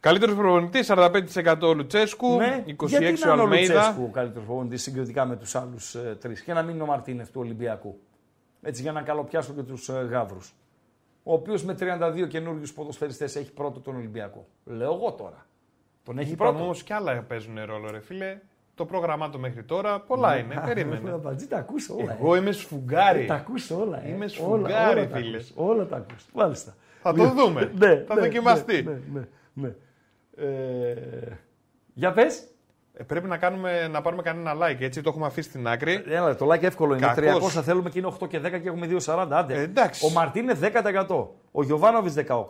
Καλύτερος 0.00 0.34
προπονητής 0.34 0.86
45% 0.90 1.72
Λουτσέσκου, 1.76 2.36
Ναι, 2.36 2.64
26 2.66 2.86
γιατί 2.86 3.04
ο 3.04 3.26
να 3.26 3.32
είναι 3.32 3.40
ο 3.40 3.44
Αλμέιδα. 3.44 3.74
Λουτσέσκου 3.74 4.02
ο 4.02 4.10
καλύτερος 4.10 4.46
προπονητής 4.46 4.82
συγκριτικά 4.82 5.24
με 5.24 5.36
τους 5.36 5.54
άλλους 5.54 5.94
ε, 5.94 6.16
τρεις; 6.20 6.40
Και 6.40 6.52
να 6.52 6.62
μην 6.62 6.74
είναι 6.74 6.82
ο 6.82 6.86
Μαρτίνεθ 6.86 7.30
του 7.30 7.40
Ολυμπιακού. 7.40 8.00
Έτσι 8.62 8.82
για 8.82 8.92
να 8.92 9.02
καλοπιάσω 9.02 9.52
και 9.52 9.62
τους 9.62 9.88
ε, 9.88 9.92
γάβρου. 9.92 10.38
Ο 11.22 11.32
οποίος 11.32 11.64
με 11.64 11.76
32 11.80 12.26
καινούριους 12.28 12.72
ποδοσφαιριστές 12.72 13.36
έχει 13.36 13.52
πρώτο 13.52 13.80
τον 13.80 13.96
Ολυμπιακό. 13.96 14.46
Λέω 14.64 14.92
εγώ 14.94 15.12
τώρα. 15.12 15.46
Τον 16.04 16.18
έχει 16.18 16.32
Είπαμε 16.32 16.50
πρώτο. 16.50 16.64
όμως 16.64 16.82
κι 16.82 16.92
άλλα 16.92 17.22
παίζουν 17.22 17.58
ρόλο, 17.64 17.90
ρε 17.90 18.00
φίλε. 18.00 18.38
Το 18.78 18.84
πρόγραμμά 18.84 19.30
του 19.30 19.40
μέχρι 19.40 19.62
τώρα 19.62 20.00
πολλά 20.00 20.34
Ναι. 20.34 20.40
είναι. 20.40 20.62
Περίμενε. 20.66 21.10
Πατζή, 21.10 21.46
τα 21.48 21.56
ακούς 21.58 21.88
όλα. 21.88 22.16
Εγώ 22.20 22.34
ε. 22.34 22.38
είμαι 22.38 22.52
σφουγγάρι. 22.52 23.24
Τα 23.26 23.34
ακούς 23.34 23.70
όλα. 23.70 24.04
ε. 24.04 24.08
Είμαι 24.08 24.16
Όλα, 24.24 24.28
σφουγγάρι, 24.28 24.98
όλα 25.00 25.08
τα 25.08 25.16
φίλε. 25.16 25.36
ακούς, 25.36 25.52
Όλα 25.54 25.86
τα 25.86 25.96
ακούς. 25.96 26.26
Μάλιστα. 26.34 26.74
Θα 27.02 27.12
το 27.14 27.28
δούμε. 27.30 27.70
Ναι, 27.78 28.04
Θα 28.08 28.14
ναι, 28.14 28.20
δοκιμαστεί. 28.20 28.82
Ναι, 28.82 28.98
ναι, 29.12 29.26
ναι. 29.52 29.74
Ε, 30.36 31.38
για 31.94 32.12
πες. 32.12 32.42
Ε, 32.92 33.02
πρέπει 33.02 33.26
να, 33.28 33.36
κάνουμε, 33.36 33.88
να 33.88 34.00
πάρουμε 34.00 34.22
κανένα 34.22 34.54
like, 34.54 34.80
έτσι 34.80 35.02
το 35.02 35.08
έχουμε 35.08 35.26
αφήσει 35.26 35.48
στην 35.48 35.66
άκρη. 35.68 36.02
Έλα, 36.08 36.36
το 36.36 36.46
like 36.52 36.62
εύκολο 36.62 36.94
είναι. 36.94 37.12
Κακός. 37.16 37.56
300 37.58 37.62
θέλουμε 37.62 37.90
και 37.90 37.98
είναι 37.98 38.12
8 38.20 38.28
και 38.28 38.38
10 38.38 38.42
και 38.42 38.68
έχουμε 38.68 38.86
2,40. 39.04 39.26
Άντε. 39.30 39.54
Ε, 39.54 39.62
εντάξει. 39.62 40.06
Ο 40.06 40.10
Μαρτίνε 40.10 40.58
10%. 41.08 41.26
Ο 41.52 41.62
Γιωβάνοβιτ 41.62 42.18
18, 42.28 42.44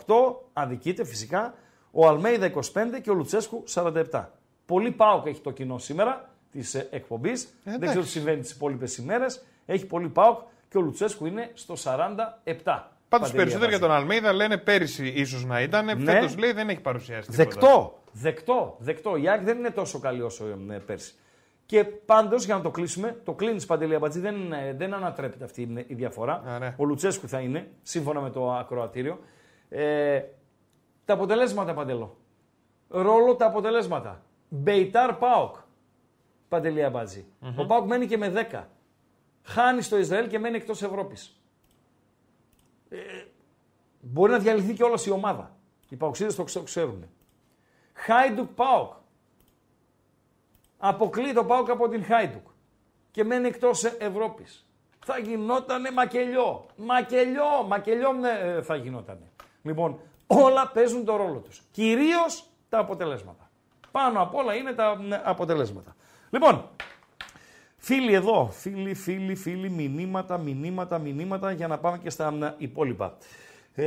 αδικείται 0.53 1.05
φυσικά. 1.05 1.55
Ο 1.91 2.07
Αλμέιδα 2.09 2.51
25 2.55 2.61
και 3.03 3.11
ο 3.11 3.15
Λουτσέσκου 3.15 3.65
47. 3.75 4.03
Πολύ 4.69 4.91
πάω 4.91 5.23
έχει 5.27 5.41
το 5.41 5.51
κοινό 5.51 5.79
σήμερα 5.79 6.31
της 6.51 6.75
εκπομπής. 6.75 7.55
Δεν 7.65 7.75
εντάξει. 7.75 7.89
ξέρω 7.89 8.05
τι 8.05 8.11
συμβαίνει 8.11 8.41
τις 8.41 8.51
υπόλοιπες 8.51 8.97
ημέρες. 8.97 9.45
Έχει 9.67 9.87
πολύ 9.87 10.09
πάω 10.09 10.43
και 10.69 10.79
ο 10.79 10.81
Λουτσέσκου 10.81 11.27
είναι 11.27 11.51
στο 11.55 11.75
47. 11.75 11.77
Πάντως 11.85 12.93
Παντελή 13.09 13.37
περισσότερο 13.37 13.69
για 13.71 13.77
Αβάζη. 13.77 13.81
τον 13.81 13.91
Αλμέιδα 13.91 14.33
λένε 14.33 14.57
πέρυσι 14.59 15.07
ίσως 15.09 15.45
να 15.45 15.61
ήταν. 15.63 15.85
Ναι. 15.85 16.13
Φέτος 16.13 16.37
λέει 16.39 16.53
δεν 16.53 16.69
έχει 16.69 16.81
παρουσιάσει 16.81 17.31
τίποτα. 17.31 17.45
Δεκτό, 17.51 17.99
δεκτό, 18.13 18.77
δεκτό. 18.79 19.17
Η 19.17 19.29
ΑΕΚ 19.29 19.43
δεν 19.43 19.59
είναι 19.59 19.71
τόσο 19.71 19.99
καλή 19.99 20.23
όσο 20.23 20.45
ε, 20.71 20.77
πέρσι. 20.79 21.15
Και 21.67 21.85
πάντως 21.85 22.45
για 22.45 22.55
να 22.55 22.61
το 22.61 22.71
κλείσουμε, 22.71 23.21
το 23.25 23.33
κλείνεις 23.33 23.67
Παντελή 23.67 23.95
Αμπατζή, 23.95 24.21
δεν, 24.21 24.53
ε, 24.53 24.73
δεν 24.77 24.95
ανατρέπεται 24.95 25.45
αυτή 25.45 25.63
η- 25.63 25.85
η 25.89 25.95
διαφορά. 25.95 26.43
Ωραία. 26.57 26.75
Ο 26.77 26.85
Λουτσέσκου 26.85 27.29
θα 27.29 27.41
είναι, 27.41 27.71
σύμφωνα 27.83 28.21
με 28.21 28.31
το 28.31 28.53
ακροατήριο. 28.53 29.19
Ε, 29.69 30.21
τα 31.05 31.15
αποτελέσματα, 31.15 31.75
Παντελό. 31.75 32.17
Ρόλο 32.89 33.35
τα 33.37 33.47
αποτελέσματα. 33.47 34.23
Μπεϊτάρ 34.49 35.15
Πάοκ. 35.15 35.57
Παντελή 36.49 36.85
Αμπατζή. 36.85 37.27
Ο 37.57 37.67
Πάοκ 37.67 37.87
μένει 37.87 38.07
και 38.07 38.17
με 38.17 38.49
10. 38.51 38.65
Χάνει 39.43 39.83
στο 39.83 39.99
Ισραήλ 39.99 40.29
και 40.29 40.39
μένει 40.39 40.57
εκτός 40.57 40.83
Ευρώπης. 40.83 41.41
Ε, 42.89 42.97
μπορεί 44.01 44.33
να 44.33 44.39
διαλυθεί 44.39 44.73
και 44.75 44.85
η 45.07 45.11
ομάδα. 45.11 45.57
Οι 45.89 45.97
Παοξίδες 45.97 46.35
το 46.35 46.45
ξε- 46.45 46.65
ξέρουν. 46.65 47.05
Χάιντουκ 47.95 48.49
Πάοκ. 48.55 48.93
Αποκλείεται 50.79 51.33
ο 51.33 51.45
Πάοκ 51.45 51.71
από 51.71 51.89
την 51.89 52.05
Χάιντουκ. 52.05 52.47
Και 53.11 53.25
μένει 53.25 53.47
εκτός 53.49 53.85
Ε- 53.85 53.97
Ευρώπης. 54.01 54.67
Θα 55.05 55.19
γινότανε 55.19 55.91
μακελιό. 55.91 56.67
Μακελιό, 56.77 57.63
μακελιό 57.67 58.13
ναι, 58.13 58.31
ε, 58.31 58.63
θα 58.63 58.77
γινότανε. 58.77 59.31
Λοιπόν, 59.63 60.01
όλα 60.27 60.69
παίζουν 60.69 61.05
το 61.05 61.17
ρόλο 61.17 61.39
τους. 61.39 61.63
Κυρίως 61.71 62.45
τα 62.69 62.79
αποτελέσματα. 62.79 63.48
Πάνω 63.99 64.23
απ' 64.23 64.35
όλα 64.35 64.55
είναι 64.55 64.73
τα 64.73 64.97
ναι, 65.03 65.21
αποτελέσματα. 65.25 65.97
Λοιπόν, 66.31 66.69
Φίλοι 67.77 68.13
εδώ, 68.13 68.51
φίλοι, 68.53 68.95
φίλοι, 68.95 69.35
φίλοι, 69.35 69.71
μηνύματα, 69.71 70.39
μηνύματα, 70.39 70.99
μηνύματα 70.99 71.53
για 71.53 71.67
να 71.67 71.79
πάμε 71.79 71.99
και 71.99 72.11
στα 72.11 72.31
μ, 72.31 72.39
υπόλοιπα. 72.59 73.17
Ε, 73.75 73.87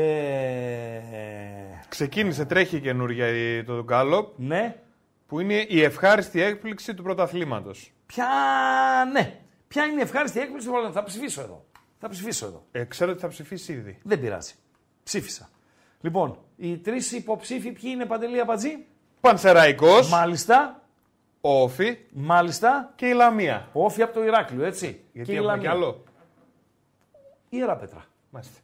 Ξεκίνησε, 1.89 2.45
τρέχει 2.45 2.79
καινούργια 2.79 3.27
η- 3.27 3.63
το 3.63 3.83
Γκάλοπ, 3.83 4.39
ναι, 4.39 4.75
που 5.27 5.39
είναι 5.39 5.65
η 5.67 5.81
ευχάριστη 5.83 6.41
έκπληξη 6.41 6.93
του 6.93 7.03
πρωταθλήματος. 7.03 7.91
ποια, 8.05 8.27
ναι, 9.11 9.39
ποια 9.67 9.83
είναι 9.85 9.99
η 9.99 10.03
ευχάριστη 10.03 10.39
έκπληξη 10.39 10.65
του 10.67 10.73
Βαλένθια. 10.73 11.01
Θα 11.01 11.07
ψηφίσω 11.07 11.41
εδώ. 11.41 11.65
Θα 11.99 12.09
ψηφίσω 12.09 12.45
εδώ. 12.45 12.65
Ε, 12.71 12.83
ξέρω 12.83 13.11
ότι 13.11 13.19
θα 13.19 13.27
ψηφίσει 13.27 13.73
ήδη. 13.73 13.97
Δεν 14.03 14.19
πειράζει. 14.19 14.53
Ψήφισα. 15.03 15.49
Λοιπόν, 16.01 16.37
οι 16.57 16.77
τρεις 16.77 17.11
υποψήφοι 17.11 17.71
ποιοι 17.71 17.91
είναι 17.93 18.05
Παντελή 18.05 18.39
Αμπατζή. 18.39 18.85
Πανσεραϊκός, 19.21 20.09
Μάλιστα, 20.09 20.81
Όφη 21.41 21.97
μάλιστα. 22.13 22.91
και 22.95 23.05
η 23.07 23.13
Λαμία. 23.13 23.67
Όφη 23.73 24.01
από 24.01 24.13
το 24.13 24.23
Ηράκλειο, 24.23 24.65
έτσι. 24.65 25.03
Γιατί 25.13 25.31
η 25.31 25.35
έχουμε 25.35 25.51
κι 25.57 25.63
Λαμία. 25.63 25.71
άλλο. 25.71 26.03
Ιερά 27.49 27.75
Πέτρα. 27.75 28.05
Μάλιστα. 28.29 28.59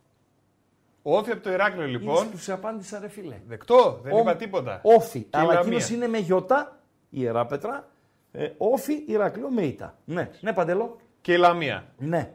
Όφη 1.02 1.32
από 1.32 1.42
το 1.44 1.52
Ηράκλειο 1.52 1.86
λοιπόν. 1.88 2.24
Λοιπόν, 2.24 2.40
σου 2.40 2.54
απάντησα 2.54 3.00
ρε 3.00 3.08
φίλε. 3.10 3.36
Δεκτό, 3.48 4.00
δεν 4.04 4.14
Ο- 4.14 4.20
είπα 4.20 4.36
τίποτα. 4.36 4.80
Όφη. 4.84 5.18
η 5.20 5.28
Αλλά 5.32 5.44
Λαμία. 5.46 5.60
εκείνος 5.60 5.90
είναι 5.90 6.08
με 6.08 6.18
γιώτα, 6.18 6.80
ιερά 7.10 7.46
πέτρα. 7.46 7.88
Ε, 8.32 8.50
όφη, 8.58 9.04
Ηρακλείο 9.08 9.50
με 9.50 9.62
ήττα. 9.62 9.98
Ναι, 10.06 10.30
ναι, 10.42 10.54
παντελό. 10.54 10.98
Και 11.22 11.34
η 11.34 11.38
Λαμία. 11.38 11.86
Ναι. 11.98 12.32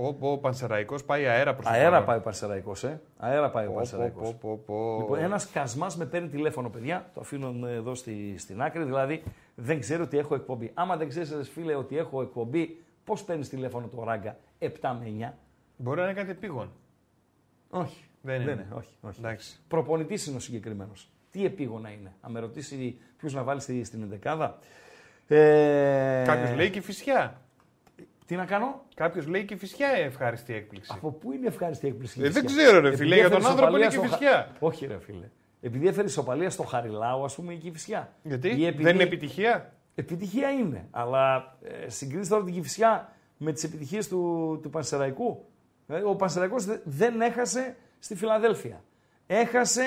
Ο, 0.00 0.16
ο 0.30 0.38
Πανσεραϊκός 0.38 1.04
πάει 1.04 1.26
αέρα 1.26 1.54
προς 1.54 1.66
Αέρα 1.66 2.04
πάει 2.04 2.16
ο 2.18 2.20
Παρσεραϊκό, 2.20 2.72
ε. 2.82 3.00
Αέρα 3.16 3.50
πάει 3.50 3.66
ο 3.66 3.70
Παρσεραϊκό. 3.72 4.20
Παρσεραϊκό. 4.20 4.98
Λοιπόν, 5.00 5.18
ένας 5.18 5.50
κασμάς 5.50 5.96
με 5.96 6.04
παίρνει 6.06 6.28
τηλέφωνο, 6.28 6.68
παιδιά. 6.70 7.10
Το 7.14 7.20
αφήνω 7.20 7.66
ε, 7.66 7.72
εδώ 7.74 7.94
στη, 7.94 8.34
στην 8.38 8.62
άκρη. 8.62 8.84
Δηλαδή, 8.84 9.22
δεν 9.54 9.80
ξέρω 9.80 10.02
ότι 10.02 10.18
έχω 10.18 10.34
εκπομπή. 10.34 10.70
Άμα 10.74 10.96
δεν 10.96 11.08
ξέρεις, 11.08 11.32
ρε 11.32 11.44
φίλε, 11.44 11.74
ότι 11.74 11.96
έχω 11.98 12.22
εκπομπή, 12.22 12.82
πώς 13.04 13.24
παίρνεις 13.24 13.48
τηλέφωνο 13.48 13.86
το 13.86 14.04
ράγκα; 14.04 14.36
7 14.58 14.66
με 14.80 15.28
9. 15.30 15.32
Μπορεί 15.76 15.98
να 16.00 16.04
είναι 16.04 16.14
κάτι 16.14 16.30
επίγον. 16.30 16.70
Όχι. 17.70 18.04
Δεν 18.20 18.40
είναι. 18.40 18.66
όχι, 18.76 18.96
όχι. 19.00 19.18
Εντάξει. 19.18 19.60
Προπονητής 19.68 20.26
είναι 20.26 20.36
ο 20.36 20.40
συγκεκριμένος. 20.40 21.10
Τι 21.30 21.44
επίγονα 21.44 21.90
είναι. 21.90 22.12
Αν 22.20 22.32
με 22.32 22.40
ρωτήσει 22.40 22.98
ποιου 23.16 23.30
να 23.32 23.42
βάλει 23.42 23.60
στη- 23.60 23.84
στην 23.84 24.02
ενδεκάδα. 24.02 24.58
Ε, 25.26 26.22
Κάποιος 26.26 26.54
λέει 26.54 26.70
και 26.70 26.80
φυσιά. 26.80 27.40
Τι 28.28 28.36
να 28.36 28.44
κάνω; 28.44 28.82
Κάποιος 28.94 29.26
λέει 29.26 29.44
και 29.44 29.56
φυσιά 29.56 29.88
ευχάριστη 29.88 30.54
έκπληξη. 30.54 30.90
Από 30.94 31.10
πού 31.12 31.32
είναι 31.32 31.46
ευχάριστη 31.46 31.86
έκπληξη. 31.86 32.20
η 32.20 32.24
Ε, 32.24 32.28
δεν 32.28 32.42
Κηφισιά; 32.42 32.64
ξέρω, 32.64 32.80
ρε 32.80 32.86
Επειδή 32.88 33.02
φίλε, 33.02 33.14
για 33.14 33.24
τον 33.30 33.38
έφερε 33.38 33.50
άνθρωπο 33.52 33.76
είναι 33.76 33.86
ισοπαλία 33.86 34.02
και 34.02 34.16
στο 34.16 34.16
Κηφισιά. 34.16 34.48
Χα- 34.58 34.66
Όχι, 34.66 34.86
ρε 34.86 34.98
φίλε. 35.00 35.28
Επειδή 35.60 35.88
έφερε 35.88 36.06
ισοπαλία 36.06 36.50
στο 36.50 36.62
Χαριλάου, 36.62 37.24
ας 37.24 37.34
πούμε, 37.34 37.52
η 37.52 37.56
Κυφυσιά. 37.56 38.12
Γιατί; 38.22 38.48
Ή 38.48 38.66
επειδή- 38.66 38.82
δεν 38.84 38.94
είναι 38.94 39.02
επιτυχία; 39.04 39.72
Επιτυχία 39.94 40.50
είναι. 40.50 40.86
Αλλά 40.90 41.56
ε, 41.84 41.88
συγκρίνεις 41.88 42.28
τώρα 42.28 42.44
την 42.44 42.54
Κυφυσιά 42.54 43.12
με 43.36 43.52
τις 43.52 43.64
επιτυχίες 43.64 44.08
του, 44.08 44.58
του 44.62 44.70
Πανσεραϊκού. 44.70 45.44
Ε, 45.88 45.96
ο 46.00 46.14
Πανσεραϊκός 46.16 46.64
δε- 46.64 46.78
δεν 46.84 47.20
έχασε 47.20 47.76
στη 47.98 48.14
Φιλαδέλφια. 48.16 48.82
Έχασε 49.26 49.82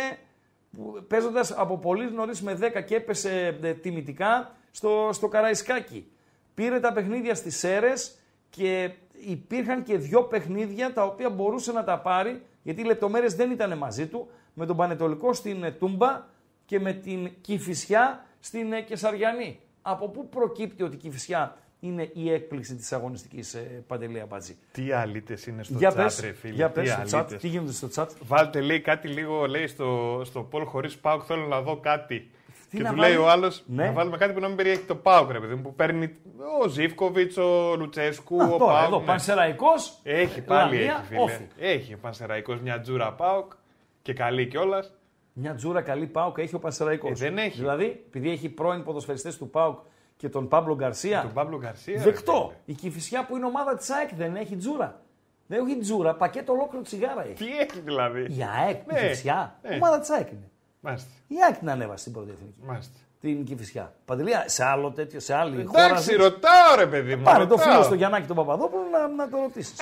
παίζοντας 1.08 1.52
από 1.52 1.78
πολύ 1.78 2.12
νωρίς 2.12 2.42
με 2.42 2.54
10 2.54 2.82
και 2.86 2.96
έπεσε 2.96 3.58
ε, 3.62 3.74
τιμητικά 3.74 4.56
στο, 4.72 5.10
στο 5.12 5.28
Καραϊσκάκι. 5.28 6.12
Πήρε 6.54 6.80
τα 6.80 6.94
παιχνίδια 6.94 7.36
στις 7.36 7.58
Σέρες 7.58 8.16
και 8.52 8.92
υπήρχαν 9.26 9.84
και 9.84 9.98
δύο 9.98 10.24
παιχνίδια 10.24 10.94
τα 10.94 11.04
οποία 11.04 11.30
μπορούσε 11.30 11.72
να 11.72 11.84
τα 11.84 12.00
πάρει 12.00 12.42
γιατί 12.64 12.82
οι 12.82 12.86
λεπτομέρειες 12.86 13.36
δεν 13.36 13.52
ήταν 13.52 13.78
μαζί 13.78 14.08
του 14.08 14.30
με 14.54 14.66
τον 14.66 14.76
Πανετολικό 14.76 15.34
στην 15.34 15.64
ε, 15.64 15.72
Τούμπα 15.72 16.26
και 16.66 16.80
με 16.80 16.94
την 16.94 17.32
Κηφισιά 17.42 18.26
στην 18.40 18.74
ε, 18.74 18.82
Κεσαριανή. 18.82 19.60
Από 19.82 20.10
πού 20.10 20.30
προκύπτει 20.30 20.84
ότι 20.84 20.96
η 20.96 21.00
Κηφισιά 21.00 21.56
είναι 21.80 22.10
η 22.14 22.32
έκπληξη 22.32 22.76
της 22.76 22.92
αγωνιστικής 22.92 23.54
ε, 23.54 23.84
Παντελή 23.88 24.20
Αμπατζή. 24.20 24.58
Τι 24.72 24.92
αλήτες 24.92 25.46
είναι 25.46 25.64
στο 25.64 25.78
Για 25.78 25.92
chat, 25.92 25.96
πες, 25.96 26.20
ρε 26.20 26.32
φίλε. 26.34 26.54
για 26.54 26.72
τι 26.72 26.82
πες 26.82 26.90
στο 26.90 27.02
chat, 27.18 27.22
αλήτες. 27.22 27.42
τι 27.42 27.48
γίνεται 27.48 27.72
στο 27.72 27.88
chat; 27.96 28.08
Βάλτε 28.22 28.62
λέει 28.62 28.82
κάτι 28.82 29.08
λίγο, 29.08 29.46
λέει 29.48 29.68
στο, 29.68 30.22
στο 30.26 30.42
Πολ 30.44 30.64
χωρίς 30.66 30.98
Πάουκ. 30.98 31.22
Θέλω 31.26 31.48
να 31.48 31.62
δω 31.62 31.78
κάτι. 31.78 32.32
Τι 32.72 32.78
και 32.78 32.84
να 32.84 32.90
του 32.90 32.96
βάλει; 32.96 33.08
λέει 33.14 33.18
ο 33.24 33.30
άλλος 33.30 33.64
Ναι. 33.68 33.86
να 33.86 33.92
βάλουμε 33.92 34.18
κάτι 34.18 34.34
που 34.34 34.40
να 34.40 34.48
μην 34.48 34.58
περιέχει 34.58 34.82
το 34.84 34.96
Πάουκ, 34.96 35.32
ρε 35.32 35.40
παιδί 35.40 35.56
μου. 35.56 35.62
Που 35.62 35.74
παίρνει 35.76 36.16
ο 36.64 36.68
Ζήφκοβιτς, 36.68 37.38
ο 37.38 37.76
Λουτσέσκου, 37.78 38.42
Α, 38.44 38.46
ο 38.48 38.58
τώρα, 38.58 38.74
Πάουκ. 38.74 38.88
εδώ, 38.88 39.00
ναι. 39.00 39.06
Πανσεραϊκός, 39.06 40.00
Έχει 40.04 40.42
πάλι 40.42 40.76
Λαμία, 40.76 40.94
έχει, 40.98 41.06
φίλε. 41.08 41.22
Όφη. 41.22 41.48
Έχει 41.60 41.94
ο 41.94 41.98
Πανσεραϊκός 42.02 42.60
μια 42.62 42.80
τζούρα 42.82 43.12
Πάουκ. 43.14 43.52
Και 44.02 44.14
καλή 44.14 44.48
κιόλας. 44.48 44.94
Μια 45.34 45.54
τζούρα 45.56 45.82
καλή 45.82 46.06
Πάουκ 46.06 46.38
έχει 46.38 46.56
ο 46.56 46.60
Πανσεραϊκός. 46.60 47.12
Ε, 47.12 47.14
δεν 47.14 47.38
έχει. 47.38 47.58
Δηλαδή, 47.60 48.04
επειδή 48.08 48.30
έχει 48.32 48.50
πρώην 48.50 48.84
ποδοσφαιριστές 48.84 49.38
του 49.38 49.50
Πάουκ 49.50 49.80
και 50.18 50.30
τον 50.30 50.48
Παύλο 50.48 50.76
Γκαρσία. 50.76 51.22
Τον 51.22 51.34
Παύλο 51.34 51.58
Γκαρσία. 51.58 52.02
Δεκτό. 52.02 52.54
Η 52.66 52.74
Κυφυσιά 52.74 53.26
που 53.26 53.36
είναι 53.38 53.46
ομάδα 53.46 53.76
της 53.76 53.90
ΑΕΚ 53.90 54.10
δεν 54.16 54.36
έχει 54.36 54.56
τζούρα. 54.56 55.02
Δεν 55.48 55.66
έχει 55.68 55.78
τζούρα, 55.78 56.16
πακέτο 56.16 56.52
ολόκληρο 56.54 56.84
τσιγάρα 56.84 57.24
έχει. 57.24 57.34
Τι 57.34 57.46
έχει 57.58 57.80
δηλαδή. 57.80 58.22
Η 58.22 58.46
ΑΕΚ, 58.66 58.78
η 58.78 58.84
Ναι. 58.94 59.00
Κυφυσιά. 59.00 59.56
Ναι. 59.62 59.76
Ομάδα 59.76 60.00
της 60.00 60.10
ΑΕΚ 60.10 60.30
είναι. 60.32 60.50
Μάλιστα. 60.82 61.10
Η 61.28 61.36
ΑΕΚ 61.48 61.58
την 61.58 61.70
ανέβασε 61.70 61.98
στην 62.02 62.14
πρώτη 62.14 62.30
εθνική. 62.32 62.60
Μάλιστα. 62.66 62.94
Την 63.22 63.44
Κυφυσιά. 63.46 63.94
Παντελία, 64.06 64.44
σε 64.48 64.64
άλλο 64.66 64.92
τέτοιο, 64.92 65.20
σε 65.20 65.34
άλλη 65.34 65.64
χώρα. 65.66 65.86
Εντάξει, 65.86 66.04
ζεις. 66.04 66.16
ρωτάω 66.18 66.76
ρε 66.78 66.88
παιδί 66.88 67.16
μου. 67.16 67.24
Πάρε 67.24 67.46
το 67.46 67.56
ρωτάω. 67.56 67.72
φίλο 67.72 67.84
στο 67.84 67.96
Γιαννάκη 67.96 68.28
τον 68.28 68.36
Παπαδόπουλο 68.36 68.84
να, 68.92 69.08
να 69.08 69.30
το 69.30 69.38
ρωτήσεις. 69.38 69.76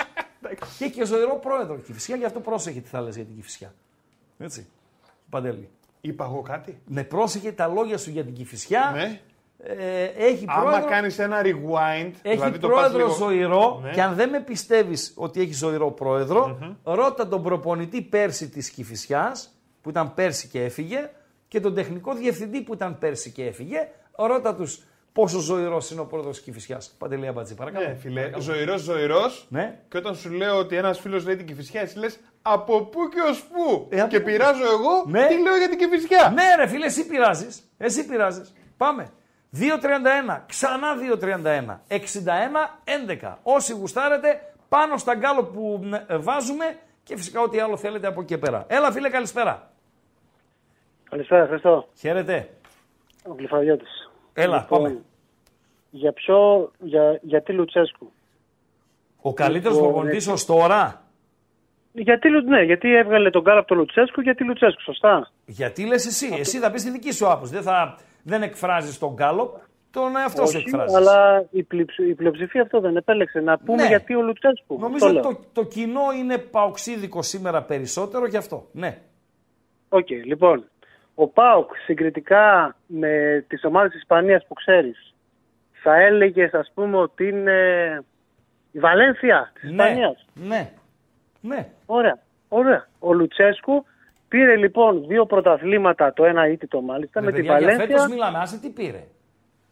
και 0.78 0.84
έχει 0.84 0.90
και 0.90 1.04
ζωηρό 1.04 1.34
πρόεδρο 1.42 1.74
η 1.74 1.80
Κυφυσιά, 1.80 2.16
γι' 2.16 2.24
αυτό 2.24 2.40
πρόσεχε 2.40 2.80
τι 2.80 2.88
θα 2.88 3.00
λες 3.00 3.14
για 3.16 3.24
την 3.24 3.34
Κυφυσιά. 3.34 3.74
Έτσι. 4.38 4.66
Παντελή. 5.30 5.68
Είπα 6.00 6.24
εγώ 6.24 6.40
κάτι; 6.42 6.80
Με 6.86 7.04
πρόσεχε 7.04 7.52
τα 7.52 7.66
λόγια 7.66 7.98
σου 7.98 8.10
για 8.10 8.24
την 8.24 8.34
Κυφυσιά. 8.34 8.90
Ναι. 8.94 9.20
Ε, 9.62 10.04
έχει 10.04 10.44
Άμα 10.48 10.62
πρόεδρο, 10.62 10.88
κάνεις 10.88 11.18
ένα 11.18 11.40
rewind. 11.42 12.10
έχει 12.22 12.36
δηλαδή 12.36 12.58
το 12.58 12.68
πας 12.68 12.78
πρόεδρο 12.78 12.98
λίγο- 12.98 13.10
ζωηρό 13.16 13.80
Ναι. 13.82 13.90
και 13.90 14.02
αν 14.02 14.14
δεν 14.14 14.28
με 14.28 14.40
πιστεύεις 14.40 15.12
ότι 15.16 15.40
έχει 15.40 15.52
ζωηρό 15.52 15.90
πρόεδρο, 15.90 16.58
ρώτα 16.84 17.28
τον 17.28 17.42
προπονητή 17.42 18.02
πέρσι 18.02 18.48
της 18.48 18.70
Κηφισιάς, 18.70 19.54
που 19.92 19.98
ήταν 19.98 20.14
πέρσι 20.14 20.48
και 20.48 20.64
έφυγε, 20.64 21.10
και 21.48 21.60
τον 21.60 21.74
τεχνικό 21.74 22.14
διευθυντή 22.14 22.60
που 22.60 22.74
ήταν 22.74 22.98
πέρσι 22.98 23.30
και 23.30 23.44
έφυγε, 23.44 23.88
ρώτα 24.16 24.54
τους 24.54 24.82
πόσο 25.12 25.38
ζωηρός 25.38 25.90
είναι 25.90 26.00
ο 26.00 26.06
πρόεδρος 26.06 26.34
της 26.36 26.44
Κηφισιάς. 26.44 26.94
Παντελή 26.98 27.26
Αμπατζή, 27.26 27.54
παρακαλώ. 27.54 27.86
Ναι, 27.86 27.94
φίλε. 27.94 28.14
Παρακαλώ. 28.20 28.42
Ζωηρός, 28.42 28.80
ζωηρός. 28.80 29.46
Ναι. 29.48 29.78
Και 29.88 29.96
όταν 29.98 30.14
σου 30.14 30.30
λέω 30.30 30.56
ότι 30.58 30.76
ένας 30.76 30.98
φίλος 31.00 31.24
λέει 31.26 31.36
την 31.36 31.46
κυφισιά, 31.46 31.80
εσύ 31.80 31.98
λες 31.98 32.20
από 32.42 32.82
πού 32.84 33.08
και 33.08 33.20
ως 33.30 33.42
πού; 33.42 33.86
Ε, 33.90 34.00
από 34.00 34.10
και 34.10 34.18
πού; 34.20 34.24
πειράζω 34.24 34.62
εγώ, 34.64 35.04
Ναι. 35.06 35.26
τι 35.26 35.40
λέω 35.42 35.56
για 35.56 35.68
την 35.68 35.78
κυφισιά. 35.78 36.32
Ναι, 36.34 36.54
ρε 36.56 36.66
φίλε, 36.68 36.86
εσύ 36.86 37.06
πειράζεις. 37.06 37.62
Εσύ 37.78 38.06
πειράζεις. 38.06 38.52
Πάμε. 38.76 39.10
2.31, 39.56 40.44
ξανά 40.46 40.88
2.31, 40.96 41.80
61-11. 41.88 43.38
Όσοι 43.42 43.72
γουστάρετε, 43.72 44.40
πάνω 44.68 44.96
στα 44.96 45.14
γκάλο 45.14 45.44
που 45.44 45.80
μ, 45.82 45.94
ε, 45.94 46.04
βάζουμε 46.08 46.78
και 47.02 47.16
φυσικά 47.16 47.40
ό,τι 47.40 47.58
άλλο 47.58 47.76
θέλετε 47.76 48.06
από 48.06 48.20
εκεί 48.20 48.28
και 48.34 48.38
πέρα. 48.38 48.64
Έλα, 48.68 48.92
φίλε, 48.92 49.08
καλησπέρα. 49.08 49.70
Καλησπέρα, 51.10 51.46
Χριστό. 51.46 51.88
Χαίρετε. 51.98 52.48
Ο 53.28 53.34
Γλυφαδιώτης. 53.38 54.10
Έλα, 54.32 54.56
Λοιπόν, 54.60 54.82
πάμε. 54.82 54.98
Για 55.90 56.12
ποιο, 56.12 56.70
για, 56.78 57.18
γιατί 57.22 57.52
Λουτσέσκου; 57.52 58.10
Ο 59.20 59.32
καλύτερος 59.34 59.76
λοιπόν, 59.76 59.92
προπονητής 59.92 60.28
ως 60.28 60.44
τώρα; 60.46 61.02
Γιατί, 61.92 62.28
Λου- 62.28 62.44
ναι, 62.48 62.62
γιατί 62.62 62.94
έβγαλε 62.94 63.30
τον 63.30 63.44
κάλα 63.44 63.58
από 63.58 63.68
το 63.68 63.74
Λουτσέσκου, 63.74 64.20
γιατί 64.20 64.44
Λουτσέσκου, 64.44 64.80
σωστά. 64.82 65.30
Γιατί 65.46 65.86
λες 65.86 66.06
εσύ. 66.06 66.36
Εσύ 66.38 66.58
θα 66.58 66.70
πεις 66.70 66.82
τη 66.82 66.90
δική 66.90 67.12
σου 67.12 67.30
άποψη. 67.30 67.52
Δεν, 67.52 67.62
θα, 67.62 67.98
δεν 68.22 68.42
εκφράζεις 68.42 68.98
τον 68.98 69.12
γκάλο, 69.12 69.60
τον 69.90 70.16
εαυτό 70.16 70.46
σου 70.46 70.52
Όχι, 70.56 70.64
εκφράζεις. 70.68 70.96
αλλά 70.96 71.44
η, 71.50 71.62
πλειψ- 71.62 71.98
η 71.98 72.14
πλειοψηφία 72.14 72.62
αυτό 72.62 72.80
δεν 72.80 72.96
επέλεξε. 72.96 73.40
Να 73.40 73.58
πούμε 73.58 73.82
Ναι. 73.82 73.88
γιατί 73.88 74.14
ο 74.14 74.22
Λουτσέσκου. 74.22 74.78
Νομίζω 74.80 75.06
Αυτό 75.06 75.18
ότι 75.18 75.26
λέω. 75.28 75.36
το, 75.36 75.62
το 75.62 75.64
κοινό 75.68 76.02
είναι 76.18 76.38
παοξίδικο 76.38 77.22
σήμερα 77.22 77.62
περισσότερο 77.62 78.26
γι' 78.26 78.36
αυτό. 78.36 78.68
Ναι. 78.72 78.98
Οκ, 79.88 80.10
λοιπόν. 80.10 80.64
Ο 81.22 81.28
Πάοκ 81.28 81.70
συγκριτικά 81.84 82.76
με 82.86 83.44
τις 83.48 83.64
ομάδες 83.64 83.90
της 83.90 84.00
Ισπανίας 84.00 84.46
που 84.46 84.54
ξέρεις, 84.54 85.14
θα 85.82 85.94
έλεγες 85.96 86.54
ας 86.54 86.70
πούμε 86.74 86.96
ότι 86.96 87.28
είναι 87.28 87.58
η 88.72 88.78
Βαλένθια 88.78 89.50
της 89.54 89.62
Ναι. 89.62 89.70
Ισπανίας; 89.70 90.26
Ναι. 90.34 90.70
Ναι. 91.40 91.68
Ωραία, 91.86 92.18
ωραία. 92.48 92.86
Ο 92.98 93.12
Λουτσέσκου 93.12 93.84
πήρε 94.28 94.56
λοιπόν 94.56 95.06
δύο 95.06 95.26
πρωταθλήματα, 95.26 96.12
το 96.12 96.24
ένα 96.24 96.48
αήττητο 96.48 96.80
μάλιστα, 96.80 97.20
Ρε 97.20 97.26
με 97.26 97.32
τη 97.32 97.36
παιδιά, 97.36 97.58
Για 97.58 97.66
Βαλένθια. 97.66 97.86
φέτος 97.96 98.08
μιλάμε, 98.12 98.38
άσε 98.38 98.58
τι 98.60 98.70
πήρε; 98.70 99.04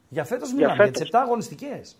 Για 0.08 0.24
φέτος 0.24 0.52
μιλάμε, 0.52 0.74
για, 0.74 0.84
φέτος. 0.84 1.00
τι 1.02 1.08
7 1.16 1.20
αγωνιστικές. 1.22 1.96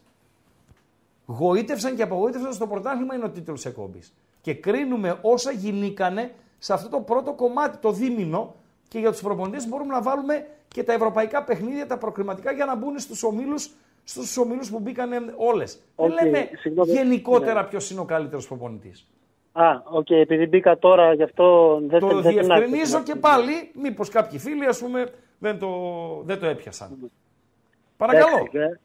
Γοήτευσαν 1.26 1.96
και 1.96 2.02
απογοήτευσαν 2.02 2.52
στο 2.52 2.66
πρωτάθλημα 2.66 3.14
είναι 3.14 3.24
ο 3.24 3.30
τίτλος 3.30 3.64
εκπομπή. 3.66 4.02
Και 4.40 4.54
κρίνουμε 4.54 5.18
όσα 5.22 5.50
γινήκανε 5.50 6.30
σε 6.58 6.72
αυτό 6.72 6.88
το 6.88 7.00
πρώτο 7.00 7.32
κομμάτι, 7.34 7.76
το 7.78 7.92
δίμηνο, 7.92 8.54
και 8.89 8.98
για 8.98 9.10
τους 9.10 9.20
προπονητές 9.20 9.69
μπορούμε 9.69 9.93
να 9.94 10.02
βάλουμε 10.02 10.47
και 10.69 10.82
τα 10.82 10.93
ευρωπαϊκά 10.93 11.44
παιχνίδια, 11.44 11.86
τα 11.86 11.98
προκριματικά 11.98 12.52
για 12.52 12.65
να 12.65 12.77
μπουν 12.77 12.98
στους 12.98 13.23
ομίλους 13.23 13.70
στους 14.05 14.36
ομίλους 14.36 14.70
που 14.70 14.78
μπήκαν 14.78 15.10
όλες. 15.36 15.78
Οκ, 15.94 16.09
Δεν 16.15 16.24
λέμε 16.24 16.48
συγγνώμη. 16.59 16.90
γενικότερα 16.93 17.62
Ναι. 17.62 17.69
ποιος 17.69 17.90
είναι 17.90 18.01
ο 18.01 18.05
καλύτερος 18.05 18.47
προπονητής. 18.48 19.09
Α, 19.52 19.70
οκ, 19.85 20.10
επειδή 20.10 20.47
μπήκα 20.47 20.78
τώρα 20.78 21.12
γι' 21.15 21.23
αυτό 21.23 21.78
δεν 21.86 22.01
Το 22.01 22.06
δεν 22.06 22.16
την 22.23 22.31
διευκρινίζω 22.31 22.97
άκουσα. 22.97 23.12
και 23.12 23.15
πάλι, 23.20 23.70
μήπως 23.74 24.09
κάποιοι 24.09 24.39
φίλοι 24.39 24.66
ας 24.66 24.78
πούμε 24.78 25.12
δεν 25.39 25.59
το, 25.59 25.69
δεν 26.24 26.39
το 26.39 26.47
έπιασαν. 26.47 27.10
Παρακαλώ. 27.97 28.36
Εντάξει, 28.36 28.59
ε. 28.59 28.81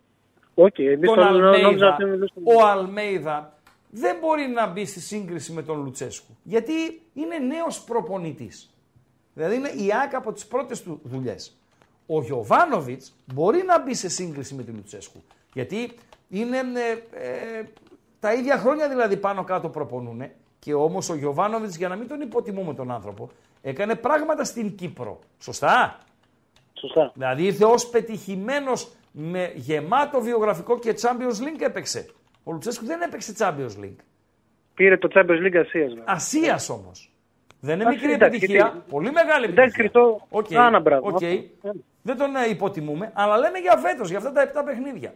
Οκ, 0.55 0.79
εμείς 0.79 1.09
τον 1.09 1.15
το 1.17 1.23
νόμιζα 1.23 1.47
Αλμέιδα, 1.61 1.93
ότι 1.93 2.03
μιλούσαμε. 2.05 2.53
ο 2.55 2.67
Αλμέιδα 2.67 3.53
δεν 3.89 4.17
μπορεί 4.21 4.47
να 4.47 4.67
μπει 4.67 4.85
στη 4.85 4.99
σύγκριση 4.99 5.51
με 5.51 5.61
τον 5.63 5.83
Λουτσέσκου. 5.83 6.37
Γιατί 6.43 6.73
είναι 7.13 7.37
νέος 7.37 7.81
προπονητής. 7.83 8.72
Δηλαδή 9.33 9.55
είναι 9.55 9.69
η 9.69 9.91
ΑΕΚ 10.03 10.17
από 10.17 10.31
τις 10.31 10.45
πρώτες 10.45 10.81
του 10.83 10.99
δουλειές. 11.03 11.57
Ο 12.05 12.21
Γιωβάνοβιτς 12.21 13.15
μπορεί 13.33 13.63
να 13.63 13.81
μπει 13.81 13.93
σε 13.93 14.09
σύγκριση 14.09 14.55
με 14.55 14.63
τον 14.63 14.75
Λουτσέσκου. 14.75 15.23
Γιατί 15.53 15.91
είναι 16.29 16.57
ε, 16.57 17.59
ε, 17.59 17.63
τα 18.19 18.33
ίδια 18.33 18.57
χρόνια 18.57 18.89
δηλαδή 18.89 19.17
πάνω 19.17 19.43
κάτω 19.43 19.69
προπονούν. 19.69 20.23
Και 20.59 20.73
όμως 20.73 21.09
ο 21.09 21.15
Γιωβάνοβιτς 21.15 21.75
για 21.75 21.87
να 21.87 21.95
μην 21.95 22.07
τον 22.07 22.21
υποτιμούμε 22.21 22.73
τον 22.73 22.91
άνθρωπο 22.91 23.29
έκανε 23.61 23.95
πράγματα 23.95 24.43
στην 24.43 24.75
Κύπρο. 24.75 25.19
Σωστά; 25.39 25.97
Σωστά. 26.73 27.11
Δηλαδή 27.13 27.43
ήρθε 27.43 27.65
ως 27.65 27.89
πετυχημένος 27.89 28.91
με 29.11 29.51
γεμάτο 29.55 30.21
βιογραφικό 30.21 30.79
και 30.79 30.95
Champions 31.01 31.41
League 31.41 31.61
έπαιξε. 31.61 32.05
Ο 32.43 32.51
Λουτσέσκου 32.51 32.85
δεν 32.85 33.01
έπαιξε 33.01 33.33
Champions 33.37 33.83
League. 33.83 34.03
Πήρε 34.73 34.97
το 34.97 35.09
Champions 35.13 35.47
League 35.47 35.57
Ασίας. 35.57 35.89
βέβαια. 35.89 36.03
Ασίας 36.07 36.69
όμως. 36.69 37.12
Δεν 37.65 37.79
είναι 37.79 37.89
Α, 37.89 37.91
μικρή 37.91 38.11
εντάξει, 38.11 38.35
επιτυχία. 38.37 38.55
γιατί- 38.71 38.89
Πολύ 38.91 39.11
μεγάλη 39.11 39.45
Εντάξει, 39.45 39.81
επιτυχία. 39.81 40.01
Χριστό. 40.01 40.27
Οκ, 40.29 40.53
Άνα, 40.65 40.79
μπράβο. 40.79 41.07
οκ. 41.07 41.13
Αυτό. 41.13 41.71
Δεν 42.01 42.17
τον 42.17 42.35
ε, 42.35 42.49
υποτιμούμε, 42.49 43.11
αλλά 43.13 43.37
λέμε 43.37 43.57
για 43.59 43.77
φέτος, 43.77 44.09
για 44.09 44.17
αυτά 44.17 44.31
τα 44.31 44.41
7 44.41 44.63
παιχνίδια. 44.65 45.13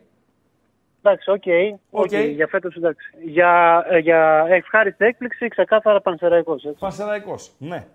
Εντάξει, 1.03 1.29
οκ. 1.31 1.43
Οκ. 1.89 2.03
οκ, 2.03 2.13
Για 2.13 2.47
φέτος 2.47 2.75
εντάξει. 2.75 3.09
Για, 3.25 3.83
ε, 3.89 3.97
για 3.97 4.45
ευχάριστη 4.49 5.05
έκπληξη, 5.05 5.47
ξεκάθαρα 5.47 6.01
πανσεραϊκός. 6.01 6.63
Έτσι. 6.65 6.79
Πανσεραϊκός, 6.79 7.51
ναι. 7.57 7.87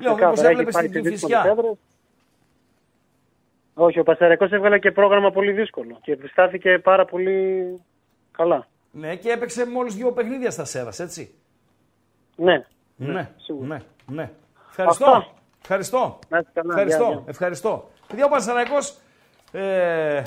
Λέω, 0.00 0.14
Ξεκάθαρα, 0.14 0.28
μήπως 0.30 0.38
έχει 0.40 0.50
έβλεπες 0.50 0.74
πάρει 0.74 0.88
την 0.88 1.02
και 1.02 1.08
δύσκολες 1.08 1.36
Κηφισιά. 1.42 1.58
έδρες. 1.62 1.78
Όχι, 3.74 3.98
ο 3.98 4.02
Πανσεραϊκός 4.02 4.50
έβγαλε 4.50 4.78
και 4.78 4.90
πρόγραμμα 4.92 5.30
πολύ 5.30 5.52
δύσκολο 5.52 5.98
και 6.02 6.18
στάθηκε 6.30 6.78
πάρα 6.78 7.04
πολύ 7.04 7.64
καλά. 8.30 8.66
Ναι, 8.90 9.16
και 9.16 9.30
έπαιξε 9.30 9.66
μόλις 9.66 9.94
δύο 9.94 10.12
παιχνίδια 10.12 10.50
στας 10.50 10.64
Σέρρας, 10.64 10.98
έτσι. 11.00 11.34
Ναι. 12.36 12.64
Ναι, 12.98 13.30
σίγουρα. 13.36 13.66
ναι, 13.66 13.82
ναι. 14.06 14.30
Ευχαριστώ. 14.68 15.04
Αυτά. 15.04 15.32
Ευχαριστώ. 15.60 16.18
Να 16.28 16.38
είστε 16.38 16.50
καλά. 16.54 16.72
Ευχαριστώ. 16.72 17.04
Γεια, 17.04 17.14
γεια. 17.14 17.24
Ευχαριστώ. 17.26 17.90
Παιδιά, 18.06 18.24
ο 18.24 18.28
Πανσεραϊκός 18.28 18.96
ε, 19.52 20.22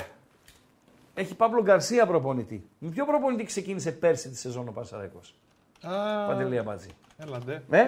έχει 1.14 1.34
Παύλο 1.34 1.62
Γκαρσία 1.62 2.06
προπονητή. 2.06 2.68
Με 2.78 2.90
ποιο 2.90 3.04
προπονητή 3.04 3.44
ξεκίνησε 3.44 3.92
πέρσι 3.92 4.28
τη 4.28 4.36
σεζόν 4.36 4.68
ο 4.68 4.72
Πανσεραϊκός. 4.72 5.34
Α, 5.82 6.26
Παντελή 6.26 6.58
Αμπατζή. 6.58 6.88
Έλατε. 7.18 7.62
Ε, 7.70 7.84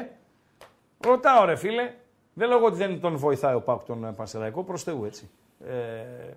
ρωτάω 1.01 1.44
ρε 1.44 1.56
φίλε. 1.56 1.93
Δεν 2.35 2.48
λέω 2.48 2.65
ότι 2.65 2.77
δεν 2.77 3.01
τον 3.01 3.16
βοηθάει 3.16 3.55
ο 3.55 3.61
Πάκ 3.61 3.85
τον 3.85 4.05
ε, 4.05 4.12
Πανσεραϊκό, 4.12 4.62
προς 4.62 4.82
Θεού 4.82 5.05
έτσι. 5.05 5.31
Ε, 5.66 6.35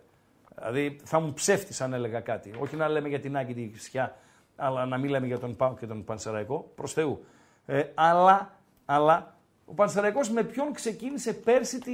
δηλαδή 0.55 0.99
θα 1.03 1.19
μου 1.19 1.33
ψεύτης 1.33 1.81
αν 1.81 1.93
έλεγα 1.93 2.19
κάτι. 2.19 2.53
Όχι 2.59 2.75
να 2.75 2.87
λέμε 2.87 3.07
για 3.07 3.19
την 3.19 3.37
Άγκη 3.37 3.53
τη 3.53 3.69
Χρυσιά, 3.71 4.15
αλλά 4.55 4.85
να 4.85 4.97
μην 4.97 5.09
λέμε 5.09 5.27
για 5.27 5.39
τον 5.39 5.55
Πάκ 5.55 5.79
και 5.79 5.85
τον 5.85 6.03
Πανσεραϊκό, 6.03 6.71
προς 6.75 6.93
Θεού. 6.93 7.25
Ε, 7.69 7.83
αλλά, 7.93 8.53
αλλά 8.85 9.35
ο 9.65 9.73
Πανσεραϊκός 9.73 10.29
με 10.29 10.43
ποιον 10.43 10.73
ξεκίνησε 10.73 11.33
πέρσι 11.33 11.79
τη, 11.79 11.93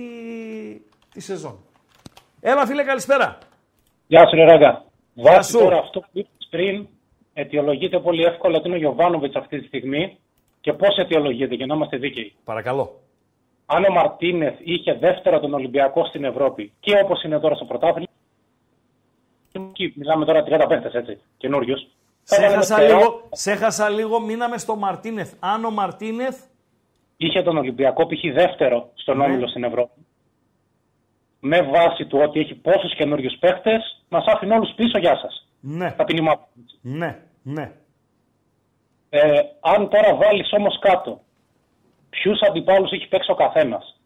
τη 1.14 1.20
σεζόν. 1.22 1.60
Έλα 2.42 2.66
φίλε 2.66 2.84
καλησπέρα. 2.84 3.38
Γεια 4.08 4.28
σου, 4.28 4.36
ρε 4.36 4.44
Ράγκα. 4.44 4.86
Βάσει 5.14 5.52
σου. 5.52 5.60
τώρα 5.60 5.78
αυτό 5.78 6.00
που 6.00 6.08
είπες 6.12 6.48
πριν, 6.50 6.88
αιτιολογείται 7.34 8.00
πολύ 8.00 8.24
εύκολα 8.24 8.58
ότι 8.58 8.68
είναι 8.68 8.76
ο 8.76 8.80
Γιωβάνοβιτς 8.80 9.36
αυτή 9.36 9.60
τη 9.60 9.68
στιγμή 9.68 10.18
και 10.62 10.74
πώς 10.74 10.98
αιτιολογείται, 10.98 11.56
για 11.56 11.66
να 11.66 11.76
είμαστε 11.76 11.98
δίκαιοι. 11.98 12.34
Παρακαλώ. 12.44 13.00
Αν 13.66 13.84
ο 13.84 13.94
Μαρτίνεθ 13.94 14.60
είχε 14.64 14.94
δεύτερο 14.94 15.40
τον 15.40 15.54
Ολυμπιακό 15.54 16.06
στην 16.06 16.24
Ευρώπη 16.24 16.72
και 16.80 17.00
όπως 17.04 17.24
είναι 17.24 17.40
τώρα 17.40 17.56
στο 17.56 17.66
πρωτάθλημα. 17.66 18.08
εκεί 19.52 19.94
Μιλάμε 19.96 20.26
τώρα 20.26 20.44
35 20.48 20.94
έτσι, 20.94 21.20
καινούριο. 21.38 21.76
Σε 22.24 22.46
έχασα, 22.46 22.82
λίγο, 22.82 23.28
σε 23.32 23.52
έχασα 23.52 23.90
λίγο, 23.90 24.20
μείναμε 24.20 24.58
στο 24.58 24.76
Μαρτίνεθ. 24.76 25.34
Αν 25.40 25.66
ο 25.66 25.70
Μαρτίνεθ 25.72 26.38
Είχε 27.18 27.42
τον 27.42 27.58
Ολυμπιακό 27.58 28.06
π.χ. 28.06 28.34
δεύτερο 28.34 28.90
στον 28.94 29.18
Ναι. 29.18 29.24
όμιλο 29.24 29.48
στην 29.48 29.64
Ευρώπη. 29.64 30.06
Με 31.40 31.62
βάση 31.62 32.06
του 32.06 32.20
ότι 32.22 32.40
έχει 32.40 32.56
πόσους 32.56 32.96
καινούριους 32.96 33.38
παίχτε, 33.40 33.72
μας 34.10 34.26
άφηνε 34.28 34.54
όλους 34.56 34.74
πίσω, 34.76 34.98
γεια 34.98 35.18
σας. 35.18 35.48
Ναι. 35.60 35.92
Ταπεινημά. 35.92 36.48
Ναι, 36.82 37.20
ναι. 37.44 37.72
Ε, 39.10 39.40
αν 39.60 39.90
τώρα 39.90 40.16
βάλεις 40.16 40.52
όμως 40.54 40.80
κάτω 40.80 41.22
ποιους 42.10 42.42
αντιπάλους 42.42 42.92
έχει 42.92 43.08
παίξει 43.08 43.32
ο 43.32 43.36
καθένας. 43.36 44.00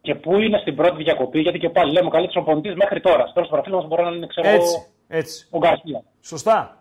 Και 0.00 0.14
πού 0.14 0.38
είναι 0.38 0.58
στην 0.58 0.76
πρώτη 0.76 1.02
διακοπή, 1.02 1.40
γιατί 1.40 1.58
και 1.58 1.68
πάλι 1.68 1.92
λέμε 1.92 2.06
ο 2.06 2.10
καλύτερος 2.10 2.44
προπονητή 2.44 2.76
μέχρι 2.76 3.00
τώρα. 3.00 3.22
Στο 3.26 3.32
τέλο 3.32 3.46
του 3.46 3.52
προφίλ 3.52 3.72
μας 3.72 3.86
μπορεί 3.86 4.02
να 4.02 4.10
είναι 4.10 4.26
ξέρω, 4.26 4.48
Έτσι, 4.48 4.86
έτσι. 5.08 5.48
ο 5.50 5.58
Γκαρσία. 5.58 6.02
Σωστά. 6.20 6.77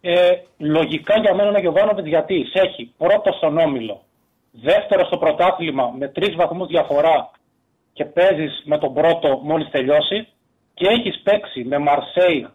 Ε, 0.00 0.32
λογικά 0.58 1.18
για 1.18 1.34
μένα 1.34 1.48
είναι 1.48 1.58
ο 1.58 1.60
Γιωβάνοβιτς 1.60 2.08
γιατί 2.08 2.44
σε 2.44 2.60
έχει 2.60 2.92
πρώτο 2.98 3.32
στον 3.32 3.58
όμιλο, 3.58 4.00
δεύτερο 4.50 5.04
στο 5.04 5.18
πρωτάθλημα 5.18 5.94
με 5.98 6.08
τρεις 6.08 6.34
βαθμούς 6.34 6.66
διαφορά 6.68 7.30
και 7.92 8.04
παίζεις 8.04 8.62
με 8.64 8.78
τον 8.78 8.94
πρώτο 8.94 9.40
μόλις 9.42 9.70
τελειώσει 9.70 10.28
και 10.74 10.86
έχεις 10.88 11.20
παίξει 11.22 11.64
με 11.64 11.78
Μαρσέη, 11.78 12.48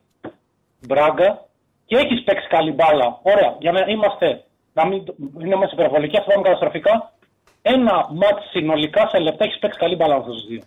Μπράγκα 0.88 1.46
και 1.86 1.98
έχεις 1.98 2.24
παίξει 2.24 2.48
καλή 2.48 2.72
μπάλα. 2.72 3.20
Ωραία, 3.22 3.56
για 3.60 3.72
να 3.72 3.86
είμαστε, 3.88 4.44
να 4.74 4.88
μην 4.88 5.04
είναι 5.42 5.56
μέσα 5.56 5.72
υπερβολική, 5.74 6.18
θα 6.18 6.24
πάμε 6.24 6.42
καταστροφικά. 6.42 7.14
Ένα 7.62 8.08
μάτς 8.12 8.50
συνολικά 8.50 9.08
σε 9.08 9.20
λεπτά 9.20 9.44
έχεις 9.44 9.60
παίξει 9.60 9.80
καλή 9.80 9.96
μπάλα 9.96 10.14
με 10.14 10.20
αυτούς 10.20 10.36
τους 10.36 10.48
δύο. 10.48 10.62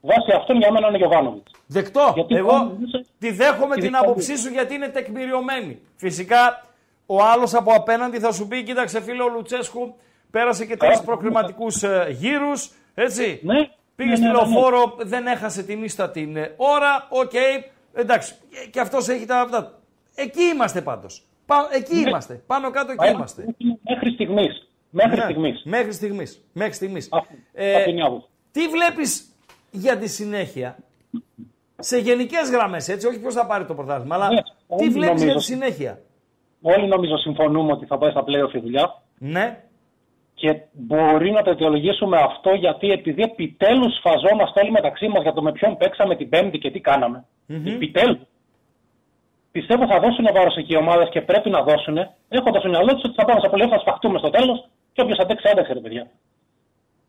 Βάσει 0.00 0.32
αυτόν 0.36 0.56
για 0.56 0.72
μένα 0.72 0.86
είναι 0.86 0.96
ο 0.96 0.98
Γιωβάνοβιτς. 0.98 1.50
Δεκτό. 1.66 2.12
Γιατί 2.14 2.34
Εγώ 2.34 2.48
πάλι- 2.48 3.06
τη 3.18 3.30
δέχομαι 3.30 3.74
τη 3.74 3.80
την 3.80 3.90
δική 3.90 4.02
άποψή 4.04 4.36
σου 4.36 4.48
γιατί 4.48 4.74
είναι 4.74 4.88
τεκμηριωμένη. 4.88 5.80
Φυσικά 5.96 6.62
ο 7.06 7.22
άλλος 7.22 7.54
από 7.54 7.72
απέναντι 7.72 8.18
θα 8.18 8.32
σου 8.32 8.48
πει: 8.48 8.62
Κοίταξε, 8.62 9.00
φίλε, 9.00 9.22
ο 9.22 9.28
Λουτσέσκου 9.28 9.94
πέρασε 10.30 10.66
και 10.66 10.76
τρεις 10.76 10.90
Καλά. 10.92 11.04
προκριματικούς 11.04 11.84
γύρους. 12.10 12.70
Έτσι. 12.94 13.40
Ναι. 13.42 13.68
Πήγε 13.96 14.10
Ναι, 14.10 14.16
στη 14.16 14.24
ναι, 14.26 14.32
ναι, 14.32 14.38
ναι. 14.38 14.50
λεωφόρο, 14.52 14.94
δεν 14.98 15.26
έχασε 15.26 15.62
την 15.62 15.82
ίστα 15.84 16.10
την 16.10 16.36
ε, 16.36 16.54
ώρα. 16.56 17.06
Οκ, 17.08 17.32
εντάξει. 17.94 18.34
Και- 18.50 18.68
Και 18.70 18.80
αυτός 18.80 19.08
έχει 19.08 19.24
τα 19.26 19.40
αυτά. 19.40 19.78
Εκεί 20.14 20.42
είμαστε 20.42 20.80
πάντως. 20.80 21.22
Εκεί 21.72 21.94
Ναι. 21.94 22.08
είμαστε. 22.08 22.42
Πάνω 22.46 22.70
κάτω 22.70 22.92
εκεί 22.92 23.00
Μα, 23.00 23.08
είμαστε. 23.08 23.44
Μέχρι 23.82 24.10
στιγμής. 24.10 24.68
Μέχρι 24.90 25.16
Ναι, 25.16 25.22
στιγμής. 25.22 25.62
Μέχρι 25.64 25.92
στιγμής. 25.92 26.44
Μέχρι 26.52 26.72
στιγμής. 26.72 27.08
Αυτό- 27.10 27.34
Ε, 27.52 27.74
αυτή 27.74 27.90
είναι 27.90 28.00
η 28.00 28.02
άποψη. 28.02 28.26
τι 28.52 28.68
βλέπεις 28.68 29.32
για 29.70 29.98
τη 29.98 30.08
συνέχεια. 30.08 30.76
Σε 31.78 31.98
γενικές 31.98 32.50
γραμμές, 32.50 32.88
έτσι, 32.88 33.06
όχι 33.06 33.18
ποιο 33.20 33.30
θα 33.32 33.46
πάρει 33.46 33.64
το 33.64 33.74
πρωτάθλημα, 33.74 34.14
αλλά 34.14 34.28
Ναι, 34.28 34.42
τι 34.42 34.52
όλοι 34.66 34.88
βλέπεις 34.88 35.22
για 35.22 35.26
νομίζω. 35.32 35.38
τη 35.38 35.44
συνέχεια; 35.44 35.98
Όλοι 36.62 36.86
νομίζω 36.86 37.16
συμφωνούμε 37.16 37.72
ότι 37.72 37.86
θα 37.86 37.98
πάει 37.98 38.10
στα 38.10 38.24
playoff 38.26 38.54
η 38.54 38.58
δουλειά. 38.58 39.02
Ναι, 39.18 39.60
Και 40.34 40.60
μπορεί 40.72 41.30
να 41.30 41.42
το 41.42 41.50
αιτιολογήσουμε 41.50 42.18
αυτό 42.20 42.50
γιατί 42.50 42.90
επειδή 42.90 43.22
επιτέλους 43.22 43.94
σφαζόμαστε 43.96 44.60
όλοι 44.60 44.70
μεταξύ 44.70 45.08
μας 45.08 45.22
για 45.22 45.32
το 45.32 45.42
με 45.42 45.52
ποιον 45.52 45.76
παίξαμε 45.76 46.16
την 46.16 46.28
Πέμπτη 46.28 46.58
και 46.58 46.70
τι 46.70 46.80
κάναμε. 46.80 47.24
Επιτέλους. 47.74 48.18
Πιστεύω 49.52 49.86
θα 49.86 49.98
δώσουν 50.00 50.26
βάρος 50.34 50.56
εκεί 50.56 50.72
οι 50.72 50.76
ομάδες 50.76 51.08
και 51.08 51.20
πρέπει 51.20 51.50
να 51.50 51.62
δώσουν, 51.62 51.96
έχοντας 52.28 52.60
στο 52.62 52.70
μυαλό 52.70 52.92
τους 52.94 53.02
ότι 53.04 53.14
θα 53.14 53.24
πάμε 53.24 53.40
στα 53.40 53.50
playoff, 53.52 53.68
θα 53.70 53.78
σπαχτούμε 53.78 54.18
στο 54.18 54.30
τέλος 54.30 54.68
και 54.92 55.00
όποιος 55.02 55.18
αντέξει, 55.18 55.48
άντεξε, 55.52 55.72
ρε 55.72 55.80
παιδιά. 55.80 56.10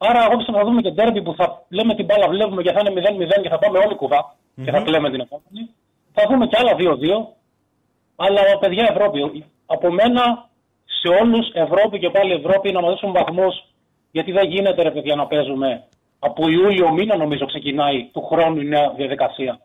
Άρα, 0.01 0.25
εγώ 0.25 0.35
πιστεύω 0.37 0.57
θα 0.57 0.63
δούμε 0.63 0.81
και 0.81 0.91
ντέρμπι 0.91 1.21
που 1.21 1.33
θα 1.37 1.65
λέμε 1.69 1.95
την 1.95 2.05
μπάλα, 2.05 2.27
βλέπουμε 2.29 2.61
και 2.61 2.71
θα 2.71 2.79
είναι 2.79 3.27
0-0 3.37 3.41
και 3.41 3.49
θα 3.49 3.59
πάμε 3.59 3.77
όλοι 3.77 3.95
κουβά 3.95 4.35
και 4.63 4.71
θα 4.71 4.81
κλαίμε 4.81 5.09
την 5.09 5.19
επόμενη. 5.19 5.69
Θα 6.11 6.23
δούμε 6.29 6.47
και 6.47 6.57
άλλα 6.59 6.73
2-2. 6.77 7.27
Αλλά 8.15 8.41
παιδιά 8.59 8.87
Ευρώπη, 8.91 9.45
από 9.65 9.91
μένα 9.91 10.49
σε 10.85 11.07
όλους 11.07 11.51
Ευρώπη 11.53 11.99
και 11.99 12.09
πάλι 12.09 12.33
Ευρώπη 12.33 12.71
να 12.71 12.81
μας 12.81 12.89
δώσουν 12.89 13.11
βαθμούς. 13.11 13.63
Γιατί 14.11 14.31
δεν 14.31 14.49
γίνεται 14.49 14.81
ρε 14.81 14.91
παιδιά 14.91 15.15
να 15.15 15.27
παίζουμε. 15.27 15.83
Από 16.19 16.49
Ιούλιο 16.49 16.91
μήνα 16.91 17.17
νομίζω 17.17 17.45
ξεκινάει 17.45 18.09
του 18.13 18.21
χρόνου 18.21 18.61
η 18.61 18.65
νέα 18.65 18.93
διαδικασία. 18.95 19.59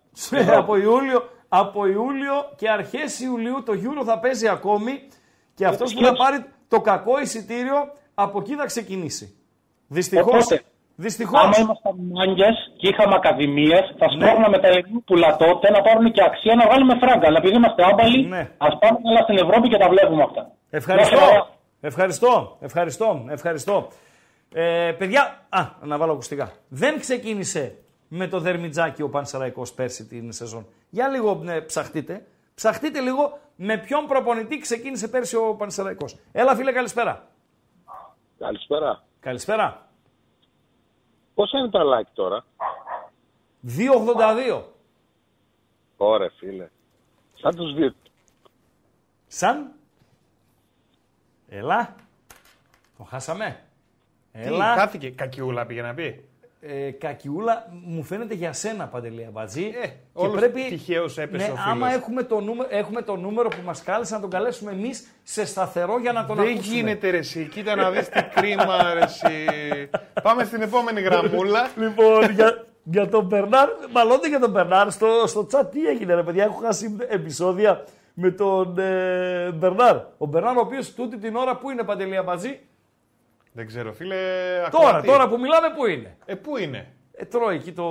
από, 0.56 0.76
Ιούλιο, 0.76 1.28
από 1.48 1.86
Ιούλιο 1.86 2.34
και 2.56 2.70
αρχές 2.70 3.20
Ιουλίου 3.20 3.62
το 3.62 3.72
Euro 3.72 4.04
θα 4.04 4.18
παίζει 4.18 4.48
ακόμη 4.48 5.08
και 5.54 5.66
αυτός 5.66 5.94
που 5.94 6.04
θα 6.04 6.12
πάρει 6.12 6.44
το 6.68 6.80
κακό 6.80 7.20
εισιτήριο 7.20 7.76
από 8.14 8.38
εκεί 8.38 8.54
θα 8.54 8.64
ξεκινήσει. 8.64 9.38
Δυστυχώς. 9.88 10.44
Οπότε, 10.44 10.62
Δυστυχώς. 10.96 11.40
Άμα 11.42 11.56
ήμασταν 11.60 11.94
μάγκες 12.12 12.56
και 12.76 12.88
είχαμε 12.88 13.14
ακαδημίες, 13.14 13.94
θα 13.98 14.06
Ναι. 14.06 14.12
σπρώχναμε 14.26 14.58
τα 14.58 14.68
ελληνόπουλα 14.68 15.36
τότε 15.36 15.70
να 15.70 15.82
πάρουν 15.82 16.12
και 16.12 16.22
αξία 16.22 16.54
να 16.54 16.66
βγάλουμε 16.66 16.94
φράγκα. 16.98 17.26
Αλλά 17.26 17.38
επειδή 17.38 17.56
είμαστε 17.56 17.84
άμπαλοι, 17.84 18.26
Ναι. 18.26 18.50
ας 18.58 18.78
πάμε 18.80 18.98
όλα 19.02 19.22
στην 19.22 19.36
Ευρώπη 19.36 19.68
και 19.68 19.76
τα 19.76 19.88
βλέπουμε 19.88 20.22
αυτά. 20.22 20.50
Ευχαριστώ. 20.70 21.14
Να 21.14 21.20
είστε 21.20 21.30
καλά. 21.30 21.48
Ευχαριστώ. 21.80 22.56
Ευχαριστώ. 22.60 23.24
Ευχαριστώ. 23.28 23.88
Ε, 24.54 24.92
παιδιά, 24.98 25.40
α, 25.48 25.60
να 25.82 25.98
βάλω 25.98 26.12
ακουστικά. 26.12 26.52
Δεν 26.68 27.00
ξεκίνησε 27.00 27.76
με 28.08 28.28
το 28.28 28.38
δερμιτζάκι 28.40 29.02
ο 29.02 29.08
Πανσεραϊκός 29.08 29.72
πέρσι 29.72 30.06
την 30.06 30.32
σεζόν. 30.32 30.66
Για 30.90 31.08
λίγο 31.08 31.34
ναι, 31.42 31.60
ψαχτείτε. 31.60 32.24
Ψαχτείτε 32.54 33.00
λίγο 33.00 33.38
με 33.56 33.78
ποιον 33.78 34.06
προπονητή 34.06 34.58
ξεκίνησε 34.58 35.08
πέρσι 35.08 35.36
ο 35.36 35.54
Πανσεραϊκός. 35.58 36.16
Έλα 36.32 36.54
φίλε 36.54 36.72
καλησπέρα. 36.72 37.22
Καλησπέρα. 38.38 39.02
Καλησπέρα. 39.24 39.88
Πόσα 41.34 41.58
είναι 41.58 41.70
τα 41.70 41.80
like 41.84 42.10
τώρα; 42.12 42.44
2,82. 43.66 44.62
Ωραία 45.96 46.30
φίλε. 46.38 46.70
Σαν 47.34 47.56
τους 47.56 47.74
δύο. 47.74 47.94
Σαν. 49.26 49.72
Έλα. 51.48 51.94
Το 52.96 53.04
χάσαμε. 53.04 53.64
Τι, 54.32 54.38
Έλα. 54.40 54.74
χάθηκε. 54.74 55.10
Κακιούλα 55.10 55.66
πήγε 55.66 55.82
να 55.82 55.94
πει. 55.94 56.28
Ε, 56.66 56.90
κακιούλα, 56.90 57.66
μου 57.84 58.02
φαίνεται 58.02 58.34
για 58.34 58.52
σένα 58.52 58.86
Παντελή 58.86 59.24
Αμπατζή. 59.28 59.72
Ε, 59.82 59.88
όλος 60.12 60.42
τυχαίως 60.68 61.18
έπεσε 61.18 61.46
ναι, 61.46 61.52
ο 61.52 61.56
φίλος. 61.56 61.70
άμα 61.70 61.92
έχουμε 61.92 62.22
το, 62.22 62.40
νούμερο, 62.40 62.68
έχουμε 62.72 63.02
το 63.02 63.16
νούμερο 63.16 63.48
που 63.48 63.62
μας 63.64 63.82
κάλεσε 63.82 64.14
να 64.14 64.20
τον 64.20 64.30
καλέσουμε 64.30 64.70
εμείς 64.70 65.06
σε 65.22 65.46
σταθερό 65.46 65.98
για 65.98 66.12
να 66.12 66.26
τον 66.26 66.36
Δεν 66.36 66.48
ακούσουμε. 66.48 66.74
γίνεται 66.76 67.10
ρε 67.10 67.16
εσύ. 67.18 67.48
Κοίτα 67.48 67.74
να 67.74 67.90
δεις 67.90 68.08
τι 68.08 68.22
κρίμα 68.34 68.94
ρε 68.94 69.00
εσύ. 69.00 69.46
Πάμε 70.22 70.44
στην 70.44 70.62
επόμενη 70.62 71.00
γραμμούλα. 71.00 71.68
Λοιπόν, 71.76 72.30
για, 72.30 72.66
για 72.82 73.08
τον 73.08 73.24
Μπερνάρ, 73.24 73.68
μάλλον 73.92 74.18
για 74.28 74.40
τον 74.40 74.50
Μπερνάρ, 74.50 74.90
στο, 74.90 75.26
στο 75.26 75.46
chat 75.52 75.70
τι 75.70 75.86
έγινε 75.86 76.14
ρε 76.14 76.22
παιδιά, 76.22 76.44
έχω 76.44 76.60
χάσει 76.64 76.96
επεισόδια 77.08 77.84
με 78.14 78.30
τον 78.30 78.78
ε, 78.78 79.50
Μπερνάρ. 79.54 79.96
Ο 80.18 80.26
Μπερνάρ 80.26 80.56
ο 80.56 80.60
οποίος 80.60 80.94
τούτη 80.94 81.18
την 81.18 81.36
ώρα 81.36 81.56
που 81.56 81.70
είναι 81.70 81.82
Παντελή 81.82 82.16
Αμπατζή, 82.16 82.60
Δεν 83.56 83.66
ξέρω 83.66 83.92
φίλε. 83.92 84.16
τώρα, 84.70 84.86
ακροατή. 84.86 85.06
τώρα 85.06 85.28
που 85.28 85.38
μιλάμε 85.40 85.70
που 85.76 85.86
είναι; 85.86 86.16
Ε, 86.24 86.34
πού 86.34 86.56
είναι; 86.56 86.92
Ε, 87.12 87.24
τρώει 87.24 87.56
εκεί 87.56 87.72
το, 87.72 87.84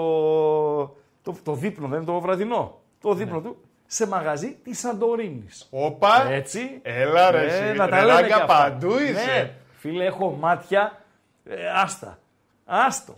το, 1.23 1.35
το 1.43 1.53
δείπνο, 1.53 1.87
δεν 1.87 1.97
είναι 1.97 2.05
το 2.11 2.19
βραδινό. 2.19 2.79
Το 3.01 3.13
δείπνο 3.13 3.41
του 3.41 3.57
σε 3.85 4.07
μαγαζί 4.07 4.55
της 4.63 4.79
Σαντορίνης. 4.79 5.67
Όπα. 5.71 6.27
Έτσι. 6.29 6.79
Έλα 6.83 7.31
ρε 7.31 7.41
Ε, 7.41 7.45
εσύ. 7.45 7.77
να 7.77 7.87
τα 7.87 7.95
Ρε, 7.95 8.01
λέμε 8.05 8.13
ράγκα, 8.13 8.27
και 8.27 8.33
αυτά. 8.33 8.45
παντού 8.45 8.97
είσαι. 8.97 9.31
Ναι. 9.41 9.53
Φίλε, 9.77 10.05
έχω 10.05 10.31
μάτια. 10.31 10.99
Ε, 11.45 11.69
άστα. 11.69 12.19
Άστο. 12.65 13.15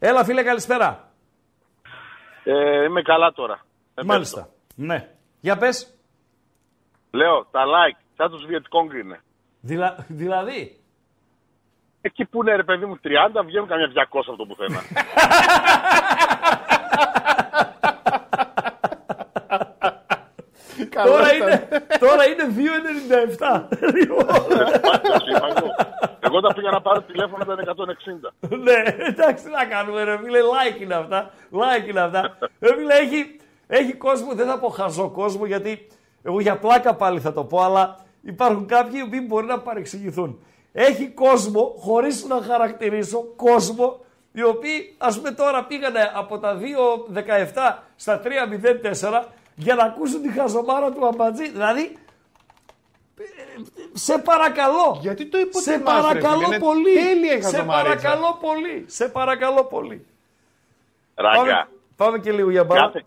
Έλα, 0.00 0.24
φίλε, 0.24 0.42
καλησπέρα. 0.42 1.10
Ε, 2.44 2.84
είμαι 2.84 3.02
καλά 3.02 3.32
τώρα. 3.32 3.64
Ε, 3.94 4.02
Μάλιστα. 4.04 4.48
Ναι. 4.74 5.08
Για 5.40 5.56
πες. 5.56 5.94
Λέω, 7.10 7.44
τα 7.50 7.60
like, 7.64 8.00
σαν 8.16 8.30
τους 8.30 8.46
Βιετκόγκ 8.46 8.92
είναι. 8.92 9.20
Δηλα, 9.60 10.04
δηλαδή. 10.08 10.77
Εκεί 12.00 12.24
που 12.24 12.42
είναι 12.42 12.56
ρε 12.56 12.62
παιδί 12.62 12.86
μου 12.86 12.98
30, 13.04 13.08
βγαίνουν 13.44 13.68
καμιά 13.68 13.90
200 13.94 14.22
από 14.26 14.36
το 14.36 14.46
πουθενά. 14.46 14.80
τώρα, 21.04 21.34
είναι, 21.34 21.68
τώρα 21.98 22.26
είναι 22.28 22.44
2,97. 22.56 22.58
Μάλιστα, 24.84 25.20
σου 25.20 25.30
είπα 25.36 25.46
εγώ. 25.56 25.74
Εγώ 26.20 26.36
όταν 26.36 26.54
πήγα 26.54 26.70
να 26.70 26.80
πάρω 26.80 27.02
τηλέφωνο 27.02 27.42
ήταν 27.42 27.74
160. 28.40 28.58
ναι, 28.58 29.04
εντάξει, 29.06 29.44
τι 29.44 29.50
να 29.50 29.64
κάνουμε, 29.64 30.02
ρε 30.02 30.18
φίλε. 30.18 30.38
Like 30.38 30.80
είναι 30.80 30.94
αυτά. 30.94 31.30
Like 31.52 31.88
είναι 31.88 32.00
αυτά. 32.00 32.38
Ρε 32.60 32.74
φίλε, 32.74 32.94
έχει, 32.94 33.40
έχει 33.66 33.92
κόσμο, 33.92 34.34
δεν 34.34 34.46
θα 34.46 34.58
πω 34.58 34.68
χαζό 34.68 35.10
κόσμο, 35.10 35.46
γιατί 35.46 35.86
εγώ 36.22 36.40
για 36.40 36.58
πλάκα 36.58 36.94
πάλι 36.94 37.20
θα 37.20 37.32
το 37.32 37.44
πω, 37.44 37.62
αλλά 37.62 37.96
υπάρχουν 38.20 38.66
κάποιοι 38.66 38.92
οι 38.94 39.02
οποίοι 39.02 39.24
μπορεί 39.26 39.46
να 39.46 39.58
παρεξηγηθούν. 39.58 40.42
Έχει 40.80 41.08
κόσμο, 41.08 41.74
χωρίς 41.78 42.24
να 42.24 42.40
χαρακτηρίσω, 42.42 43.22
κόσμο, 43.36 44.00
οι 44.32 44.42
οποίοι, 44.42 44.94
ας 44.98 45.16
πούμε 45.16 45.30
τώρα 45.30 45.64
πήγανε 45.64 46.10
από 46.14 46.38
τα 46.38 46.58
2.17 47.14 47.78
στα 47.96 48.20
3.04 48.24 49.24
για 49.54 49.74
να 49.74 49.84
ακούσουν 49.84 50.22
τη 50.22 50.28
χαζομάρα 50.32 50.90
του 50.92 51.06
Αμπατζή. 51.06 51.50
Δηλαδή, 51.50 51.96
σε 53.92 54.18
παρακαλώ. 54.18 54.98
Γιατί 55.00 55.26
το 55.26 55.36
Σε 55.36 55.42
υποτιμάς, 55.42 55.66
ρε 55.76 55.78
παρακαλώ 56.02 56.34
φίλε, 56.42 56.46
είναι 56.46 56.58
πολύ. 56.58 56.92
τέλεια 56.94 57.32
η 57.34 57.42
σε 57.42 57.50
χαζομαρίτσα. 57.50 57.82
παρακαλώ 57.84 58.38
πολύ. 58.40 58.84
Σε 58.88 59.08
παρακαλώ 59.08 59.64
πολύ. 59.64 60.06
Ράγκα, 61.14 61.42
Πάμε, 61.42 61.68
πάμε 61.96 62.18
και 62.18 62.32
λίγο 62.32 62.50
για 62.50 62.64
μπάλα. 62.64 62.80
κάθε, 62.80 63.04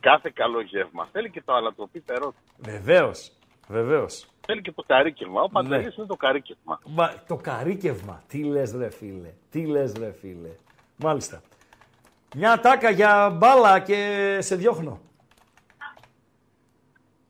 κάθε 0.00 0.30
καλό 0.34 0.60
γεύμα 0.60 1.08
θέλει 1.12 1.30
και 1.30 1.42
το 1.44 1.52
αλατοπίτερό 1.54 2.26
του. 2.26 2.42
Βεβαίως. 2.58 3.32
Βεβαίως. 3.68 4.26
Θέλει 4.46 4.62
και 4.62 4.72
το 4.72 4.84
καρύκευμα. 4.86 5.42
Ο 5.42 5.48
Παντελής 5.48 5.86
Ναι. 5.86 5.92
είναι 5.98 6.06
το 6.06 6.16
καρύκευμα. 6.16 6.80
Μα 6.84 7.12
το 7.26 7.36
καρύκευμα. 7.36 8.22
Τι 8.28 8.42
λες, 8.44 8.74
ρε 8.74 8.90
φίλε. 8.90 9.32
Τι 9.50 9.66
λες, 9.66 9.92
ρε 9.98 10.12
φίλε. 10.12 10.48
Μάλιστα. 10.96 11.40
Μια 12.36 12.60
ατάκα 12.60 12.90
για 12.90 13.30
μπάλα 13.30 13.78
και 13.78 14.38
σε 14.40 14.56
διώχνω. 14.56 15.00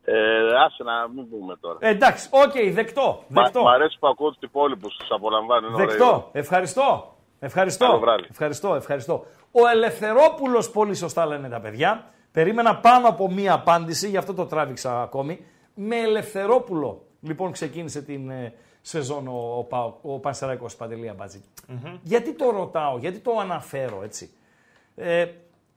Ε, 0.05 0.15
άσε 0.65 0.83
να 0.83 1.09
μην 1.09 1.29
πούμε 1.29 1.57
τώρα. 1.57 1.79
Ε, 1.81 1.89
εντάξει, 1.89 2.29
οκ, 2.31 2.73
δεκτό. 2.73 3.25
Μα- 3.29 3.43
δεκτό. 3.43 3.63
Μ' 3.63 3.67
αρέσει 3.69 3.97
που 3.99 4.07
ακούω 4.07 4.31
του 4.31 4.39
υπόλοιπου, 4.41 4.89
του 4.89 5.15
απολαμβάνω. 5.15 5.67
Είναι 5.67 5.75
ωραίο. 5.77 5.87
Δεκτό. 5.89 6.29
Ευχαριστώ. 6.33 7.17
Ευχαριστώ. 7.39 7.87
Καλό 7.87 7.99
βράδυ. 7.99 8.27
Ευχαριστώ, 8.31 8.75
ευχαριστώ. 8.75 9.25
Ο 9.53 9.69
Ελευθερόπουλος, 9.73 10.71
πολύ 10.71 10.95
σωστά 10.95 11.27
λένε 11.27 11.49
τα 11.49 11.61
παιδιά. 11.61 12.05
Περίμενα 12.33 12.77
πάνω 12.77 13.09
από 13.09 13.31
μία 13.31 13.53
απάντηση, 13.53 14.09
γι' 14.09 14.17
αυτό 14.17 14.35
το 14.35 14.47
τράβηξα 14.47 15.03
ακόμη. 15.03 15.47
Με 15.75 15.97
Ελευθερόπουλο, 16.01 17.07
λοιπόν, 17.21 17.53
ξεκίνησε 17.53 18.03
την 18.03 18.31
ε, 18.31 18.55
σεζόν 18.83 19.29
ο, 19.29 19.57
ο, 19.59 19.63
Πάο- 19.65 19.95
ο 20.03 20.19
Πανσεραϊκός 20.19 20.77
Παντελή 20.77 21.09
Αμπάτζη. 21.09 21.43
Γιατί 22.03 22.33
το 22.33 22.51
ρωτάω, 22.51 22.99
γιατί 22.99 23.19
το 23.19 23.39
αναφέρω 23.39 24.03
έτσι. 24.03 24.31
Ε, 24.97 25.27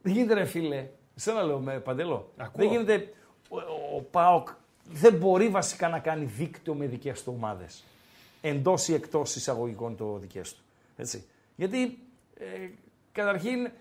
δεν 0.01 0.13
γίνεται 0.13 0.33
ρε 0.33 0.45
φίλε, 0.45 0.87
σένα 1.15 1.43
λέω 1.43 1.59
με 1.59 1.79
Παντελό, 1.79 2.31
δεν 2.53 2.67
γίνεται 2.69 3.13
ο, 3.49 3.57
ο 3.97 4.01
ΠΑΟΚ 4.11 4.47
δεν 4.91 5.13
μπορεί 5.13 5.47
βασικά 5.47 5.87
να 5.89 5.99
κάνει 5.99 6.25
δίκτυο 6.25 6.73
με 6.73 6.85
δικές 6.85 7.23
του 7.23 7.33
ομάδες. 7.37 7.83
Εντός 8.41 8.87
ή 8.87 8.93
εκτός 8.93 9.35
εισαγωγικών 9.35 9.97
το 9.97 10.17
δικές 10.17 10.53
του. 10.53 10.61
Έτσι. 10.95 11.25
Γιατί 11.55 11.99
ε, 12.37 12.69
καταρχήν 13.11 13.71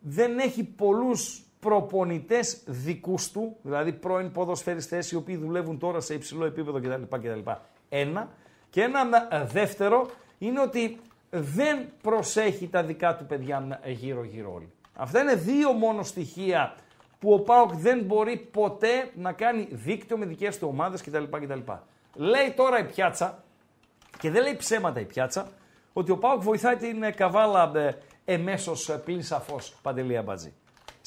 δεν 0.00 0.38
έχει 0.38 0.64
πολλούς 0.64 1.42
προπονητές 1.60 2.62
δικούς 2.66 3.30
του, 3.30 3.56
δηλαδή 3.62 3.92
πρώην 3.92 4.32
ποδοσφαιριστές 4.32 5.10
οι 5.10 5.16
οποίοι 5.16 5.36
δουλεύουν 5.36 5.78
τώρα 5.78 6.00
σε 6.00 6.14
υψηλό 6.14 6.44
επίπεδο 6.44 6.80
κτλ. 6.80 7.16
κτλ. 7.16 7.50
Ένα. 7.88 8.28
Και 8.70 8.82
ένα 8.82 9.28
ε, 9.30 9.44
δεύτερο 9.44 10.10
είναι 10.38 10.60
ότι 10.60 10.98
δεν 11.30 11.86
προσέχει 12.02 12.68
τα 12.68 12.82
δικά 12.82 13.16
του 13.16 13.26
παιδιά 13.26 13.80
γύρω-γύρω 13.84 14.52
όλοι. 14.54 14.72
Αυτά 14.94 15.20
είναι 15.20 15.34
δύο 15.34 15.72
μόνο 15.72 16.02
στοιχεία 16.02 16.74
που 17.18 17.32
ο 17.32 17.38
ΠΑΟΚ 17.40 17.72
δεν 17.74 18.02
μπορεί 18.04 18.36
ποτέ 18.36 19.10
να 19.14 19.32
κάνει 19.32 19.68
δίκτυο 19.70 20.16
με 20.18 20.26
δικές 20.26 20.58
του 20.58 20.68
ομάδες 20.70 21.02
κτλ. 21.02 21.24
κτλ. 21.24 21.60
Λέει 22.14 22.52
τώρα 22.56 22.78
η 22.78 22.84
πιάτσα, 22.84 23.42
και 24.18 24.30
δεν 24.30 24.42
λέει 24.42 24.56
ψέματα 24.56 25.00
η 25.00 25.04
πιάτσα, 25.04 25.48
ότι 25.92 26.10
ο 26.10 26.18
ΠΑΟΚ 26.18 26.42
βοηθάει 26.42 26.76
την 26.76 27.02
ε, 27.02 27.10
καβάλα 27.10 27.72
ε, 27.74 27.96
εμέσως 28.24 28.88
ε, 28.88 28.96
πλην 29.04 29.22
σαφώς 29.22 29.74
Παντελή 29.82 30.16
Αμπατζή. 30.16 30.52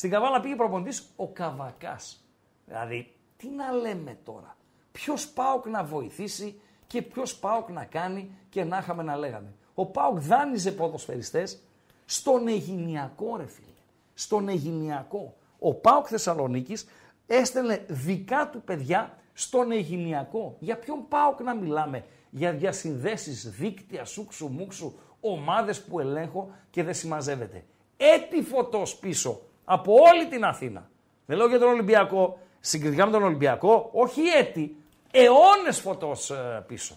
Στην 0.03 0.15
καβάλα 0.15 0.39
πήγε 0.39 0.55
προπονητής 0.55 1.09
ο 1.15 1.27
Καβακάς. 1.27 2.25
Δηλαδή, 2.65 3.13
τι 3.38 3.49
να 3.49 3.71
λέμε 3.71 4.17
τώρα; 4.23 4.57
Ποιος 4.91 5.27
ΠΑΟΚ 5.27 5.65
να 5.65 5.84
βοηθήσει 5.84 6.61
και 6.88 7.01
ποιος 7.01 7.35
ΠΑΟΚ 7.35 7.69
να 7.69 7.85
κάνει 7.85 8.31
και 8.49 8.63
να 8.63 8.77
είχαμε 8.77 9.03
να 9.03 9.17
λέγαμε. 9.17 9.53
Ο 9.73 9.85
ΠΑΟΚ 9.85 10.19
δάνειζε 10.19 10.71
ποδοσφαιριστές 10.71 11.59
στον 12.05 12.47
Αιγινιακό 12.47 13.35
ρε 13.38 13.45
φίλε. 13.47 13.67
Στον 14.13 14.47
Αιγινιακό. 14.47 15.35
Ο 15.59 15.73
ΠΑΟΚ 15.73 16.05
Θεσσαλονίκης 16.09 16.88
έστελνε 17.27 17.85
δικά 17.88 18.49
του 18.49 18.61
παιδιά 18.61 19.17
στον 19.34 19.71
Αιγινιακό. 19.71 20.55
Για 20.59 20.77
ποιον 20.77 21.07
ΠΑΟΚ 21.07 21.41
να 21.41 21.55
μιλάμε; 21.55 22.05
Για 22.30 22.51
διασυνδέσεις, 22.51 23.49
δίκτυα, 23.49 24.05
σούξου, 24.05 24.47
μουξου, 24.47 24.93
ομάδες 25.19 25.84
που 25.84 25.99
ελέγχω 25.99 26.51
και 26.69 26.84
δεν 26.84 26.93
συμμαζεύεται. 26.93 27.65
Έτη 27.97 28.41
φωτός 28.41 28.95
πίσω 28.95 29.41
από 29.65 29.94
όλη 29.94 30.27
την 30.27 30.44
Αθήνα. 30.45 30.90
Δεν 31.26 31.38
λέω 31.38 31.48
για 31.48 31.60
τον 31.60 31.69
Ολυμπιακό, 31.69 32.40
συγκριτικά 32.60 33.06
με 33.06 33.11
τον 33.11 33.23
Ολυμπιακό, 33.23 33.90
όχι 33.94 34.22
έτη, 34.40 34.76
αιώνες 35.11 35.80
φωτός 35.80 36.30
ε, 36.30 36.64
πίσω. 36.68 36.95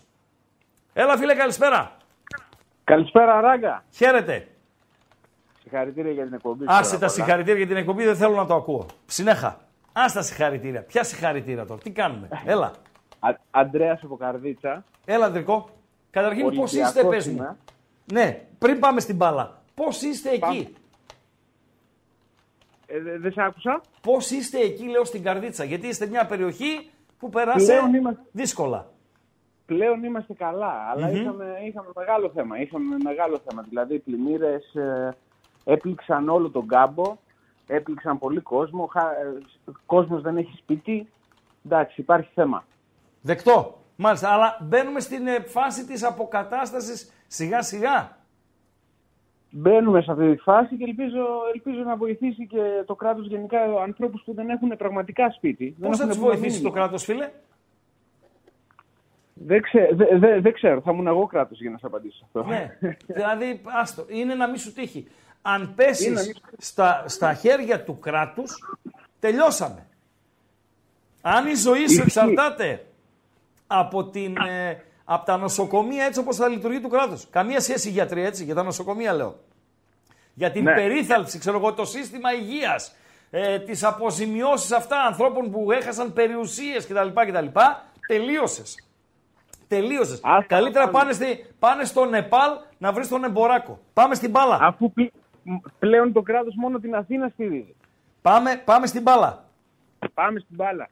Έλα 0.93 1.17
φίλε 1.17 1.35
καλησπέρα. 1.35 1.97
Καλησπέρα, 2.85 3.41
Ράγκα. 3.41 3.85
Χαίρετε. 3.91 4.49
Συγχαρητήρια 5.63 6.13
για 6.13 6.25
την 6.25 6.33
εκπομπή. 6.35 6.65
Άσε 6.69 6.81
Ξέρω 6.81 6.93
τα 6.93 6.99
πολλά. 6.99 7.11
συγχαρητήρια 7.13 7.59
για 7.59 7.67
την 7.67 7.77
εκπομπή, 7.77 8.05
δεν 8.05 8.17
θέλω 8.17 8.35
να 8.37 8.47
το 8.47 8.55
ακούω. 8.55 8.87
Συνέχα. 9.07 9.59
Άσε 9.93 10.15
τα 10.17 10.23
συγχαρητήρια. 10.23 10.83
Ποια 10.83 11.03
συγχαρητήρια 11.05 11.67
τώρα, 11.67 11.81
τι 11.81 11.91
κάνουμε. 11.91 12.29
Έλα. 12.45 12.73
Α- 13.21 13.35
Αντρέας 13.51 14.01
από 14.03 14.17
Καρδίτσα. 14.17 14.85
Έλα, 15.05 15.27
Αντρικό. 15.27 15.69
Καταρχήν, 16.11 16.43
πώς 16.43 16.51
Ολυμπιακός 16.57 16.89
είστε, 16.95 17.05
πες 17.09 17.27
μου. 17.27 17.33
είμαι. 17.35 17.57
Ναι, 18.13 18.41
πριν 18.59 18.79
πάμε 18.81 19.01
στην 19.01 19.17
μπάλα. 19.17 19.63
Πώς 19.75 20.03
είστε 20.03 20.39
Πάμε. 20.39 20.55
εκεί. 20.57 20.75
Ε, 22.87 23.01
δε- 23.01 23.19
δεν 23.19 23.33
σε 23.33 23.43
άκουσα. 23.43 23.81
Πώς 24.01 24.31
είστε 24.31 24.59
εκεί, 24.59 24.85
λέω, 24.85 25.05
στην 25.05 25.23
Καρδίτσα; 25.23 25.65
Γιατί 25.65 25.87
είστε 25.87 26.07
μια 26.07 26.27
περιοχή 26.27 26.91
που 27.19 27.29
περάσε 27.29 27.67
Πλέον 27.73 27.95
είμαστε- 27.95 28.23
δύσκολα. 28.33 28.87
Πλέον 29.67 30.05
είμαστε 30.05 30.33
καλά, 30.35 30.73
αλλά 30.91 31.07
Μμμ. 31.07 31.15
είχαμε, 31.17 31.57
είχαμε 31.67 31.89
μεγάλο 31.95 32.31
θέμα. 32.35 32.61
Είχαμε 32.61 32.97
μεγάλο 33.03 33.41
θέμα. 33.49 33.63
Δηλαδή, 33.69 33.95
οι 33.95 33.99
πλημμύρες 33.99 34.65
έπληξαν 35.65 36.29
όλο 36.29 36.51
τον 36.51 36.67
κάμπο, 36.67 37.17
έπληξαν 37.67 38.19
πολύ 38.19 38.41
κόσμο. 38.41 38.87
Χα, 38.87 39.01
ε, 39.11 39.39
κόσμος 39.87 40.23
δεν 40.23 40.37
έχει 40.37 40.57
σπίτι. 40.57 41.09
Εντάξει, 41.67 42.01
υπάρχει 42.01 42.31
θέμα. 42.35 42.65
Δεκτό. 43.21 43.79
Μάλιστα, 43.97 44.29
αλλά 44.33 44.59
μπαίνουμε 44.63 45.01
στην 45.01 45.27
ε, 45.27 45.41
φάση 45.41 45.87
της 45.87 46.03
αποκατάστασης 46.05 47.13
σιγά 47.27 47.63
σιγά. 47.63 48.17
Μπαίνουμε 49.59 50.01
σε 50.03 50.11
αυτή 50.13 50.31
τη 50.35 50.43
φάση 50.43 50.77
και 50.77 50.85
ελπίζω, 50.85 51.27
ελπίζω 51.55 51.83
να 51.83 51.97
βοηθήσει 51.97 52.47
και 52.47 52.61
το 52.87 52.95
κράτος 52.95 53.27
γενικά 53.27 53.59
ανθρώπους 53.83 54.23
που 54.25 54.35
δεν 54.35 54.49
έχουν 54.49 54.77
πραγματικά 54.77 55.31
σπίτι. 55.31 55.75
Δεν 55.79 55.89
Πώς 55.89 55.99
θα 55.99 56.03
έχουν 56.05 56.15
τους 56.15 56.23
που 56.25 56.29
να 56.29 56.33
βοηθήσει 56.37 56.57
μείνουν. 56.59 56.73
το 56.73 56.79
κράτος, 56.81 57.05
φίλε; 57.05 57.31
Δεν, 59.35 59.63
ξέ, 59.63 59.89
δε- 59.93 60.19
δε- 60.19 60.41
δεν 60.41 60.53
ξέρω, 60.53 60.81
θα 60.81 60.91
ήμουν 60.93 61.07
εγώ 61.07 61.27
κράτος 61.27 61.61
για 61.61 61.71
να 61.71 61.79
σας 61.79 61.91
απαντήσω 61.91 62.25
αυτό. 62.25 62.43
Ναι, 62.49 62.79
δηλαδή, 63.17 63.61
άστο, 63.65 64.05
είναι 64.09 64.35
να 64.35 64.47
μην 64.49 64.57
σου 64.59 64.73
τύχει. 64.73 65.07
Αν 65.43 65.73
πέσεις 65.75 66.07
Είναι 66.07 66.15
να 66.15 66.23
μην 66.27 66.35
στα, 66.59 67.05
στα 67.07 67.35
χέρια 67.35 67.85
του 67.85 67.99
κράτους, 67.99 68.53
τελειώσαμε. 69.21 69.87
Αν 71.23 71.47
η 71.47 71.55
ζωή 71.55 71.79
σου 71.79 71.83
Ισχύει. 71.85 72.01
εξαρτάται 72.01 72.87
από, 73.67 74.05
την, 74.05 74.37
ε, 74.37 74.83
από 75.09 75.25
τα 75.25 75.37
νοσοκομεία 75.37 76.05
έτσι 76.05 76.21
όπως 76.21 76.37
θα 76.37 76.49
λειτουργεί 76.49 76.81
του 76.81 76.89
κράτους. 76.89 77.27
Καμία 77.31 77.61
σχέση 77.61 77.91
γιατρία 77.91 78.27
έτσι, 78.27 78.45
για 78.45 78.55
τα 78.55 78.63
νοσοκομεία 78.63 79.13
λέω. 79.13 79.39
Για 80.35 80.51
την 80.51 80.63
Ναι. 80.63 80.75
περίθαλψη, 80.75 81.39
ξέρω 81.39 81.57
εγώ, 81.59 81.73
το 81.73 81.85
σύστημα 81.85 82.33
υγείας, 82.33 82.95
ε, 83.31 83.59
τις 83.59 83.85
αποζημιώσεις 83.85 84.73
αυτά 84.73 85.01
ανθρώπων 85.03 85.51
που 85.51 85.73
έχασαν 85.73 86.13
περιουσίες 86.13 86.87
κτλ. 86.87 87.09
κτλ 87.15 87.47
τελείωσες. 88.09 88.81
Τελείωσες. 89.69 90.21
Καλύτερα 90.47 90.89
πάνε, 90.91 91.13
στη, 91.13 91.47
πάνε 91.59 91.85
στο 91.85 92.05
Νεπάλ 92.05 92.51
να 92.79 92.93
βρεις 92.93 93.09
τον 93.09 93.25
εμποράκο. 93.25 93.79
Πάμε 93.93 94.15
στην 94.15 94.31
μπάλα. 94.31 94.59
Αφού 94.61 94.93
πλ- 94.93 95.13
μ- 95.43 95.67
πλέον 95.79 96.13
το 96.13 96.23
κράτος 96.23 96.55
μόνο 96.57 96.79
την 96.79 96.95
Αθήνα 96.95 97.29
στηρίζει. 97.29 97.75
Πάμε, 98.23 98.63
πάμε 98.65 98.87
στην 98.87 99.03
μπάλα. 99.03 99.45
Πάμε 100.15 100.39
στην 100.41 100.57
μπάλα. 100.57 100.89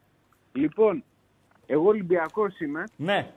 Λοιπόν, 0.52 1.04
εγώ 1.66 1.86
Ολυμπιακός 1.88 2.60
είμαι, 2.60 2.84
Ναι. 2.96 3.30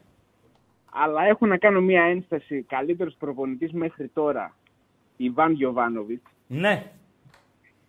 Αλλά 1.04 1.24
έχω 1.26 1.46
να 1.46 1.58
κάνω 1.58 1.82
μία 1.82 2.04
ένσταση. 2.04 2.62
Καλύτερος 2.62 3.16
προπονητής 3.20 3.72
μέχρι 3.72 4.08
τώρα, 4.08 4.56
Ιβάν 5.18 5.52
Γιοβάνοβιτ, 5.52 6.22
Ναι. 6.48 6.92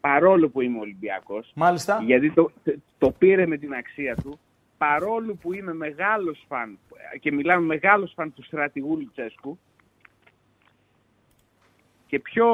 παρόλο 0.00 0.48
που 0.48 0.60
είμαι 0.60 0.78
Ολυμπιακός. 0.78 1.52
Μάλιστα. 1.54 2.02
Γιατί 2.04 2.30
το, 2.30 2.50
το 2.98 3.10
πήρε 3.10 3.46
με 3.46 3.56
την 3.56 3.72
αξία 3.74 4.14
του. 4.16 4.38
Παρόλο 4.78 5.34
που 5.34 5.52
είμαι 5.52 5.74
μεγάλος 5.74 6.44
φαν 6.48 6.78
και 7.20 7.32
μιλάμε 7.32 7.66
μεγάλος 7.66 8.12
φαν 8.16 8.34
του 8.34 8.42
στρατηγού 8.44 8.96
Λουτσέσκου 8.96 9.58
και 12.06 12.18
πιο 12.20 12.46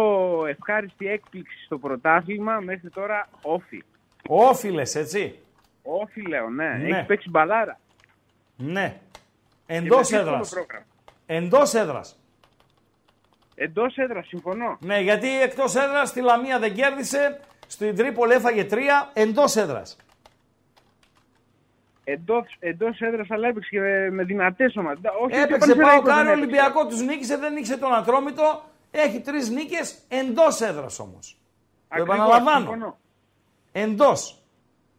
ευχάριστη 0.47 1.07
έκπληξη 1.09 1.65
στο 1.65 1.79
πρωτάθλημα 1.79 2.59
μέχρι 2.61 2.91
τώρα 2.91 3.29
όφη. 3.43 3.83
Όφιλες, 4.29 4.95
έτσι. 4.95 5.39
Όφη 5.83 6.21
λέω, 6.29 6.49
ναι. 6.51 6.69
Ναι. 6.69 6.89
Έχεις 6.89 7.07
παίξει 7.07 7.31
μπαλάρα. 7.31 7.81
Ναι. 8.57 9.01
Και 9.67 9.75
Εντός 9.75 9.97
με 10.11 10.17
δύσκολο 10.19 10.21
έδρας. 10.35 10.49
πρόγραμμα. 10.51 10.85
Εντός 11.27 11.75
έδρας. 11.75 12.19
Εντός 13.55 13.97
έδρας, 13.97 14.27
συμφωνώ. 14.27 14.77
Ναι, 14.81 15.01
γιατί 15.01 15.41
εκτός 15.41 15.75
έδρας 15.75 16.09
στη 16.09 16.21
Λαμία 16.21 16.59
δεν 16.59 16.75
κέρδισε, 16.75 17.41
στην 17.67 17.97
Τρίπολη 17.97 18.33
έφαγε 18.33 18.65
τρία, 18.65 19.11
εντός 19.13 19.57
έδρας. 19.57 19.97
Εντός, 22.05 22.57
εντός 22.59 23.01
έδρας, 23.01 23.31
αλλά 23.31 23.49
έπαιξε 23.49 23.69
και 23.71 23.81
με, 23.81 24.11
με 24.11 24.25
δυνατές 24.25 24.77
ομάδες. 24.77 25.01
Όχι, 25.23 25.35
Έπαιξε 25.41 25.47
και 25.47 25.55
ο 25.55 25.59
Πανσεραϊκός 25.59 25.95
πάω 25.95 26.03
δεν 26.03 26.15
κάνει 26.15 26.29
έπαιξε. 26.29 26.41
Ολυμπιακό, 26.43 26.87
τους 26.87 27.01
νίκησε, 27.01 27.37
δεν 27.37 27.53
νίκησε 27.53 27.77
τον 27.77 27.95
Ατρόμητο. 27.95 28.63
Έχει 28.91 29.21
τρεις 29.21 29.49
νίκες 29.51 29.99
εντός 30.09 30.61
έδρας 30.61 30.99
όμως. 30.99 31.39
Το 31.39 31.87
Ακριβώς, 31.89 32.15
επαναλαμβάνω. 32.15 32.59
συμφωνώ. 32.59 32.99
Εντός. 33.73 34.43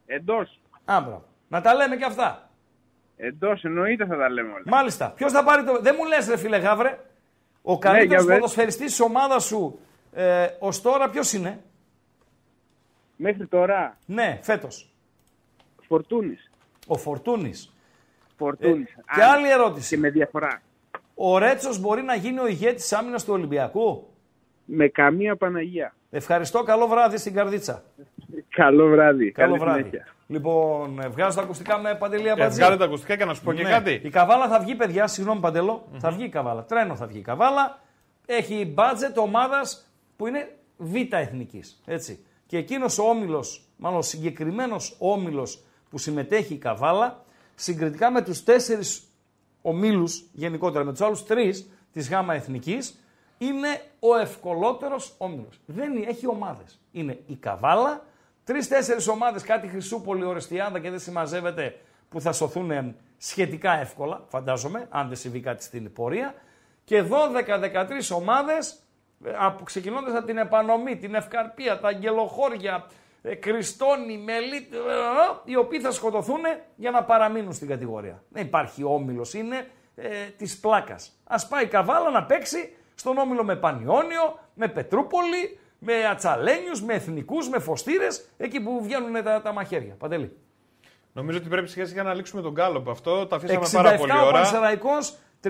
Εντός. 0.05 0.59
Άμπρα. 0.85 1.23
Να 1.47 1.61
τα 1.61 1.73
λέμε 1.75 1.95
και 1.95 2.05
αυτά. 2.05 2.49
Εντός, 3.17 3.63
εννοείται 3.63 4.05
θα 4.05 4.17
τα 4.17 4.29
λέμε 4.29 4.51
όλα. 4.51 4.63
Μάλιστα. 4.65 5.09
Ποιος 5.15 5.31
θα 5.31 5.43
πάρει 5.43 5.63
το. 5.63 5.79
Δεν 5.81 5.95
μου 5.99 6.05
λες, 6.05 6.27
ρε 6.27 6.37
φίλε 6.37 6.57
Γάβρε. 6.57 6.99
Ο 7.61 7.77
καλύτερο 7.77 8.07
Ναι, 8.09 8.15
για 8.15 8.25
πες. 8.25 8.35
ποδοσφαιριστής 8.35 8.85
της 8.85 8.99
ομάδας 8.99 9.43
σου 9.45 9.79
ε, 10.13 10.47
ως 10.59 10.81
τώρα 10.81 11.09
ποιος 11.09 11.33
είναι; 11.33 11.59
Μέχρι 13.15 13.47
τώρα, 13.47 13.97
Ναι, 14.05 14.39
φέτος. 14.41 14.89
Φορτούνης. 15.87 16.51
Ο 16.87 16.97
Φορτούνης. 16.97 17.73
Φορτούνης. 18.37 18.89
Ε, 18.91 19.01
και 19.15 19.21
Α, 19.21 19.31
άλλη 19.31 19.49
ερώτηση. 19.49 19.95
Και 19.95 20.01
με 20.01 20.09
διαφορά. 20.09 20.61
Ο 21.15 21.37
Ρέτσος 21.37 21.79
μπορεί 21.79 22.01
να 22.01 22.15
γίνει 22.15 22.39
ο 22.39 22.47
ηγέτης 22.47 22.93
άμυνας 22.93 23.25
του 23.25 23.33
Ολυμπιακού; 23.33 24.07
Με 24.65 24.87
καμία 24.87 25.35
Παναγία. 25.35 25.95
Ευχαριστώ. 26.09 26.63
Καλό 26.63 26.87
βράδυ 26.87 27.17
στην 27.17 27.33
καρδίτσα. 27.33 27.83
Καλό 28.49 28.87
βράδυ. 28.89 29.31
Καλό 29.31 29.47
Καλή 29.51 29.63
βράδυ. 29.63 29.79
συνέχεια. 29.83 30.14
Λοιπόν, 30.27 30.99
ε, 30.99 31.07
βγάζω 31.07 31.35
τα 31.37 31.43
ακουστικά 31.43 31.77
με 31.77 31.95
παντελή 31.95 32.29
αμπατζή. 32.29 32.59
Ε, 32.59 32.63
βγάλε 32.63 32.77
τα 32.77 32.85
ακουστικά 32.85 33.15
και 33.17 33.25
να 33.25 33.33
σου 33.33 33.43
πω 33.43 33.53
και 33.53 33.63
Ναι. 33.63 33.69
κάτι. 33.69 34.01
Η 34.03 34.09
καβάλα 34.09 34.47
θα 34.47 34.59
βγει, 34.59 34.75
παιδιά, 34.75 35.07
συγγνώμη 35.07 35.39
Παντελό, 35.39 35.87
θα 35.97 36.11
βγει 36.11 36.23
η 36.23 36.29
καβάλα. 36.29 36.63
Τρένο 36.63 36.95
θα 36.95 37.05
βγει 37.07 37.17
η 37.17 37.21
καβάλα. 37.21 37.79
Έχει 38.25 38.65
μπάτζετ 38.73 39.17
ομάδας 39.17 39.85
που 40.15 40.27
είναι 40.27 40.55
β' 40.77 40.95
εθνικής. 41.13 41.81
Έτσι. 41.85 42.25
Και 42.47 42.57
εκείνος 42.57 42.97
ο 42.97 43.03
όμιλος, 43.03 43.63
μάλλον 43.77 44.03
συγκεκριμένος 44.03 44.95
όμιλος 44.99 45.63
που 45.89 45.97
συμμετέχει 45.97 46.53
η 46.53 46.57
καβάλα, 46.57 47.23
συγκριτικά 47.55 48.11
με 48.11 48.21
τους 48.21 48.43
τέσσερις 48.43 49.03
ομίλους 49.61 50.23
γενικότερα, 50.33 50.83
με 50.83 50.91
τους 50.91 51.01
άλλους 51.01 51.23
τρεις 51.25 51.69
της 51.93 52.09
ΓΑΜΑ 52.09 52.33
εθνικής, 52.33 52.99
είναι 53.37 53.81
ο 53.99 54.15
ευκολότερος 54.15 55.13
όμιλος. 55.17 55.59
Δεν 55.65 55.95
είναι- 55.95 56.05
έχει 56.09 56.27
ομάδες. 56.27 56.79
Είναι 56.91 57.19
η 57.27 57.35
καβάλα, 57.35 58.05
τρει-τέσσερι 58.45 59.09
ομάδες, 59.09 59.43
κάτι 59.43 59.67
Χρυσούπολη, 59.67 60.23
Ορεστιάδα 60.23 60.79
και 60.79 60.89
δεν 60.89 60.99
συμμαζεύεται 60.99 61.79
που 62.09 62.21
θα 62.21 62.31
σωθούν 62.31 62.71
ε, 62.71 62.95
σχετικά 63.17 63.79
εύκολα, 63.79 64.23
φαντάζομαι, 64.27 64.87
αν 64.89 65.07
δεν 65.07 65.17
συμβεί 65.17 65.39
κάτι 65.39 65.63
στην 65.63 65.93
πορεία. 65.93 66.33
Και 66.83 67.03
12-13 67.03 68.15
ομάδες, 68.15 68.79
ξεκινώντας 69.63 70.15
από 70.15 70.25
την 70.25 70.37
Επανομή, 70.37 70.97
την 70.97 71.15
Ευκαρπία, 71.15 71.79
τα 71.79 71.87
Αγγελοχώρια, 71.87 72.85
ε, 73.21 73.35
Κριστόνη, 73.35 74.17
Μελίτη, 74.17 74.75
ε, 74.75 74.81
οι 75.43 75.55
οποίοι 75.55 75.79
θα 75.79 75.91
σκοτωθούν 75.91 76.41
για 76.75 76.91
να 76.91 77.03
παραμείνουν 77.03 77.53
στην 77.53 77.67
κατηγορία. 77.67 78.23
Δεν 78.29 78.45
υπάρχει 78.45 78.83
όμιλος, 78.83 79.33
είναι 79.33 79.67
ε, 79.95 80.09
της 80.37 80.59
πλάκας. 80.59 81.11
Α 81.23 81.47
πάει 81.47 81.63
η 81.63 81.67
Καβάλα 81.67 82.09
να 82.09 82.23
παίξει 82.23 82.75
στον 82.95 83.17
όμιλο 83.17 83.43
με 83.43 83.55
Πανιόνιο, 83.55 84.39
με 84.53 84.67
Πετρούπολη, 84.67 85.59
με 85.85 86.05
Ατσαλένιους, 86.05 86.81
με 86.81 86.93
Εθνικούς, 86.93 87.49
με 87.49 87.59
Φωστήρες, 87.59 88.29
εκεί 88.37 88.59
που 88.59 88.83
βγαίνουν 88.83 89.23
τα, 89.23 89.41
τα 89.41 89.53
μαχαίρια. 89.53 89.95
Παντελή. 89.99 90.37
Νομίζω 91.13 91.37
ότι 91.37 91.47
πρέπει 91.47 91.67
σιγά 91.67 91.85
σιγά 91.85 92.03
να 92.03 92.13
λήξουμε 92.13 92.41
τον 92.41 92.53
κάλοπ 92.53 92.89
αυτό. 92.89 93.27
Το 93.27 93.35
αφήσαμε 93.35 93.65
67 93.65 93.71
πάρα 93.71 93.95
πολύ 93.97 94.11
ο 94.11 94.21
ώρα. 94.21 94.31
Πανσεραϊκός, 94.31 95.17
31 95.43 95.49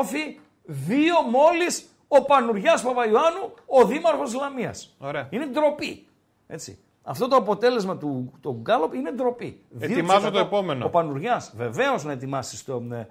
όφη, 0.00 0.38
2 0.66 0.72
μόλις 1.30 1.88
ο 2.08 2.24
Πανουριάς 2.24 2.82
Παπαϊωάννου, 2.82 3.54
ο 3.66 3.84
Δήμαρχος 3.84 4.34
Λαμίας. 4.34 4.96
Ωραία. 4.98 5.26
Είναι 5.30 5.46
ντροπή. 5.46 6.06
Έτσι. 6.46 6.78
Αυτό 7.02 7.28
το 7.28 7.36
αποτέλεσμα 7.36 7.96
του, 7.96 8.32
του 8.40 8.58
Γκάλοπ 8.62 8.94
είναι 8.94 9.10
ντροπή. 9.10 9.62
Ετοιμάζω 9.78 10.28
2% 10.28 10.32
το 10.32 10.38
επόμενο. 10.38 10.84
Ο 10.86 10.88
Πανουριάς, 10.88 11.52
βεβαίως 11.56 12.04
να 12.04 12.12
ετοιμάσει 12.12 12.64
το, 12.64 12.82
ε, 12.92 13.06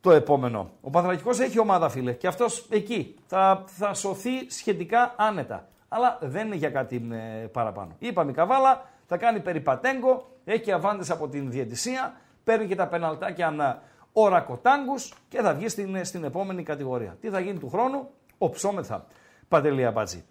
το 0.00 0.10
επόμενο. 0.10 0.70
Ο 0.80 0.90
Παναθηναϊκός 0.90 1.40
έχει 1.40 1.58
ομάδα, 1.58 1.88
φίλε, 1.88 2.12
και 2.12 2.26
αυτός 2.26 2.66
εκεί 2.70 3.14
θα, 3.26 3.64
θα 3.66 3.94
σωθεί 3.94 4.50
σχετικά 4.50 5.14
άνετα. 5.16 5.68
Αλλά 5.94 6.18
δεν 6.20 6.46
είναι 6.46 6.56
για 6.56 6.70
κάτι 6.70 7.08
ε, 7.12 7.46
παραπάνω. 7.46 7.96
Είπαμε 7.98 8.30
η 8.30 8.34
Καβάλα, 8.34 8.88
θα 9.06 9.16
κάνει 9.16 9.40
περιπατέγκο, 9.40 10.30
έχει 10.44 10.72
αβάντες 10.72 11.10
από 11.10 11.28
την 11.28 11.50
διαιτησία, 11.50 12.14
παίρνει 12.44 12.66
και 12.66 12.74
τα 12.74 12.86
πεναλτάκια 12.86 13.46
ανα 13.46 13.82
ορακοτάγκους 14.12 15.14
και 15.28 15.40
θα 15.40 15.54
βγει 15.54 15.68
στην, 15.68 15.94
ε, 15.94 16.04
στην 16.04 16.24
επόμενη 16.24 16.62
κατηγορία. 16.62 17.16
Τι 17.20 17.28
θα 17.28 17.40
γίνει 17.40 17.58
του 17.58 17.68
χρόνου, 17.68 18.08
οψόμεθα. 18.38 19.06
Παντελία 19.48 19.90
Μπατζή. 19.90 20.24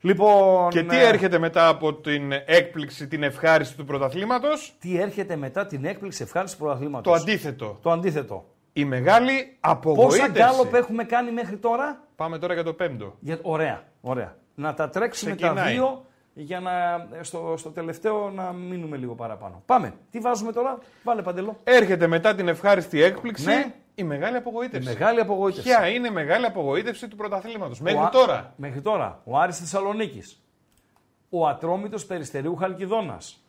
Λοιπόν, 0.00 0.70
Και 0.70 0.82
τι 0.82 0.96
ε, 0.96 1.06
έρχεται 1.08 1.38
μετά 1.38 1.68
από 1.68 1.94
την 1.94 2.32
έκπληξη, 2.46 3.08
την 3.08 3.22
ευχάριστη 3.22 3.76
του 3.76 3.84
πρωταθλήματος; 3.84 4.76
Τι 4.80 4.98
έρχεται 5.00 5.36
μετά 5.36 5.66
την 5.66 5.84
έκπληξη 5.84 6.22
ευχάριστη 6.22 6.56
πρωταθλήματος; 6.58 7.12
Το 7.12 7.20
αντίθετο. 7.20 7.78
Το 7.82 7.90
αντίθετο. 7.90 8.44
Η 8.72 8.84
μεγάλη 8.84 9.56
απογοήτευση. 9.60 10.18
Πόσα 10.18 10.32
γκάλοπ 10.32 10.74
έχουμε 10.74 11.04
κάνει 11.04 11.30
μέχρι 11.30 11.56
τώρα; 11.56 12.00
Πάμε 12.16 12.38
τώρα 12.38 12.54
για 12.54 12.64
το 12.64 12.72
πέμπτο. 12.72 13.16
Για... 13.20 13.38
Ωραία, 13.42 13.82
ωραία. 14.00 14.36
Να 14.60 14.74
τα 14.74 14.88
τρέξουμε 14.88 15.30
τα 15.30 15.36
Ξεκινάει. 15.36 15.72
δύο 15.74 16.04
για 16.34 16.60
να 16.60 16.72
στο, 17.20 17.54
στο 17.56 17.70
τελευταίο 17.70 18.30
να 18.30 18.52
μείνουμε 18.52 18.96
λίγο 18.96 19.14
παραπάνω. 19.14 19.62
Πάμε. 19.66 19.94
Τι 20.10 20.18
βάζουμε 20.18 20.52
τώρα, 20.52 20.78
βάλε 21.02 21.22
παντελό. 21.22 21.58
Έρχεται 21.64 22.06
μετά 22.06 22.34
την 22.34 22.48
ευχάριστη 22.48 23.02
έκπληξη 23.02 23.44
Ναι. 23.46 23.74
η 23.94 24.02
μεγάλη 24.04 24.36
απογοήτευση. 24.36 24.90
Η 24.90 24.92
μεγάλη 24.92 25.20
απογοήτευση. 25.20 25.68
Ποια 25.68 25.88
είναι 25.88 26.08
η 26.08 26.10
μεγάλη 26.10 26.46
απογοήτευση 26.46 27.08
του 27.08 27.16
πρωταθλήματος; 27.16 27.80
Μέχρι 27.80 27.98
Ο 27.98 28.02
Α- 28.02 28.08
τώρα. 28.08 28.52
Μέχρι 28.56 28.80
τώρα. 28.80 29.20
Ο 29.24 29.38
Άρης 29.38 29.58
Θεσσαλονίκης. 29.58 30.42
Ο 31.30 31.46
Ατρόμητος 31.46 32.06
Περιστερίου 32.06 32.56
Χαλκιδόνας. 32.56 33.44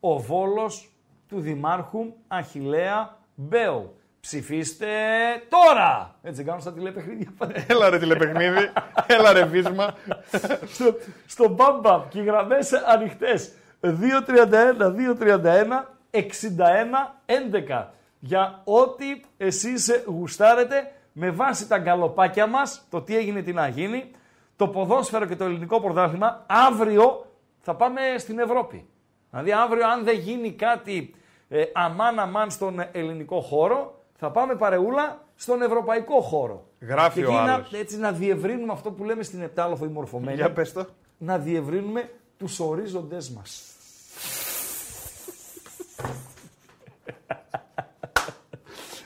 Ο 0.00 0.18
Βόλος 0.18 0.92
του 1.28 1.40
Δημάρχου 1.40 2.12
Αχιλέα 2.28 3.16
Μπέου. 3.34 3.96
Ψηφίστε 4.26 4.86
τώρα! 5.48 6.14
Έτσι 6.22 6.44
κάνουν 6.44 6.60
στα 6.60 6.72
τηλεπαιχνίδια. 6.72 7.32
Έλα 7.66 7.88
ρε 7.88 7.98
τηλεπαιχνίδι, 7.98 8.72
έλα 9.06 9.32
ρε 9.32 9.44
βίσμα. 9.44 9.94
στο, 10.72 10.94
στο 11.26 11.48
μπαμπαμ 11.48 12.08
και 12.08 12.20
οι 12.20 12.24
γραμμές 12.24 12.72
ανοιχτές. 12.72 13.52
2-31-2-31 13.80 13.88
61-11 16.10 17.86
για 18.18 18.60
ό,τι 18.64 19.20
εσείς 19.36 20.02
γουστάρετε 20.06 20.92
με 21.12 21.30
βάση 21.30 21.68
τα 21.68 21.78
γκαλοπάκια 21.78 22.46
μας, 22.46 22.86
το 22.90 23.00
τι 23.02 23.16
έγινε 23.16 23.42
τι 23.42 23.52
να 23.52 23.68
γίνει, 23.68 24.10
το 24.56 24.68
ποδόσφαιρο 24.68 25.26
και 25.26 25.36
το 25.36 25.44
ελληνικό 25.44 25.80
πρωτάθλημα, 25.80 26.44
αύριο 26.46 27.26
θα 27.60 27.74
πάμε 27.74 28.00
στην 28.18 28.38
Ευρώπη. 28.38 28.86
Δηλαδή 29.30 29.52
αύριο 29.52 29.88
αν 29.88 30.04
δεν 30.04 30.18
γίνει 30.18 30.52
κάτι 30.52 31.14
ε, 31.48 31.64
αμάν 31.72 32.18
αμάν 32.18 32.50
στον 32.50 32.84
ελληνικό 32.92 33.40
χώρο, 33.40 34.00
θα 34.24 34.30
πάμε 34.30 34.54
παρεούλα 34.54 35.24
στον 35.34 35.62
ευρωπαϊκό 35.62 36.20
χώρο. 36.20 36.64
Γράφει 36.80 37.20
και 37.20 37.26
ο 37.26 37.30
εκεί 37.32 37.44
να- 37.46 37.52
άλλος. 37.54 37.72
έτσι 37.72 37.98
να 37.98 38.12
διευρύνουμε 38.12 38.72
αυτό 38.72 38.90
που 38.90 39.04
λέμε 39.04 39.22
στην 39.22 39.42
επτάλοφο 39.42 39.84
η 39.84 39.88
μορφωμένη. 39.88 40.36
Για 40.36 40.52
πες 40.52 40.72
το. 40.72 40.86
Να 41.18 41.38
διευρύνουμε 41.38 42.10
τους 42.36 42.60
ορίζοντές 42.60 43.30
μας. 43.30 43.62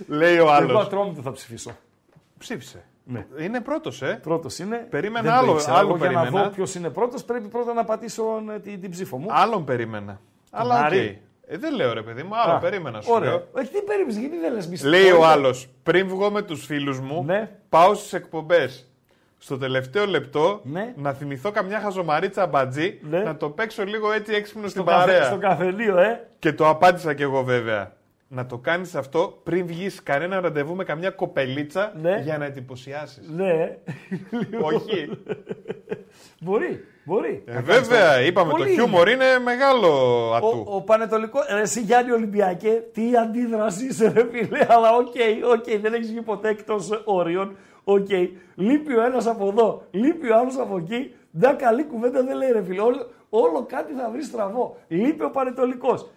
Λέει 0.06 0.34
ο 0.38 0.40
Εγώ 0.40 0.50
άλλος. 0.50 0.84
ατρόμητο 0.84 1.22
θα 1.22 1.32
ψηφίσω. 1.32 1.76
Ψήφισε. 2.38 2.84
Ναι. 3.04 3.26
Είναι 3.38 3.60
πρώτος, 3.60 4.02
ε. 4.02 4.18
Πρώτος 4.22 4.58
είναι. 4.58 4.76
Περίμενα 4.90 5.22
Δεν 5.22 5.32
το 5.32 5.38
άλλο, 5.38 5.52
ήξερα. 5.54 5.76
άλλο 5.76 5.88
Εγώ 5.88 5.96
για 5.96 6.10
να 6.10 6.20
περίμενα. 6.20 6.44
δω 6.44 6.50
ποιος 6.54 6.74
είναι 6.74 6.90
πρώτος, 6.90 7.24
πρέπει 7.24 7.48
πρώτα 7.48 7.72
να 7.72 7.84
πατήσω 7.84 8.24
ε, 8.54 8.58
την, 8.58 8.80
την 8.80 8.90
ψήφο 8.90 9.18
μου. 9.18 9.26
Άλλον 9.30 9.64
περίμενα. 9.64 10.20
Αλλά 10.50 10.78
οκ. 10.78 10.84
Άρη. 10.84 11.22
Ε, 11.48 11.56
δεν 11.58 11.74
λέω 11.74 11.92
ρε 11.92 12.02
παιδί 12.02 12.22
μου, 12.22 12.36
άλλο 12.44 12.52
Α, 12.52 12.58
περίμενα 12.58 13.00
σου 13.00 13.10
Ωραία. 13.12 13.30
λέω. 13.30 13.36
Ε, 13.56 13.62
τι 13.62 13.80
περίμενε, 13.86 14.20
γιατί 14.20 14.38
δεν 14.38 14.52
λες 14.52 14.66
μισθό. 14.68 14.88
Λέει 14.88 15.10
ο 15.10 15.26
άλλος, 15.26 15.68
πριν 15.82 16.08
βγω 16.08 16.30
με 16.30 16.42
τους 16.42 16.64
φίλους 16.66 17.00
μου, 17.00 17.24
Ναι. 17.26 17.50
πάω 17.68 17.94
στις 17.94 18.12
εκπομπές. 18.12 18.90
Στο 19.38 19.58
τελευταίο 19.58 20.06
λεπτό 20.06 20.60
Ναι. 20.64 20.92
να 20.96 21.12
θυμηθώ 21.12 21.50
καμιά 21.50 21.80
χαζομαρίτσα 21.80 22.46
Αμπατζή, 22.46 22.98
Ναι. 23.02 23.18
να 23.18 23.36
το 23.36 23.50
παίξω 23.50 23.84
λίγο 23.84 24.12
έτσι 24.12 24.34
έξυπνο 24.34 24.68
στην 24.68 24.82
στο, 24.82 24.90
καφέ, 24.90 25.06
παρέα. 25.10 25.24
στο 25.24 25.36
καφενείο, 25.38 25.98
ε. 25.98 26.28
Και 26.38 26.52
το 26.52 26.68
απάντησα 26.68 27.14
κι 27.14 27.22
εγώ 27.22 27.42
βέβαια. 27.42 27.92
Να 28.28 28.46
το 28.46 28.58
κάνεις 28.58 28.94
αυτό 28.94 29.40
πριν 29.42 29.66
βγεις 29.66 30.02
κανένα 30.02 30.40
ραντεβού 30.40 30.74
με 30.74 30.84
καμιά 30.84 31.10
κοπελίτσα 31.10 31.92
Ναι. 32.02 32.20
για 32.24 32.38
να 32.38 32.44
εντυπωσιάσεις. 32.44 33.28
Ναι. 33.36 33.78
Όχι. 34.74 35.08
μπορεί, 36.40 36.84
μπορεί. 37.04 37.42
Ε, 37.46 37.52
Να 37.54 37.60
κάνεις 37.62 37.88
βέβαια, 37.88 38.14
το- 38.16 38.22
είπαμε 38.24 38.50
το 38.50 38.56
Πολύ 38.56 38.70
χιούμορ 38.72 39.08
είναι 39.08 39.24
μεγάλο 39.44 39.88
ατού. 40.34 40.64
Ο, 40.66 40.74
ο 40.76 40.82
Πανετολικό, 40.82 41.38
ρε, 41.54 41.60
εσύ 41.60 41.80
Γιάννη 41.80 42.12
Ολυμπιακέ, 42.12 42.82
τι 42.92 43.16
αντίδραση 43.16 43.86
είσαι, 43.86 44.08
ρε 44.16 44.26
φίλε, 44.30 44.66
αλλά 44.68 44.90
οκ, 44.96 45.14
οκ, 45.52 45.80
δεν 45.80 45.94
έχεις 45.94 46.10
βγει 46.10 46.22
ποτέ 46.22 46.48
εκτός 46.48 47.02
όριων. 47.04 47.56
Οκ, 47.84 48.08
λείπει 48.54 48.96
ο 48.96 49.02
ένας 49.04 49.26
από 49.26 49.48
εδώ, 49.48 49.82
λείπει 49.90 50.30
ο 50.30 50.36
άλλος 50.38 50.56
από 50.58 50.76
εκεί. 50.76 51.14
Μια 51.30 51.52
καλή 51.52 51.84
κουβέντα 51.84 52.22
δεν 52.22 52.36
λέει, 52.36 52.52
ρε 52.52 52.62
φίλε. 52.62 52.80
Όλο, 52.80 53.10
όλο 53.30 53.66
κάτι 53.68 53.92
θα 53.92 54.10
βρεις 54.12 54.26
στραβό. 54.26 54.76
Λείπει 54.88 55.24
ο 55.24 55.30
Πανετολικός. 55.30 56.10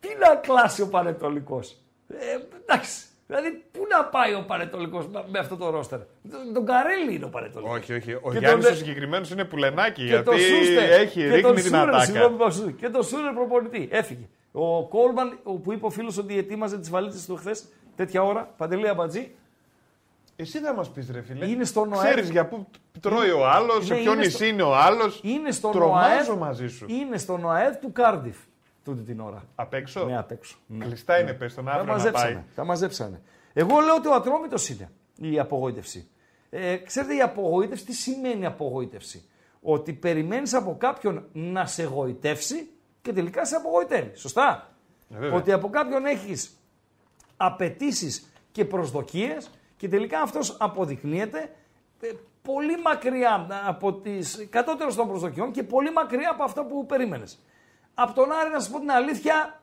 Τι 0.00 0.08
να 0.20 0.34
κλάσει 0.34 0.82
ο 0.82 0.88
Πανετολικός; 0.88 1.76
Ε, 2.08 2.16
εντάξει. 2.62 3.02
Δηλαδή, 3.26 3.64
πού 3.72 3.86
να 3.90 4.04
πάει 4.04 4.34
ο 4.34 4.44
Πανετολικός 4.46 5.06
με 5.30 5.38
αυτό 5.38 5.56
το 5.56 5.70
ρόστερ; 5.70 5.98
Τον, 5.98 6.52
τον 6.54 6.66
Καρέλη 6.66 7.14
είναι 7.14 7.24
ο 7.24 7.28
Πανετολικός. 7.28 7.76
Όχι, 7.78 7.94
όχι. 7.94 8.12
Ο 8.22 8.32
Και 8.32 8.38
Γιάννης 8.38 8.64
τον- 8.64 8.74
ο 8.74 8.76
συγκεκριμένος 8.76 9.30
είναι 9.30 9.44
πουλενάκι. 9.44 10.06
Και 10.06 10.22
το 10.22 10.32
γιατί 10.32 10.54
Σούστερ. 10.56 10.90
έχει 10.90 11.18
και 11.20 11.26
ρίχνει 11.26 11.40
τον 11.42 11.54
την 11.54 11.64
Σούρερ, 11.64 11.80
ατάκα. 11.88 12.04
συγγνώμη, 12.04 12.36
τον 12.38 12.52
Σούρερ. 12.52 12.74
Και 12.74 12.88
το 12.88 13.02
Σούρερ 13.02 13.32
προπονητή. 13.32 13.88
Έφυγε. 13.90 14.28
Ο 14.52 14.86
Κόλμαν, 14.86 15.38
ο 15.42 15.52
που 15.52 15.72
είπε 15.72 15.86
ο 15.86 15.90
φίλος 15.90 16.18
ότι 16.18 16.38
ετοίμαζε 16.38 16.78
τις 16.78 16.90
βαλίτσες 16.90 17.26
του 17.26 17.36
χθες, 17.36 17.64
τέτοια 17.96 18.22
ώρα, 18.22 18.54
παντελή 18.56 18.88
αμπατζή. 18.88 19.30
Εσύ 20.36 20.58
θα 20.58 20.74
μας 20.74 20.90
πεις, 20.90 21.10
ρε 21.10 21.22
φίλε. 21.22 21.46
Είναι 21.46 21.64
στον 21.64 21.92
ΟΑΕΔ. 21.92 22.04
Ξέρεις 22.10 22.30
για 22.30 22.46
πού 22.46 22.66
τρώει 23.00 23.30
ο 23.30 23.46
άλλος, 23.48 23.86
σε 23.86 23.94
Ναι, 23.94 24.00
ποιο 24.00 24.12
είναι 24.12 24.20
νησί 24.20 24.30
στο- 24.30 24.44
είναι 24.44 24.62
ο 24.62 24.74
άλλος. 24.76 25.20
Είναι 25.24 25.50
στον 25.50 25.72
Τρομάζω 25.72 26.30
ΟΑΕΔ, 26.32 26.40
μαζί 26.40 26.68
σου. 26.68 26.86
Είναι 26.88 27.18
στον 27.18 27.44
ΟΑΕΔ 27.44 27.76
του 27.76 27.92
Κάρντιφ 27.92 28.36
τούτη 28.88 29.02
την 29.02 29.20
ώρα. 29.20 29.44
Απ' 29.54 29.74
έξω; 29.74 30.04
Ναι, 30.04 30.18
απ' 30.18 30.30
έξω. 30.30 30.56
Ναι. 30.66 30.84
Κλειστά 30.84 31.20
είναι, 31.20 31.32
πες 31.32 31.54
τον 31.54 31.64
Τα 31.64 31.70
αύριο 31.72 31.86
να 31.86 31.92
πάει. 31.92 32.02
μαζέψανε. 32.12 32.44
Τα 32.54 32.64
μαζέψανε. 32.64 33.22
Εγώ 33.52 33.80
λέω 33.80 33.94
ότι 33.94 34.08
ο 34.08 34.14
ατρόμητος 34.14 34.68
είναι 34.68 34.90
η 35.20 35.38
απογοήτευση. 35.38 36.08
Ε, 36.50 36.76
ξέρετε 36.76 37.14
η 37.16 37.20
απογοήτευση, 37.20 37.84
τι 37.84 37.92
σημαίνει 37.92 38.46
απογοήτευση; 38.46 39.28
Ότι 39.62 39.92
περιμένεις 39.92 40.54
από 40.54 40.76
κάποιον 40.78 41.24
να 41.32 41.66
σε 41.66 41.82
γοητεύσει 41.82 42.70
και 43.02 43.12
τελικά 43.12 43.44
σε 43.44 43.56
απογοητεύει. 43.56 44.16
Σωστά; 44.16 44.74
Ε, 45.14 45.18
βέβαια. 45.18 45.36
ότι 45.38 45.52
από 45.52 45.70
κάποιον 45.70 46.04
έχεις 46.06 46.56
απαιτήσεις 47.36 48.32
και 48.52 48.64
προσδοκίες 48.64 49.50
και 49.76 49.88
τελικά 49.88 50.20
αυτός 50.20 50.56
αποδεικνύεται 50.60 51.50
ε, 52.00 52.08
πολύ 52.42 52.80
μακριά 52.84 53.46
από 53.66 53.92
τις 53.94 54.46
κατώτερες 54.50 54.94
των 54.94 55.08
προσδοκιών 55.08 55.50
και 55.52 55.62
πολύ 55.62 55.92
μακριά 55.92 56.30
από 56.30 56.42
αυτό 56.42 56.64
που 56.64 56.86
περίμενες. 56.86 57.38
Από 58.00 58.12
τον 58.12 58.32
Άρη 58.32 58.50
να 58.50 58.60
σου 58.60 58.70
πω 58.70 58.78
την 58.78 58.90
αλήθεια, 58.90 59.60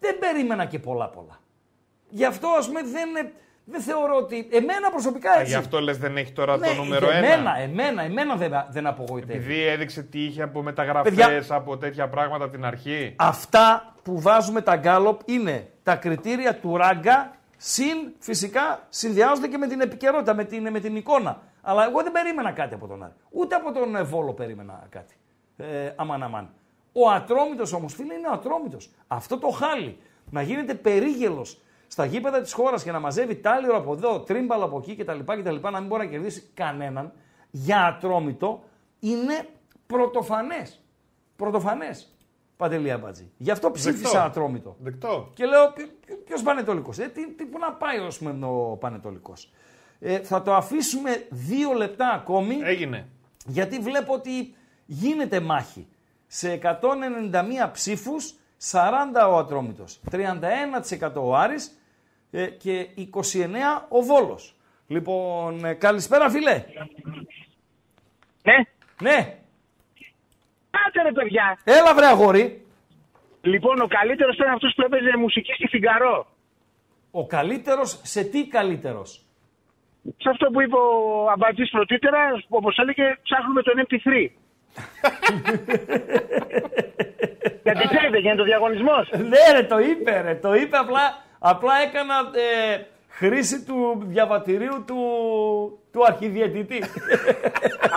δεν 0.00 0.18
περίμενα 0.18 0.64
και 0.64 0.78
πολλά 0.78 1.08
πολλά. 1.08 1.40
Γι' 2.08 2.24
αυτό 2.24 2.48
ας 2.48 2.66
πούμε 2.66 2.82
δεν, 2.82 3.32
δεν 3.64 3.80
θεωρώ 3.80 4.16
ότι. 4.16 4.48
Εμένα 4.50 4.90
προσωπικά 4.90 5.30
Α, 5.30 5.38
έτσι. 5.38 5.50
Γι' 5.52 5.58
αυτό 5.58 5.80
λες 5.80 5.98
δεν 5.98 6.16
έχει 6.16 6.32
τώρα 6.32 6.56
Ναι, 6.56 6.66
το 6.66 6.74
νούμερο 6.74 7.06
για 7.06 7.16
ένα. 7.16 7.26
Εμένα, 7.26 7.58
εμένα, 7.58 8.02
εμένα 8.02 8.36
δεν, 8.36 8.52
δεν 8.70 8.86
απογοητεύει. 8.86 9.38
Επειδή 9.38 9.62
έδειξε 9.62 10.02
τι 10.02 10.24
είχε 10.24 10.42
από 10.42 10.62
μεταγραφές, 10.62 11.14
Παιδιά- 11.14 11.44
από 11.48 11.76
τέτοια 11.76 12.08
πράγματα 12.08 12.44
από 12.44 12.52
την 12.52 12.64
αρχή. 12.64 13.14
Αυτά 13.18 13.94
που 14.02 14.20
βάζουμε 14.20 14.60
τα 14.60 14.76
γκάλοπ 14.76 15.20
είναι 15.24 15.70
τα 15.82 15.96
κριτήρια 15.96 16.54
του 16.56 16.76
ράγκα, 16.76 17.34
συν 17.56 17.96
φυσικά 18.18 18.86
συνδυάζονται 18.88 19.48
και 19.48 19.58
με 19.58 19.66
την 19.66 19.80
επικαιρότητα, 19.80 20.34
με 20.34 20.44
την, 20.44 20.70
με 20.70 20.80
την 20.80 20.96
εικόνα. 20.96 21.42
Αλλά 21.62 21.84
εγώ 21.84 22.02
δεν 22.02 22.12
περίμενα 22.12 22.52
κάτι 22.52 22.74
από 22.74 22.86
τον 22.86 23.02
Άρη. 23.02 23.12
Ούτε 23.30 23.54
από 23.54 23.72
τον 23.72 23.96
ε, 23.96 24.02
Βόλο 24.02 24.32
περίμενα 24.32 24.86
κάτι. 24.90 25.14
Ε, 25.56 25.92
αμάν 25.96 26.22
αμάν. 26.22 26.48
Ο 26.98 27.10
Ατρόμητος 27.10 27.72
όμως, 27.72 27.94
φίλε, 27.94 28.14
είναι 28.14 28.28
ο 28.28 28.32
Ατρόμητος. 28.32 28.90
Αυτό 29.06 29.38
το 29.38 29.48
χάλι, 29.48 29.98
να 30.30 30.42
γίνεται 30.42 30.74
περίγελος 30.74 31.60
στα 31.86 32.04
γήπεδα 32.04 32.40
της 32.40 32.52
χώρας 32.52 32.82
και 32.82 32.90
να 32.90 33.00
μαζεύει 33.00 33.36
τάλιρο 33.36 33.76
από 33.76 33.92
εδώ, 33.92 34.20
τρίμπαλο 34.20 34.64
από 34.64 34.78
εκεί 34.78 34.96
κτλ, 34.96 35.18
κτλ. 35.18 35.56
να 35.70 35.78
μην 35.80 35.86
μπορεί 35.86 36.04
να 36.04 36.10
κερδίσει 36.10 36.50
κανέναν, 36.54 37.12
για 37.50 37.84
Ατρόμητο 37.84 38.64
είναι 39.00 39.48
πρωτοφανές. 39.86 40.80
Πρωτοφανές. 41.36 42.10
Παντελή 42.56 42.90
Αμπατζή. 42.90 43.30
Γι' 43.36 43.50
αυτό 43.50 43.70
ψήφισα 43.70 44.02
Δεκτό. 44.02 44.18
Ατρόμητο. 44.18 44.76
Δεκτό. 44.78 45.30
Και 45.34 45.46
λέω, 45.46 45.72
ποιο 46.24 46.36
Πανετολικός. 46.44 46.98
Ε, 46.98 47.08
τι, 47.08 47.32
τι, 47.32 47.44
πού 47.44 47.58
να 47.58 47.72
πάει 47.72 47.98
ως 47.98 48.18
πούμε, 48.18 48.46
ο 48.46 48.76
Πανετολικός. 48.76 49.52
Ε, 50.00 50.18
θα 50.18 50.42
το 50.42 50.54
αφήσουμε 50.54 51.26
δύο 51.30 51.72
λεπτά 51.72 52.08
ακόμη. 52.08 52.60
Έγινε. 52.62 53.08
Γιατί 53.46 53.78
βλέπω 53.78 54.12
ότι 54.12 54.54
γίνεται 54.86 55.40
μάχη. 55.40 55.86
Σε 56.38 56.60
191 56.62 57.70
ψήφους, 57.72 58.34
40 58.70 59.28
ο 59.30 59.36
Ατρόμητος, 59.36 60.00
31% 60.10 61.12
ο 61.14 61.36
Άρης 61.36 61.78
ε, 62.30 62.46
και 62.46 62.86
29 63.14 63.18
ο 63.88 64.00
Βόλος. 64.02 64.54
Λοιπόν, 64.86 65.64
ε, 65.64 65.74
καλησπέρα 65.74 66.30
φίλε. 66.30 66.64
Ναι. 68.42 68.56
Ναι. 69.02 69.38
Κάτσε 70.70 71.02
ρε 71.02 71.12
παιδιά. 71.12 71.58
Έλα 71.64 71.94
βρε 71.94 72.06
αγόρι. 72.06 72.66
Λοιπόν, 73.40 73.80
ο 73.80 73.86
καλύτερος 73.86 74.34
ήταν 74.34 74.52
αυτός 74.52 74.72
που 74.76 74.82
έπαιζε 74.82 75.16
μουσική 75.16 75.52
στη 75.52 75.66
Φιγκαρό. 75.66 76.26
Ο 77.10 77.26
καλύτερος, 77.26 78.00
σε 78.02 78.24
τι 78.24 78.46
καλύτερος; 78.46 79.24
Σε 80.02 80.28
αυτό 80.30 80.46
που 80.46 80.60
είπε 80.62 80.76
ο 80.76 81.30
Αμπατζής 81.30 81.70
πρωτήτερα, 81.70 82.20
όπως 82.48 82.78
έλεγε, 82.78 83.18
ψάχνουμε 83.22 83.62
τον 83.62 83.74
MP3. 83.86 84.30
Γιατί 87.62 87.88
ξέρετε, 87.88 88.18
γίνεται 88.18 88.40
ο 88.40 88.44
διαγωνισμός. 88.44 89.08
ναι 89.30 89.42
ρε, 89.58 89.62
το 89.62 89.78
είπε 89.78 90.20
ρε, 90.20 90.34
το 90.34 90.54
είπε 90.54 90.76
απλά, 90.76 91.04
απλά 91.38 91.72
έκανα 91.86 92.14
ε, 92.46 92.82
χρήση 93.08 93.64
του 93.66 94.02
διαβατηρίου 94.06 94.84
του, 94.86 95.00
του 95.92 96.04
αρχιδιαιτητή. 96.06 96.78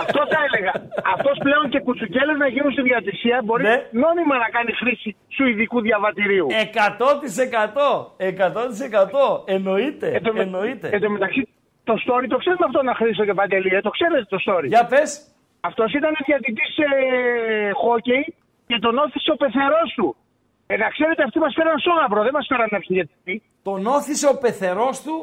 Αυτό 0.02 0.20
θα 0.32 0.38
έλεγα. 0.46 0.72
Αυτός 1.14 1.36
πλέον 1.42 1.68
και 1.68 1.80
κουτσουκέλες 1.80 2.36
να 2.38 2.46
γίνουν 2.48 2.72
στη 2.72 2.82
διατησία 2.82 3.40
μπορεί 3.44 3.62
Ναι. 3.62 3.76
νόμιμα 3.90 4.36
να 4.44 4.48
κάνει 4.56 4.72
χρήση 4.72 5.16
σου 5.36 5.44
ειδικού 5.46 5.80
διαβατηρίου. 5.80 6.46
100%! 6.50 8.14
100%! 8.16 9.42
Εννοείται, 9.44 10.06
Εν 10.14 10.22
τω 10.22 10.32
με- 10.32 10.40
εννοείται. 10.42 10.88
Εν 10.92 11.00
τω 11.00 11.10
μεταξύ, 11.10 11.48
το 11.84 11.94
story 12.06 12.24
το 12.28 12.36
ξέρουμε 12.36 12.64
αυτό 12.66 12.82
να 12.82 12.94
Χρήστο 12.94 13.24
και 13.24 13.34
Παντελή, 13.34 13.74
ε, 13.74 13.80
το 13.80 13.90
ξέρετε 13.90 14.24
το 14.28 14.38
story. 14.46 14.64
Για 14.64 14.84
πες. 14.86 15.24
Αυτός 15.60 15.92
ήταν 15.92 16.12
διατητή 16.26 16.66
ε, 16.86 17.70
χόκεϊ 17.82 18.34
και 18.66 18.78
τον 18.78 18.98
ώθησε 18.98 19.30
ο 19.34 19.36
πεθερός 19.42 19.90
του. 19.96 20.16
Ε, 20.66 20.76
να 20.76 20.88
ξέρετε, 20.88 21.22
αυτοί 21.22 21.38
μας 21.38 21.52
φέραν 21.56 21.78
σώγαμπρο, 21.78 22.22
δεν 22.22 22.34
μας 22.38 22.46
φέραν 22.50 22.68
να 22.70 22.78
διαιτητή. 22.78 23.42
Τον 23.62 23.86
ώθησε 23.86 24.26
ο 24.28 24.38
πεθερός 24.38 24.96
του 25.02 25.16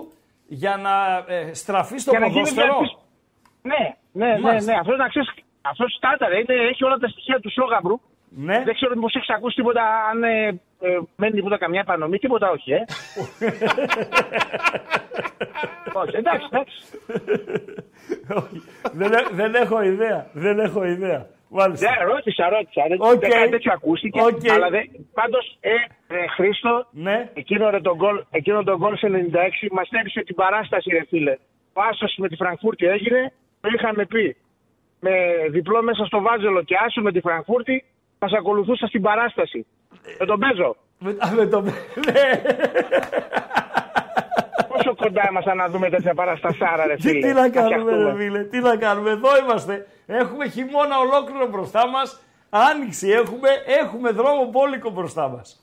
για 0.47 0.73
να 0.85 0.95
ε, 1.33 1.53
στραφεί 1.53 1.97
στο 1.97 2.11
Για 2.11 2.19
να 2.19 2.27
γίνει 2.27 2.39
ποδόσφαιρο; 2.39 2.77
διαιτητής. 2.77 2.91
Ναι, 3.71 3.83
ναι, 4.19 4.31
ναι, 4.33 4.39
Μάλιστα. 4.39 4.71
ναι. 4.71 4.77
Αυτός 4.79 4.97
να 4.97 5.07
ξέρεις. 5.07 5.29
Αυτός 5.71 5.89
στάνταρ, 5.97 6.35
είναι, 6.41 6.55
έχει 6.71 6.83
όλα 6.87 6.97
τα 7.03 7.07
στοιχεία 7.13 7.39
του 7.43 7.51
σώγαμπρου. 7.57 7.97
Ναι. 8.39 8.61
Δεν 8.65 8.73
ξέρω 8.73 8.95
μήπως 8.95 9.15
έχεις 9.15 9.29
ακούσει 9.29 9.55
τίποτα, 9.55 9.81
αν 10.11 10.23
ε, 10.23 10.47
ε, 10.79 10.99
μένει 11.15 11.33
τίποτα 11.33 11.57
καμιά 11.57 11.79
επανομή, 11.79 12.17
τίποτα 12.17 12.49
όχι, 12.49 12.71
ε. 12.71 12.85
όχι, 16.01 16.15
εντάξει, 16.15 16.47
εντάξει. 16.51 16.77
Όχι, 18.35 18.61
δεν, 18.93 19.11
έ- 19.13 19.29
δεν 19.31 19.55
έχω 19.55 19.81
ιδέα. 19.81 20.27
Δεν 20.33 20.59
έχω 20.59 20.85
ιδέα. 20.85 21.27
Μάλιστα. 21.49 21.89
Ναι, 21.89 22.03
ρώτησα, 22.11 22.49
ρώτησα. 22.49 22.83
Δεν 22.87 22.97
Οκ. 23.01 23.19
δεν 23.19 23.29
κάτι 23.29 23.49
τέτοιο 23.49 23.71
ακούστηκε. 23.73 24.21
Οκ. 24.21 24.49
Αλλά 24.53 24.69
δεν... 24.69 24.89
πάντως, 25.13 25.57
ε, 25.59 25.69
ε, 26.15 26.27
Χρήστο, 26.27 26.87
Ναι. 26.91 27.29
εκείνο, 27.33 27.69
ρε, 27.69 27.81
το 27.81 27.95
γκολ, 27.95 28.23
εκείνο 28.31 28.63
το 28.63 28.77
γκολ 28.77 28.97
σε 28.97 29.07
96 29.07 29.67
μας 29.71 29.87
έριξε 29.91 30.21
την 30.21 30.35
παράσταση, 30.35 30.89
ρε 30.89 31.03
φίλε. 31.09 31.37
Ο 31.73 31.81
Άσος 31.89 32.15
με 32.17 32.27
τη 32.27 32.35
Φραγκφούρτη 32.35 32.85
έγινε, 32.85 33.33
το 33.61 33.69
είχαμε 33.75 34.05
πει. 34.05 34.35
Με 34.99 35.11
διπλό 35.49 35.81
μέσα 35.83 36.05
στο 36.05 36.21
Βάζελο 36.21 36.63
και 36.63 36.75
Άσο 36.85 37.01
με 37.01 37.11
τη 37.11 37.19
Φραγκφούρτη, 37.19 37.85
μας 38.19 38.31
ακολουθούσα 38.33 38.87
στην 38.87 39.01
παράσταση. 39.01 39.65
Με 40.19 40.25
τον 40.25 40.39
Πέζο. 40.39 40.75
Με, 40.99 41.09
α, 41.19 41.31
με 41.35 41.45
το... 41.47 41.61
ναι. 41.61 41.71
Πόσο 44.67 44.95
κοντά 44.95 45.27
ήμασταν 45.29 45.57
να 45.57 45.67
δούμε 45.69 45.89
τέτοια 45.89 46.13
παραστασάρα, 46.13 46.85
ρε 46.87 46.95
Τι, 46.95 47.01
φίλε. 47.01 47.27
τι 47.27 47.33
να 47.33 47.49
κάνουμε, 47.49 47.75
φτιαχτούμε. 47.75 48.11
ρε 48.11 48.15
φίλε, 48.23 48.43
τι 48.43 48.59
να 48.59 48.75
κάνουμε. 48.77 49.09
Εδώ 49.09 49.37
είμαστε. 49.43 49.87
Έχουμε 50.07 50.47
χειμώνα 50.47 50.97
ολόκληρο 50.99 51.47
μπροστά 51.47 51.87
μας. 51.87 52.21
Άνοιξη 52.49 53.09
έχουμε, 53.09 53.49
έχουμε 53.81 54.09
δρόμο 54.11 54.45
μπόλικο 54.49 54.89
μπροστά 54.89 55.27
μας. 55.29 55.61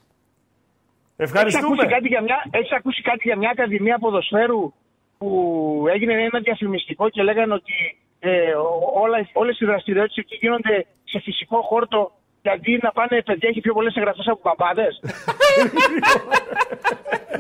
Έχεις 1.16 1.32
Ευχαριστούμε. 1.32 1.66
ακούσει, 1.66 1.86
κάτι 1.86 2.08
για 2.08 2.22
μια, 2.22 2.36
έχεις 2.50 2.72
ακούσει 2.72 3.02
κάτι 3.02 3.20
για 3.22 3.36
μια 3.36 3.50
ακαδημία 3.50 3.98
ποδοσφαίρου 3.98 4.72
που 5.18 5.28
έγινε 5.92 6.12
ένα 6.12 6.38
διαφημιστικό 6.40 7.08
και 7.08 7.22
λέγανε 7.22 7.52
ότι 7.54 7.72
ε, 8.20 8.52
ό- 8.54 8.90
όλα, 9.02 9.28
όλες 9.32 9.60
οι 9.60 9.64
δραστηριότητες 9.64 10.16
εκεί 10.16 10.36
γίνονται 10.40 10.86
σε 11.04 11.18
φυσικό 11.20 11.60
χόρτο 11.62 12.12
και 12.44 12.50
αντί 12.50 12.78
να 12.82 12.92
πάνε 12.92 13.22
παιδιά 13.22 13.48
έχει 13.48 13.60
πιο 13.60 13.72
πολλές 13.72 13.94
εγγραφές 13.96 14.26
από 14.26 14.40
παπάδες. 14.42 15.00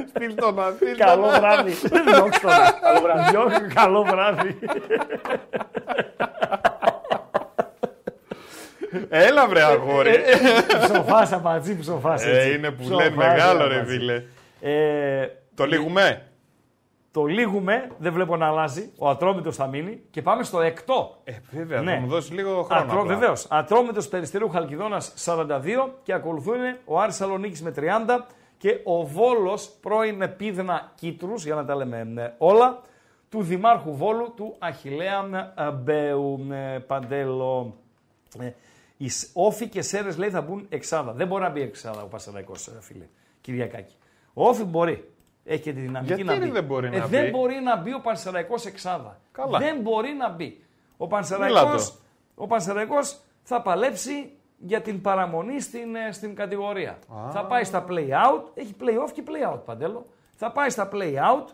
Στείλ 0.08 0.34
το 0.34 0.50
να, 0.52 0.70
στείλ 0.70 0.96
το 0.96 1.04
Καλό 1.04 1.26
να. 1.26 1.38
βράδυ. 1.40 1.72
Διώξ' 2.10 2.40
το 2.40 2.48
να. 2.48 2.70
Καλό 2.80 3.00
βράδυ. 3.02 3.30
Διώξ' 3.30 3.74
Καλό 3.74 4.02
βράδυ. 4.02 4.58
Έλα 9.08 9.48
βρε 9.48 9.62
αγόρι. 9.62 10.10
Ψοφάσα 10.82 11.38
μαζί, 11.38 11.78
ψοφάσα. 11.78 12.28
Ε, 12.28 12.52
είναι 12.52 12.70
που 12.70 12.90
λένε 12.94 13.16
μεγάλο 13.16 13.66
ρε 13.68 13.84
φίλε. 13.86 14.22
Ε, 14.60 15.26
Το 15.54 15.64
λίγουμε. 15.66 16.22
Το 17.14 17.24
λίγουμε, 17.24 17.90
δεν 17.98 18.12
βλέπω 18.12 18.36
να 18.36 18.46
αλλάζει. 18.46 18.92
Ο 18.98 19.08
Ατρόμητος 19.08 19.56
θα 19.56 19.66
μείνει 19.66 20.00
και 20.10 20.22
πάμε 20.22 20.42
στο 20.42 20.60
εκτό. 20.60 21.20
Ε, 21.24 21.32
βέβαια, 21.50 21.80
Ναι. 21.80 21.94
θα 21.94 22.00
μου 22.00 22.06
δώσεις 22.06 22.30
λίγο 22.32 22.62
χρόνο. 22.62 22.82
Ατρό, 22.82 23.00
απλά. 23.00 23.14
Βεβαίως. 23.14 23.46
Ατρόμητος 23.50 24.08
Περιστερίου 24.08 24.48
Χαλκιδόνας 24.48 25.12
42 25.16 25.94
και 26.02 26.12
ακολουθούν 26.12 26.54
ο 26.84 27.00
Άρης 27.00 27.14
Σαλονίκης 27.16 27.62
με 27.62 27.70
30 27.70 28.26
και 28.58 28.80
ο 28.84 29.06
Βόλος 29.06 29.68
πρώην 29.80 30.30
πίδνα 30.36 30.92
Κίτρου, 30.94 31.34
για 31.34 31.54
να 31.54 31.64
τα 31.64 31.74
λέμε 31.76 32.12
ε, 32.16 32.32
όλα, 32.38 32.80
του 33.28 33.42
Δημάρχου 33.42 33.94
Βόλου 33.96 34.32
του 34.36 34.54
Αχηλέα 34.58 35.52
ε, 35.58 35.70
Μπέου 35.70 36.46
ε, 36.52 36.78
Παντέλο. 36.78 37.74
Ε, 38.40 38.50
οι 38.96 39.08
Σ- 39.08 39.30
Όφη 39.32 39.68
και 39.68 39.82
Σέρες 39.82 40.16
λέει 40.18 40.30
θα 40.30 40.40
μπουν 40.40 40.66
εξάδα. 40.68 41.12
Δεν 41.12 41.26
μπορεί 41.26 41.42
να 41.42 41.50
μπει 41.50 41.60
εξάδα 41.62 42.02
ο 42.02 42.06
Πασαραϊκό, 42.06 42.54
φίλε. 42.80 43.04
Κυριακάκη. 43.40 43.94
Ο 44.34 44.48
Όφη 44.48 44.64
μπορεί. 44.64 45.08
Έχει 45.44 45.62
και 45.62 45.72
τη 45.72 45.80
δυναμική 45.80 46.14
Γιατί 46.14 46.24
να 46.40 46.44
μπει. 46.46 46.50
δεν 46.50 46.64
μπορεί 46.64 46.86
Ε, 46.86 46.98
να 46.98 47.06
δεν 47.06 47.24
μπει; 47.24 47.30
μπορεί 47.30 47.54
να 47.60 47.76
μπει 47.76 47.94
ο 47.94 48.00
Πανσεραϊκός 48.00 48.66
εξάδα. 48.66 49.20
Καλά. 49.32 49.58
Δεν 49.58 49.80
μπορεί 49.80 50.12
να 50.12 50.28
μπει. 50.28 50.64
Ο 50.96 51.04
Μίλα 51.04 51.08
Πανσεραϊκός, 51.16 51.90
το. 51.92 51.98
ο 52.34 52.46
Πανσεραϊκός 52.46 53.18
θα 53.42 53.62
παλέψει 53.62 54.32
για 54.58 54.80
την 54.80 55.00
παραμονή 55.00 55.60
στην, 55.60 55.94
ε, 55.94 56.12
στην 56.12 56.34
κατηγορία. 56.34 56.98
Θα 57.32 57.44
πάει 57.44 57.64
στα 57.64 57.84
play-out, 57.88 58.42
έχει 58.54 58.74
play-off 58.80 59.10
και 59.12 59.22
play-out 59.26 59.58
παντέλο. 59.64 60.06
Θα 60.36 60.52
πάει 60.52 60.70
στα 60.70 60.88
play-out 60.92 61.46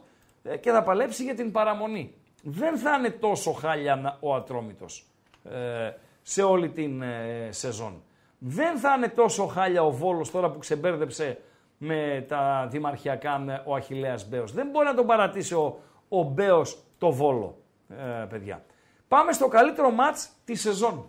ε, 0.42 0.56
και 0.56 0.70
θα 0.70 0.82
παλέψει 0.82 1.22
για 1.24 1.34
την 1.34 1.52
παραμονή. 1.52 2.14
Δεν 2.42 2.78
θα 2.78 2.94
είναι 2.98 3.10
τόσο 3.10 3.52
χάλια 3.52 3.96
να- 3.96 4.16
ο 4.20 4.34
Ατρόμητος 4.34 5.06
ε, 5.44 5.90
σε 6.22 6.42
όλη 6.42 6.68
την 6.68 7.02
ε, 7.02 7.48
σεζόν. 7.50 8.02
Δεν 8.38 8.78
θα 8.78 8.94
είναι 8.96 9.08
τόσο 9.08 9.46
χάλια 9.46 9.82
ο 9.82 9.90
Βόλος 9.90 10.30
τώρα 10.30 10.50
που 10.50 10.58
ξεμπέρδεψε 10.58 11.38
με 11.82 12.24
τα 12.28 12.66
δημαρχιακά 12.70 13.38
με 13.38 13.62
ο 13.66 13.74
Αχιλέας 13.74 14.28
Μπέος. 14.28 14.52
Δεν 14.52 14.66
μπορεί 14.66 14.86
να 14.86 14.94
τον 14.94 15.06
παρατήσει 15.06 15.54
ο, 15.54 15.80
ο 16.08 16.22
Μπέος 16.22 16.82
το 16.98 17.10
Βόλο, 17.10 17.58
ε, 17.88 18.26
παιδιά. 18.28 18.64
Πάμε 19.08 19.32
στο 19.32 19.48
καλύτερο 19.48 19.90
μάτς 19.90 20.30
της 20.44 20.60
σεζόν. 20.60 21.08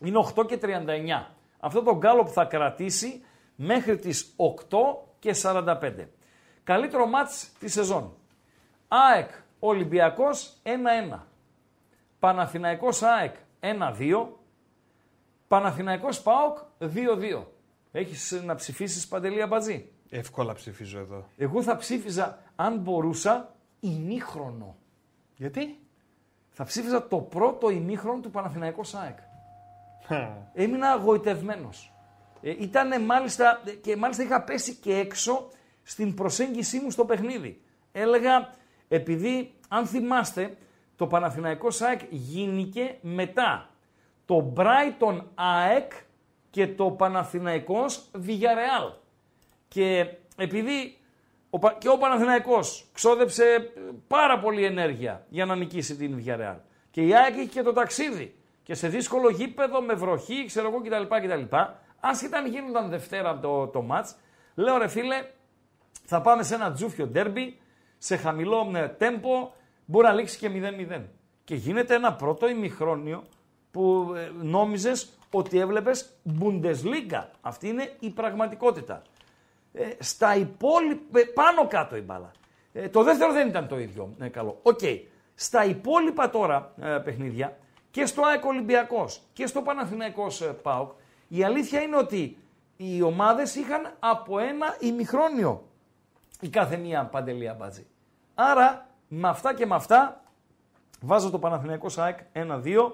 Είναι 0.00 0.18
8 0.36 0.46
και 0.46 0.56
39. 0.56 1.34
Αυτό 1.60 1.82
το 1.82 1.96
γκάλο 1.96 2.22
που 2.22 2.30
θα 2.30 2.44
κρατήσει 2.44 3.24
μέχρι 3.54 3.98
τις 3.98 4.34
8 4.36 4.78
και 5.18 5.34
45. 5.42 6.08
Καλύτερο 6.64 7.06
μάτς 7.06 7.52
της 7.58 7.72
σεζόν. 7.72 8.16
ΑΕΚ 8.88 9.30
Ολυμπιακός 9.58 10.56
1-1. 10.62 11.18
Παναθηναϊκός 12.18 13.02
ΑΕΚ 13.02 13.34
1-2. 13.60 14.26
Παναθηναϊκός 15.48 16.22
ΠΑΟΚ 16.22 16.58
2-2. 16.78 17.46
Έχεις 17.98 18.42
να 18.44 18.54
ψηφίσεις 18.54 19.08
Παντελή 19.08 19.42
Αμπατζή; 19.42 19.88
Εύκολα 20.08 20.52
ψηφίζω 20.52 20.98
εδώ. 20.98 21.28
Εγώ 21.36 21.62
θα 21.62 21.76
ψήφιζα, 21.76 22.38
αν 22.56 22.78
μπορούσα, 22.78 23.54
ημίχρονο. 23.80 24.76
Γιατί; 25.36 25.78
Θα 26.50 26.64
ψήφιζα 26.64 27.08
το 27.08 27.16
πρώτο 27.18 27.70
ημίχρονο 27.70 28.20
του 28.20 28.30
Παναθηναϊκού 28.30 28.84
ΣΑΕΚ. 28.84 29.18
Έμεινα 30.52 30.90
αγοητευμένος. 30.90 31.92
Ε, 32.40 32.50
ήταν 32.50 33.04
μάλιστα, 33.04 33.62
και 33.80 33.96
μάλιστα 33.96 34.22
είχα 34.22 34.42
πέσει 34.42 34.74
και 34.74 34.94
έξω 34.94 35.48
στην 35.82 36.14
προσέγγιση 36.14 36.78
μου 36.78 36.90
στο 36.90 37.04
παιχνίδι. 37.04 37.62
Έλεγα, 37.92 38.50
επειδή 38.88 39.54
αν 39.68 39.86
θυμάστε, 39.86 40.56
το 40.96 41.06
Παναθηναϊκό 41.06 41.70
ΣΑΕΚ 41.70 42.00
γίνηκε 42.10 42.98
μετά 43.00 43.70
το 44.24 44.52
Brighton 44.56 45.20
ΑΕΚ 45.34 45.92
και 46.56 46.66
το 46.66 46.90
Παναθηναϊκός 46.90 48.10
Villarreal. 48.26 48.92
Και 49.68 50.06
επειδή 50.36 50.96
ο, 51.50 51.58
Πα- 51.58 51.76
και 51.78 51.88
ο 51.88 51.98
Παναθηναϊκός 51.98 52.86
ξόδεψε 52.92 53.44
ε, 53.44 53.80
πάρα 54.08 54.38
πολύ 54.38 54.64
ενέργεια 54.64 55.26
για 55.28 55.44
να 55.44 55.56
νικήσει 55.56 55.96
την 55.96 56.22
Villarreal. 56.24 56.56
Και 56.90 57.02
η 57.02 57.14
ΑΕΚ 57.14 57.36
είχε 57.36 57.44
και 57.44 57.62
το 57.62 57.72
ταξίδι. 57.72 58.34
Και 58.62 58.74
σε 58.74 58.88
δύσκολο 58.88 59.30
γήπεδο, 59.30 59.80
με 59.82 59.94
βροχή, 59.94 60.44
ξέρω 60.46 60.68
εγώ 60.68 60.80
κτλ. 60.80 61.14
κτλ. 61.16 61.56
Άσχετα 62.00 62.38
αν 62.38 62.46
γίνονταν 62.46 62.88
Δευτέρα 62.88 63.38
το, 63.38 63.66
το 63.66 63.82
μάτς, 63.82 64.16
λέω 64.54 64.76
ρε 64.78 64.88
φίλε, 64.88 65.24
θα 66.04 66.20
πάμε 66.20 66.42
σε 66.42 66.54
ένα 66.54 66.72
τζούφιο 66.72 67.06
ντέρμπι, 67.06 67.58
σε 67.98 68.16
χαμηλό 68.16 68.72
ε, 68.74 68.88
τέμπο, 68.88 69.52
μπορεί 69.84 70.06
να 70.06 70.12
λήξει 70.12 70.38
και 70.38 70.50
0-0. 70.98 71.02
Και 71.44 71.54
γίνεται 71.54 71.94
ένα 71.94 72.14
πρώτο 72.14 72.48
ημιχρόνιο 72.48 73.24
που 73.70 74.12
ε, 74.16 74.30
νόμιζες 74.42 75.15
ότι 75.30 75.58
έβλεπες 75.58 76.10
Bundesliga. 76.40 77.24
Αυτή 77.40 77.68
είναι 77.68 77.96
η 78.00 78.10
πραγματικότητα. 78.10 79.02
Ε, 79.72 79.88
στα 79.98 80.36
υπόλοιπα, 80.36 81.20
πάνω 81.34 81.66
κάτω 81.66 81.96
η 81.96 82.00
μπάλα. 82.00 82.30
Ε, 82.72 82.88
το 82.88 83.02
δεύτερο 83.02 83.32
δεν 83.32 83.48
ήταν 83.48 83.68
το 83.68 83.78
ίδιο 83.78 84.14
ε, 84.18 84.28
καλό. 84.28 84.58
Οκ. 84.62 84.80
Στα 85.34 85.64
υπόλοιπα 85.64 86.30
τώρα 86.30 86.72
ε, 86.80 86.98
παιχνίδια 87.04 87.56
και 87.90 88.06
στο 88.06 88.22
ΑΕΚ 88.22 88.44
Ολυμπιακός 88.44 89.22
και 89.32 89.46
στο 89.46 89.62
Παναθηναϊκός 89.62 90.40
ε, 90.40 90.46
ΠΑΟΚ 90.46 90.90
η 91.28 91.44
αλήθεια 91.44 91.80
είναι 91.80 91.96
ότι 91.96 92.38
οι 92.76 93.02
ομάδες 93.02 93.54
είχαν 93.54 93.92
από 93.98 94.38
ένα 94.38 94.76
ημιχρόνιο 94.80 95.68
η 96.40 96.48
κάθε 96.48 96.76
μία 96.76 97.04
παντελία 97.04 97.54
μπάτζη. 97.54 97.86
Άρα 98.34 98.86
με 99.08 99.28
αυτά 99.28 99.54
και 99.54 99.66
με 99.66 99.74
αυτά 99.74 100.24
βάζω 101.00 101.30
το 101.30 101.38
Παναθηναϊκό 101.38 101.88
ΣΑΕΚ 101.88 102.18
1-2 102.32 102.90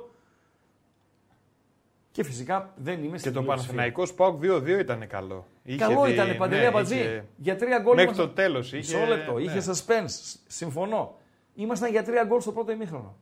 και 2.13 2.25
φυσικά 2.25 2.73
δεν 2.77 3.03
είμαι 3.03 3.13
Και 3.13 3.19
στην 3.19 3.33
το 3.33 3.41
πλειοψηφία. 3.41 3.71
Παναθηναϊκός 3.75 4.15
ΠΑΟΚ 4.15 4.41
2-2 4.43 4.79
ήταν 4.81 5.07
καλό. 5.07 5.47
Είχε 5.63 5.79
Καλό 5.79 6.03
δει- 6.05 6.13
ήταν 6.13 6.37
παντελή 6.37 6.61
ναι, 6.61 6.67
Αμπατζή. 6.67 6.95
είχε- 6.95 7.25
Για 7.37 7.57
τρία 7.57 7.79
γκολ. 7.79 7.95
Μέχρι 7.95 8.03
ήμασταν- 8.05 8.27
το 8.29 8.33
τέλος 8.35 8.73
είχε- 8.73 8.97
Μισό 8.97 9.07
λεπτό. 9.09 9.33
ναι. 9.33 9.43
Είχε 9.43 9.59
suspense. 9.71 10.05
Σ- 10.09 10.37
Συμφωνώ. 10.47 11.15
Ήμασταν 11.55 11.91
για 11.91 12.03
τρία 12.05 12.25
γκολ 12.25 12.41
στο 12.41 12.53
πρώτο 12.53 12.73
ημίχρονο. 12.73 13.17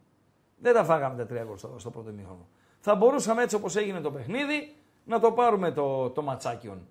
Δεν 0.58 0.74
τα 0.74 0.84
φάγαμε 0.84 1.16
τα 1.16 1.26
τρία 1.26 1.42
γκολ 1.44 1.56
στο, 1.56 1.74
στο 1.78 1.90
πρώτο 1.90 2.10
ημίχρονο. 2.10 2.48
Θα 2.80 2.94
μπορούσαμε 2.94 3.42
έτσι 3.42 3.54
όπως 3.56 3.76
έγινε 3.76 4.00
το 4.00 4.10
παιχνίδι 4.10 4.74
να 5.04 5.20
το 5.20 5.32
πάρουμε 5.32 5.70
το, 5.70 6.10
το 6.10 6.22
ματσάκιον. 6.22 6.86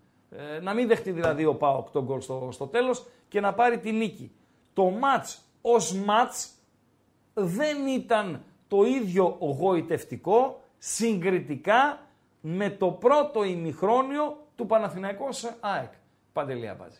Ε, 0.55 0.59
να 0.59 0.73
μην 0.73 0.87
δεχτεί 0.87 1.11
δηλαδή 1.11 1.45
ο 1.45 1.55
Πάοκ 1.55 1.89
τον 1.89 2.03
γκολ 2.03 2.21
στο, 2.21 2.49
στο 2.51 2.67
τέλος 2.67 3.05
και 3.27 3.39
να 3.39 3.53
πάρει 3.53 3.77
τη 3.79 3.91
νίκη. 3.91 4.31
Το 4.73 4.83
μάτς 4.89 5.41
ως 5.61 5.93
μάτς 5.93 6.49
δεν 7.33 7.87
ήταν 7.87 8.43
το 8.67 8.83
ίδιο 8.83 9.37
γοητευτικό 9.39 10.61
συγκριτικά 10.79 11.99
με 12.41 12.69
το 12.69 12.91
πρώτο 12.91 13.43
ημιχρόνιο 13.43 14.47
του 14.55 14.65
Παναθηναϊκός 14.65 15.51
ΑΕΚ. 15.59 15.91
Παντελία 16.33 16.75
Μπάζη. 16.79 16.99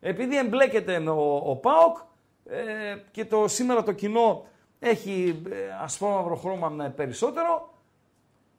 Επειδή 0.00 0.38
εμπλέκεται 0.38 0.96
ο, 0.96 1.36
ο 1.44 1.56
ΠΑΟΚ 1.56 1.96
ε, 2.44 2.96
και 3.10 3.24
το, 3.24 3.48
σήμερα 3.48 3.82
το 3.82 3.92
κοινό 3.92 4.46
έχει 4.78 5.42
ε, 5.50 5.56
ασφάλμαυρο 5.82 6.36
χρώμα 6.36 6.68
με 6.68 6.90
περισσότερο, 6.90 7.74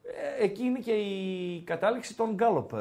ε, 0.04 0.44
εκεί 0.44 0.64
είναι 0.64 0.80
και 0.80 0.92
η 0.92 1.62
κατάληξη 1.62 2.16
των 2.16 2.34
Γκάλοπ, 2.34 2.74
ε, 2.74 2.78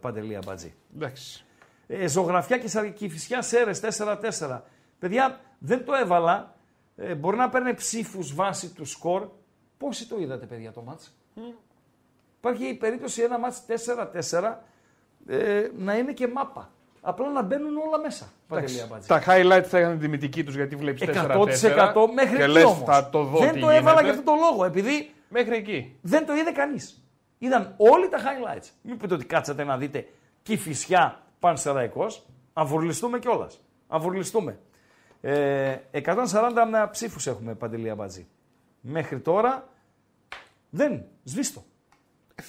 Παντελία 0.00 0.40
Μπατζή. 0.46 0.74
Εντάξει. 0.94 1.44
Ε, 1.86 2.08
ζωγραφιά 2.08 2.58
και 2.58 2.68
Σαρκιφυσιά 2.68 3.42
Σέρες 3.42 3.80
4-4. 3.80 4.60
Παιδιά, 4.98 5.40
δεν 5.58 5.84
το 5.84 5.94
έβαλα. 5.94 6.54
Ε, 6.96 7.14
μπορεί 7.14 7.36
να 7.36 7.48
παίρνει 7.48 7.74
ψήφους 7.74 8.34
βάσει 8.34 8.74
του 8.74 8.84
σκορ. 8.84 9.28
Πόσοι 9.80 10.08
το 10.08 10.18
είδατε, 10.18 10.46
παιδιά, 10.46 10.72
το 10.72 10.82
μάτς; 10.82 11.14
Υπάρχει 12.38 12.64
η 12.66 12.74
περίπτωση 12.74 13.22
ένα 13.22 13.38
μάτς 13.38 13.62
4-4 14.30 14.54
ε, 15.26 15.68
να 15.76 15.96
είναι 15.96 16.12
και 16.12 16.28
μάπα. 16.28 16.70
Απλά 17.00 17.30
να 17.30 17.42
μπαίνουν 17.42 17.76
όλα 17.76 17.98
μέσα. 17.98 18.32
Παντελία 18.48 18.86
Μπατζή. 18.86 19.08
Τα 19.08 19.22
highlights 19.26 19.64
θα 19.66 19.78
είχαν 19.78 19.98
τιμητική 19.98 20.44
τους 20.44 20.54
γιατί 20.54 20.76
βλέπεις 20.76 21.02
4-4. 21.06 21.12
100% 21.12 21.94
μέχρι 22.14 22.36
και 22.36 22.42
εκεί 22.42 22.52
λες, 22.52 22.64
όμως. 22.64 22.82
θα 22.84 23.08
το 23.10 23.22
δω 23.24 23.38
Δεν 23.38 23.52
τι 23.52 23.60
το 23.60 23.68
έβαλα 23.70 24.00
γίνεται. 24.00 24.02
για 24.02 24.10
αυτόν 24.10 24.24
τον 24.24 24.36
λόγο. 24.50 24.64
Επειδή 24.64 25.14
Μέχρι 25.28 25.56
εκεί. 25.56 25.96
δεν 26.00 26.26
το 26.26 26.34
είδε 26.34 26.50
κανείς. 26.50 27.02
Είδαν 27.38 27.74
όλοι 27.76 28.08
τα 28.08 28.18
highlights. 28.18 28.68
Μην 28.82 28.96
πείτε 28.98 29.14
ότι 29.14 29.24
κάτσατε 29.24 29.64
να 29.64 29.76
δείτε 29.76 30.08
Κηφισιά 30.42 31.22
Πανσεραϊκός. 31.38 32.26
Αβουρλιστούμε 32.52 33.18
κιόλας. 33.18 33.60
Αβουρλιστούμε. 33.88 34.58
Ε, 35.20 35.76
140 35.90 36.88
ψήφους 36.90 37.26
έχουμε 37.26 37.54
Παντελία 37.54 37.94
Μπατζή. 37.94 38.26
Μέχρι 38.80 39.20
τώρα 39.20 39.68
δεν. 40.70 41.04
Σβήστο. 41.24 41.64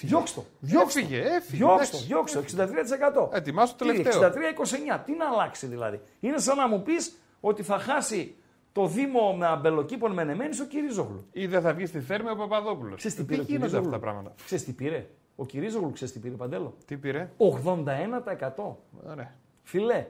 Διώξ' 0.01 0.33
το. 0.33 0.45
Διώξ' 0.59 0.93
το. 0.93 0.99
Έφυγε, 0.99 1.19
έφυγε, 1.21 1.57
Διώξ' 1.57 1.89
το. 1.89 1.97
εντάξει. 1.97 2.05
Διώξ' 2.05 2.31
το. 2.31 2.39
63%. 2.39 3.29
Ετοιμάσου 3.37 3.75
το 3.75 3.85
Τι, 3.85 3.91
τελευταίο. 4.01 4.29
63-29. 4.29 4.99
Τι 5.05 5.13
να 5.15 5.27
αλλάξει 5.31 5.67
δηλαδή. 5.67 6.01
Είναι 6.19 6.37
σαν 6.39 6.57
να 6.57 6.67
μου 6.67 6.81
πεις 6.81 7.17
ότι 7.39 7.63
θα 7.63 7.79
χάσει 7.79 8.35
το 8.71 8.87
Δήμο 8.87 9.33
με 9.37 9.45
αμπελοκήπων 9.47 10.11
Μενεμένης 10.13 10.59
ο 10.59 10.65
Κυρίζογλου. 10.65 11.25
Ή 11.31 11.47
δεν 11.47 11.61
θα 11.61 11.73
βγει 11.73 11.85
στη 11.85 11.99
θέρμη 11.99 12.29
ο 12.29 12.35
Παπαδόπουλος. 12.35 12.95
Ξέρεις 12.97 13.15
τι 13.17 13.21
Τι 13.23 13.27
πήρε 13.27 13.41
ο 13.41 13.43
γίνονται 13.43 13.65
Κυρίζογλου. 13.67 13.87
αυτά 13.95 13.99
τα 14.05 14.11
πράγματα; 14.11 14.35
Ξέρεις 14.45 14.63
τι 14.65 14.71
πήρε; 14.71 15.07
Ο 15.35 15.45
Κυρίζογλου 15.45 15.91
ξέρεις 15.91 16.13
τι 16.13 16.19
πήρε 16.19 16.35
Παντέλο; 16.35 16.73
Τι 16.85 16.97
πήρε; 16.97 17.29
81%. 17.37 18.77
Ωραία. 19.09 19.35
Φιλέ, 19.63 20.07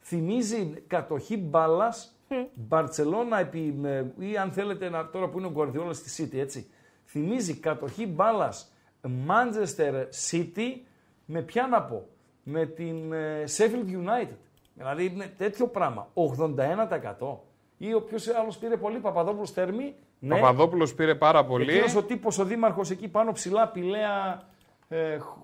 θυμίζει 0.00 0.82
κατοχή 0.86 1.36
μπάλας 1.36 2.14
Μπαρσελόνα 2.54 3.38
επί, 3.38 3.58
με- 3.78 4.12
ή 4.18 4.36
αν 4.36 4.52
θέλετε 4.52 4.88
να, 4.88 5.08
τώρα 5.10 5.28
που 5.28 5.38
είναι 5.38 5.46
ο 5.46 5.50
Γκουαρδιόλας 5.50 5.96
στη 5.96 6.28
City, 6.32 6.38
έτσι. 6.38 6.66
Θυμίζει 7.10 7.54
κατοχή 7.54 8.06
μπάλας 8.06 8.72
Manchester 9.02 10.04
City 10.30 10.80
με 11.24 11.42
ποια 11.42 11.66
να 11.66 11.82
πω, 11.82 12.06
με 12.42 12.66
την 12.66 13.12
ε, 13.12 13.44
Sheffield 13.56 13.90
United. 13.92 14.36
Δηλαδή 14.74 15.04
είναι 15.04 15.32
τέτοιο 15.36 15.66
πράγμα. 15.66 16.08
81%. 16.14 17.36
Ή 17.78 17.94
ο 17.94 18.02
ποιο 18.02 18.18
άλλος 18.40 18.56
πήρε 18.58 18.76
πολύ, 18.76 18.98
Παπαδόπουλος 18.98 19.50
Θέρμη. 19.50 19.94
Ναι. 20.18 20.34
Παπαδόπουλος 20.34 20.94
πήρε 20.94 21.14
πάρα 21.14 21.44
πολύ. 21.44 21.70
Εκείνος 21.72 21.94
ο 21.96 22.02
τύπος, 22.02 22.38
ο 22.38 22.44
δήμαρχος 22.44 22.90
εκεί 22.90 23.08
πάνω 23.08 23.32
ψηλά, 23.32 23.68
πηλαία, 23.68 24.42
ε, 24.88 25.18
χ- 25.18 25.36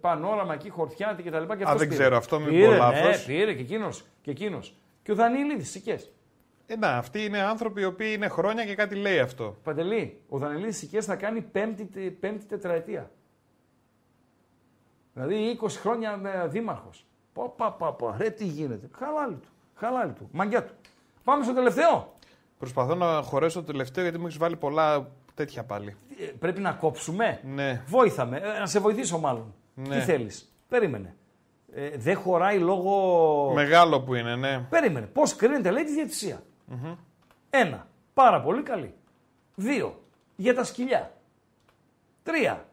πανόραμα 0.00 0.54
εκεί, 0.54 0.68
χορτιάτη 0.68 1.22
κτλ. 1.22 1.36
Και 1.36 1.62
αυτός 1.62 1.78
δεν 1.78 1.88
πήρε. 1.88 2.00
ξέρω, 2.00 2.16
αυτό 2.16 2.38
μην 2.38 2.48
πήρε, 2.48 2.64
πω 2.66 2.70
Ναι, 2.72 2.76
λάθος. 2.78 3.24
πήρε 3.24 3.54
και 3.54 3.60
εκείνος. 3.62 4.04
Και, 4.22 4.30
εκείνος. 4.30 4.74
και 5.02 5.12
ο 5.12 5.14
Δανίλιδης, 5.14 5.70
Σικές. 5.70 6.10
Ε, 6.66 6.76
να, 6.76 6.88
αυτοί 6.96 7.24
είναι 7.24 7.38
άνθρωποι 7.40 7.80
οι 7.80 7.84
οποίοι 7.84 8.12
είναι 8.14 8.28
χρόνια 8.28 8.64
και 8.64 8.74
κάτι 8.74 8.94
λέει 8.94 9.18
αυτό. 9.18 9.56
Παντελή, 9.62 10.20
ο 10.28 10.38
Δανιλίδης 10.38 10.76
Σικές 10.76 11.04
θα 11.04 11.16
κάνει 11.16 11.40
πέμπτη, 11.40 11.84
τε- 11.84 12.10
πέμπτη 12.10 12.44
τετραετία. 12.44 13.10
Δηλαδή 15.12 15.58
20 15.62 15.68
χρόνια 15.70 16.20
ε, 16.44 16.46
δήμαρχος. 16.48 17.06
Πα, 17.32 17.48
πα, 17.48 17.72
πα, 17.72 17.92
πα, 17.92 18.14
ρε 18.18 18.30
τι 18.30 18.44
γίνεται. 18.44 18.88
Χαλάλι 18.98 19.34
του, 19.34 19.48
χαλάλι 19.74 20.12
του, 20.12 20.28
μαγκιά 20.32 20.64
του. 20.64 20.72
Πάμε 21.24 21.44
στο 21.44 21.54
τελευταίο. 21.54 22.12
Προσπαθώ 22.58 22.94
να 22.94 23.22
χωρέσω 23.22 23.60
το 23.60 23.66
τελευταίο 23.66 24.02
γιατί 24.02 24.18
μου 24.18 24.26
έχεις 24.26 24.38
βάλει 24.38 24.56
πολλά 24.56 25.10
τέτοια 25.34 25.64
πάλι. 25.64 25.96
Ε, 26.20 26.24
πρέπει 26.38 26.60
να 26.60 26.72
κόψουμε. 26.72 27.40
Ναι. 27.44 27.82
Βόηθαμε. 27.86 28.36
Ε, 28.36 28.58
να 28.58 28.66
σε 28.66 28.80
βοηθήσω 28.80 29.18
μάλλον. 29.18 29.54
Ναι. 29.74 29.96
Τι 29.98 30.00
θέλεις. 30.04 30.54
Περίμενε. 30.68 31.16
Ε, 31.74 31.90
δεν 31.96 32.16
χωράει 32.16 32.58
λόγω... 32.58 33.52
Μεγάλο 33.54 34.00
που 34.02 34.14
είναι, 34.14 34.36
ναι. 34.36 34.66
Περίμενε. 34.70 35.06
Πώς 35.06 35.36
κρίνεται 35.36 35.70
λέει 35.70 35.84
τη 35.84 35.92
διαιτησία. 36.70 36.96
Ένα. 37.50 37.86
Πάρα 38.14 38.40
πολύ 38.40 38.62
καλή. 38.62 38.94
Δύο. 39.54 40.02
Για 40.36 40.54
τα 40.54 40.64
σκυλιά. 40.64 41.12
Τρία. 42.22 42.64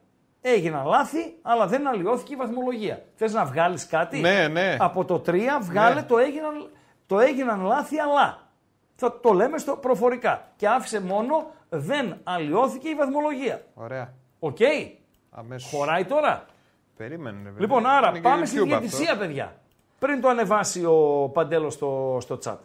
Έγιναν 0.41 0.85
λάθη, 0.85 1.35
αλλά 1.41 1.68
δεν 1.68 1.88
αλλοιώθηκε 1.88 2.34
η 2.34 2.35
βαθμολογία. 2.35 3.03
Θες 3.15 3.34
να 3.34 3.45
βγάλεις 3.45 3.88
κάτι; 3.88 4.19
Ναι, 4.19 4.47
ναι. 4.47 4.76
Από 4.80 5.05
το 5.05 5.19
τρία 5.19 5.59
βγάλε 5.59 5.95
Ναι. 5.95 6.03
το, 6.03 6.18
έγιναν, 6.18 6.69
το 7.07 7.19
έγιναν 7.19 7.61
λάθη, 7.61 7.99
αλλά. 7.99 8.49
Θα 8.95 9.19
το 9.19 9.34
λέμε 9.34 9.57
στο 9.57 9.76
προφορικά. 9.76 10.47
Και 10.55 10.68
άφησε 10.68 11.01
μόνο 11.01 11.51
δεν 11.69 12.18
αλλοιώθηκε 12.23 12.89
η 12.89 12.95
βαθμολογία. 12.95 13.61
Ωραία. 13.73 14.13
Οκ. 14.39 14.57
Αμέσως. 15.31 15.72
Χωράει 15.72 16.05
τώρα. 16.05 16.45
Περίμενε. 16.97 17.38
ρε, 17.38 17.43
βέβαια. 17.43 17.59
Λοιπόν, 17.59 17.85
άρα 17.85 18.07
Είναι 18.07 18.18
και 18.18 18.23
πάμε 18.23 18.45
στη 18.45 18.57
YouTube 18.61 18.65
διαιτησία, 18.68 19.11
αυτό. 19.11 19.26
παιδιά. 19.26 19.55
Πριν 19.99 20.22
το 20.22 20.27
ανεβάσει 20.27 20.85
ο 20.85 21.30
Παντέλος 21.34 21.73
στο, 21.73 22.18
στο 22.22 22.39
chat. 22.45 22.57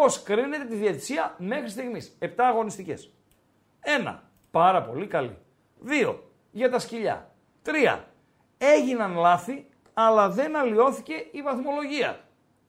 Πώς 0.00 0.22
κρίνετε 0.22 0.64
τη 0.64 0.74
διαιτησία 0.74 1.34
μέχρι 1.38 1.68
στιγμής. 1.68 2.16
Επτά 2.18 2.46
αγωνιστικές. 2.48 3.10
Ένα. 3.80 4.22
Πάρα 4.50 4.82
πολύ 4.82 5.06
καλή. 5.06 5.36
Δύο. 5.80 6.30
Για 6.50 6.70
τα 6.70 6.78
σκυλιά. 6.78 7.30
Τρία. 7.62 8.08
Έγιναν 8.58 9.16
λάθη, 9.16 9.66
αλλά 9.94 10.30
δεν 10.30 10.56
αλλοιώθηκε 10.56 11.12
η 11.30 11.42
βαθμολογία. 11.42 12.20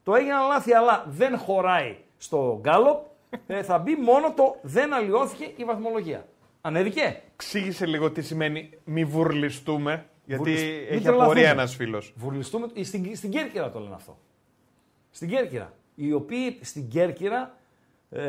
Το 0.04 0.16
έγιναν 0.16 0.48
λάθη, 0.48 0.74
αλλά 0.74 1.06
δεν 1.08 1.38
χωράει 1.38 1.98
στο 2.18 2.60
γκάλοπ. 2.62 3.06
Ε, 3.48 3.64
θα 3.64 3.78
μπει 3.78 3.96
μόνο 3.96 4.34
το 4.34 4.56
δεν 4.62 4.94
αλλοιώθηκε 4.94 5.52
η 5.56 5.64
βαθμολογία. 5.64 6.28
Ανέβηκε; 6.62 7.22
Εξήγησε 7.34 7.86
λίγο 7.86 8.12
τι 8.12 8.22
σημαίνει 8.22 8.70
μη 8.84 9.06
βουρλιστούμε. 9.06 10.06
Γιατί 10.26 10.44
Βουρλισ- 10.44 10.64
μην 10.66 10.74
έχει 10.78 10.88
τρελαθούμε. 10.90 11.24
απορία 11.24 11.50
ένας 11.50 11.76
φίλος. 11.76 12.14
Βουρλιστούμε. 12.16 12.68
ε, 12.76 12.84
Στην, 12.84 13.16
στην 13.16 13.30
Κέρκυρα 13.32 13.72
το 13.72 13.80
λένε 13.80 13.96
αυτό. 13.96 14.18
Στην 15.12 15.30
Κέρκυρα. 15.30 15.74
Οι 16.00 16.14
οποίοι 16.14 16.60
στην 16.62 16.88
Κέρκυρα 16.90 17.56
ε, 18.10 18.22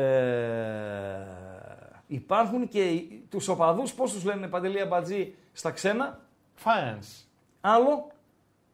υπάρχουν 2.07 2.67
και 2.67 2.83
οι- 2.89 3.25
τους 3.29 3.47
οπαδούς, 3.47 3.93
πώς 3.93 4.13
τους 4.13 4.23
λένε 4.23 4.47
Παντελία 4.47 4.85
Μπατζή 4.85 5.33
στα 5.51 5.71
ξένα; 5.71 6.19
Fans. 6.63 7.23
Άλλο; 7.61 8.11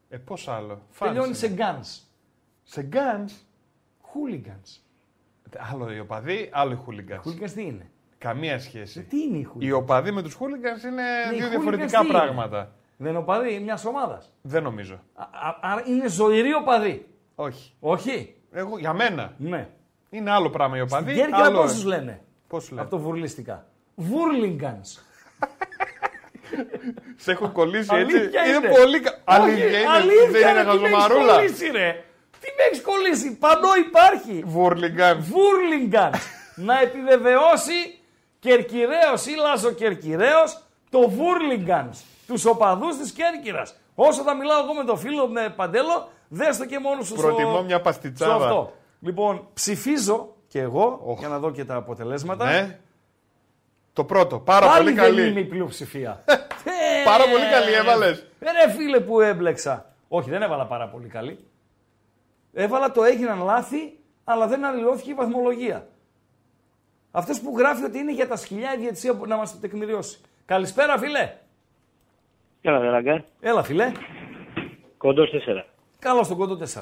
Ε, 0.09 0.17
πώς 0.17 0.47
άλλο; 0.47 0.81
τελειώνει 0.99 1.31
Fans 1.33 1.35
σε 1.37 1.45
είναι. 1.47 1.55
guns. 1.59 2.01
Σε 2.63 2.89
guns. 2.93 3.29
Hooligans. 4.13 4.79
Άλλο 5.73 5.91
οι 5.93 5.99
οπαδοί, 5.99 6.49
άλλο 6.53 6.71
οι 6.71 6.77
hooligans. 6.87 7.29
Hooligans 7.29 7.51
τι 7.51 7.61
είναι; 7.61 7.89
Καμία 8.17 8.59
σχέση. 8.59 9.03
Τι 9.03 9.21
είναι 9.21 9.37
οι 9.37 9.47
hooligans. 9.53 9.63
Οι 9.63 9.71
οπαδοί 9.71 10.11
με 10.11 10.21
τους 10.21 10.37
hooligans 10.39 10.83
είναι 10.85 11.01
Ναι, 11.01 11.35
οι 11.35 11.37
δύο 11.37 11.47
hooligans 11.47 11.49
διαφορετικά 11.49 11.99
τι 11.99 12.05
είναι; 12.05 12.13
πράγματα. 12.17 12.71
Δεν 12.97 13.09
είναι 13.09 13.17
οπαδοί 13.19 13.59
μιας 13.59 13.85
ομάδας; 13.85 14.33
Δεν 14.41 14.63
νομίζω. 14.63 14.99
Άρα 15.61 15.83
είναι 15.87 16.07
ζωηροί 16.07 16.53
οπαδοί; 16.53 17.07
Όχι. 17.35 17.73
Όχι. 17.79 18.34
Εγώ, 18.57 18.77
για 18.77 18.93
μένα. 18.93 19.33
Ναι. 19.37 19.67
Είναι 20.09 20.31
άλλο 20.31 20.49
πράγμα 20.49 20.77
οι 20.77 20.81
οπαδοί. 20.81 21.11
Στην 21.11 21.21
Κέρκυρα 21.23 21.45
άλλο... 21.45 21.61
πώς 21.61 21.73
τους 21.73 21.83
λένε; 21.83 22.21
Πώς 22.47 22.59
τους 22.61 22.69
λένε; 22.69 22.81
Από 22.81 22.89
το 22.89 22.97
βουρλιστικά. 22.97 23.65
Βούρλιγκανς. 23.95 24.99
Σε 27.23 27.31
έχω 27.31 27.49
κολλήσει 27.49 27.89
έτσι. 27.95 28.15
Αλήθεια 28.17 28.45
είναι, 28.45 28.55
είναι. 28.57 28.77
πολύ 28.77 28.99
κα... 28.99 29.11
Όχι, 29.11 29.41
Αλήθεια 29.41 29.79
είναι. 29.79 29.89
αλήθεια, 29.89 30.29
δεν 30.31 30.49
είναι 30.49 30.63
ρε, 30.63 30.71
τι 30.71 30.77
με 30.79 30.87
έχεις 30.87 30.97
χαζομαρούλα. 30.97 31.33
κολλήσει, 31.33 31.67
ρε. 31.71 32.03
Τι 32.39 32.47
με 32.57 32.63
έχεις 32.69 32.81
κολλήσει. 32.81 33.37
Παντό 33.37 33.75
υπάρχει. 33.87 34.43
Βούρλιγκανς. 34.45 35.27
Βούρλιγκανς. 35.27 36.19
να 36.67 36.79
επιβεβαιώσει 36.79 37.99
Κερκυραίος 38.39 39.25
ή 39.25 39.35
Λαζοκερκυραίος 39.35 40.63
το 40.89 41.09
Βούρλιγκανς. 41.09 42.03
Τους 42.27 42.45
οπαδούς 42.45 42.97
της 42.97 43.11
Κέρκυρας. 43.11 43.75
Όσο 43.95 44.21
θα 44.23 44.35
μιλάω 44.35 44.63
εγώ 44.63 44.73
με 44.73 44.83
τον 44.83 44.97
φίλο 44.97 45.27
με 45.27 45.53
Παντέλο, 45.55 46.09
δες 46.27 46.57
το 46.57 46.65
και 46.65 46.79
μόνος 46.79 47.07
σου 47.07 47.13
στο- 47.17 47.21
Προτιμώ 47.27 47.63
μια 47.63 47.75
στο 47.75 47.83
παστιτσάδα. 47.83 48.33
αυτό. 48.45 48.73
Λοιπόν, 49.01 49.47
ψηφίζω 49.53 50.35
και 50.47 50.59
εγώ 50.59 51.15
για 51.19 51.27
να 51.27 51.39
δω 51.39 51.51
και 51.51 51.65
τα 51.65 51.75
αποτελέσματα. 51.75 52.45
Ναι. 52.45 52.79
Το 53.93 54.03
πρώτο. 54.03 54.39
Πάρα 54.39 54.67
Πάλι 54.67 54.77
πολύ 54.83 54.93
δεν 54.95 55.03
καλή. 55.03 55.27
είμαι 55.29 55.39
η 55.39 55.45
πλειοψηφία. 55.45 56.23
Πάρα 57.05 57.23
πολύ 57.23 57.45
καλή 57.51 57.73
έβαλες. 57.73 58.19
Ε, 58.39 58.65
Ρε 58.65 58.71
φίλε 58.71 58.99
που 58.99 59.21
έμπλεξα. 59.21 59.93
Όχι, 60.07 60.29
δεν 60.29 60.41
έβαλα 60.41 60.65
πάρα 60.65 60.87
πολύ 60.87 61.07
καλή. 61.07 61.39
Έβαλα 62.53 62.91
το 62.91 63.03
έγιναν 63.03 63.43
λάθη, 63.43 63.99
αλλά 64.23 64.47
δεν 64.47 64.65
αλλοιώθηκε 64.65 65.11
η 65.11 65.13
βαθμολογία. 65.13 65.87
Αυτός 67.11 67.39
που 67.39 67.53
γράφει 67.57 67.83
ότι 67.83 67.97
είναι 67.97 68.11
για 68.13 68.27
τα 68.27 68.35
σκυλιά 68.35 68.73
η 68.73 68.77
διαιτησία 68.77 69.15
που 69.15 69.25
να 69.27 69.35
μας 69.37 69.51
το 69.51 69.57
τεκμηριώσει. 69.57 70.19
Καλησπέρα, 70.45 70.97
φίλε. 70.97 71.33
Έλα, 72.61 72.79
Βεράγκα. 72.79 73.23
Έλα, 73.39 73.63
φίλε. 73.63 73.91
Κοντός 74.97 75.29
4. 75.31 75.65
Καλό 76.05 76.23
στον 76.23 76.37
κόντο 76.37 76.57
4. 76.75 76.81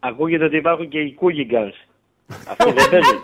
Ακούγεται 0.00 0.44
ότι 0.44 0.56
υπάρχουν 0.56 0.88
και 0.88 0.98
οι 1.00 1.14
Κούγιγκανς. 1.14 1.76
Αυτοί 2.48 2.72
δεν 2.72 2.90
παίζουν. 2.90 3.22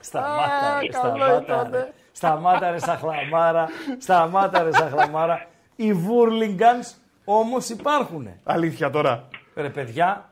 Σταμάτα, 0.00 0.78
ρε, 0.80 0.92
σταμάτα, 0.92 1.68
ρε. 1.72 1.92
Σταμάτα 2.12 2.70
ρε 2.70 2.78
σαν 2.78 2.96
χλαμάρα, 2.96 3.68
σταμάτα 3.98 4.62
ρε 4.62 4.72
σαν 4.72 4.88
χλαμάρα. 4.88 5.46
Οι 5.76 5.92
Βούρλιγκανς 5.92 6.94
όμως 7.24 7.68
υπάρχουν. 7.68 8.28
Αλήθεια 8.44 8.90
τώρα. 8.90 9.28
Ρε 9.54 9.68
παιδιά, 9.68 10.30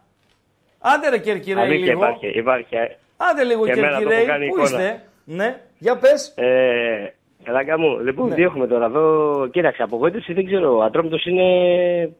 άντε 0.78 1.08
ρε 1.08 1.18
Κερκυραίοι 1.18 1.64
Αλήθεια 1.64 1.86
λίγο. 1.86 1.98
υπάρχει. 2.04 2.26
υπάρχει. 2.26 2.74
Άντε 3.16 3.44
λίγο 3.44 3.64
Και 3.64 3.72
εμένα 3.72 3.88
το 3.92 3.98
Κερκυραίοι, 3.98 4.22
έχω 4.22 4.30
κάνει 4.32 4.46
πού 4.48 4.54
εικόνα. 4.58 4.64
είστε; 4.64 5.04
Ναι, 5.24 5.60
για 5.78 5.96
πες. 5.96 6.32
Ε, 6.36 7.14
Ελάκα 7.46 7.78
μου, 7.78 7.98
λοιπόν, 7.98 8.28
Ναι. 8.28 8.34
τι 8.34 8.42
έχουμε 8.42 8.66
τώρα 8.66 8.84
εδώ; 8.84 9.46
Κοίταξε, 9.52 9.82
απογοήτευση 9.82 10.32
δεν 10.32 10.46
ξέρω. 10.46 10.76
Ο 10.76 10.82
Ατρόμητος 10.82 11.24
είναι. 11.26 11.44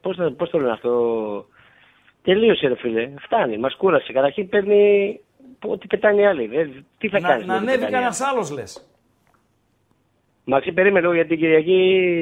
Πώς, 0.00 0.16
θα- 0.16 0.32
πώς 0.36 0.50
το 0.50 0.58
λένε 0.58 0.72
αυτό; 0.72 0.90
Τελείωσε, 2.22 2.68
ρε 2.68 2.76
φίλε. 2.76 3.10
Φτάνει. 3.20 3.58
Μας 3.58 3.74
κούρασε. 3.76 4.12
Καταρχήν 4.12 4.48
παίρνει. 4.48 5.20
Ό,τι 5.66 5.86
πετάνε 5.86 6.20
οι 6.20 6.26
άλλοι. 6.26 6.50
Ε, 6.52 6.68
τι 6.98 7.08
θα 7.08 7.20
Να, 7.20 7.28
κάνεις. 7.28 7.46
να 7.46 7.54
ανέβει 7.54 7.84
κανένας 7.84 8.20
άλλος 8.20 8.50
λες. 8.50 8.88
Μαξί, 10.46 10.72
περίμενε 10.72 11.00
λίγο 11.00 11.12
γιατί 11.14 11.28
την 11.28 11.38
Κυριακή, 11.38 11.78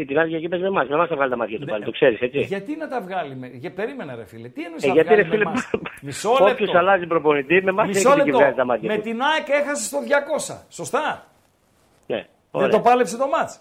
την 0.09 0.19
άλλη 0.19 0.27
Κυριακή 0.29 0.49
παίζει 0.49 0.65
με 0.65 0.70
εμάς. 0.70 0.89
Με 0.89 0.95
εμάς 0.95 1.09
θα 1.09 1.15
βγάλει 1.15 1.31
τα 1.31 1.37
μάτια 1.37 1.59
του 1.59 1.66
πάλι. 1.66 1.85
Το 1.85 1.91
ξέρεις, 1.91 2.20
έτσι. 2.20 2.39
Γιατί 2.41 2.77
να 2.77 2.89
τα 2.89 3.01
βγάλει 3.01 3.35
με... 3.37 3.47
Για, 3.55 3.73
περίμενε 3.73 4.15
ρε 4.15 4.24
φίλε. 4.24 4.49
Τι 4.49 4.62
εννοείς 4.62 4.83
Ε, 4.85 4.87
να 4.87 4.93
γιατί, 4.93 5.09
βγάλει 5.09 5.23
ρε, 5.23 5.29
φίλε, 5.29 5.45
με 5.45 5.51
εμάς; 5.51 5.70
Μισό 6.07 6.31
Όποιος 6.31 6.61
λεπτό. 6.61 6.79
αλλάζει 6.79 7.07
προπονητή, 7.07 7.62
με 7.62 7.70
εμάς 7.70 7.87
Μισό 7.87 8.09
έχει 8.09 8.19
και 8.19 8.24
λεπτό. 8.24 8.39
βγάζει 8.39 8.55
τα 8.55 8.65
μάτια 8.65 8.89
Με 8.91 8.97
του. 8.97 9.03
την 9.03 9.20
ΑΕΚ 9.23 9.49
έχασες 9.49 9.87
στο 9.87 9.99
200. 10.03 10.66
Σωστά. 10.70 11.27
Ναι, 12.07 12.27
Δεν 12.53 12.61
ωραία. 12.61 12.69
το 12.69 12.81
πάλεψε 12.81 13.16
το 13.16 13.27
μάτς. 13.29 13.61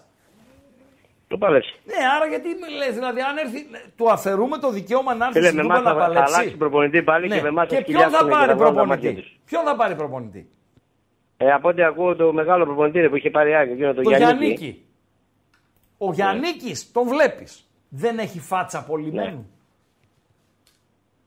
Το 1.28 1.38
πάλεψε. 1.38 1.74
Ναι, 1.84 1.94
άρα 2.16 2.26
γιατί 2.26 2.48
με 2.48 2.68
λες, 2.68 2.94
δηλαδή 2.94 3.20
αν 3.20 3.36
έρθει, 3.36 3.66
του 3.96 4.10
αφαιρούμε 4.10 4.58
το 4.58 4.70
δικαίωμα 4.70 5.14
να 5.14 5.24
έρθει 5.26 5.38
Φίλε, 5.38 5.46
στην 5.50 5.58
με 5.58 5.62
Τούμπα 5.62 5.74
εμάς 5.78 5.92
να 5.92 5.92
θα, 5.92 5.98
θα 6.00 6.06
παλέψει. 6.06 6.34
αλλάξει 6.34 6.56
προπονητή 6.56 7.02
πάλι 7.02 7.28
Ναι. 7.28 7.36
και 7.36 7.42
με 7.42 7.48
εμάς 7.48 7.68
Και 7.68 7.74
θα 7.76 7.82
ποιον 7.82 8.00
θα 8.00 8.04
σκυλιάσουν 8.08 8.28
και 8.28 8.34
πάρει 8.34 8.48
θα 8.50 8.56
βγάλουν 8.56 8.74
τα 8.76 8.84
μάτια 8.86 9.10
προπονητή; 9.10 9.30
τους. 9.30 9.40
Ποιον 9.44 9.64
θα 9.64 9.76
πάρει 9.76 9.94
προπονητή; 9.94 10.48
Ε, 11.36 11.52
από 11.52 11.68
ό,τι 11.68 11.82
ακούω 11.82 12.16
το 12.16 12.32
μεγάλο 12.32 12.64
προπονητή 12.64 13.00
ρε, 13.00 13.08
που 13.08 13.16
είχε 13.16 13.30
πάρει 13.30 13.54
άκρη, 13.56 13.72
εκείνο 13.72 13.94
το, 13.94 14.02
Το 14.02 14.10
Γιάννη. 14.10 14.24
Γιάννικη. 14.26 14.84
Ο 15.98 16.12
Γιάννικης, 16.12 16.92
τον 16.92 17.08
βλέπεις. 17.08 17.66
Δεν 17.88 18.18
έχει 18.18 18.40
φάτσα 18.40 18.84
πολυμένου. 18.84 19.36
Ναι. 19.36 19.44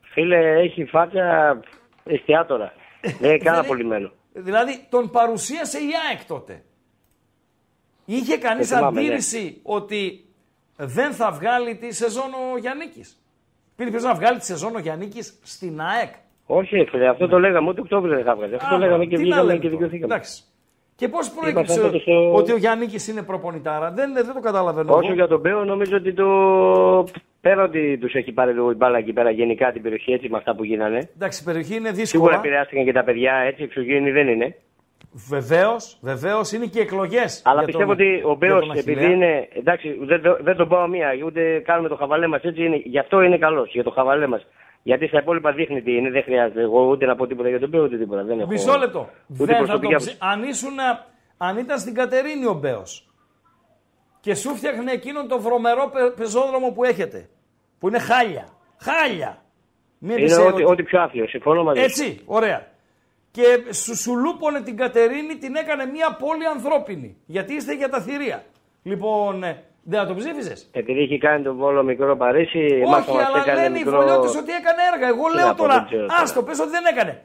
Φίλε, 0.02 0.60
έχει 0.62 0.86
φάτσα 0.86 1.60
εστιατόρα. 2.04 2.74
Δεν 3.02 3.30
είναι 3.30 3.38
κανένα 3.38 3.62
Δεν- 3.62 3.70
πολυμένο. 3.72 4.12
Δηλαδή 4.34 4.86
τον 4.90 5.10
παρουσίασε 5.10 5.78
η 5.80 5.90
ΑΕΚ 6.10 6.26
τότε. 6.26 6.64
Είχε 8.06 8.38
κανείς 8.38 8.68
Δεν 8.70 8.78
θυμάμαι, 8.78 9.00
ναι. 9.02 9.06
αντίρρηση 9.08 9.60
ότι 9.64 10.26
δεν 10.78 11.12
θα 11.12 11.32
βγάλει 11.32 11.76
τη 11.76 11.94
σεζόν 11.94 12.30
ο 12.54 12.58
Γιάννικης; 12.58 13.20
Πήρε 13.76 13.90
ποιος 13.90 14.04
να 14.04 14.14
βγάλει 14.14 14.38
τη 14.40 14.46
σεζόν 14.46 14.76
ο 14.76 14.80
Γιάννικης 14.80 15.40
στην 15.44 15.82
ΑΕΚ; 15.82 16.14
Όχι, 16.46 16.76
ρε, 16.76 16.86
φίλε, 16.86 17.08
αυτό 17.08 17.28
το 17.28 17.40
λέγαμε, 17.40 17.70
ούτε 17.70 17.82
Οκτώβριο 17.82 18.16
δεν 18.16 18.24
θα 18.26 18.36
βγάλει. 18.36 18.56
Αυτό 18.56 18.70
το 18.70 18.76
Α, 18.76 18.78
λέγαμε 18.80 19.06
και 19.06 19.10
τι 19.10 19.16
να 19.16 19.22
βγήκαμε 19.22 19.44
λέμε 19.48 19.60
και 19.60 19.66
τώρα. 19.68 19.74
δικαιωθήκαμε. 19.76 20.14
Εντάξει. 20.14 20.44
Και 20.96 21.08
πώς 21.08 21.28
Είπα 21.28 21.40
προέκυψε 21.40 21.74
αυτό 21.74 21.92
το 21.92 22.00
στο- 22.00 22.34
ότι 22.34 22.52
ο 22.52 22.58
Γιάννικης 22.58 23.08
είναι 23.08 23.22
προπονητάρα; 23.24 23.92
Δεν, 23.92 24.14
δεν 24.14 24.34
το 24.34 24.40
καταλαβαίνω. 24.40 24.94
Όσο 24.94 25.06
εγώ. 25.06 25.14
για 25.14 25.28
τον 25.28 25.40
Μπέο, 25.40 25.64
νομίζω 25.66 25.96
ότι 25.98 26.14
το. 26.14 26.28
Πέρα 27.42 27.64
ότι 27.64 27.98
τους 27.98 28.14
έχει 28.14 28.32
πάρει 28.32 28.54
λίγο 28.54 28.72
η 28.72 28.74
μπάλα 28.76 28.98
εκεί 28.98 29.14
πέρα 29.14 29.30
γενικά 29.30 29.72
την 29.72 29.82
περιοχή 29.82 30.12
έτσι 30.12 30.30
με 30.30 30.38
αυτά 30.38 30.56
που 30.56 30.64
γίνανε. 30.64 31.10
Εντάξει, 31.16 31.42
η 31.42 31.46
περιοχή 31.46 31.76
είναι 31.76 31.88
Σίγουρα 31.88 32.02
δύσκολα. 32.04 32.36
επηρεάστηκαν 32.36 32.86
και 32.86 32.92
τα 32.92 33.04
παιδιά 33.04 33.34
έτσι, 33.36 33.64
εξωγήινοι 33.64 34.12
δεν 34.12 34.28
είναι. 34.28 34.56
Βεβαίως, 35.30 35.98
βεβαίως 36.02 36.52
είναι 36.52 36.66
και 36.66 36.80
εκλογές. 36.80 37.42
Αλλά 37.46 37.64
πιστεύω 37.64 37.92
ότι 37.92 38.22
ο 38.26 38.36
Μπέος, 38.36 38.70
επειδή 38.76 39.12
είναι. 39.12 39.48
Εντάξει, 39.54 39.98
δεν, 40.02 40.22
το- 40.22 40.38
δεν 40.42 40.56
τον 40.56 40.68
πάω 40.68 40.88
μία, 40.88 41.10
ούτε 41.26 41.60
κάνουμε 41.60 41.90
το 41.90 41.96
χαβαλέ 41.96 42.28
μας 42.28 42.42
έτσι. 42.44 42.64
Είναι, 42.64 42.76
γι' 42.84 43.00
αυτό 43.00 43.22
είναι 43.22 43.38
καλός, 43.38 43.72
για 43.74 43.84
το 43.84 43.90
χαβαλέ 43.92 44.28
μας. 44.28 44.46
Γιατί 44.84 45.08
στα 45.08 45.20
υπόλοιπα 45.20 45.52
δείχνει 45.52 45.82
τι 45.82 45.96
είναι, 45.96 46.10
δεν 46.10 46.24
χρειάζεται 46.24 46.62
εγώ 46.62 46.86
ούτε 46.88 47.06
να 47.06 47.16
πω 47.16 47.28
τίποτα 47.28 47.50
για 47.50 47.60
τον 47.60 47.70
Μπέο, 47.70 47.84
ούτε 47.84 47.98
τίποτα. 47.98 48.24
Δεν 48.24 48.40
έχω, 48.40 48.48
Μισό 48.48 48.78
λεπτό. 48.78 49.00
Ούτε 49.28 49.46
Δεν 49.46 49.48
θα 49.48 49.64
προσωπική 49.64 49.92
το 49.92 49.96
άποψη. 49.96 50.08
ψη- 50.08 50.24
αν, 50.24 50.44
ήσουν, 50.44 50.74
αν 51.38 51.58
ήταν 51.58 51.80
στην 51.80 51.94
Κατερίνη 51.94 52.46
ο 52.46 52.54
Μπέος 52.54 53.10
και 54.20 54.36
σου 54.36 54.56
φτιάχνε 54.56 54.92
εκείνον 54.92 55.28
το 55.28 55.40
βρωμερό 55.40 55.90
πε- 55.94 56.16
πεζόδρομο 56.16 56.72
που 56.72 56.84
έχετε, 56.84 57.30
που 57.80 57.88
είναι 57.88 58.00
χάλια. 58.00 58.46
Χάλια. 58.80 59.38
Μην 60.00 60.12
Είναι 60.18 60.22
πεις, 60.26 60.38
ό,τι, 60.38 60.62
ε, 60.62 60.66
ό,τι 60.66 60.84
πιο 60.84 61.02
άθιο, 61.02 61.28
συμφωνώ 61.28 61.64
μαζί. 61.64 61.80
σου. 61.80 61.86
Έτσι, 61.86 62.22
ωραία. 62.26 62.68
Και 63.36 63.74
σου, 63.74 63.96
σου 63.96 64.16
λούπονε 64.16 64.62
την 64.62 64.78
Κατερίνη, 64.78 65.36
την 65.38 65.56
έκανε 65.56 65.86
μια 65.86 66.16
πόλη 66.20 66.46
ανθρώπινη. 66.46 67.18
Γιατί 67.26 67.54
είστε 67.54 67.74
για 67.76 67.90
τα 67.90 68.02
θηρία. 68.02 68.46
Λοιπόν, 68.84 69.44
ε, 69.44 69.64
δεν 69.84 70.00
θα 70.00 70.06
το 70.08 70.16
ψήφιζε. 70.16 70.54
Επειδή 70.72 71.00
έχει 71.02 71.18
κάνει 71.18 71.44
τον 71.44 71.56
Βόλο 71.56 71.84
μικρό 71.84 72.16
Παρίσι, 72.18 72.60
εμάς 72.60 73.06
θα 73.06 73.12
Όχι, 73.12 73.22
μας 73.22 73.26
αλλά 73.28 73.40
έκανε 73.42 73.62
λένε 73.62 73.78
οι 73.78 73.84
μικρό... 73.84 73.98
φωλιώτες 74.02 74.36
ότι 74.36 74.52
έκανε 74.52 74.82
έργα. 74.94 75.08
Εγώ 75.08 75.30
Τι 75.30 75.36
λέω 75.36 75.46
να 75.48 75.54
πω, 75.56 75.62
τώρα, 75.62 75.74
δεν 75.74 75.86
ξέρω 75.86 76.06
τώρα. 76.06 76.22
άστο, 76.22 76.44
πες 76.44 76.60
ότι 76.60 76.70
δεν 76.70 76.86
έκανε. 76.86 77.24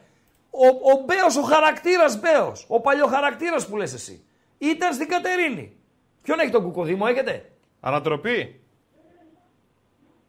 Ο, 0.50 0.66
ο 0.66 0.92
Μπέος, 1.06 1.36
ο 1.36 1.42
χαρακτήρας 1.42 2.20
Μπέος, 2.20 2.66
ο 2.68 2.80
παλιοχαρακτήρας 2.80 3.68
που 3.68 3.76
λες 3.76 3.94
εσύ, 3.94 4.24
ήταν 4.58 4.92
στην 4.92 5.08
Κατερίνη. 5.08 5.72
Ποιον 6.22 6.38
έχει 6.38 6.50
τον 6.50 6.62
Κουκοδήμο, 6.62 7.04
έχετε; 7.08 7.44
Ανατροπή. 7.80 8.60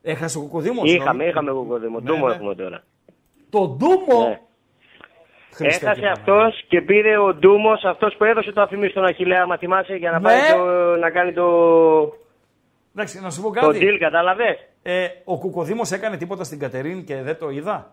Έχασε 0.02 0.38
ο 0.38 0.42
Κουκοδήμος. 0.42 0.94
Είχαμε, 0.94 1.26
είχαμε 1.26 1.52
κοκοδήμο. 1.52 2.00
Ναι, 2.00 2.06
Ντούμο 2.06 2.28
ναι. 2.28 2.34
έχουμε 2.34 2.56
τώρα. 2.56 2.84
Το 3.50 3.68
Ντούμο; 3.68 4.28
Ναι. 4.28 4.42
Χριστέ 5.54 5.86
Έχασε 5.86 6.00
και 6.02 6.08
αυτός 6.08 6.64
και 6.68 6.82
πήρε 6.82 7.18
ο 7.18 7.34
Ντούμος, 7.34 7.84
αυτός 7.84 8.16
που 8.18 8.24
έδωσε 8.24 8.52
το 8.52 8.62
αφημί 8.62 8.88
στον 8.88 9.06
Αχηλέα, 9.06 9.46
μα 9.46 9.58
θυμάσαι, 9.58 9.96
για 9.96 10.12
να, 10.12 10.20
Ναι. 10.20 10.24
πάει 10.24 10.40
το, 10.52 10.64
να 10.96 11.10
κάνει 11.10 11.34
το, 11.34 11.48
Εντάξει, 12.96 13.22
να 13.22 13.30
σου 13.30 13.42
πω 13.42 13.48
το 13.54 13.60
κάτι. 13.60 13.80
deal, 13.82 13.98
κατάλαβες; 14.00 14.58
Ε, 14.84 15.08
ο 15.26 15.38
Κουκοδήμος 15.38 15.92
έκανε 15.92 16.18
τίποτα 16.18 16.44
στην 16.44 16.60
Κατερίνη 16.60 17.04
και 17.04 17.16
δεν 17.22 17.38
το 17.40 17.50
είδα. 17.50 17.92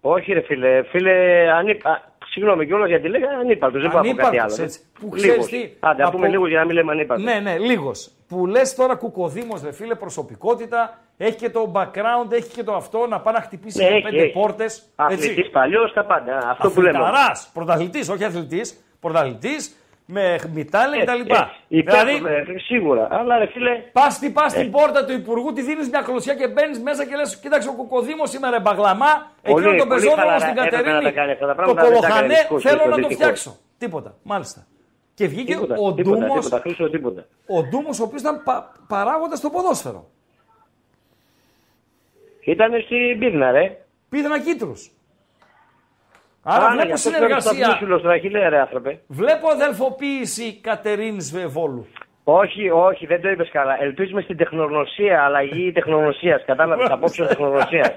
Όχι, 0.00 0.32
ρε 0.32 0.40
φίλε. 0.40 0.82
Φίλε, 0.82 1.50
αν 1.52 1.68
είπα, 1.68 2.12
Συγγνώμη 2.34 2.66
κιόλας 2.66 2.88
γιατί 2.88 3.08
λέγα 3.08 3.28
ανύπαρκτος. 3.30 3.82
Δεν 3.82 3.90
πάω 3.90 4.00
από 4.00 4.08
κάτι 4.14 4.22
Ανύπαρκτος, 4.26 4.54
άλλο. 4.58 4.64
έτσι. 4.66 4.80
Που 5.00 5.14
Λίγος. 5.14 5.20
ξέρεις 5.22 5.46
τι, 5.46 5.76
Άντε, 5.80 6.02
να 6.02 6.08
από- 6.08 6.16
πούμε 6.16 6.28
λίγος 6.28 6.48
για 6.48 6.58
να 6.58 6.64
μην 6.64 6.74
λέμε 6.74 6.92
ανύπαρκτος. 6.92 7.26
Ναι, 7.26 7.38
ναι, 7.40 7.58
λίγος. 7.58 8.10
Που 8.28 8.46
λες 8.46 8.74
τώρα 8.74 8.94
κουκοδήμος, 8.94 9.62
ρε 9.62 9.72
φίλε, 9.72 9.94
προσωπικότητα, 9.94 10.98
έχει 11.16 11.36
και 11.36 11.50
το 11.50 11.72
background, 11.74 12.32
έχει 12.32 12.50
και 12.54 12.62
το 12.62 12.74
αυτό 12.74 13.06
να 13.06 13.20
πάει 13.20 13.34
να 13.34 13.40
χτυπήσει 13.40 13.78
Ναι, 13.82 13.88
και 13.88 13.94
έχει, 13.94 14.02
πέντε 14.02 14.22
έχει. 14.22 14.32
πόρτες. 14.32 14.82
Αθλητής 14.96 15.50
παλιός, 15.50 15.92
τα 15.92 16.04
πάντα. 16.04 16.38
Αυτό 16.50 16.70
που 16.70 16.80
λέμε. 16.80 16.98
Αθληταράς, 16.98 17.50
πρωταθλητής, 17.54 18.08
όχι 18.08 18.24
αθλητής, 18.24 18.84
πρωταθλητής 19.00 19.76
με 20.06 20.38
μητάλια 20.52 21.02
Ε, 21.02 21.04
κτλ. 21.04 21.32
ε, 21.32 21.36
υπέροχο, 21.68 22.26
ε, 22.28 22.44
σίγουρα. 22.58 23.08
Αλλά 23.10 23.38
ρε 23.38 23.46
φίλε. 23.46 23.70
Πας 23.92 24.18
τι 24.18 24.30
πας 24.30 24.52
Ε. 24.54 24.56
στην 24.58 24.70
πόρτα 24.70 25.04
του 25.04 25.12
υπουργού, 25.12 25.52
τη 25.52 25.62
δίνεις 25.62 25.88
μια 25.88 26.00
κλωσιά 26.02 26.34
και 26.34 26.48
μπαίνεις 26.48 26.80
μέσα 26.80 27.06
και 27.06 27.16
λες: 27.16 27.36
Κοίταξε, 27.38 27.68
ο 27.68 27.74
Κοκοδήμο 27.74 28.26
σήμερα 28.26 28.60
μπαγλαμά. 28.60 29.32
Πολύ- 29.42 29.66
Εκείνο 29.66 29.82
το 29.82 29.86
πολύ 29.86 30.00
πεζόδρομο 30.00 30.16
χαλαρά 30.20 30.38
στην 30.38 30.50
έπρεπε 30.58 30.76
να 30.76 30.82
Κατερίνη. 30.82 31.04
τα 31.04 31.10
κάνει 31.20 31.32
αυτά 31.32 31.46
τα 31.46 31.54
Το 31.54 31.56
πράγματα, 31.56 31.82
δεν 31.82 31.90
τα 31.90 31.96
έκανε 31.96 32.08
κολοχανέ 32.08 32.28
δυστυχώς, 32.34 32.62
θέλω 32.62 32.76
να 32.84 32.90
το 32.90 32.94
δυστυχώς. 32.96 33.14
φτιάξω. 33.16 33.56
Τίποτα. 33.78 34.14
Μάλιστα. 34.22 34.66
Και 35.14 35.26
βγήκε 35.26 35.52
Τίποτα, 35.54 35.74
ο 35.78 35.94
τίποτα, 35.94 36.16
Ντούμο, 36.18 36.34
τίποτα, 36.34 36.58
Χρήστο, 36.60 36.90
τίποτα. 36.90 37.26
ο 37.46 37.62
Ντούμος, 37.62 38.00
ο 38.00 38.02
οποίος 38.04 38.20
ήταν 38.20 38.42
πα, 38.42 38.72
παράγοντας 38.88 39.38
στο 39.38 39.50
ποδόσφαιρο. 39.50 40.06
Ήταν 42.44 42.70
στην 42.84 43.18
Πίδνα, 43.18 43.50
ρε. 43.50 43.76
Πίδνα 44.08 44.40
Κίτρους. 44.40 44.90
Άρα 46.44 46.64
Α, 46.66 46.68
ναι, 46.68 46.74
βλέπω 46.74 46.86
γι' 46.86 46.92
αυτό 46.92 47.10
ξέρω 47.10 47.24
ότι 47.24 47.32
συνεργασία. 47.32 47.64
στα 47.64 47.76
πλούσουλος 47.76 48.02
τώρα, 48.02 48.18
χιλέα, 48.18 48.48
ρε 48.48 48.58
άνθρωπε. 48.60 48.98
Βλέπω 49.06 49.48
αδελφοποίηση 49.48 50.60
Κατερίνη 50.60 51.22
Βόλου. 51.48 51.86
Όχι, 52.24 52.70
όχι, 52.70 53.06
δεν 53.06 53.20
το 53.22 53.28
είπες 53.28 53.48
καλά. 53.50 53.82
Ελπίζουμε 53.82 54.20
στην 54.20 54.36
τεχνογνωσία, 54.36 55.22
αλλαγή 55.22 55.72
τεχνογνωσίας. 55.72 56.42
Κατάλαβες, 56.46 56.86
απόψεων 56.96 57.28
τεχνογνωσίας. 57.28 57.90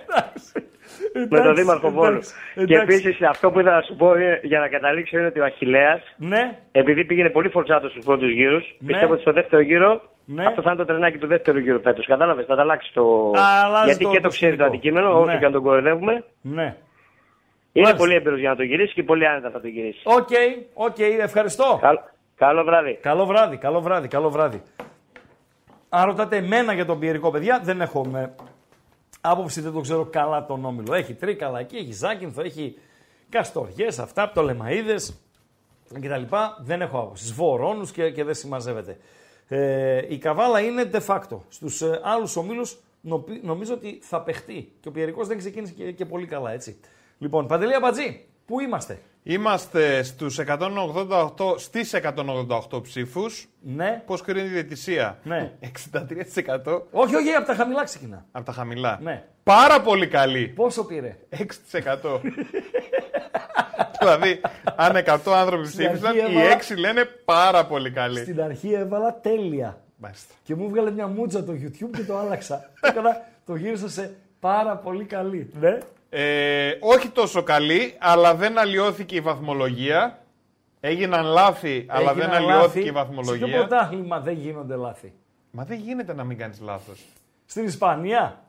με 1.30 1.40
τον 1.42 1.56
Δήμαρχο 1.56 1.90
Βόλου. 1.92 2.20
Και 2.66 2.76
επίσης 2.78 3.22
αυτό 3.22 3.52
που 3.52 3.60
ήθελα 3.60 3.76
να 3.76 3.82
σου 3.82 3.96
πω 3.96 4.16
είναι, 4.16 4.40
για 4.44 4.60
να 4.60 4.68
καταλήξω 4.68 5.18
είναι 5.18 5.28
ότι 5.28 5.40
ο 5.40 5.44
Αχιλλέα, 5.44 6.00
Ναι. 6.18 6.58
επειδή 6.72 7.06
πήγαινε 7.06 7.30
πολύ 7.30 7.50
φορτσάτος 7.50 7.92
στους 7.92 8.06
πρώτους 8.06 8.30
γύρους, 8.32 8.76
πιστεύω 8.88 9.12
ότι 9.14 9.22
στο 9.22 9.32
δεύτερο 9.32 9.62
γύρο 9.62 10.02
Ναι. 10.26 10.46
αυτό 10.46 10.62
θα 10.62 10.70
είναι 10.70 10.80
το 10.80 10.86
τρενάκι 10.86 11.18
του 11.18 11.28
δεύτερου 11.28 11.58
γύρου 11.58 11.80
φέτος. 11.82 12.06
Κατάλαβες, 12.06 12.46
θα 12.46 12.56
τα 12.56 12.62
αλλάξει 12.62 12.94
το. 12.94 13.32
Αλλάζεις 13.66 13.86
Γιατί 13.86 14.04
το- 14.04 14.10
και 14.10 14.16
το 14.16 14.22
το 14.22 14.28
ξέρει 14.30 14.56
το 14.56 14.64
σκηνικό. 14.64 14.76
αντικείμενο, 14.76 15.20
όσο 15.20 15.32
Ναι. 15.32 15.38
και 15.38 15.46
αν 15.46 15.52
τον 15.52 15.64
κοροϊδεύουμε. 15.64 16.24
Ναι. 16.42 16.76
Είναι 17.78 17.86
Μάλιστα. 17.86 18.06
πολύ 18.06 18.16
έμπειρος 18.16 18.40
για 18.40 18.50
να 18.50 18.56
το 18.56 18.64
γυρίσει 18.64 18.94
και 18.94 19.04
πολύ 19.04 19.28
άνετα 19.28 19.50
θα 19.50 19.62
το 19.62 19.68
γυρίσει. 19.68 20.00
OK, 20.04 20.28
OK, 20.74 21.00
ευχαριστώ. 21.00 21.80
Καλό 22.36 22.64
βράδυ. 22.64 22.94
Καλό 23.02 23.26
βράδυ, 23.26 23.58
καλό 23.58 23.82
βράδυ, 23.82 24.08
καλό 24.08 24.30
βράδυ. 24.30 24.62
Αν 25.90 26.06
ρωτάτε 26.06 26.36
εμένα 26.36 26.74
για 26.74 26.86
τον 26.86 27.00
Πιερικό, 27.00 27.32
παιδιά, 27.32 27.60
δεν 27.64 27.82
έχω 27.82 28.06
με 28.06 28.36
άποψη, 29.22 29.62
δεν 29.62 29.72
το 29.72 29.80
ξέρω 29.82 30.06
καλά 30.06 30.46
τον 30.46 30.66
Όμιλο. 30.66 30.94
Έχει 30.94 31.14
τρίκαλα 31.14 31.60
εκεί, 31.60 31.76
έχει 31.76 31.92
Ζάκυνθο, 31.94 32.42
έχει 32.42 32.76
Καστοριές, 33.30 34.00
αυτά, 34.00 34.32
πτωλεμαΐδες 34.36 35.14
κτλ. 35.94 36.36
Δεν 36.60 36.82
έχω 36.82 37.00
άποψη. 37.00 37.26
Σβορώνους 37.26 37.92
και, 37.92 38.10
και 38.12 38.24
δεν 38.24 38.34
συμμαζεύεται. 38.34 38.98
Ε, 39.48 40.02
η 40.08 40.18
Καβάλα 40.18 40.60
είναι 40.60 40.90
de 40.94 41.00
facto. 41.08 41.38
Στους 41.50 41.82
ε, 41.82 42.00
άλλους 42.04 42.36
ομίλους 42.36 42.78
νοπι- 43.02 43.44
νομίζω 43.44 43.74
ότι 43.74 44.00
θα 44.02 44.22
παιχτεί. 44.22 44.72
Και 44.80 44.88
ο 44.88 44.92
Πιερικός 44.92 45.28
δεν 45.28 45.38
ξεκίνησε 45.38 45.74
και, 45.74 45.92
και 45.92 46.06
πολύ 46.06 46.26
καλά, 46.26 46.52
έτσι. 46.52 46.80
Λοιπόν, 47.18 47.48
Παντελή 47.48 47.76
Αμπατζή, 47.76 48.26
πού 48.46 48.60
είμαστε; 48.60 49.00
Είμαστε 49.24 50.04
στους 50.04 50.40
188, 50.40 51.58
στις 51.58 51.94
188 51.94 52.82
ψήφους. 52.84 53.48
Ναι. 53.62 54.04
Πώς 54.06 54.22
κρίνει 54.22 54.48
η 54.48 54.52
διαιτησία; 54.52 55.18
Ναι. 55.24 55.52
63%. 55.60 56.82
Όχι, 56.92 57.16
όχι, 57.16 57.30
από 57.34 57.48
τα 57.48 57.54
χαμηλά 57.56 57.84
ξεκινά. 57.84 58.26
Από 58.32 58.46
τα 58.46 58.52
χαμηλά. 58.52 59.00
Ναι. 59.02 59.24
Πάρα 59.44 59.82
πολύ 59.82 60.08
καλή. 60.08 60.48
Πόσο 60.48 60.86
πήρε; 60.86 61.18
6%. 61.30 62.22
δηλαδή, 64.00 64.42
αν 64.76 64.96
100 65.06 65.18
άνθρωποι 65.34 65.68
Στην 65.68 65.86
ψήφισαν, 65.86 66.08
αρχή 66.08 66.34
οι 66.34 66.38
έβαλα- 66.38 66.58
6 66.76 66.78
λένε 66.78 67.06
πάρα 67.26 67.66
πολύ 67.66 67.92
καλή. 67.92 68.20
Στην 68.20 68.42
αρχή 68.42 68.74
έβαλα 68.74 69.20
τέλεια. 69.22 69.82
Μάλιστα. 69.98 70.34
Και 70.44 70.56
μου 70.56 70.70
βγάλε 70.70 70.92
μια 70.92 71.08
μούτσα 71.08 71.44
το 71.44 71.52
YouTube 71.54 71.90
και 71.98 72.04
το 72.04 72.18
άλλαξα. 72.18 72.70
το, 72.82 72.88
έκανα, 72.92 73.22
το 73.46 73.56
γύρισα 73.56 73.90
σε 73.90 74.16
πάρα 74.40 74.78
πολύ 74.78 75.04
καλή. 75.06 75.52
Ναι. 75.60 75.78
Ε, 76.10 76.72
όχι 76.80 77.10
τόσο 77.10 77.44
καλή, 77.44 77.96
αλλά 78.00 78.36
δεν 78.36 78.58
αλλοιώθηκε 78.58 79.16
η 79.16 79.22
βαθμολογία. 79.22 80.22
Έγιναν 80.80 81.26
λάθη, 81.26 81.86
αλλά 81.90 82.10
Έγιναν 82.12 82.30
δεν 82.30 82.42
λάθη. 82.42 82.52
αλλοιώθηκε 82.54 82.80
η 82.80 82.84
Σε 82.84 82.92
ποιο 82.92 83.02
βαθμολογία. 83.02 83.58
πρωτάθλημα 83.58 84.20
δεν 84.20 84.34
γίνονται 84.34 84.76
λάθη; 84.76 85.14
Μα 85.52 85.64
δεν 85.64 85.78
γίνεται 85.80 86.14
να 86.14 86.24
μην 86.24 86.38
κάνεις 86.38 86.60
λάθος. 86.62 87.06
Στην 87.46 87.66
Ισπανία; 87.66 88.44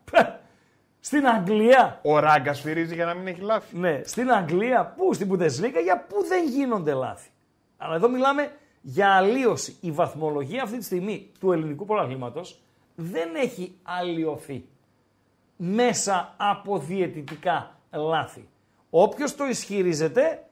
Στην 1.00 1.26
Αγγλία; 1.26 1.98
Ο 2.02 2.18
Ράγκα 2.18 2.54
σφυρίζει 2.54 2.94
για 2.94 3.04
να 3.04 3.14
μην 3.14 3.26
έχει 3.26 3.40
λάθη. 3.40 3.76
Ναι, 3.76 4.00
στην 4.04 4.30
Αγγλία, 4.32 4.94
πού, 4.96 5.14
στην 5.14 5.28
Bundesliga, 5.32 5.82
για 5.84 6.04
πού 6.08 6.24
δεν 6.28 6.48
γίνονται 6.48 6.92
λάθη. 6.92 7.28
Αλλά 7.76 7.94
εδώ 7.94 8.08
μιλάμε 8.08 8.52
για 8.80 9.10
αλλίωση. 9.10 9.76
Η 9.80 9.90
βαθμολογία 9.90 10.62
αυτή 10.62 10.78
τη 10.78 10.84
στιγμή 10.84 11.30
του 11.40 11.52
ελληνικού 11.52 11.84
πρωταθλήματος 11.84 12.58
δεν 12.94 13.28
έχει 13.34 13.74
αλλοιωθεί 13.82 14.64
μέσα 15.60 16.34
από 16.36 16.78
διαιτητικά 16.78 17.78
λάθη. 17.90 18.48
Όποιος 18.90 19.36
το 19.36 19.44
ισχυρίζεται 19.44 20.44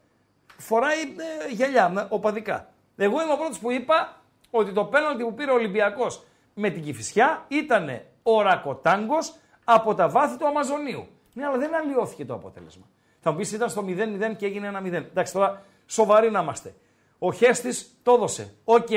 φοράει 0.56 1.00
ε, 1.00 1.52
γυαλιά 1.52 1.88
με 1.88 2.06
οπαδικά. 2.10 2.68
Εγώ 2.96 3.22
είμαι 3.22 3.32
ο 3.32 3.36
πρώτος 3.36 3.58
που 3.58 3.70
είπα 3.70 4.22
ότι 4.50 4.72
το 4.72 4.84
πέναλτι 4.84 5.22
που 5.22 5.34
πήρε 5.34 5.50
ο 5.50 5.54
Ολυμπιακός 5.54 6.24
με 6.54 6.70
την 6.70 6.82
Κηφισιά 6.82 7.44
ήταν 7.48 8.00
ο 8.22 8.42
Ρακοτάγκος 8.42 9.34
από 9.64 9.94
τα 9.94 10.08
βάθη 10.08 10.38
του 10.38 10.46
Αμαζονίου. 10.46 11.06
Ναι, 11.32 11.46
αλλά 11.46 11.58
δεν 11.58 11.74
αλλοιώθηκε 11.74 12.24
το 12.24 12.34
αποτέλεσμα. 12.34 12.84
Θα 13.20 13.30
μου 13.30 13.36
πεις 13.36 13.52
ήταν 13.52 13.68
στο 13.68 13.84
0-0 13.86 14.36
και 14.36 14.46
έγινε 14.46 14.70
1-0. 14.82 14.92
Εντάξει, 14.92 15.32
τώρα 15.32 15.62
σοβαροί 15.86 16.30
να 16.30 16.40
είμαστε. 16.40 16.74
Ο 17.18 17.32
Χέστης 17.32 17.98
το 18.02 18.12
έδωσε. 18.12 18.54
Οκ, 18.64 18.88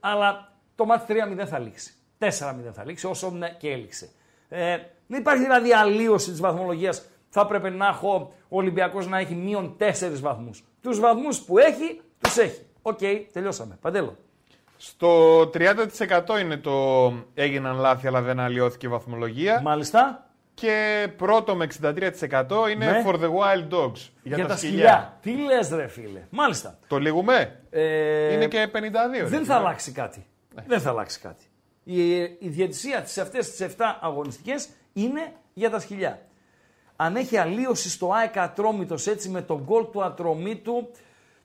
αλλά 0.00 0.52
το 0.74 0.84
ματς 0.84 1.14
3-0 1.40 1.46
θα 1.46 1.58
λήξει. 1.58 1.94
4-0 2.18 2.28
θα 2.72 2.84
λήξει, 2.84 3.06
όσο 3.06 3.50
και 3.58 3.65
να 3.65 3.70
έληξε. 3.70 4.10
Ε, 4.48 4.78
δεν 5.08 5.20
υπάρχει 5.20 5.42
δηλαδή 5.42 5.72
αλλοίωση 5.72 6.30
της 6.30 6.40
βαθμολογίας. 6.40 7.02
Θα 7.28 7.40
έπρεπε 7.40 7.70
να 7.70 7.86
έχω 7.86 8.32
ο 8.48 8.56
Ολυμπιακός 8.56 9.06
να 9.08 9.18
έχει 9.18 9.34
μείον 9.34 9.76
4 9.78 10.20
βαθμούς. 10.20 10.64
Τους 10.82 11.00
βαθμούς 11.00 11.40
που 11.40 11.58
έχει, 11.58 12.00
τους 12.20 12.36
έχει. 12.36 12.60
Οκ, 12.82 12.98
τελειώσαμε. 13.32 13.78
Παντέλο. 13.80 14.16
Στο 14.76 15.40
30% 15.54 16.40
είναι 16.40 16.56
το 16.56 16.72
έγιναν 17.34 17.76
λάθη 17.76 18.06
αλλά 18.06 18.20
δεν 18.22 18.40
αλλοιώθηκε 18.40 18.86
η 18.86 18.88
βαθμολογία. 18.88 19.60
Μάλιστα. 19.64 20.22
Και 20.54 21.08
πρώτο 21.16 21.54
με 21.56 21.66
63% 21.82 22.70
είναι 22.72 22.86
Ναι. 22.86 23.02
For 23.06 23.14
the 23.14 23.28
Wild 23.28 23.68
Dogs. 23.74 24.08
Για, 24.22 24.36
Για, 24.36 24.38
τα, 24.38 24.46
τα 24.46 24.56
σκυλιά. 24.56 25.18
σκυλιά. 25.18 25.18
Τι 25.20 25.44
λες 25.54 25.68
ρε 25.70 25.86
φίλε. 25.86 26.20
Μάλιστα. 26.30 26.78
Το 26.88 26.98
λίγουμε. 26.98 27.60
Ε, 27.70 28.32
Είναι 28.32 28.46
και 28.48 28.68
52. 28.72 28.78
Δεν 29.24 29.38
ρε. 29.38 29.44
θα 29.44 29.54
αλλάξει 29.54 29.92
κάτι. 29.92 30.26
Δεν 30.66 30.80
θα 30.80 30.90
αλλάξει 30.90 31.20
κάτι. 31.20 31.44
Η, 31.84 32.18
η 32.20 32.38
διαιτησία 32.48 33.00
της 33.02 33.18
αυτές 33.18 33.50
τις 33.50 33.66
7 33.76 33.80
αγωνιστικές 34.00 34.68
είναι 35.02 35.32
για 35.54 35.70
τα 35.70 35.78
σκυλιά. 35.78 36.22
Αν 36.96 37.16
έχει 37.16 37.36
αλλίωση 37.36 37.90
στο 37.90 38.12
ΑΕΚ 38.12 38.38
Ατρόμητος 38.38 39.06
έτσι 39.06 39.28
με 39.28 39.42
τον 39.42 39.62
γκολ 39.62 39.86
του 39.92 40.04
Ατρομήτου 40.04 40.90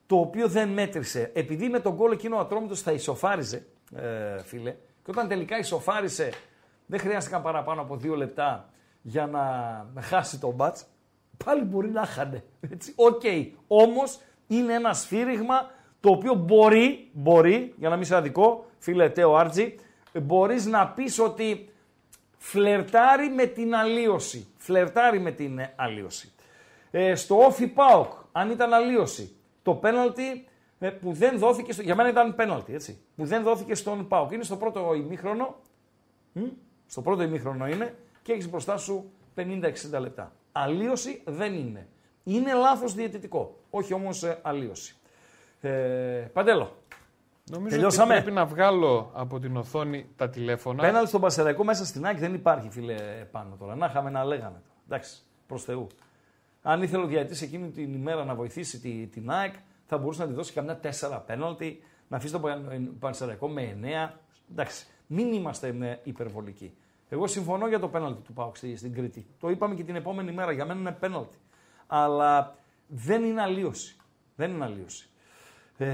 το 0.05 0.15
οποίο 0.15 0.47
δεν 0.47 0.69
μέτρησε. 0.69 1.31
Επειδή 1.33 1.69
με 1.69 1.79
τον 1.79 1.93
γκολ 1.93 2.11
εκείνο 2.11 2.35
ο 2.35 2.39
Ατρόμητος 2.39 2.81
θα 2.81 2.91
ισοφάριζε, 2.91 3.65
ε, 3.95 4.43
φίλε, 4.43 4.71
και 4.71 5.11
όταν 5.11 5.27
τελικά 5.27 5.57
ισοφάρισε 5.57 6.29
δεν 6.85 6.99
χρειάστηκαν 6.99 7.41
παραπάνω 7.41 7.81
από 7.81 7.95
δύο 7.95 8.15
λεπτά 8.15 8.69
για 9.01 9.27
να 9.27 10.01
χάσει 10.01 10.39
το 10.39 10.53
ματς, 10.53 10.85
πάλι 11.45 11.63
μπορεί 11.63 11.89
να 11.89 12.05
χάνε. 12.05 12.43
Έτσι, 12.71 12.93
οκ. 12.95 13.21
Όμως 13.67 14.19
είναι 14.47 14.73
ένα 14.73 14.93
σφύριγμα 14.93 15.71
το 15.99 16.09
οποίο 16.09 16.33
μπορεί, 16.33 17.09
μπορεί, 17.13 17.73
για 17.77 17.89
να 17.89 17.95
μην 17.95 18.03
είσαι 18.03 18.15
άδικος, 18.15 18.65
φίλε 18.77 19.09
Τέο 19.09 19.35
Άρτζη, 19.35 19.75
μπορείς 20.21 20.65
να 20.65 20.87
πεις 20.87 21.19
ότι 21.19 21.72
φλερτάρει 22.43 23.29
με 23.29 23.45
την 23.45 23.75
αλλοίωση. 23.75 24.47
Φλερτάρει 24.57 25.19
με 25.19 25.31
την 25.31 25.59
ε, 25.59 25.73
αλλοίωση. 25.75 26.31
Ε, 26.91 27.15
στο 27.15 27.37
ΟΦΗ 27.37 27.67
ΠΑΟΚ, 27.67 28.13
αν 28.31 28.49
ήταν 28.49 28.73
αλλοίωση, 28.73 29.35
το 29.63 29.73
πέναλτι 29.73 30.47
ε, 30.79 30.89
που 30.89 31.13
δεν 31.13 31.37
δόθηκε, 31.37 31.73
στο, 31.73 31.81
για 31.81 31.95
μένα 31.95 32.09
ήταν 32.09 32.35
πέναλτι, 32.35 32.73
έτσι, 32.73 33.01
που 33.15 33.25
δεν 33.25 33.43
δόθηκε 33.43 33.75
στον 33.75 34.07
Πάοκ. 34.07 34.31
Είναι 34.31 34.43
στο 34.43 34.55
πρώτο 34.55 34.93
ημίχρονο, 34.93 35.55
μ, 36.33 36.41
στο 36.85 37.01
πρώτο 37.01 37.23
ημίχρονο 37.23 37.67
είναι 37.67 37.95
και 38.21 38.31
έχεις 38.31 38.49
μπροστά 38.49 38.77
σου 38.77 39.11
50-60 39.35 39.71
λεπτά. 39.99 40.31
Αλλίωση 40.51 41.21
δεν 41.25 41.53
είναι. 41.53 41.87
Είναι 42.23 42.53
λάθος 42.53 42.93
διαιτητικό, 42.93 43.59
όχι 43.69 43.93
όμως 43.93 44.23
ε, 44.23 44.39
αλλίωση. 44.41 44.95
Ε, 45.61 45.69
Παντέλο, 46.33 46.77
Νομίζω 47.51 47.69
τελειώσαμε. 47.75 48.13
ότι 48.13 48.21
πρέπει 48.23 48.35
να 48.37 48.45
βγάλω 48.45 49.11
από 49.13 49.39
την 49.39 49.57
οθόνη 49.57 50.09
τα 50.15 50.29
τηλέφωνα. 50.29 50.81
Πέναλτι 50.81 51.07
στον 51.07 51.21
Πασεραϊκό 51.21 51.63
μέσα 51.63 51.85
στην 51.85 52.05
ΑΕΚ 52.05 52.17
δεν 52.17 52.33
υπάρχει, 52.33 52.69
φίλε, 52.69 52.95
πάνω 53.31 53.55
τώρα. 53.59 53.75
Να 53.75 53.85
είχαμε 53.85 54.09
να 54.09 54.23
λέγαμε. 54.25 54.61
τώρα. 54.63 54.75
Εντάξει, 54.85 55.21
προς 55.47 55.63
Θεού. 55.63 55.87
Αν 56.61 56.81
ήθελε 56.81 57.03
ο 57.03 57.07
διαιτητής 57.07 57.41
εκείνη 57.41 57.69
την 57.69 57.93
ημέρα 57.93 58.23
να 58.25 58.35
βοηθήσει 58.35 58.79
τη, 58.79 59.07
την 59.07 59.29
ΑΕΚ, 59.31 59.53
θα 59.85 59.97
μπορούσε 59.97 60.21
να 60.21 60.27
τη 60.27 60.33
δώσει 60.33 60.53
καμιά 60.53 60.77
τέσσερα 60.77 61.19
πέναλτι, 61.19 61.83
να 62.07 62.17
αφήσει 62.17 62.31
τον 62.33 62.41
Πα- 62.41 62.61
Πανσεραϊκό 62.99 63.47
με 63.47 63.77
9. 63.81 64.19
Εντάξει, 64.51 64.85
μην 65.07 65.33
είμαστε 65.33 65.71
με 65.71 65.99
υπερβολικοί. 66.03 66.73
Εγώ 67.09 67.27
συμφωνώ 67.27 67.67
για 67.67 67.79
το 67.79 67.87
πέναλτι 67.87 68.21
του 68.21 68.33
Πάουκ 68.33 68.57
στη- 68.57 68.75
στην 68.75 68.93
Κρήτη. 68.93 69.25
Το 69.39 69.49
είπαμε 69.49 69.75
και 69.75 69.83
την 69.83 69.95
επόμενη 69.95 70.31
μέρα. 70.31 70.51
Για 70.51 70.65
μένα 70.65 70.79
είναι 70.79 70.91
πέναλτι. 70.91 71.37
Αλλά 71.87 72.55
δεν 72.87 73.23
είναι 73.23 73.41
αλλίωση. 73.41 73.95
Δεν 74.35 74.51
είναι 74.51 74.63
αλλίωση. 74.63 75.09
Ε, 75.77 75.87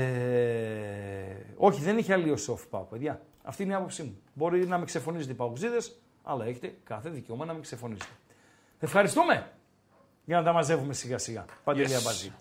όχι, 1.57 1.81
δεν 1.81 1.97
είχε 1.97 2.13
αλλίωση 2.13 2.51
ο 2.51 2.55
ΦΠΑΟ, 2.55 2.81
παιδιά. 2.81 3.21
Αυτή 3.43 3.63
είναι 3.63 3.71
η 3.71 3.75
άποψή 3.75 4.03
μου. 4.03 4.21
Μπορεί 4.33 4.67
να 4.67 4.77
με 4.77 4.85
ξεφωνίζετε 4.85 5.31
οι 5.31 5.35
παγκουτζίδες, 5.35 5.99
αλλά 6.23 6.45
έχετε 6.45 6.75
κάθε 6.83 7.09
δικαίωμα 7.09 7.45
να 7.45 7.53
με 7.53 7.59
ξεφωνήσετε. 7.59 8.11
Ευχαριστούμε 8.79 9.47
για 10.25 10.37
να 10.37 10.43
τα 10.43 10.51
μαζεύουμε 10.53 10.93
σιγά 10.93 11.17
σιγά. 11.17 11.45
Παντελή 11.63 11.87
Yes. 11.89 11.97
Αμπατζή. 11.99 12.31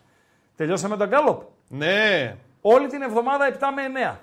Τελειώσαμε 0.57 0.97
τον 0.97 1.09
γκάλοπ. 1.09 1.43
Ναι. 1.69 2.37
Όλη 2.61 2.87
την 2.87 3.03
εβδομάδα 3.03 3.47
7 3.47 3.55
με 3.75 3.83
9. 3.83 4.21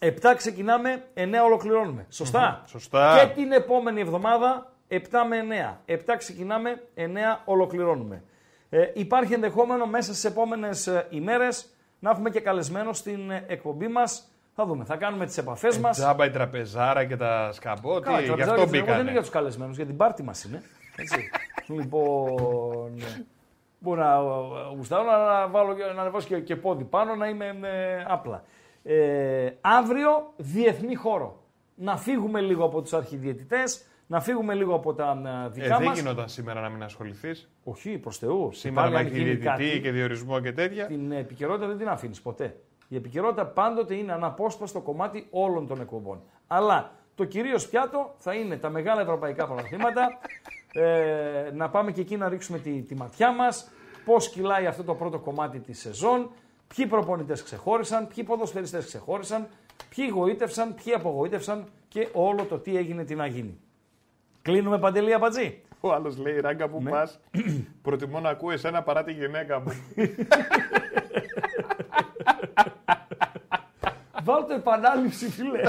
7 0.00 0.34
ξεκινάμε, 0.36 1.04
9 1.14 1.44
ολοκληρώνουμε. 1.44 2.06
Σωστά; 2.10 2.56
Μμμ, 2.58 2.66
σωστά. 2.66 3.18
Και 3.18 3.34
την 3.34 3.52
επόμενη 3.52 4.00
εβδομάδα 4.00 4.72
7 4.88 4.98
με 5.28 5.38
9. 5.38 5.80
7 5.86 6.16
ξεκινάμε, 6.18 6.82
9 6.94 7.42
ολοκληρώνουμε. 7.44 8.22
Ε, 8.70 8.90
υπάρχει 8.94 9.32
ενδεχόμενο 9.32 9.86
μέσα 9.86 10.12
στις 10.12 10.24
επόμενες 10.24 10.86
ε, 10.86 11.06
ημέρες 11.10 11.74
να 12.00 12.10
έχουμε 12.10 12.30
και 12.30 12.40
καλεσμένο 12.40 12.92
στην 12.92 13.30
ε, 13.30 13.44
εκπομπή 13.46 13.88
μας. 13.88 14.24
Θα 14.54 14.64
δούμε, 14.66 14.84
θα 14.84 14.96
κάνουμε 14.96 15.26
τις 15.26 15.38
επαφές 15.38 15.78
μας. 15.78 15.96
Τζάμπα 15.96 16.24
η 16.24 16.30
τραπεζάρα 16.30 17.04
και 17.04 17.16
τα 17.16 17.52
σκαμπότη, 17.52 18.04
Καλά, 18.04 18.20
γι' 18.20 18.26
το 18.26 18.32
αυτό 18.32 18.44
τραπεζάκι 18.44 18.70
δεν 18.70 18.80
μπήκανε. 18.80 19.00
είναι 19.02 19.10
για 19.10 19.20
τους 19.20 19.30
καλεσμένους, 19.30 19.76
για 19.76 19.86
την 19.86 19.96
πάρτη 19.96 20.22
μας 20.22 20.44
είναι. 20.44 20.62
Έτσι. 20.96 21.30
λοιπόν. 21.76 23.02
Μπορώ 23.78 24.02
να 24.02 24.14
ε, 24.14 24.74
γουστάρω 24.76 25.04
να, 25.04 25.46
βάλω, 25.48 25.74
και- 25.74 25.84
να 25.94 26.00
ανεβάσω 26.00 26.26
και, 26.26 26.40
και 26.40 26.56
πόδι 26.56 26.84
πάνω, 26.84 27.14
να 27.14 27.28
είμαι 27.28 27.46
ε, 27.62 28.04
απλά. 28.08 28.44
Ε, 28.82 29.50
αύριο 29.60 30.32
διεθνή 30.36 30.94
χώρο. 30.94 31.42
Να 31.74 31.96
φύγουμε 31.96 32.40
λίγο 32.40 32.64
από 32.64 32.82
τους 32.82 32.92
αρχιδιαιτητές, 32.92 33.86
να 34.10 34.20
φύγουμε 34.20 34.54
λίγο 34.54 34.74
από 34.74 34.94
τα 34.94 35.22
ε, 35.24 35.46
Ε, 35.46 35.48
δικά 35.48 35.76
δεν 35.78 35.86
μας. 35.86 35.98
γινόταν 35.98 36.28
σήμερα 36.28 36.60
να 36.60 36.68
μην 36.68 36.82
ασχοληθείς. 36.82 37.50
Όχι, 37.64 37.98
προς 37.98 38.18
Θεού. 38.18 38.50
Σήμερα 38.52 38.80
Πάλι 38.82 38.92
να 38.94 39.00
αν 39.00 39.06
έχεις 39.06 39.18
γίνει 39.18 39.34
διαιτητή 39.34 39.68
κάτι, 39.68 39.80
και 39.80 39.90
διορισμό 39.90 40.40
και 40.40 40.52
τέτοια. 40.52 40.86
Την 40.86 41.12
επικαιρότητα 41.12 41.66
δεν 41.66 41.78
την 41.78 41.88
αφήνεις 41.88 42.20
ποτέ. 42.20 42.56
Η 42.88 42.96
επικαιρότητα 42.96 43.46
πάντοτε 43.46 43.94
είναι 43.94 44.12
αναπόσπαστο 44.12 44.80
κομμάτι 44.80 45.26
όλων 45.30 45.66
των 45.66 45.80
εκπομπών. 45.80 46.22
Αλλά 46.46 46.92
το 47.14 47.24
κυρίως 47.24 47.68
πιάτο 47.68 48.14
θα 48.18 48.34
είναι 48.34 48.56
τα 48.56 48.70
μεγάλα 48.70 49.00
ευρωπαϊκά 49.00 49.46
πρωταθλήματα. 49.46 50.18
Ε, 50.72 51.50
να 51.54 51.70
πάμε 51.70 51.92
και 51.92 52.00
εκεί 52.00 52.16
να 52.16 52.28
ρίξουμε 52.28 52.58
τη, 52.58 52.82
τη 52.82 52.94
ματιά 52.94 53.32
μας. 53.32 53.70
Πώς 54.04 54.28
κυλάει 54.28 54.66
αυτό 54.66 54.84
το 54.84 54.94
πρώτο 54.94 55.18
κομμάτι 55.18 55.58
της 55.58 55.80
σεζόν. 55.80 56.30
Ποιοι 56.74 56.86
προπονητές 56.86 57.42
ξεχώρισαν, 57.42 58.08
ποιοι 58.14 58.24
ποδοσφαιριστές 58.24 58.86
ξεχώρισαν, 58.86 59.46
ποιοι 59.88 60.10
γοήτευσαν, 60.12 60.74
ποιοι 60.74 60.92
απογοήτευσαν 60.92 61.64
και 61.88 62.08
όλο 62.12 62.44
το 62.44 62.58
τι 62.58 62.76
έγινε, 62.76 63.04
τι 63.04 63.14
να 63.14 63.26
γίνει. 63.26 63.60
Κλείνουμε 64.42 64.78
παντελή 64.78 65.14
αμπατζή. 65.14 65.62
Ο 65.80 65.92
άλλος 65.92 66.16
λέει: 66.18 66.40
Ράγκα 66.40 66.68
που 66.68 66.82
Ναι. 66.82 66.90
πας, 66.90 67.20
προτιμώ 67.82 68.20
να 68.20 68.28
ακούω 68.30 68.50
εσένα 68.50 68.82
παρά 68.82 69.04
τη 69.04 69.12
γυναίκα 69.12 69.60
μου. 69.60 69.72
Βάλτε 74.24 74.54
επανάληψη, 74.54 75.30
φίλε. 75.30 75.60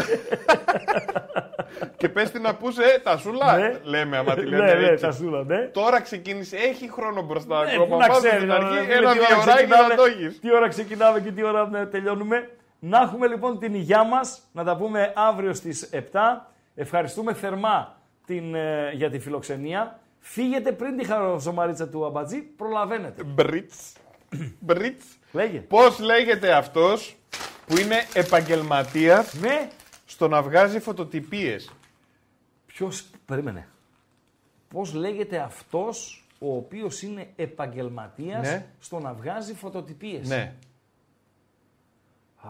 και 1.97 2.09
πες 2.09 2.31
την 2.31 2.41
να 2.41 2.55
πούσε, 2.55 2.83
ε, 2.83 2.99
τα 2.99 3.17
σούλα. 3.17 3.57
Ναι. 3.57 3.79
Λέμε, 3.83 4.17
άμα 4.17 4.33
τη 4.33 4.45
λέμε 4.45 4.65
Ναι, 4.65 4.73
ναι, 4.73 4.87
έτσι. 4.87 5.03
τα 5.05 5.11
σούλα, 5.11 5.43
ναι. 5.43 5.57
Τώρα 5.57 6.01
ξεκίνησε, 6.01 6.55
έχει 6.57 6.91
χρόνο 6.91 7.21
μπροστά 7.21 7.63
Ε, 7.63 7.73
ακόμα. 7.73 7.85
πού 7.85 7.97
να 7.97 8.07
Πας 8.07 8.17
ξέρει, 8.17 8.35
στην 8.35 8.47
να- 8.47 8.55
αρχή, 8.55 8.73
να- 8.87 8.93
ένα 8.93 9.11
τι 9.11 9.19
ώρα 9.19 9.27
δύο 9.27 9.37
ωράκι 9.41 9.49
ξεκινάμε, 9.55 9.87
να 9.87 9.95
το 9.95 10.03
έχεις. 10.03 10.39
Τι 10.39 10.55
ώρα 10.55 10.67
ξεκινάμε 10.67 11.19
και 11.19 11.31
τι 11.31 11.43
ώρα 11.43 11.69
ε, 11.75 11.85
τελειώνουμε. 11.85 12.49
Να 12.79 13.01
έχουμε 13.01 13.27
λοιπόν 13.27 13.59
την 13.59 13.73
υγειά 13.73 14.03
μας, 14.03 14.39
να 14.51 14.63
τα 14.63 14.75
πούμε 14.77 15.13
αύριο 15.15 15.53
στις 15.53 15.89
7. 15.93 16.47
Ευχαριστούμε 16.75 17.33
θερμά 17.33 17.95
την, 18.31 18.55
ε, 18.55 18.91
για 18.93 19.09
τη 19.09 19.19
φιλοξενία. 19.19 19.99
Φύγετε 20.19 20.71
πριν 20.71 20.97
τη 20.97 21.05
χαροζωμαρίτσα 21.05 21.89
του 21.89 22.05
Αμπατζή, 22.05 22.41
προλαβαίνετε. 22.41 23.23
Μπριτς. 23.23 23.93
Μπριτς. 24.65 25.05
Λέγε. 25.31 25.59
Πώς 25.59 25.99
λέγεται 25.99 26.53
αυτός 26.53 27.17
που 27.65 27.77
είναι 27.77 27.95
επαγγελματίας 28.13 29.33
ναι. 29.33 29.69
στο 30.05 30.27
να 30.27 30.41
βγάζει 30.41 30.79
φωτοτυπίες; 30.79 31.71
Ποιος, 32.65 33.09
περίμενε. 33.25 33.67
Πώς 34.67 34.93
λέγεται 34.93 35.37
αυτός 35.37 36.25
ο 36.39 36.55
οποίος 36.55 37.01
είναι 37.01 37.29
επαγγελματίας 37.35 38.47
Ναι. 38.47 38.65
στο 38.79 38.99
να 38.99 39.13
βγάζει 39.13 39.53
φωτοτυπίες; 39.53 40.27
Ναι. 40.27 40.53
Α, 42.41 42.49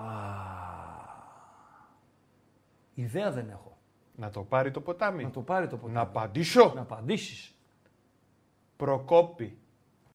ιδέα 2.93 3.31
δεν 3.31 3.49
έχω. 3.49 3.70
Να 4.15 4.29
το 4.29 4.41
πάρει 4.41 4.71
το 4.71 4.81
ποτάμι. 4.81 5.23
Να 5.23 5.29
το 5.29 5.41
πάρει 5.41 5.67
το 5.67 5.75
ποτάμι. 5.75 5.93
Να 5.93 6.01
απαντήσω. 6.01 6.71
Να 6.75 6.81
απαντήσεις. 6.81 7.55
Προκόπη. 8.77 9.57